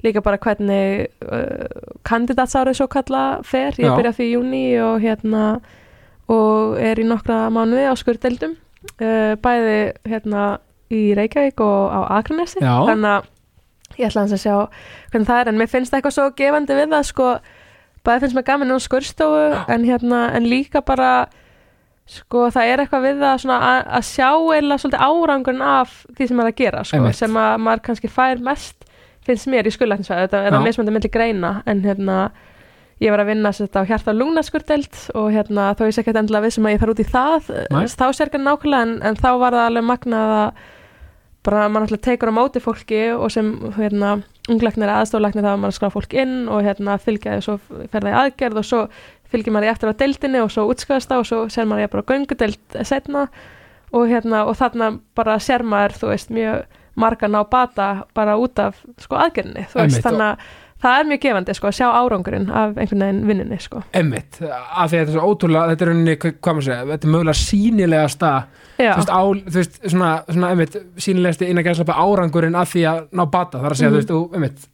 líka 0.00 0.22
bara 0.24 0.40
hvernig 0.40 1.10
uh, 1.28 1.68
kandidatsárið 2.08 2.78
svo 2.78 2.88
kalla 2.88 3.24
fer, 3.44 3.76
ég 3.76 3.92
byrja 3.92 4.14
því 4.16 4.28
í 4.28 4.32
júni 4.32 4.64
og 4.80 5.04
hérna 5.04 5.44
og 6.30 6.78
er 6.80 7.00
í 7.02 7.04
nokkra 7.04 7.48
mánuði 7.52 7.90
á 7.90 7.94
skurdeldum 7.98 8.56
uh, 8.56 9.36
bæði 9.42 9.80
hérna 10.08 10.46
í 10.90 11.10
Reykjavík 11.14 11.60
og 11.62 11.92
á 11.92 12.00
Akranesi. 12.18 12.62
Þannig 12.62 13.10
að 13.12 13.28
ég 14.00 14.08
ætla 14.08 14.24
aðeins 14.24 14.38
að 14.38 14.42
sjá 14.42 14.56
hvernig 15.12 15.28
það 15.28 15.40
er, 15.42 15.50
en 15.50 15.60
mér 15.60 15.70
finnst 15.70 15.94
eitthvað 15.94 16.16
svo 16.16 16.28
gefandi 16.38 16.78
við 16.78 16.94
það 16.94 17.06
sko, 17.10 17.28
bæði 18.06 18.24
finnst 18.24 18.38
mér 18.38 18.46
gaman 18.48 18.74
á 18.74 18.78
skurstofu 18.80 19.44
en 19.68 19.86
hérna, 19.88 20.20
en 20.36 20.48
líka 20.48 20.82
bara 20.84 21.12
sko 22.10 22.48
það 22.50 22.72
er 22.72 22.82
eitthvað 22.82 23.06
við 23.06 23.24
svona 23.42 23.58
að, 23.62 23.80
að 23.98 24.06
sjá 24.08 24.30
eða 24.58 24.78
svolítið 24.82 25.02
árangurinn 25.06 25.66
af 25.66 25.96
því 26.16 26.30
sem 26.30 26.42
er 26.42 26.50
að 26.50 26.56
gera 26.58 26.84
sko, 26.86 27.10
sem 27.16 27.36
að 27.38 27.58
maður 27.66 27.84
kannski 27.86 28.10
fær 28.10 28.40
mest 28.42 28.88
finnst 29.26 29.50
mér 29.52 29.68
í 29.68 29.74
skurlæknisvæði, 29.74 30.26
þetta 30.26 30.40
er 30.46 30.56
að 30.56 30.64
mismöndi 30.64 30.94
milli 30.96 31.12
greina 31.12 31.52
en 31.68 31.84
hérna 31.84 32.16
ég 33.00 33.12
var 33.12 33.22
að 33.22 33.30
vinna 33.32 33.52
þetta 33.56 33.84
á 33.84 33.88
hjarta 33.88 34.12
og 34.12 34.18
lungnaskurteld 34.20 34.98
og 35.16 35.30
hérna 35.32 35.70
þá 35.76 35.86
ég 35.86 35.94
sé 35.96 36.02
ekki 36.02 36.16
endilega 36.16 36.46
við 36.46 36.56
sem 36.56 36.66
að 36.66 36.74
ég 36.74 36.82
fara 36.82 36.94
út 36.94 37.00
í 37.00 37.08
það 37.08 37.48
Nei. 37.72 37.86
þá 37.88 38.06
sér 38.16 38.28
ekki 38.28 38.42
nákvæmlega 38.42 38.86
en, 38.86 38.92
en 39.08 39.20
þá 39.20 39.30
var 39.40 39.56
það 39.56 39.68
alveg 39.68 39.88
magnað 39.88 40.34
að 40.40 40.66
bara 41.46 41.68
mann 41.72 41.86
alltaf 41.86 42.02
tekur 42.04 42.32
á 42.32 42.34
móti 42.36 42.60
fólki 42.60 43.00
og 43.14 43.30
sem 43.32 43.54
hérna 43.78 44.18
þá 45.44 45.52
er 45.52 45.60
maður 45.60 45.70
að 45.70 45.76
skrá 45.78 45.92
fólk 45.94 46.16
inn 46.18 46.48
og 46.50 46.64
hérna 46.66 46.98
fylgja 46.98 47.36
því 47.36 47.40
og 47.40 47.46
svo 47.46 47.56
fer 47.92 48.02
það 48.02 48.10
í 48.10 48.18
aðgerð 48.24 48.60
og 48.60 48.68
svo 48.70 48.82
fylgir 49.30 49.54
maður 49.54 49.68
í 49.68 49.70
eftir 49.70 49.92
á 49.92 50.00
deildinni 50.02 50.42
og 50.42 50.50
svo 50.50 50.66
útskast 50.70 51.10
það 51.10 51.22
og 51.22 51.28
svo 51.30 51.40
ser 51.54 51.68
maður 51.70 51.84
ég 51.84 51.92
bara 51.92 52.04
á 52.04 52.10
göngudeild 52.10 52.78
setna 52.88 53.26
og 53.90 54.10
hérna 54.10 54.44
og 54.46 54.58
þarna 54.58 54.90
bara 55.18 55.38
sér 55.42 55.62
maður 55.66 55.96
þú 56.00 56.10
veist 56.12 56.34
mjög 56.34 56.64
marga 57.00 57.30
ná 57.30 57.40
bata 57.50 57.90
bara 58.14 58.36
út 58.40 58.58
af 58.58 58.80
sko 58.98 59.18
aðgerðinni 59.20 59.68
þú 59.70 59.84
veist 59.84 60.02
þannig 60.04 60.26
að 60.32 60.48
það 60.82 60.98
er 61.00 61.08
mjög 61.10 61.20
gefandi 61.26 61.54
sko 61.58 61.68
að 61.70 61.76
sjá 61.76 61.86
árangurinn 61.92 62.48
af 62.50 62.76
einhvern 62.80 63.02
veginn 63.04 63.26
vinninni 63.28 63.58
sko. 63.60 63.82
Emmitt, 63.92 64.38
af 64.42 64.90
því 64.90 64.96
að 64.96 65.00
þetta 65.00 65.10
er 65.10 65.16
svo 65.18 65.26
ótrúlega 65.34 65.68
þetta 65.74 65.84
er 65.86 65.90
rauninni, 65.92 66.16
hvað 66.22 66.54
maður 66.56 66.66
segja, 66.68 66.86
þetta 66.90 67.06
er 67.08 67.14
mögulega 67.14 67.38
sínilegasta, 67.40 68.32
já, 68.80 68.92
þú 68.94 69.00
veist, 69.00 69.12
á, 69.12 69.22
þú 69.50 69.56
veist 69.60 69.80
svona, 69.92 70.10
svona 70.30 70.52
emmitt, 70.56 70.76
sínilegasti 71.06 71.50
innan 71.50 71.66
gæðslapa 71.68 71.98
árangurinn 72.04 72.56
af 72.60 72.72
því 72.72 72.84
að 72.94 73.00
ná 73.12 73.24
bata, 73.30 73.58
þar 73.60 73.74
að 73.76 73.80
segja, 73.82 73.90
Mhm. 73.90 73.96
þú 73.96 74.00
veist, 74.00 74.14
þú, 74.14 74.20
emmitt 74.40 74.68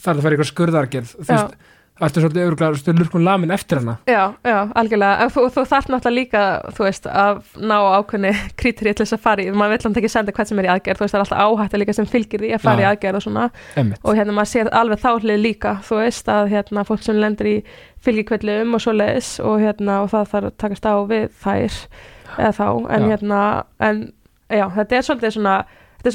þar 0.00 0.14
er 0.16 0.20
það 0.20 0.24
að 0.24 0.30
í 0.30 0.36
eitthvað 0.36 0.52
skurðargerð, 0.54 1.10
þú 1.20 1.28
veist 1.34 1.54
það 2.00 2.06
ertu 2.08 2.22
svolítið 2.24 2.46
öruglega, 2.46 2.80
þú 2.80 2.92
lurkun 2.96 3.24
lamin 3.26 3.52
eftir 3.54 3.80
hana? 3.80 3.94
Já, 4.08 4.22
já, 4.46 4.56
algjörlega. 4.80 5.26
Og 5.26 5.32
þú, 5.34 5.42
þú 5.54 5.64
þarf 5.68 5.86
náttúrulega 5.92 6.16
líka, 6.16 6.44
þú 6.76 6.86
veist 6.86 7.08
að 7.10 7.34
ná 7.60 7.76
ákveðni 8.00 8.32
krítri 8.60 8.94
til 8.94 9.04
þess 9.04 9.16
að 9.16 9.24
fara 9.26 9.44
í 9.44 9.52
maður 9.52 9.74
vill 9.74 9.84
hann 9.86 9.98
ekki 10.00 10.12
senda 10.14 10.34
hvað 10.36 10.46
sem 10.50 10.60
er 10.62 10.68
í 10.68 10.72
aðgerð. 10.74 10.98
Þú 11.00 11.04
veist, 11.04 11.14
það 11.14 11.20
er 11.20 11.24
alltaf 11.26 11.40
áhætta 11.44 11.80
líka 11.82 11.96
sem 11.98 12.08
fylgir 12.08 12.40
því 12.44 12.50
að 12.56 12.64
fara 12.64 12.80
Já. 12.80 12.82
í 12.82 12.88
aðgerð 12.90 13.20
og 13.20 13.24
svona. 13.26 13.44
Emmitt, 13.82 14.00
og 14.00 14.12
hérna 14.16 14.36
maður 14.38 14.52
sér 14.54 14.72
alveg 14.80 14.98
þáhlið 15.04 15.38
líka 15.44 15.70
þú 15.86 15.94
veist 16.00 16.26
að 16.32 16.44
hérna 16.54 16.86
fólk 16.88 17.02
sem 17.04 17.20
lendur 17.20 17.48
í 17.50 17.56
fylgikvillum 18.00 18.68
og 18.74 18.80
svo 18.80 18.92
leiðis 18.96 19.30
og 19.44 19.60
hérna 19.60 20.00
og 20.04 20.08
það 20.14 20.32
þarf 20.32 20.46
að 20.48 20.58
takast 20.64 20.88
á 20.88 20.94
við 21.10 21.26
þær 21.44 21.74
eða 22.40 22.52
þá, 22.56 22.68
en 22.96 23.02
Já. 23.04 23.08
hérna 23.10 23.40
en 23.84 23.96
já, 24.48 24.64
þetta 24.78 24.96
er 24.96 25.04
svolítið 25.04 25.36
svona 25.36 25.56
þetta 26.00 26.08
er 26.08 26.14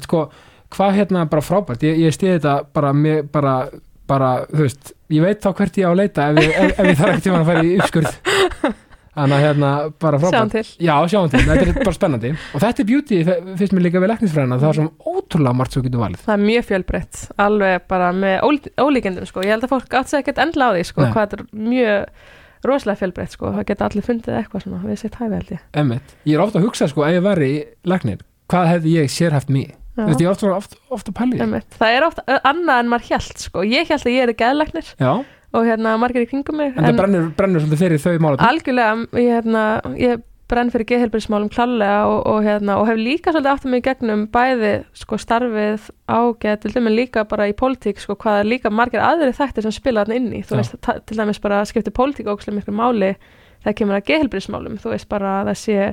svolítið 0.00 0.30
í 0.66 0.74
hvað 0.76 0.96
hérna 0.98 1.26
bara 1.30 1.42
frábært, 1.44 1.82
ég, 1.86 2.00
ég 2.06 2.14
stiði 2.14 2.38
þetta 2.38 2.56
bara, 2.74 2.92
með, 2.92 3.22
bara, 3.32 3.54
bara, 4.06 4.32
þú 4.50 4.64
veist 4.66 4.92
ég 5.14 5.22
veit 5.22 5.40
þá 5.44 5.52
hvert 5.54 5.78
ég 5.78 5.86
á 5.86 5.90
að 5.92 6.00
leita 6.02 6.26
ef 6.32 6.42
ef, 6.42 6.74
ef 6.78 6.90
ég 6.90 6.98
þarf 6.98 7.22
tíma 7.24 7.40
að 7.40 7.48
fara 7.52 7.62
í 7.64 7.76
uppskurð. 7.78 8.18
Þannig 9.16 9.32
að 9.38 9.44
hérna, 9.46 9.68
bara 10.02 10.18
frábært. 10.20 10.34
Sjáum 10.36 10.50
til. 10.52 10.62
Já, 10.84 10.94
sjáum 11.08 11.30
til, 11.32 11.40
þetta 11.46 11.62
er 11.70 11.78
bara 11.78 11.92
spennandi. 11.96 12.30
Og 12.52 12.60
þetta 12.60 12.82
er 12.82 12.88
beauty, 12.90 13.20
finnst 13.56 13.72
mér 13.72 13.84
líka 13.86 14.02
við 14.02 14.10
leknisfræðina 14.12 14.58
það 14.60 14.68
er 14.68 14.76
svona 14.76 15.14
ótrúlega 15.14 15.56
margt 15.56 15.72
svo 15.76 15.82
getur 15.86 16.02
valið. 16.02 16.20
Það 16.26 16.34
er 16.34 16.42
mjög 16.42 16.66
fjölbreytt, 16.68 17.20
alveg 17.46 17.86
bara 17.88 18.10
með 18.12 18.36
ól- 18.44 18.74
ólíkindum 18.84 19.30
sko, 19.30 19.40
ég 19.46 19.54
held 19.54 19.64
að 19.64 19.72
fólk 19.72 19.96
átt 20.02 20.12
ekkert 20.20 20.42
endla 20.44 20.68
á 20.68 20.70
því 20.76 20.84
sko, 20.90 21.00
Nei. 21.06 21.14
hvað 21.14 21.24
þetta 21.30 21.40
er 21.40 21.64
mjög 21.72 22.68
rosalega 22.68 23.00
fjölbreytt 23.00 23.38
sko, 23.38 23.54
það 23.56 23.66
geta 23.72 23.88
allir 23.88 24.06
fundið 24.10 24.36
eitthvað 24.42 24.66
svona 24.66 24.82
við 24.84 25.00
sitt 25.00 25.16
hæfi 25.16 25.32
held 25.38 25.54
ég. 25.56 25.64
Emmitt, 25.80 26.14
ég 26.28 26.36
er 26.36 26.44
ofta 26.44 26.60
að 26.60 26.68
hugsa 26.68 26.90
sko 26.92 27.06
ef 27.08 27.16
ég 27.16 27.24
væri 27.24 27.50
leknir, 27.88 28.20
hvað 28.52 28.70
hefði 28.74 28.94
ég 29.00 29.12
sérhæft 29.16 29.48
mig 29.48 29.72
Ég 29.96 30.20
er 30.20 30.30
ofta, 30.30 30.52
ofta, 30.52 30.78
ofta 30.92 31.12
að 31.12 31.18
pæli 31.20 31.62
það 31.78 31.96
er 31.96 32.06
oft 32.06 32.22
ö, 32.26 32.38
annað 32.44 32.82
en 32.82 32.92
maður 32.92 33.10
hjælt 33.10 33.44
sko. 33.46 33.64
ég 33.64 33.88
hjælt 33.88 34.04
að 34.04 34.16
ég 34.16 34.26
er 34.26 34.36
geðlæknir 34.36 34.94
Já, 35.00 35.12
og 35.56 35.68
hérna 35.68 35.96
margir 36.00 36.26
í 36.26 36.30
kringum 36.30 36.60
mig 36.60 36.72
en, 36.74 36.84
það 36.84 36.98
brennur, 37.00 37.28
brennur 37.38 37.64
svolítið 37.64 37.84
fyrir 37.84 38.02
þau 38.02 38.24
mála 38.26 38.48
algjörlega, 38.50 39.06
ég, 39.16 39.30
hérna, 39.38 39.62
ég 40.00 40.24
brenn 40.46 40.70
fyrir 40.70 40.86
geðhelbrísmálum 40.90 41.48
klálega 41.50 42.04
og, 42.06 42.20
og, 42.30 42.44
hérna, 42.46 42.76
og 42.78 42.86
hef 42.90 43.00
líka 43.00 43.32
svolítið 43.34 43.50
að 43.52 43.70
mig 43.72 43.82
í 43.82 43.86
gegnum 43.88 44.26
bæði 44.34 44.72
sko, 44.94 45.18
starfið 45.18 45.88
á 46.06 46.20
geðildum 46.44 46.90
en 46.90 46.94
líka 46.94 47.24
bara 47.26 47.48
í 47.50 47.56
pólitík 47.56 47.98
sko, 48.02 48.14
hvað 48.20 48.42
er 48.42 48.50
líka 48.52 48.70
margir 48.70 49.02
aðri 49.02 49.32
þættir 49.34 49.66
sem 49.66 49.74
spila 49.74 50.04
þarna 50.04 50.20
inn 50.20 50.28
í. 50.38 50.44
Þú 50.46 50.54
Já. 50.54 50.60
veist, 50.60 50.76
til 51.08 51.18
dæmis 51.18 51.42
bara 51.42 51.64
skiptir 51.66 51.94
pólitík 51.96 52.30
ókslega 52.30 52.60
miklu 52.60 52.76
máli 52.78 53.16
þegar 53.64 53.78
kemur 53.80 53.98
að 53.98 54.06
geðhelbrísmálum 54.12 54.78
þú 54.82 54.92
veist 54.94 55.10
bara 55.10 55.40
að 55.40 55.50
það 55.50 55.60
sé 55.64 55.88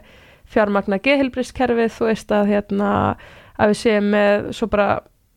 fjármagna 0.54 1.02
geðhelbrískerfið 1.02 1.96
þú 1.98 2.10
veist 2.12 2.36
að 2.36 2.54
hérna 2.54 2.92
að 3.64 3.74
við 3.74 3.80
séum 3.80 4.10
með 4.14 4.48
svo 4.58 4.70
bara 4.72 4.88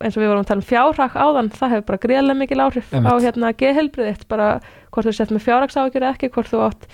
eins 0.02 0.16
og 0.16 0.22
við 0.22 0.28
vorum 0.28 0.42
að 0.42 0.48
tala 0.50 0.62
um 0.62 0.68
fjárhag 0.68 1.14
áðan 1.16 1.52
það 1.54 1.72
hefur 1.72 1.86
bara 1.90 2.02
greiðlega 2.02 2.38
mikil 2.42 2.58
áhrif 2.60 2.88
á 2.92 2.96
Einmitt. 2.98 3.24
hérna 3.24 3.52
geðhelbriðitt 3.62 4.26
bara 4.28 4.48
hvort 4.92 5.08
þú 5.08 5.14
sett 5.16 5.32
með 5.32 5.46
fjárhagságjur 5.46 6.02
eða 6.04 6.12
ekki 6.12 6.32
hvort 6.34 6.50
þú 6.52 6.62
átt 6.66 6.88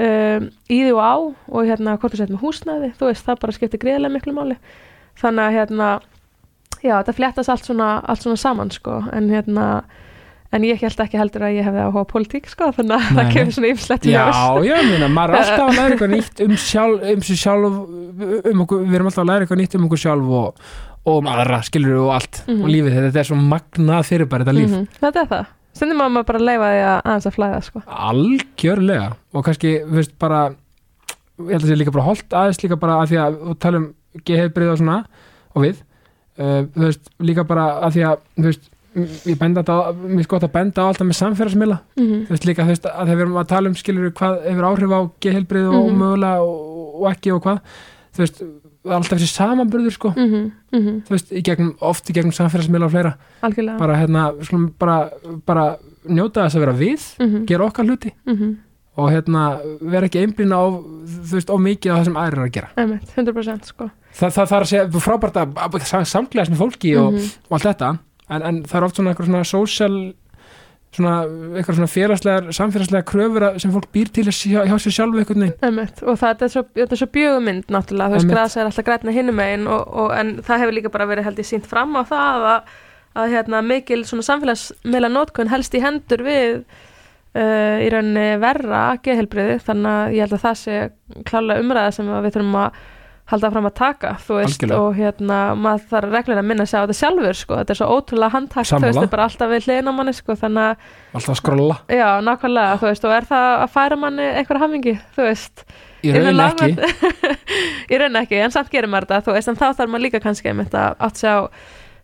um, 0.00 0.48
í 0.66 0.80
því 0.82 0.94
og 0.96 1.02
á 1.06 1.14
og 1.20 1.68
hérna 1.70 1.96
hvort 2.00 2.16
þú 2.16 2.22
sett 2.22 2.32
með 2.34 2.42
húsnæði 2.42 2.90
þú 2.98 3.10
veist 3.10 3.28
það 3.28 3.42
bara 3.44 3.56
skiptir 3.56 3.82
greiðlega 3.84 4.14
miklu 4.16 4.34
máli 4.34 4.58
þannig 5.20 5.44
að 5.46 5.56
hérna 5.60 5.90
já 6.80 6.94
þetta 6.96 7.16
fléttast 7.20 7.54
allt 7.54 7.70
svona, 7.70 7.90
allt 8.02 8.26
svona 8.26 8.40
saman 8.40 8.74
sko 8.74 8.98
en 9.14 9.30
hérna 9.30 9.66
en 10.52 10.64
ég 10.66 10.80
held 10.82 11.00
ekki 11.04 11.18
heldur 11.20 11.44
að 11.46 11.56
ég 11.60 11.66
hefði 11.68 11.82
áhuga 11.86 12.04
politík 12.10 12.48
sko 12.50 12.70
þannig 12.74 12.96
að 12.96 13.10
það 13.20 13.28
kemur 13.36 13.54
svona 13.56 13.68
ymslegt 13.70 14.06
Já, 14.10 14.24
já, 14.66 14.76
meina, 14.90 15.08
maður 15.14 15.34
er 15.36 15.38
alltaf 15.40 15.66
að 15.68 15.76
læra 15.78 15.94
eitthvað 15.94 16.12
nýtt 16.16 16.42
um 16.46 16.56
sjálf, 16.58 17.04
um 17.14 17.22
sig 17.28 17.38
sjálf 17.38 17.66
um 18.50 18.64
okkur, 18.66 18.82
við 18.86 18.98
erum 18.98 19.10
alltaf 19.12 19.22
að 19.24 19.30
læra 19.30 19.46
eitthvað 19.46 19.60
nýtt 19.62 19.76
um 19.78 19.86
okkur 19.88 20.02
sjálf 20.04 20.32
og, 20.40 20.64
og 21.06 21.20
um 21.22 21.30
aðra, 21.30 21.60
skilur 21.68 22.00
og 22.02 22.10
allt 22.18 22.42
Mhm. 22.48 22.62
og 22.64 22.68
lífið, 22.74 22.98
þetta 23.06 23.20
er 23.22 23.28
svo 23.30 23.38
magnað 23.40 24.08
fyrir 24.10 24.28
bara 24.30 24.44
þetta 24.44 24.56
líf, 24.58 24.70
Mhm, 24.74 24.88
þetta 25.00 25.20
er 25.24 25.30
það. 25.34 25.46
Að 25.80 25.94
maður 25.96 26.26
bara 26.26 26.38
leifa 26.44 26.66
því 26.74 26.80
að 26.90 26.98
aðeins 27.08 27.26
að 27.30 27.34
flæða 27.36 27.60
sko. 27.64 27.82
Algjörlega. 27.86 29.04
Og 29.34 29.44
kannski, 29.46 29.70
veist, 29.86 30.18
bara 30.18 30.40
ég 31.40 31.54
held 31.54 31.62
að 31.64 31.70
sé 31.70 31.76
líka 31.78 31.92
bara 31.94 32.04
holdt 32.04 32.34
aðeins 32.36 32.60
líka 32.64 32.76
bara 32.80 32.98
að 33.00 33.12
því 33.12 33.20
að 33.22 33.38
við 33.46 33.58
tala 33.64 33.80
um 33.80 33.86
geðheilbrið 34.26 34.72
og 34.74 34.78
svona 34.82 34.96
og 35.54 35.62
við, 35.64 35.80
uh, 36.40 36.62
veist, 36.76 37.08
líka 37.22 37.46
bara 37.48 37.68
að 37.86 37.96
því 37.96 38.04
að, 38.10 38.18
veist 38.46 38.69
ég 38.96 39.38
benda 39.38 39.62
þetta, 39.62 39.76
á- 39.86 39.94
mér 39.94 40.20
er 40.24 40.26
gott 40.26 40.42
að 40.42 40.52
benda 40.52 40.82
á 40.82 40.88
alltaf 40.90 41.06
með 41.06 41.18
samfélagsmiðla. 41.20 41.78
Mm 41.96 42.24
þú 42.26 42.30
veist 42.34 42.44
líka 42.48 42.62
þú 42.64 42.72
veist 42.72 42.86
að 42.90 43.06
þegar 43.06 43.16
við 43.16 43.24
erum 43.26 43.36
að 43.42 43.48
tala 43.48 43.68
um 43.68 43.74
skilur 43.74 44.10
hvað 44.10 44.42
hefur 44.50 44.66
áhrif 44.70 44.90
á 44.90 45.00
geðheilbrið 45.20 45.68
og 45.70 45.86
Mhm. 45.90 45.98
mögulega 46.00 46.40
og, 46.40 47.02
og 47.02 47.10
ekki 47.12 47.32
og 47.34 47.42
hvað 47.44 47.60
þú 48.14 48.18
veist, 48.24 48.42
er 48.42 48.92
alltaf 48.96 49.18
þessi 49.18 49.36
samanburður 49.36 49.92
sko, 49.92 50.08
-hmm, 50.16 50.50
mm 50.72 51.02
þú 51.06 51.10
veist, 51.10 51.30
í 51.32 51.42
gegnum, 51.42 51.74
oft 51.80 52.10
í 52.10 52.12
gegnum 52.12 52.32
samfélagsmiðla 52.32 52.84
og 52.86 52.90
fleira, 52.90 53.14
algjörlega. 53.42 53.78
Bara 53.78 53.94
hérna 53.96 54.32
skulum 54.44 54.72
bara, 54.78 55.10
bara 55.46 55.76
njóta 56.08 56.44
þess 56.48 56.56
að 56.56 56.60
vera 56.60 56.72
við 56.72 57.00
mm 57.20 57.46
gera 57.46 57.64
okkar 57.64 57.84
hluti. 57.86 58.12
-hmm. 58.26 58.56
og 58.96 59.10
hérna 59.10 59.60
vera 59.80 60.06
ekki 60.06 60.18
einblýna 60.26 60.56
á 60.58 60.66
þú 60.66 61.32
veist, 61.32 61.48
á 61.50 61.56
mikið 61.56 61.90
af 61.92 61.98
það 62.00 62.04
sem 62.04 62.14
aðrir 62.16 62.32
eru 62.32 62.42
að 62.42 62.52
gera. 62.52 62.68
Einmitt, 62.76 63.08
100% 63.16 63.64
sko. 63.64 63.90
Þa, 64.12 64.26
það 64.26 64.48
þarf 64.50 64.60
að 64.60 64.66
segja 64.66 64.88
frábært 65.00 65.36
að, 65.36 66.04
samglæðast 66.04 66.50
með 66.50 66.58
fólki 66.58 66.96
og, 66.98 67.12
Mhm. 67.12 67.30
og 67.48 67.52
allt 67.52 67.62
þetta 67.76 67.98
en, 68.30 68.42
en 68.46 68.64
það 68.64 68.80
er 68.80 68.86
oft 68.86 68.98
svona 68.98 69.12
eitthvað 69.12 69.30
svona 69.30 69.46
social 69.48 69.96
svona, 70.94 71.14
eitthvað 71.54 71.78
svona 71.78 71.90
félagslegar 71.90 72.50
samfélagslegar 72.56 73.06
kröfur 73.06 73.46
sem 73.62 73.72
fólk 73.74 73.88
býr 73.94 74.10
til 74.14 74.26
hjá, 74.26 74.64
hjá 74.66 74.76
sér 74.82 74.96
sjálfu 74.96 75.22
veginn. 75.22 75.54
Einmitt. 75.62 76.02
og 76.02 76.18
það 76.20 76.44
er 76.46 76.52
svo, 76.54 76.64
svo 76.92 77.08
bjögumynd 77.14 77.70
náttúrulega, 77.70 78.10
þú 78.10 78.18
veist, 78.18 78.30
grasa 78.32 78.60
er 78.60 78.70
alltaf 78.70 78.86
grætna 78.86 79.14
hinum 79.14 79.42
og, 79.70 80.14
en 80.16 80.36
það 80.46 80.64
hefur 80.64 80.78
líka 80.78 80.94
bara 80.94 81.08
verið 81.10 81.28
held 81.28 81.42
ég 81.42 81.50
sínt 81.50 81.68
fram 81.70 81.94
á 81.94 82.02
það 82.10 82.46
að, 82.52 82.70
að 83.22 83.34
hérna, 83.36 83.64
mikil 83.66 84.04
svona 84.08 84.26
samfélagsmeila 84.26 85.12
nótkun 85.12 85.52
helst 85.52 85.74
í 85.78 85.82
hendur 85.84 86.24
við 86.26 86.56
uh, 86.58 87.76
í 87.78 87.90
rauninni 87.92 88.28
verra 88.42 88.84
geðhelbriði, 89.04 89.60
þannig 89.66 89.92
að 89.94 90.16
ég 90.16 90.26
held 90.26 90.38
að 90.38 90.46
það 90.48 90.58
sé 90.64 90.80
klálega 91.28 91.62
umræða 91.62 91.94
sem 91.98 92.10
við 92.16 92.34
þurfum 92.34 92.58
að 92.64 92.82
halda 93.30 93.50
fram 93.54 93.68
að 93.68 93.74
taka, 93.78 94.12
veist 94.26 94.64
og 94.74 94.96
hérna, 94.98 95.38
maður 95.58 95.84
þarf 95.92 96.14
reglulega 96.14 96.42
að 96.42 96.48
minna 96.50 96.66
sig 96.66 96.78
á 96.78 96.82
þetta 96.82 96.98
sjálfur, 96.98 97.38
sko, 97.38 97.58
þetta 97.60 97.74
er 97.74 97.80
svo 97.80 97.90
ótrúlega 97.94 98.34
handtakt, 98.34 98.70
veist, 98.72 98.86
þetta 98.86 99.06
er 99.06 99.12
bara 99.12 99.26
alltaf 99.28 99.52
við 99.52 99.68
hliðina 99.68 99.94
á 99.94 99.98
manni, 99.98 100.14
sko, 100.16 100.36
að 100.40 100.58
alltaf 100.60 101.34
að 101.34 101.38
skrolla, 101.42 101.76
Já, 101.90 102.08
nákvæmlega, 102.26 102.80
veist, 102.82 103.06
og 103.06 103.14
er 103.14 103.28
það 103.30 103.50
að 103.60 103.76
færa 103.76 104.00
manni 104.00 104.30
einhver 104.40 104.62
hamingi, 104.64 104.96
þú 105.16 105.28
veist? 105.28 105.66
Í 106.00 106.14
raun 106.16 106.40
ekki. 106.46 106.72
Í 107.92 108.00
raun 108.00 108.22
ekki, 108.22 108.40
en 108.40 108.54
samt 108.54 108.72
gerir 108.72 108.90
maður 108.90 109.12
þetta, 109.12 109.36
en 109.52 109.60
þá 109.60 109.68
þarf 109.68 109.92
maður 109.92 110.06
líka 110.06 110.22
kannski 110.24 110.50
einmitt 110.50 110.74
að 110.74 110.96
átt 111.06 111.20
sig 111.20 111.30
á 111.30 111.38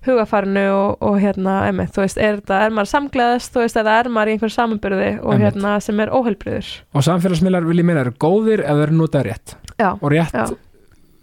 hugafarinu 0.07 0.65
og, 0.71 1.01
og 1.03 1.17
hérna, 1.23 1.57
einmitt, 1.67 1.91
þú 1.97 2.05
veist, 2.05 2.21
er, 2.21 2.39
þetta, 2.41 2.61
er 2.67 2.75
maður 2.77 2.91
samgleðast, 2.93 3.57
eða 3.81 3.97
er 3.99 4.11
maður 4.13 4.31
í 4.31 4.37
einhver 4.37 4.55
samanbyrði 4.55 5.09
og 5.25 5.43
hérna 5.43 5.73
sem 5.83 6.03
er 6.05 6.13
óheilbriður 6.15 6.69
og 6.95 7.07
samfélagsmiðlar 7.09 7.67
vil 7.67 7.81
ég 7.81 7.89
meina 7.89 8.05
eru 8.05 8.15
góðir 8.23 8.63
ef 8.63 8.79
þeir 8.79 8.85
eru 8.87 8.99
notað 9.01 9.27
rétt. 9.31 9.57
Já, 9.77 9.91
og 9.97 10.07
rétt, 10.13 10.37
Já. 10.37 10.45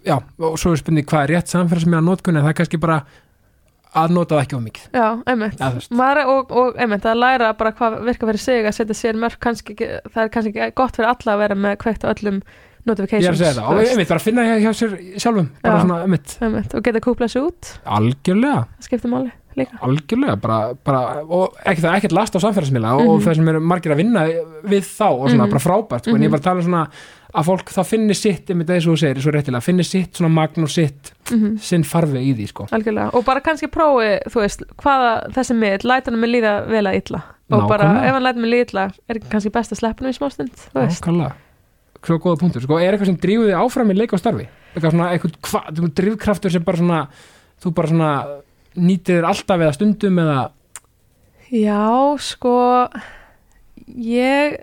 Já, 0.05 0.17
og 0.39 0.57
svo 0.59 0.73
er 0.73 0.81
spurning 0.81 1.05
hvað 1.09 1.23
er 1.27 1.35
rétt 1.37 1.53
samfélagsmiðlar 1.53 2.03
notkun 2.07 2.37
en 2.37 2.43
það 2.43 2.49
er 2.53 2.59
kannski 2.61 2.79
bara 2.83 3.03
að 3.93 4.09
nota 4.15 4.35
það 4.35 4.43
ekki 4.47 4.55
of 4.57 4.63
mikið 4.65 4.97
já, 4.97 5.07
einmitt 5.29 5.59
veist. 5.61 5.91
maður, 5.93 6.25
og, 6.33 6.51
og 6.63 6.77
einmitt, 6.81 7.05
að 7.05 7.19
læra 7.21 7.51
bara 7.59 7.71
hvað 7.77 7.99
virka 8.07 8.25
fyrir 8.29 8.41
sig 8.41 8.65
að 8.65 8.77
setja 8.79 8.95
sér 8.97 9.19
mörg 9.21 9.37
kannski, 9.39 9.75
það 9.77 10.21
er 10.23 10.31
kannski 10.33 10.53
ekki 10.57 10.75
gott 10.81 10.97
fyrir 10.97 11.11
alla 11.13 11.35
að 11.35 11.43
vera 11.43 11.55
með 11.67 11.77
kveikt 11.83 12.07
á 12.07 12.09
öllum 12.13 12.39
ég 12.43 12.89
er 12.89 12.89
notifications 12.89 13.37
að 13.37 13.43
segja 13.45 13.53
það, 13.61 13.69
og 13.69 13.91
einmitt 13.93 14.09
bara 14.09 14.19
að 14.19 14.25
finna 14.25 14.43
hjá, 14.43 14.55
hjá 14.65 14.71
sér 14.75 14.95
sjálfum 15.21 15.45
bara 15.63 15.77
Já. 15.77 15.81
svona, 15.85 15.99
einmitt, 16.03 16.33
Einmitt, 16.43 16.73
og 16.75 16.83
geta 16.83 16.99
kúplað 17.05 17.31
sér 17.31 17.45
út, 17.47 17.69
algjörlega 17.85 18.65
það 18.65 18.87
skiptir 18.89 19.13
máli 19.13 19.31
líka 19.55 19.77
algjörlega, 19.85 20.35
bara, 20.41 20.57
bara 20.83 21.03
og 21.23 21.53
ekki, 21.63 21.83
það 21.85 21.89
er 21.93 21.99
ekkert 22.01 22.15
last 22.17 22.35
á 22.35 22.39
samfélagsmiðla 22.43 22.95
og, 22.97 23.05
og 23.05 23.13
Mhm. 23.19 23.23
það 23.29 23.35
sem 23.39 23.49
eru 23.53 23.61
margir 23.61 23.93
að 23.93 24.01
vinna 24.01 24.23
við 24.73 24.83
þá 24.89 25.05
og 25.13 25.29
svona 25.29 25.45
Mhm. 25.45 25.53
bara 25.53 25.63
frábært, 25.69 26.03
sko, 26.09 26.15
en 26.17 26.25
ég 26.25 26.33
að 26.33 26.41
tala 26.49 26.59
um 26.59 26.65
svona 26.65 26.87
að 27.33 27.47
fólk 27.49 27.71
þá 27.73 27.79
finnir 27.89 28.17
sitt, 28.17 28.49
einmitt 28.53 28.69
eins 28.69 28.85
og 28.85 28.93
þú 28.93 29.01
segir, 29.01 29.21
svo 29.23 29.31
réttilega 29.33 29.65
finnir 29.65 29.87
sitt 29.87 30.19
svona 30.19 30.29
magn 30.33 30.65
og 30.67 30.69
sitt 30.69 31.13
mm 31.31 31.55
sinn 31.63 31.85
farfi 31.87 32.19
í 32.21 32.33
því, 32.37 32.45
sko. 32.51 32.65
Algjörlega, 32.75 33.13
og 33.17 33.23
bara 33.25 33.41
kannski 33.41 33.69
prófi 33.73 34.09
þú 34.29 34.41
veist, 34.43 34.61
hvaða 34.83 35.13
þessi 35.33 35.55
miðl 35.57 35.87
læta 35.89 36.11
hann 36.11 36.19
með 36.21 36.31
líða 36.35 36.51
vel 36.69 36.83
að 36.91 36.97
illa. 36.99 37.21
Og 37.53 37.63
bara 37.69 37.87
Nákvæmlega. 37.87 38.03
ef 38.09 38.13
hann 38.17 38.25
læta 38.27 38.43
með 38.43 38.51
líða 38.53 38.67
illa 38.67 38.83
er 39.09 39.19
kannski 39.31 39.51
best 39.55 39.73
að 39.73 39.79
sleppa 39.81 40.03
hann 40.05 40.13
í 40.13 40.17
smástund 40.17 40.53
þú 40.59 40.77
veist, 40.77 41.01
Nákvæmlega, 41.01 41.33
svo 42.03 42.17
góða 42.21 42.39
punktur. 42.43 42.65
Sko, 42.67 42.77
er 42.79 42.93
eitthvað 42.93 43.11
sem 43.13 43.19
drífur 43.25 43.49
þig 43.49 43.57
áfram 43.63 43.93
í 43.93 43.97
leik 43.97 44.13
og 44.13 44.21
starfi? 44.21 44.47
Eitthvað 44.75 44.93
svona, 44.95 45.09
eitthvað, 45.15 45.37
hva, 45.49 45.63
eitthvað 45.71 45.93
drifkraftur 46.01 46.53
sem 46.53 46.63
bara 46.67 46.81
svona, 46.83 47.01
þú 47.63 47.73
bara 47.79 47.93
svona 47.93 48.11
nýtir 48.75 49.19
þér 49.21 49.29
alltaf 49.31 49.61
eða 49.63 49.73
stundum 49.79 50.21
eða, 50.23 50.37
já, 51.53 51.81
sko 52.29 52.55
ég 53.87 54.57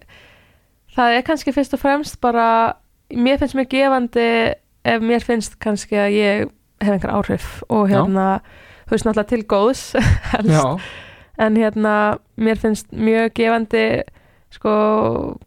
það 0.97 1.16
er 1.16 1.26
kannski 1.26 1.55
fyrst 1.55 1.74
og 1.76 1.82
fremst 1.82 2.20
bara 2.22 2.47
mér 3.11 3.41
finnst 3.41 3.59
mér 3.59 3.68
gefandi 3.70 4.30
ef 4.84 5.05
mér 5.05 5.24
finnst 5.24 5.59
kannski 5.62 5.99
að 5.99 6.16
ég 6.16 6.51
hef 6.80 6.95
einhver 6.95 7.12
áhrif 7.12 7.49
og 7.68 7.91
hérna, 7.91 8.41
þú 8.88 8.97
veist 8.97 9.09
náttúrulega 9.09 9.30
til 9.32 9.45
góðs 9.51 9.82
en 11.45 11.57
hérna 11.57 11.95
mér 12.41 12.61
finnst 12.61 12.91
mjög 12.93 13.34
gefandi 13.36 13.84
sko 14.51 14.72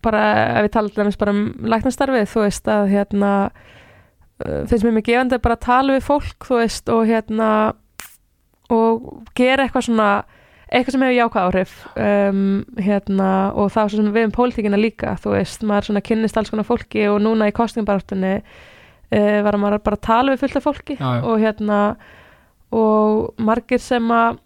bara 0.03 0.23
ef 0.59 0.67
við 0.67 0.73
tala 0.77 0.93
dæmis 0.95 1.19
bara 1.19 1.35
um 1.35 1.45
læknastarfið 1.67 2.29
þú 2.31 2.45
veist 2.45 2.69
að 2.71 2.91
hérna 2.93 3.31
uh, 3.49 4.61
finnst 4.69 4.85
mér 4.85 4.97
mjög 4.99 5.09
gefandi 5.09 5.41
bara 5.43 5.57
að 5.59 5.65
tala 5.65 5.97
við 5.97 6.05
fólk 6.07 6.47
þú 6.47 6.61
veist 6.61 6.93
og 6.93 7.03
hérna 7.09 7.49
og 8.73 9.09
gera 9.37 9.65
eitthvað 9.65 9.89
svona 9.89 10.09
eitthvað 10.73 10.95
sem 10.95 11.05
hefur 11.05 11.15
jákvæð 11.15 11.47
áhrif 11.47 11.73
um, 12.01 12.43
hérna, 12.81 13.29
og 13.53 13.71
það 13.73 13.83
er 13.83 13.93
svo 13.93 13.99
sem 13.99 14.13
við 14.15 14.27
um 14.27 14.33
pólitíkina 14.33 14.79
líka, 14.79 15.15
þú 15.21 15.35
veist, 15.35 15.65
maður 15.69 15.89
svona 15.89 16.03
kynnist 16.07 16.39
alls 16.39 16.53
konar 16.53 16.67
fólki 16.67 17.05
og 17.11 17.19
núna 17.21 17.49
í 17.51 17.55
kostningabartunni 17.55 18.33
uh, 18.41 19.39
var 19.45 19.59
maður 19.61 19.83
bara 19.85 19.99
að 19.99 20.05
tala 20.07 20.33
við 20.33 20.43
fullt 20.43 20.59
af 20.59 20.67
fólki 20.67 20.97
Já, 20.97 21.05
já. 21.19 21.21
og 21.29 21.43
hérna 21.43 21.79
og 22.73 23.43
margir 23.45 23.81
sem 23.83 24.09
að 24.13 24.41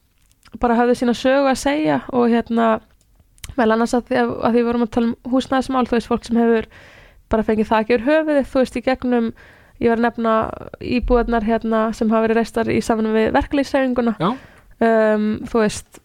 bara 0.59 0.77
hafði 0.79 0.97
sína 0.99 1.15
sögu 1.15 1.51
að 1.51 1.61
segja 1.61 2.01
og 2.11 2.27
hérna 2.31 2.69
vel 3.57 3.69
annars 3.71 3.95
að 3.95 4.09
því 4.09 4.19
að, 4.21 4.33
því 4.55 4.65
vorum 4.67 4.85
að 4.85 4.93
tala 4.95 5.11
um 5.11 5.31
húsnæðismál, 5.31 5.85
þú 5.87 5.97
veist, 5.97 6.09
fólk 6.11 6.27
sem 6.27 6.39
hefur 6.39 6.67
bara 7.31 7.43
fengið 7.43 7.71
úr 7.95 8.03
höfuðið, 8.07 8.49
þú 8.51 8.61
veist, 8.61 8.75
í 8.77 8.83
gegnum 8.83 9.31
ég 9.81 9.91
var 9.91 9.99
að 9.99 10.05
nefna 10.07 10.33
íbúðarnar 10.81 11.45
hérna 11.45 11.81
sem 11.95 12.09
hafa 12.11 12.25
verið 12.25 12.39
reistar 12.41 12.71
í 12.71 12.79
saman 12.83 13.13
við 13.13 13.31
verkleysæfinguna 13.35 14.15
um, 14.19 15.27
þú 15.47 15.61
veist 15.61 16.01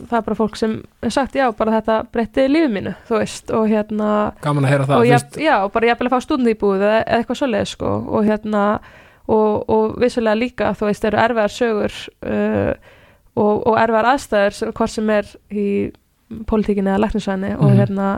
það 0.00 0.16
er 0.18 0.24
bara 0.26 0.38
fólk 0.38 0.56
sem 0.56 0.74
sagt 1.12 1.34
já, 1.36 1.44
bara 1.56 1.74
þetta 1.80 1.96
breytti 2.14 2.46
lífið 2.48 2.72
mínu, 2.72 2.92
þú 3.08 3.18
veist 3.20 3.50
og 3.52 3.66
hérna, 3.68 4.08
gaman 4.42 4.64
að 4.66 4.72
heyra 4.72 4.86
það 4.88 4.96
og 5.02 5.06
veist, 5.10 5.36
já, 5.42 5.54
bara 5.74 5.86
ég 5.90 6.00
að 6.00 6.12
fá 6.14 6.20
stúdni 6.24 6.54
íbúð 6.56 6.80
eða, 6.80 7.00
eða 7.04 7.18
eitthvað 7.20 7.40
svoleið, 7.42 7.66
sko, 7.74 7.90
og 8.08 8.24
hérna 8.30 8.62
og, 9.28 9.68
og 9.68 9.98
vissulega 10.02 10.38
líka, 10.40 10.70
þú 10.78 10.88
veist, 10.88 11.04
eru 11.10 11.20
erfiðar 11.22 11.52
sögur 11.56 11.98
uh, 12.24 12.72
og, 13.36 13.66
og 13.68 13.76
erfiðar 13.82 14.08
aðstæður, 14.14 14.72
hvort 14.80 14.94
sem 14.96 15.12
er 15.12 15.28
í 15.52 15.66
pólitíkinni 16.48 16.90
eða 16.94 17.04
læknisvæðinni 17.04 17.52
og 17.58 17.68
Mhm. 17.68 17.76
hérna, 17.82 18.08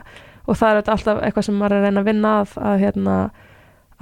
og 0.47 0.57
það 0.61 0.69
er 0.71 0.77
auðvitað 0.79 0.95
alltaf 0.95 1.23
eitthvað 1.27 1.45
sem 1.49 1.59
maður 1.59 1.73
er 1.75 1.79
að 1.81 1.85
reyna 1.89 2.01
að 2.01 2.09
vinna 2.13 2.33
að, 2.41 2.51
að 2.71 2.79
hérna, 2.85 3.19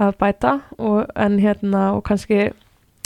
að 0.03 0.15
bæta 0.21 0.53
og, 0.77 1.05
en 1.15 1.37
hérna, 1.39 1.83
og 1.97 2.03
kannski 2.03 2.39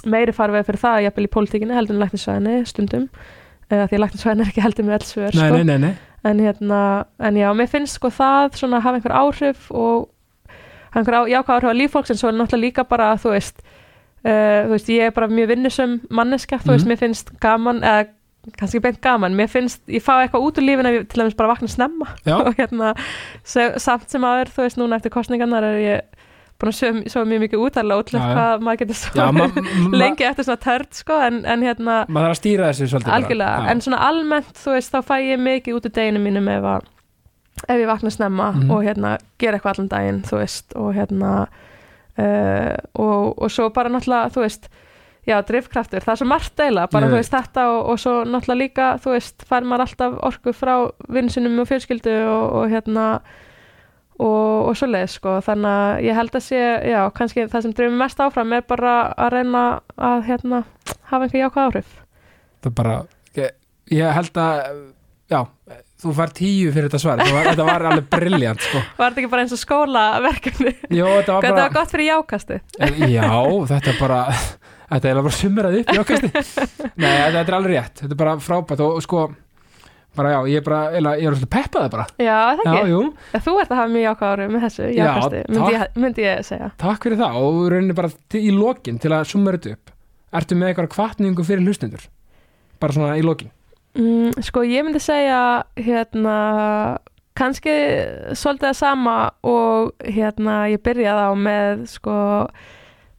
meiri 0.08 0.34
farveg 0.36 0.66
fyrir 0.68 0.80
það, 0.84 1.02
jafnvel 1.08 1.26
í 1.28 1.32
pólitíkinni 1.36 1.76
heldur 1.78 1.96
en 1.96 2.02
læknisvæðinni 2.04 2.66
stundum 2.70 3.08
eða 3.72 3.88
því 3.88 3.98
að 3.98 4.04
læknisvæðinni 4.04 4.46
er 4.46 4.52
ekki 4.52 4.66
heldur 4.66 4.88
með 4.88 4.98
alls 4.98 5.14
svör 5.14 5.32
nei, 5.32 5.48
sko. 5.48 5.56
nei, 5.56 5.64
nei, 5.64 5.78
nei. 5.88 5.96
En 6.28 6.44
hérna, 6.44 6.82
en 7.24 7.40
já, 7.40 7.48
mér 7.56 7.72
finnst 7.72 8.00
sko 8.00 8.12
það 8.12 8.60
svona 8.60 8.80
að 8.80 8.86
hafa 8.88 9.00
einhver 9.00 9.16
áhrif 9.16 9.72
og 9.72 10.08
hafa 10.92 11.02
einhver 11.02 11.18
á, 11.20 11.22
jákvæð 11.32 11.56
áhrif 11.58 11.72
á 11.72 11.80
líffólks 11.82 12.14
en 12.14 12.20
svo 12.20 12.32
er 12.32 12.38
náttúrulega 12.38 12.66
líka 12.66 12.88
bara, 12.88 13.14
þú 13.22 13.34
veist 13.36 13.62
uh, 13.62 14.68
þú 14.68 14.76
veist, 14.76 14.92
ég 14.92 15.08
er 15.08 15.16
bara 15.16 15.30
mjög 15.32 15.52
vinnusum 15.54 15.98
manneska, 16.10 16.60
þú 16.64 16.76
veist, 16.76 16.90
mér 16.90 17.02
finnst 17.02 17.34
gaman 17.44 17.84
eða 17.84 18.08
kannski 18.58 18.80
beint 18.84 19.02
gaman, 19.04 19.36
mér 19.36 19.50
finnst 19.52 19.82
ég 19.92 20.04
fá 20.04 20.14
eitthvað 20.22 20.46
út 20.48 20.60
úr 20.60 20.68
lífinu, 20.68 20.92
ef 20.92 21.00
ég 21.02 21.08
til 21.12 21.22
dæmis 21.22 21.36
bara 21.38 21.52
vakna 21.52 21.68
snemma. 21.72 22.14
Og 22.40 22.54
hérna 22.56 22.94
samt 23.44 24.08
sem 24.12 24.24
aður, 24.24 24.54
þú 24.56 24.64
veist, 24.64 24.80
núna 24.80 25.00
eftir 25.00 25.14
kostningarnar 25.14 25.68
er 25.68 25.82
ég 25.84 26.24
búin 26.58 26.72
að 26.74 27.00
svo 27.14 27.24
mjög 27.30 27.42
mikið 27.46 27.64
út 27.68 27.78
að 27.78 27.90
lótlega 27.92 28.24
Já, 28.24 28.30
já. 28.30 28.36
hvað 28.38 28.66
maður 28.66 28.80
getur 28.82 29.00
svo 29.02 29.48
lengi 30.02 30.26
eftir 30.30 30.48
svona 30.48 30.64
törd, 30.64 30.90
sko, 30.98 31.20
en, 31.28 31.40
en 31.46 31.66
hérna 31.68 31.98
maður 32.08 32.28
þarf 32.28 32.36
að 32.36 32.40
stýra 32.42 32.70
þessu 32.72 32.88
svolítið 32.94 33.44
en 33.74 33.82
svona 33.86 34.00
almennt 34.08 34.54
þú 34.64 34.74
veist, 34.78 34.94
þá 34.96 35.00
fæ 35.12 35.16
ég 35.28 35.44
mikið 35.46 35.78
út 35.80 35.90
úr 35.92 35.96
deginu 36.00 36.24
mínum 36.24 36.50
ef 36.56 36.68
að 36.76 36.90
ef 37.68 37.78
ég 37.82 37.88
vakna 37.90 38.10
snemma 38.14 38.52
Mhm. 38.54 38.72
og 38.72 38.84
hérna 38.86 39.16
gera 39.42 39.58
eitthvað 39.58 39.74
allan 39.78 39.88
daginn, 39.94 40.20
þú 40.28 40.42
veist 40.42 40.76
og 40.78 40.92
hérna 40.98 41.32
uh, 42.18 42.76
og, 42.98 43.38
og 43.42 43.50
svo 43.54 43.70
bara 43.74 43.90
náttúrulega, 43.94 44.30
þú 44.34 44.44
veist 44.46 44.68
já, 45.28 45.42
drifkraftur, 45.44 46.00
það 46.06 46.14
er 46.14 46.20
svo 46.22 46.28
margt 46.30 46.62
eiginlega 46.64 46.92
bara 46.94 47.08
Ég 47.08 47.12
þú 47.12 47.18
veist 47.20 47.34
þetta 47.34 47.66
og, 47.74 47.80
og 47.92 48.00
svo 48.00 48.14
náttúrulega 48.30 48.62
líka 48.62 48.86
þú 49.04 49.16
veist, 49.16 49.44
fær 49.50 49.66
maður 49.68 49.86
alltaf 49.88 50.16
orku 50.30 50.54
frá 50.56 50.76
vinsinum 51.12 51.60
og 51.64 51.68
fjölskyldu 51.70 52.14
og, 52.32 52.46
og 52.62 52.70
hérna 52.72 53.08
og, 54.18 54.68
og 54.72 54.78
svoleiðis 54.80 55.18
sko, 55.20 55.38
þannig 55.46 55.72
að 55.78 56.04
ég 56.08 56.18
held 56.18 56.38
að 56.40 56.46
sé 56.48 56.62
já, 56.92 57.00
kannski 57.18 57.48
það 57.52 57.66
sem 57.68 57.74
drifum 57.78 57.98
mest 58.02 58.22
áfram 58.24 58.54
er 58.58 58.66
bara 58.68 58.94
að 59.14 59.34
reyna 59.38 59.64
að 60.10 60.24
hérna 60.32 60.64
hafa 61.12 61.28
einhver 61.28 61.42
jákvæð 61.44 61.66
áhrif 61.68 61.92
það 62.64 62.72
er 62.72 62.78
bara 62.82 62.96
ég, 63.38 63.52
ég 63.98 64.16
held 64.18 64.42
að 64.44 64.62
já, 65.28 65.42
þú 66.02 66.14
fær 66.18 66.34
tíu 66.38 66.72
fyrir 66.74 66.88
þetta 66.90 67.02
svar 67.04 67.22
var, 67.26 67.50
þetta 67.52 67.68
var 67.68 67.86
alveg 67.92 68.08
briljant 68.14 68.64
sko. 68.64 68.82
Var 69.00 69.12
þetta 69.12 69.22
ekki 69.24 69.32
bara 69.34 69.44
eins 69.46 69.56
og 69.58 69.62
skólaverkefni? 69.62 70.74
Jó, 70.96 71.08
þetta 71.20 71.36
var 71.36 71.44
Hvað 71.44 71.44
þetta 71.44 71.52
bara 71.52 71.68
var 71.68 71.76
gott 71.78 71.94
fyrir 71.94 72.10
jákasti? 72.12 72.60
já, 73.12 73.28
þetta 73.74 73.94
er 73.94 74.00
bara 74.02 74.22
þetta 74.92 75.10
er 75.12 75.20
bara 75.22 75.36
summerað 75.36 75.80
upp 75.82 75.92
í 75.94 76.00
okkasti 76.04 76.30
nei, 77.04 77.12
þetta 77.12 77.44
er 77.44 77.58
alveg 77.60 77.74
rétt, 77.76 78.02
þetta 78.04 78.14
er 78.16 78.22
bara 78.24 78.38
frábært 78.44 78.84
og, 78.86 78.98
og 79.00 79.06
sko, 79.06 79.26
bara 80.18 80.32
já, 80.34 80.40
ég 80.52 80.58
er 80.60 80.66
bara 80.68 80.80
eiginlega- 80.92 81.22
ég 81.22 81.28
er 81.30 81.36
alltaf 81.38 81.52
peppaði 81.56 81.92
bara. 81.94 82.06
Já, 82.20 82.38
það 82.58 82.72
ekki. 82.74 83.02
Já, 83.34 83.40
þú 83.48 83.56
ert 83.62 83.72
að 83.72 83.80
hafa 83.82 83.94
mjög 83.94 84.06
jákvæð 84.08 84.32
áhrif 84.34 84.52
með 84.56 84.66
þessu 84.68 84.88
Já, 84.98 85.12
myndi, 85.48 85.74
ég- 85.78 86.00
myndi 86.04 86.26
ég 86.28 86.46
segja. 86.48 86.72
takk 86.78 87.04
fyrir 87.08 87.18
það 87.22 87.38
og 87.42 87.60
rauninni 87.72 87.96
bara 87.96 88.10
til, 88.30 88.42
í 88.42 88.52
lokin 88.58 89.00
til 89.00 89.12
að 89.16 89.26
summa 89.32 89.52
þetta 89.58 89.72
upp 89.78 89.92
ertu 90.38 90.56
með 90.60 90.74
eitthvað 90.74 90.90
kvartningu 90.98 91.46
fyrir 91.48 91.64
hlustundur 91.66 92.08
bara 92.80 92.94
svona 92.94 93.18
í 93.18 93.24
lokin. 93.24 93.50
Mm, 93.98 94.34
sko, 94.46 94.62
ég 94.68 94.84
myndi 94.86 95.00
segja, 95.02 95.64
hérna, 95.78 96.98
kannski 97.38 97.74
svolítið 98.38 98.70
að 98.72 98.76
sama 98.78 99.16
og 99.44 99.94
hérna, 100.06 100.68
ég 100.70 100.82
byrjaði 100.86 101.24
á 101.26 101.34
með, 101.38 101.86
sko, 101.90 102.18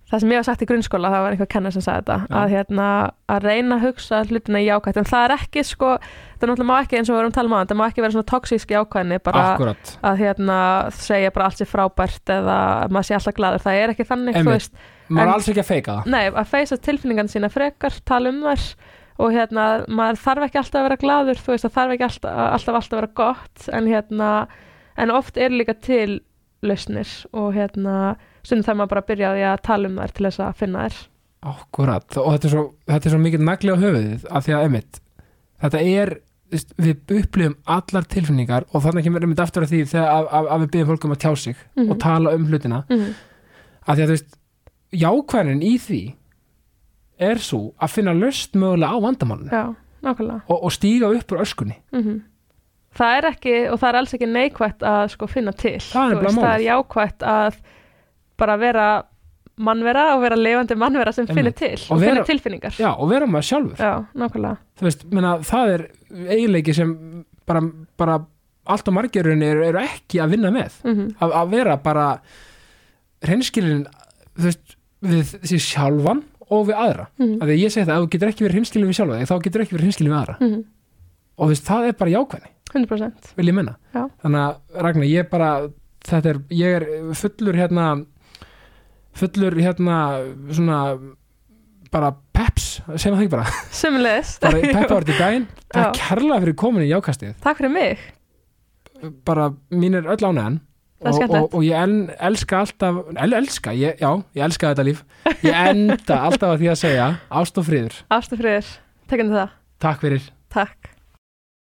það 0.08 0.22
sem 0.22 0.32
ég 0.32 0.40
var 0.40 0.46
sagt 0.48 0.64
í 0.64 0.68
grunnskóla, 0.70 1.10
það 1.12 1.24
var 1.24 1.34
einhver 1.34 1.50
kennar 1.52 1.74
sem 1.74 1.84
sagði 1.84 2.00
þetta, 2.00 2.16
Já. 2.24 2.36
að 2.40 2.52
hérna, 2.54 2.88
að 3.28 3.46
reyna 3.48 3.76
að 3.76 3.86
hugsa 3.86 4.20
hlutina 4.28 4.62
í 4.62 4.68
jákvætt, 4.68 5.00
en 5.00 5.08
það 5.08 5.24
er 5.26 5.34
ekki, 5.36 5.64
sko, 5.68 5.90
það 6.38 6.52
náttúrulega 6.52 6.68
má 6.70 6.76
ekki 6.78 6.98
eins 6.98 7.08
og 7.10 7.14
við 7.16 7.22
erum 7.22 7.32
að 7.32 7.38
tala 7.38 7.50
um 7.50 7.56
það 7.58 7.80
má 7.80 7.84
ekki 7.88 8.04
vera 8.04 8.16
svona 8.16 8.30
toxísk 8.32 8.76
jákvæðni, 8.76 9.18
bara 9.28 9.42
akkurat, 9.52 9.94
að 10.10 10.22
hérna 10.22 10.60
segja 10.96 11.34
bara 11.34 11.50
allt 11.50 11.60
sér 11.60 11.70
frábært 11.72 12.32
eða 12.38 12.60
að 12.84 12.94
maður 12.96 13.08
sé 13.10 13.18
alltaf 13.18 13.36
glaður, 13.40 13.66
það 13.66 13.80
er 13.82 13.94
ekki 13.94 14.08
þannig 14.08 14.38
þú 14.38 14.44
Einmitt. 14.44 14.54
veist, 14.56 14.86
maður 15.08 15.28
er 15.28 15.34
alls 15.34 15.50
ekki 15.52 15.64
að 15.64 15.72
feika 15.72 15.98
það. 15.98 16.14
Nei, 16.14 16.22
að 16.32 16.54
feysa 16.54 16.80
tilfinningan 16.88 17.32
sína 17.32 17.52
frekar, 17.52 18.00
tala 18.08 18.32
um 18.32 18.40
þær 18.48 18.64
og 19.18 19.34
hérna, 19.34 19.66
maður 19.90 20.20
þarf 20.22 20.46
ekki 20.46 20.60
alltaf 20.60 20.78
að 20.78 20.86
vera 20.86 21.00
glaður 21.02 21.40
þú 21.42 21.52
veist, 21.54 21.66
það 21.66 21.76
þarf 21.76 21.94
ekki 21.94 22.06
alltaf, 22.06 22.40
alltaf, 22.44 22.78
alltaf 22.78 22.96
að 22.96 23.00
vera 23.00 23.14
gott. 23.18 23.68
En 23.74 23.88
hérna, 23.90 24.28
en 25.02 25.12
oft 25.14 25.40
er 25.40 25.54
líka 25.54 25.74
til 25.74 26.20
lausnir 26.62 27.10
og 27.34 27.50
hérna, 27.56 27.96
stundum 28.48 28.66
þarf 28.66 28.80
maður 28.80 28.92
bara 28.94 29.04
að 29.04 29.10
byrja 29.12 29.28
á 29.28 29.34
því 29.36 29.44
að 29.52 29.62
tala 29.68 29.88
um 29.92 30.00
þær 30.02 30.14
til 30.18 30.26
þess 30.28 30.42
að 30.48 30.56
finna 30.62 30.86
þær. 30.88 30.98
Akkurat, 31.48 32.16
og 32.18 32.32
þetta 32.34 32.48
er 32.48 32.52
svo, 32.56 32.64
þetta 32.90 33.06
er 33.08 33.12
svo 33.14 33.20
mikið 33.22 33.44
nagli 33.46 33.70
á 33.70 33.76
höfuðið 33.78 34.24
af 34.34 34.46
því 34.48 34.54
að 34.56 34.64
einmitt 34.66 34.98
þetta 35.62 35.82
er, 35.86 36.10
veist, 36.50 36.72
við 36.82 37.12
upplifum 37.20 37.54
allar 37.76 38.08
tilfinningar 38.10 38.66
og 38.74 38.82
þannig 38.82 39.06
kemur 39.06 39.22
einmitt 39.26 39.42
aftur 39.44 39.62
að 39.66 39.70
því 39.74 39.80
þegar 39.92 40.08
að, 40.16 40.26
að, 40.38 40.48
að 40.56 40.64
við 40.64 40.70
byggjum 40.74 40.88
fólkum 40.90 41.14
að 41.14 41.20
tjá 41.22 41.30
sig 41.44 41.56
Mhm. 41.78 41.90
og 41.94 42.00
tala 42.02 42.34
um 42.34 42.46
hlutina. 42.50 42.82
Mm 42.90 43.08
af 43.88 43.96
því 43.96 44.02
að 44.02 44.08
þú 44.10 44.14
veist, 44.18 44.34
jákvæðin 45.00 45.62
í 45.64 45.74
því 45.80 46.00
er 47.30 47.38
svo 47.42 47.60
að 47.80 47.92
finna 47.94 48.12
löst 48.14 48.52
mögulega 48.58 48.94
á 48.94 48.98
vandamálinu. 49.00 49.50
Já, 49.50 49.64
og, 50.48 50.58
og 50.64 50.72
stíga 50.74 51.08
upp 51.14 51.32
úr 51.32 51.40
öskunni. 51.46 51.78
Mm 51.94 52.18
það 52.98 53.16
er 53.18 53.26
ekki, 53.28 53.52
og 53.70 53.78
það 53.78 53.88
er 53.92 53.96
alls 54.00 54.12
ekki 54.16 54.26
neikvætt 54.26 54.80
að 54.82 55.02
sko 55.12 55.26
finna 55.30 55.52
til. 55.54 55.76
Það 55.78 56.10
er 56.10 56.16
bara 56.18 56.30
það 56.34 56.38
er 56.38 56.48
málið. 56.48 56.64
jákvætt 56.66 57.26
að 57.30 57.58
bara 58.38 58.56
vera 58.60 58.88
mannvera 59.58 60.04
og 60.14 60.22
vera 60.22 60.38
lifandi 60.38 60.76
mannvera 60.78 61.12
sem 61.14 61.26
finnir 61.26 61.54
til 61.58 61.74
Og 61.88 61.96
og, 61.96 62.02
finnir 62.04 62.26
tilfinningar. 62.28 62.78
Já, 62.78 62.92
og 62.94 63.10
vera 63.10 63.26
maður 63.26 63.48
sjálfur. 63.50 63.82
Já 63.82 63.92
veist, 64.86 65.04
menna, 65.10 65.36
það 65.46 65.74
er 65.74 65.86
eiginleiki 66.36 66.74
sem 66.76 66.94
bara, 67.48 67.64
bara 67.98 68.20
allt 68.68 68.88
og 68.90 68.94
margirunni 68.94 69.48
eru, 69.48 69.64
eru 69.66 69.82
ekki 69.82 70.22
að 70.22 70.36
vinna 70.36 70.54
með. 70.54 70.80
Mm 70.86 70.94
að, 71.18 71.36
að 71.42 71.54
vera 71.56 71.76
bara 71.82 72.08
hreinskilin 73.26 73.86
við 74.38 75.36
því 75.42 75.62
sjálfan 75.62 76.22
og 76.48 76.68
við 76.70 76.78
aðra. 76.78 77.08
-hmm. 77.18 77.42
að 77.42 77.54
ég 77.58 77.72
segi 77.72 77.86
það, 77.86 77.96
ef 77.96 78.02
þú 78.04 78.10
getur 78.14 78.28
ekki 78.28 78.44
verið 78.44 78.56
hreinskilin 78.56 78.88
við 78.88 78.98
sjálfa 79.00 79.24
þá 79.26 79.42
getur 79.42 79.64
ekki 79.64 79.74
verið 79.74 79.86
hreinskilin 79.88 80.12
við 80.12 80.20
aðra. 80.20 80.36
Mm 80.40 80.64
og 81.38 81.46
þú 81.46 81.54
veist, 81.54 81.66
það 81.68 81.88
er 81.88 81.98
bara 81.98 82.14
jákvæðni, 82.14 82.50
100% 82.74 83.32
vil 83.38 83.48
ég 83.48 83.54
menna 83.54 83.74
Já. 83.94 84.02
þannig 84.24 84.40
að 84.42 84.82
Ragnar, 84.86 85.08
ég 85.08 85.28
bara 85.30 85.50
er, 86.18 86.40
ég 86.50 86.78
er 86.80 86.86
fullur 87.14 87.58
hérna 87.58 87.84
fullur 89.18 89.56
hérna 89.60 89.98
svona 90.54 90.78
bara 91.92 92.12
peps, 92.36 92.78
segjum 92.94 93.16
það 93.16 93.24
ekki 93.24 93.32
bara? 93.32 93.58
Sumulegis 93.74 94.34
bara 94.42 94.62
peppa 94.78 94.98
orðið 95.00 95.20
daginn, 95.22 95.46
takk 95.72 95.98
Já. 95.98 96.08
kærlega 96.10 96.40
fyrir 96.44 96.56
komin 96.64 96.84
í 96.86 96.90
jákastið. 96.92 97.36
Takk 97.44 97.60
fyrir 97.60 97.74
mig. 97.74 98.02
Bara 99.28 99.52
mín 99.70 99.96
er 99.98 100.08
öll 100.10 100.18
ánæðan 100.20 100.58
og, 101.06 101.20
og, 101.30 101.54
og 101.54 101.62
ég 101.62 101.78
en, 101.78 101.96
elska 102.28 102.64
alltaf 102.64 103.00
el, 103.14 103.36
elska, 103.38 103.72
ég, 103.78 104.00
já, 104.02 104.10
ég 104.34 104.44
elska 104.48 104.72
þetta 104.74 104.86
líf. 104.88 105.04
Ég 105.46 105.54
enda 105.54 106.20
alltaf 106.26 106.56
að 106.56 106.60
því 106.64 106.70
að 106.74 106.80
segja 106.82 107.08
ást 107.40 107.62
og 107.62 107.68
friður, 107.70 107.98
Ástufriður, 108.18 108.70
tekjum 109.10 109.34
það. 109.36 109.58
Takk 109.86 110.06
fyrir. 110.06 110.30
Takk 110.52 110.94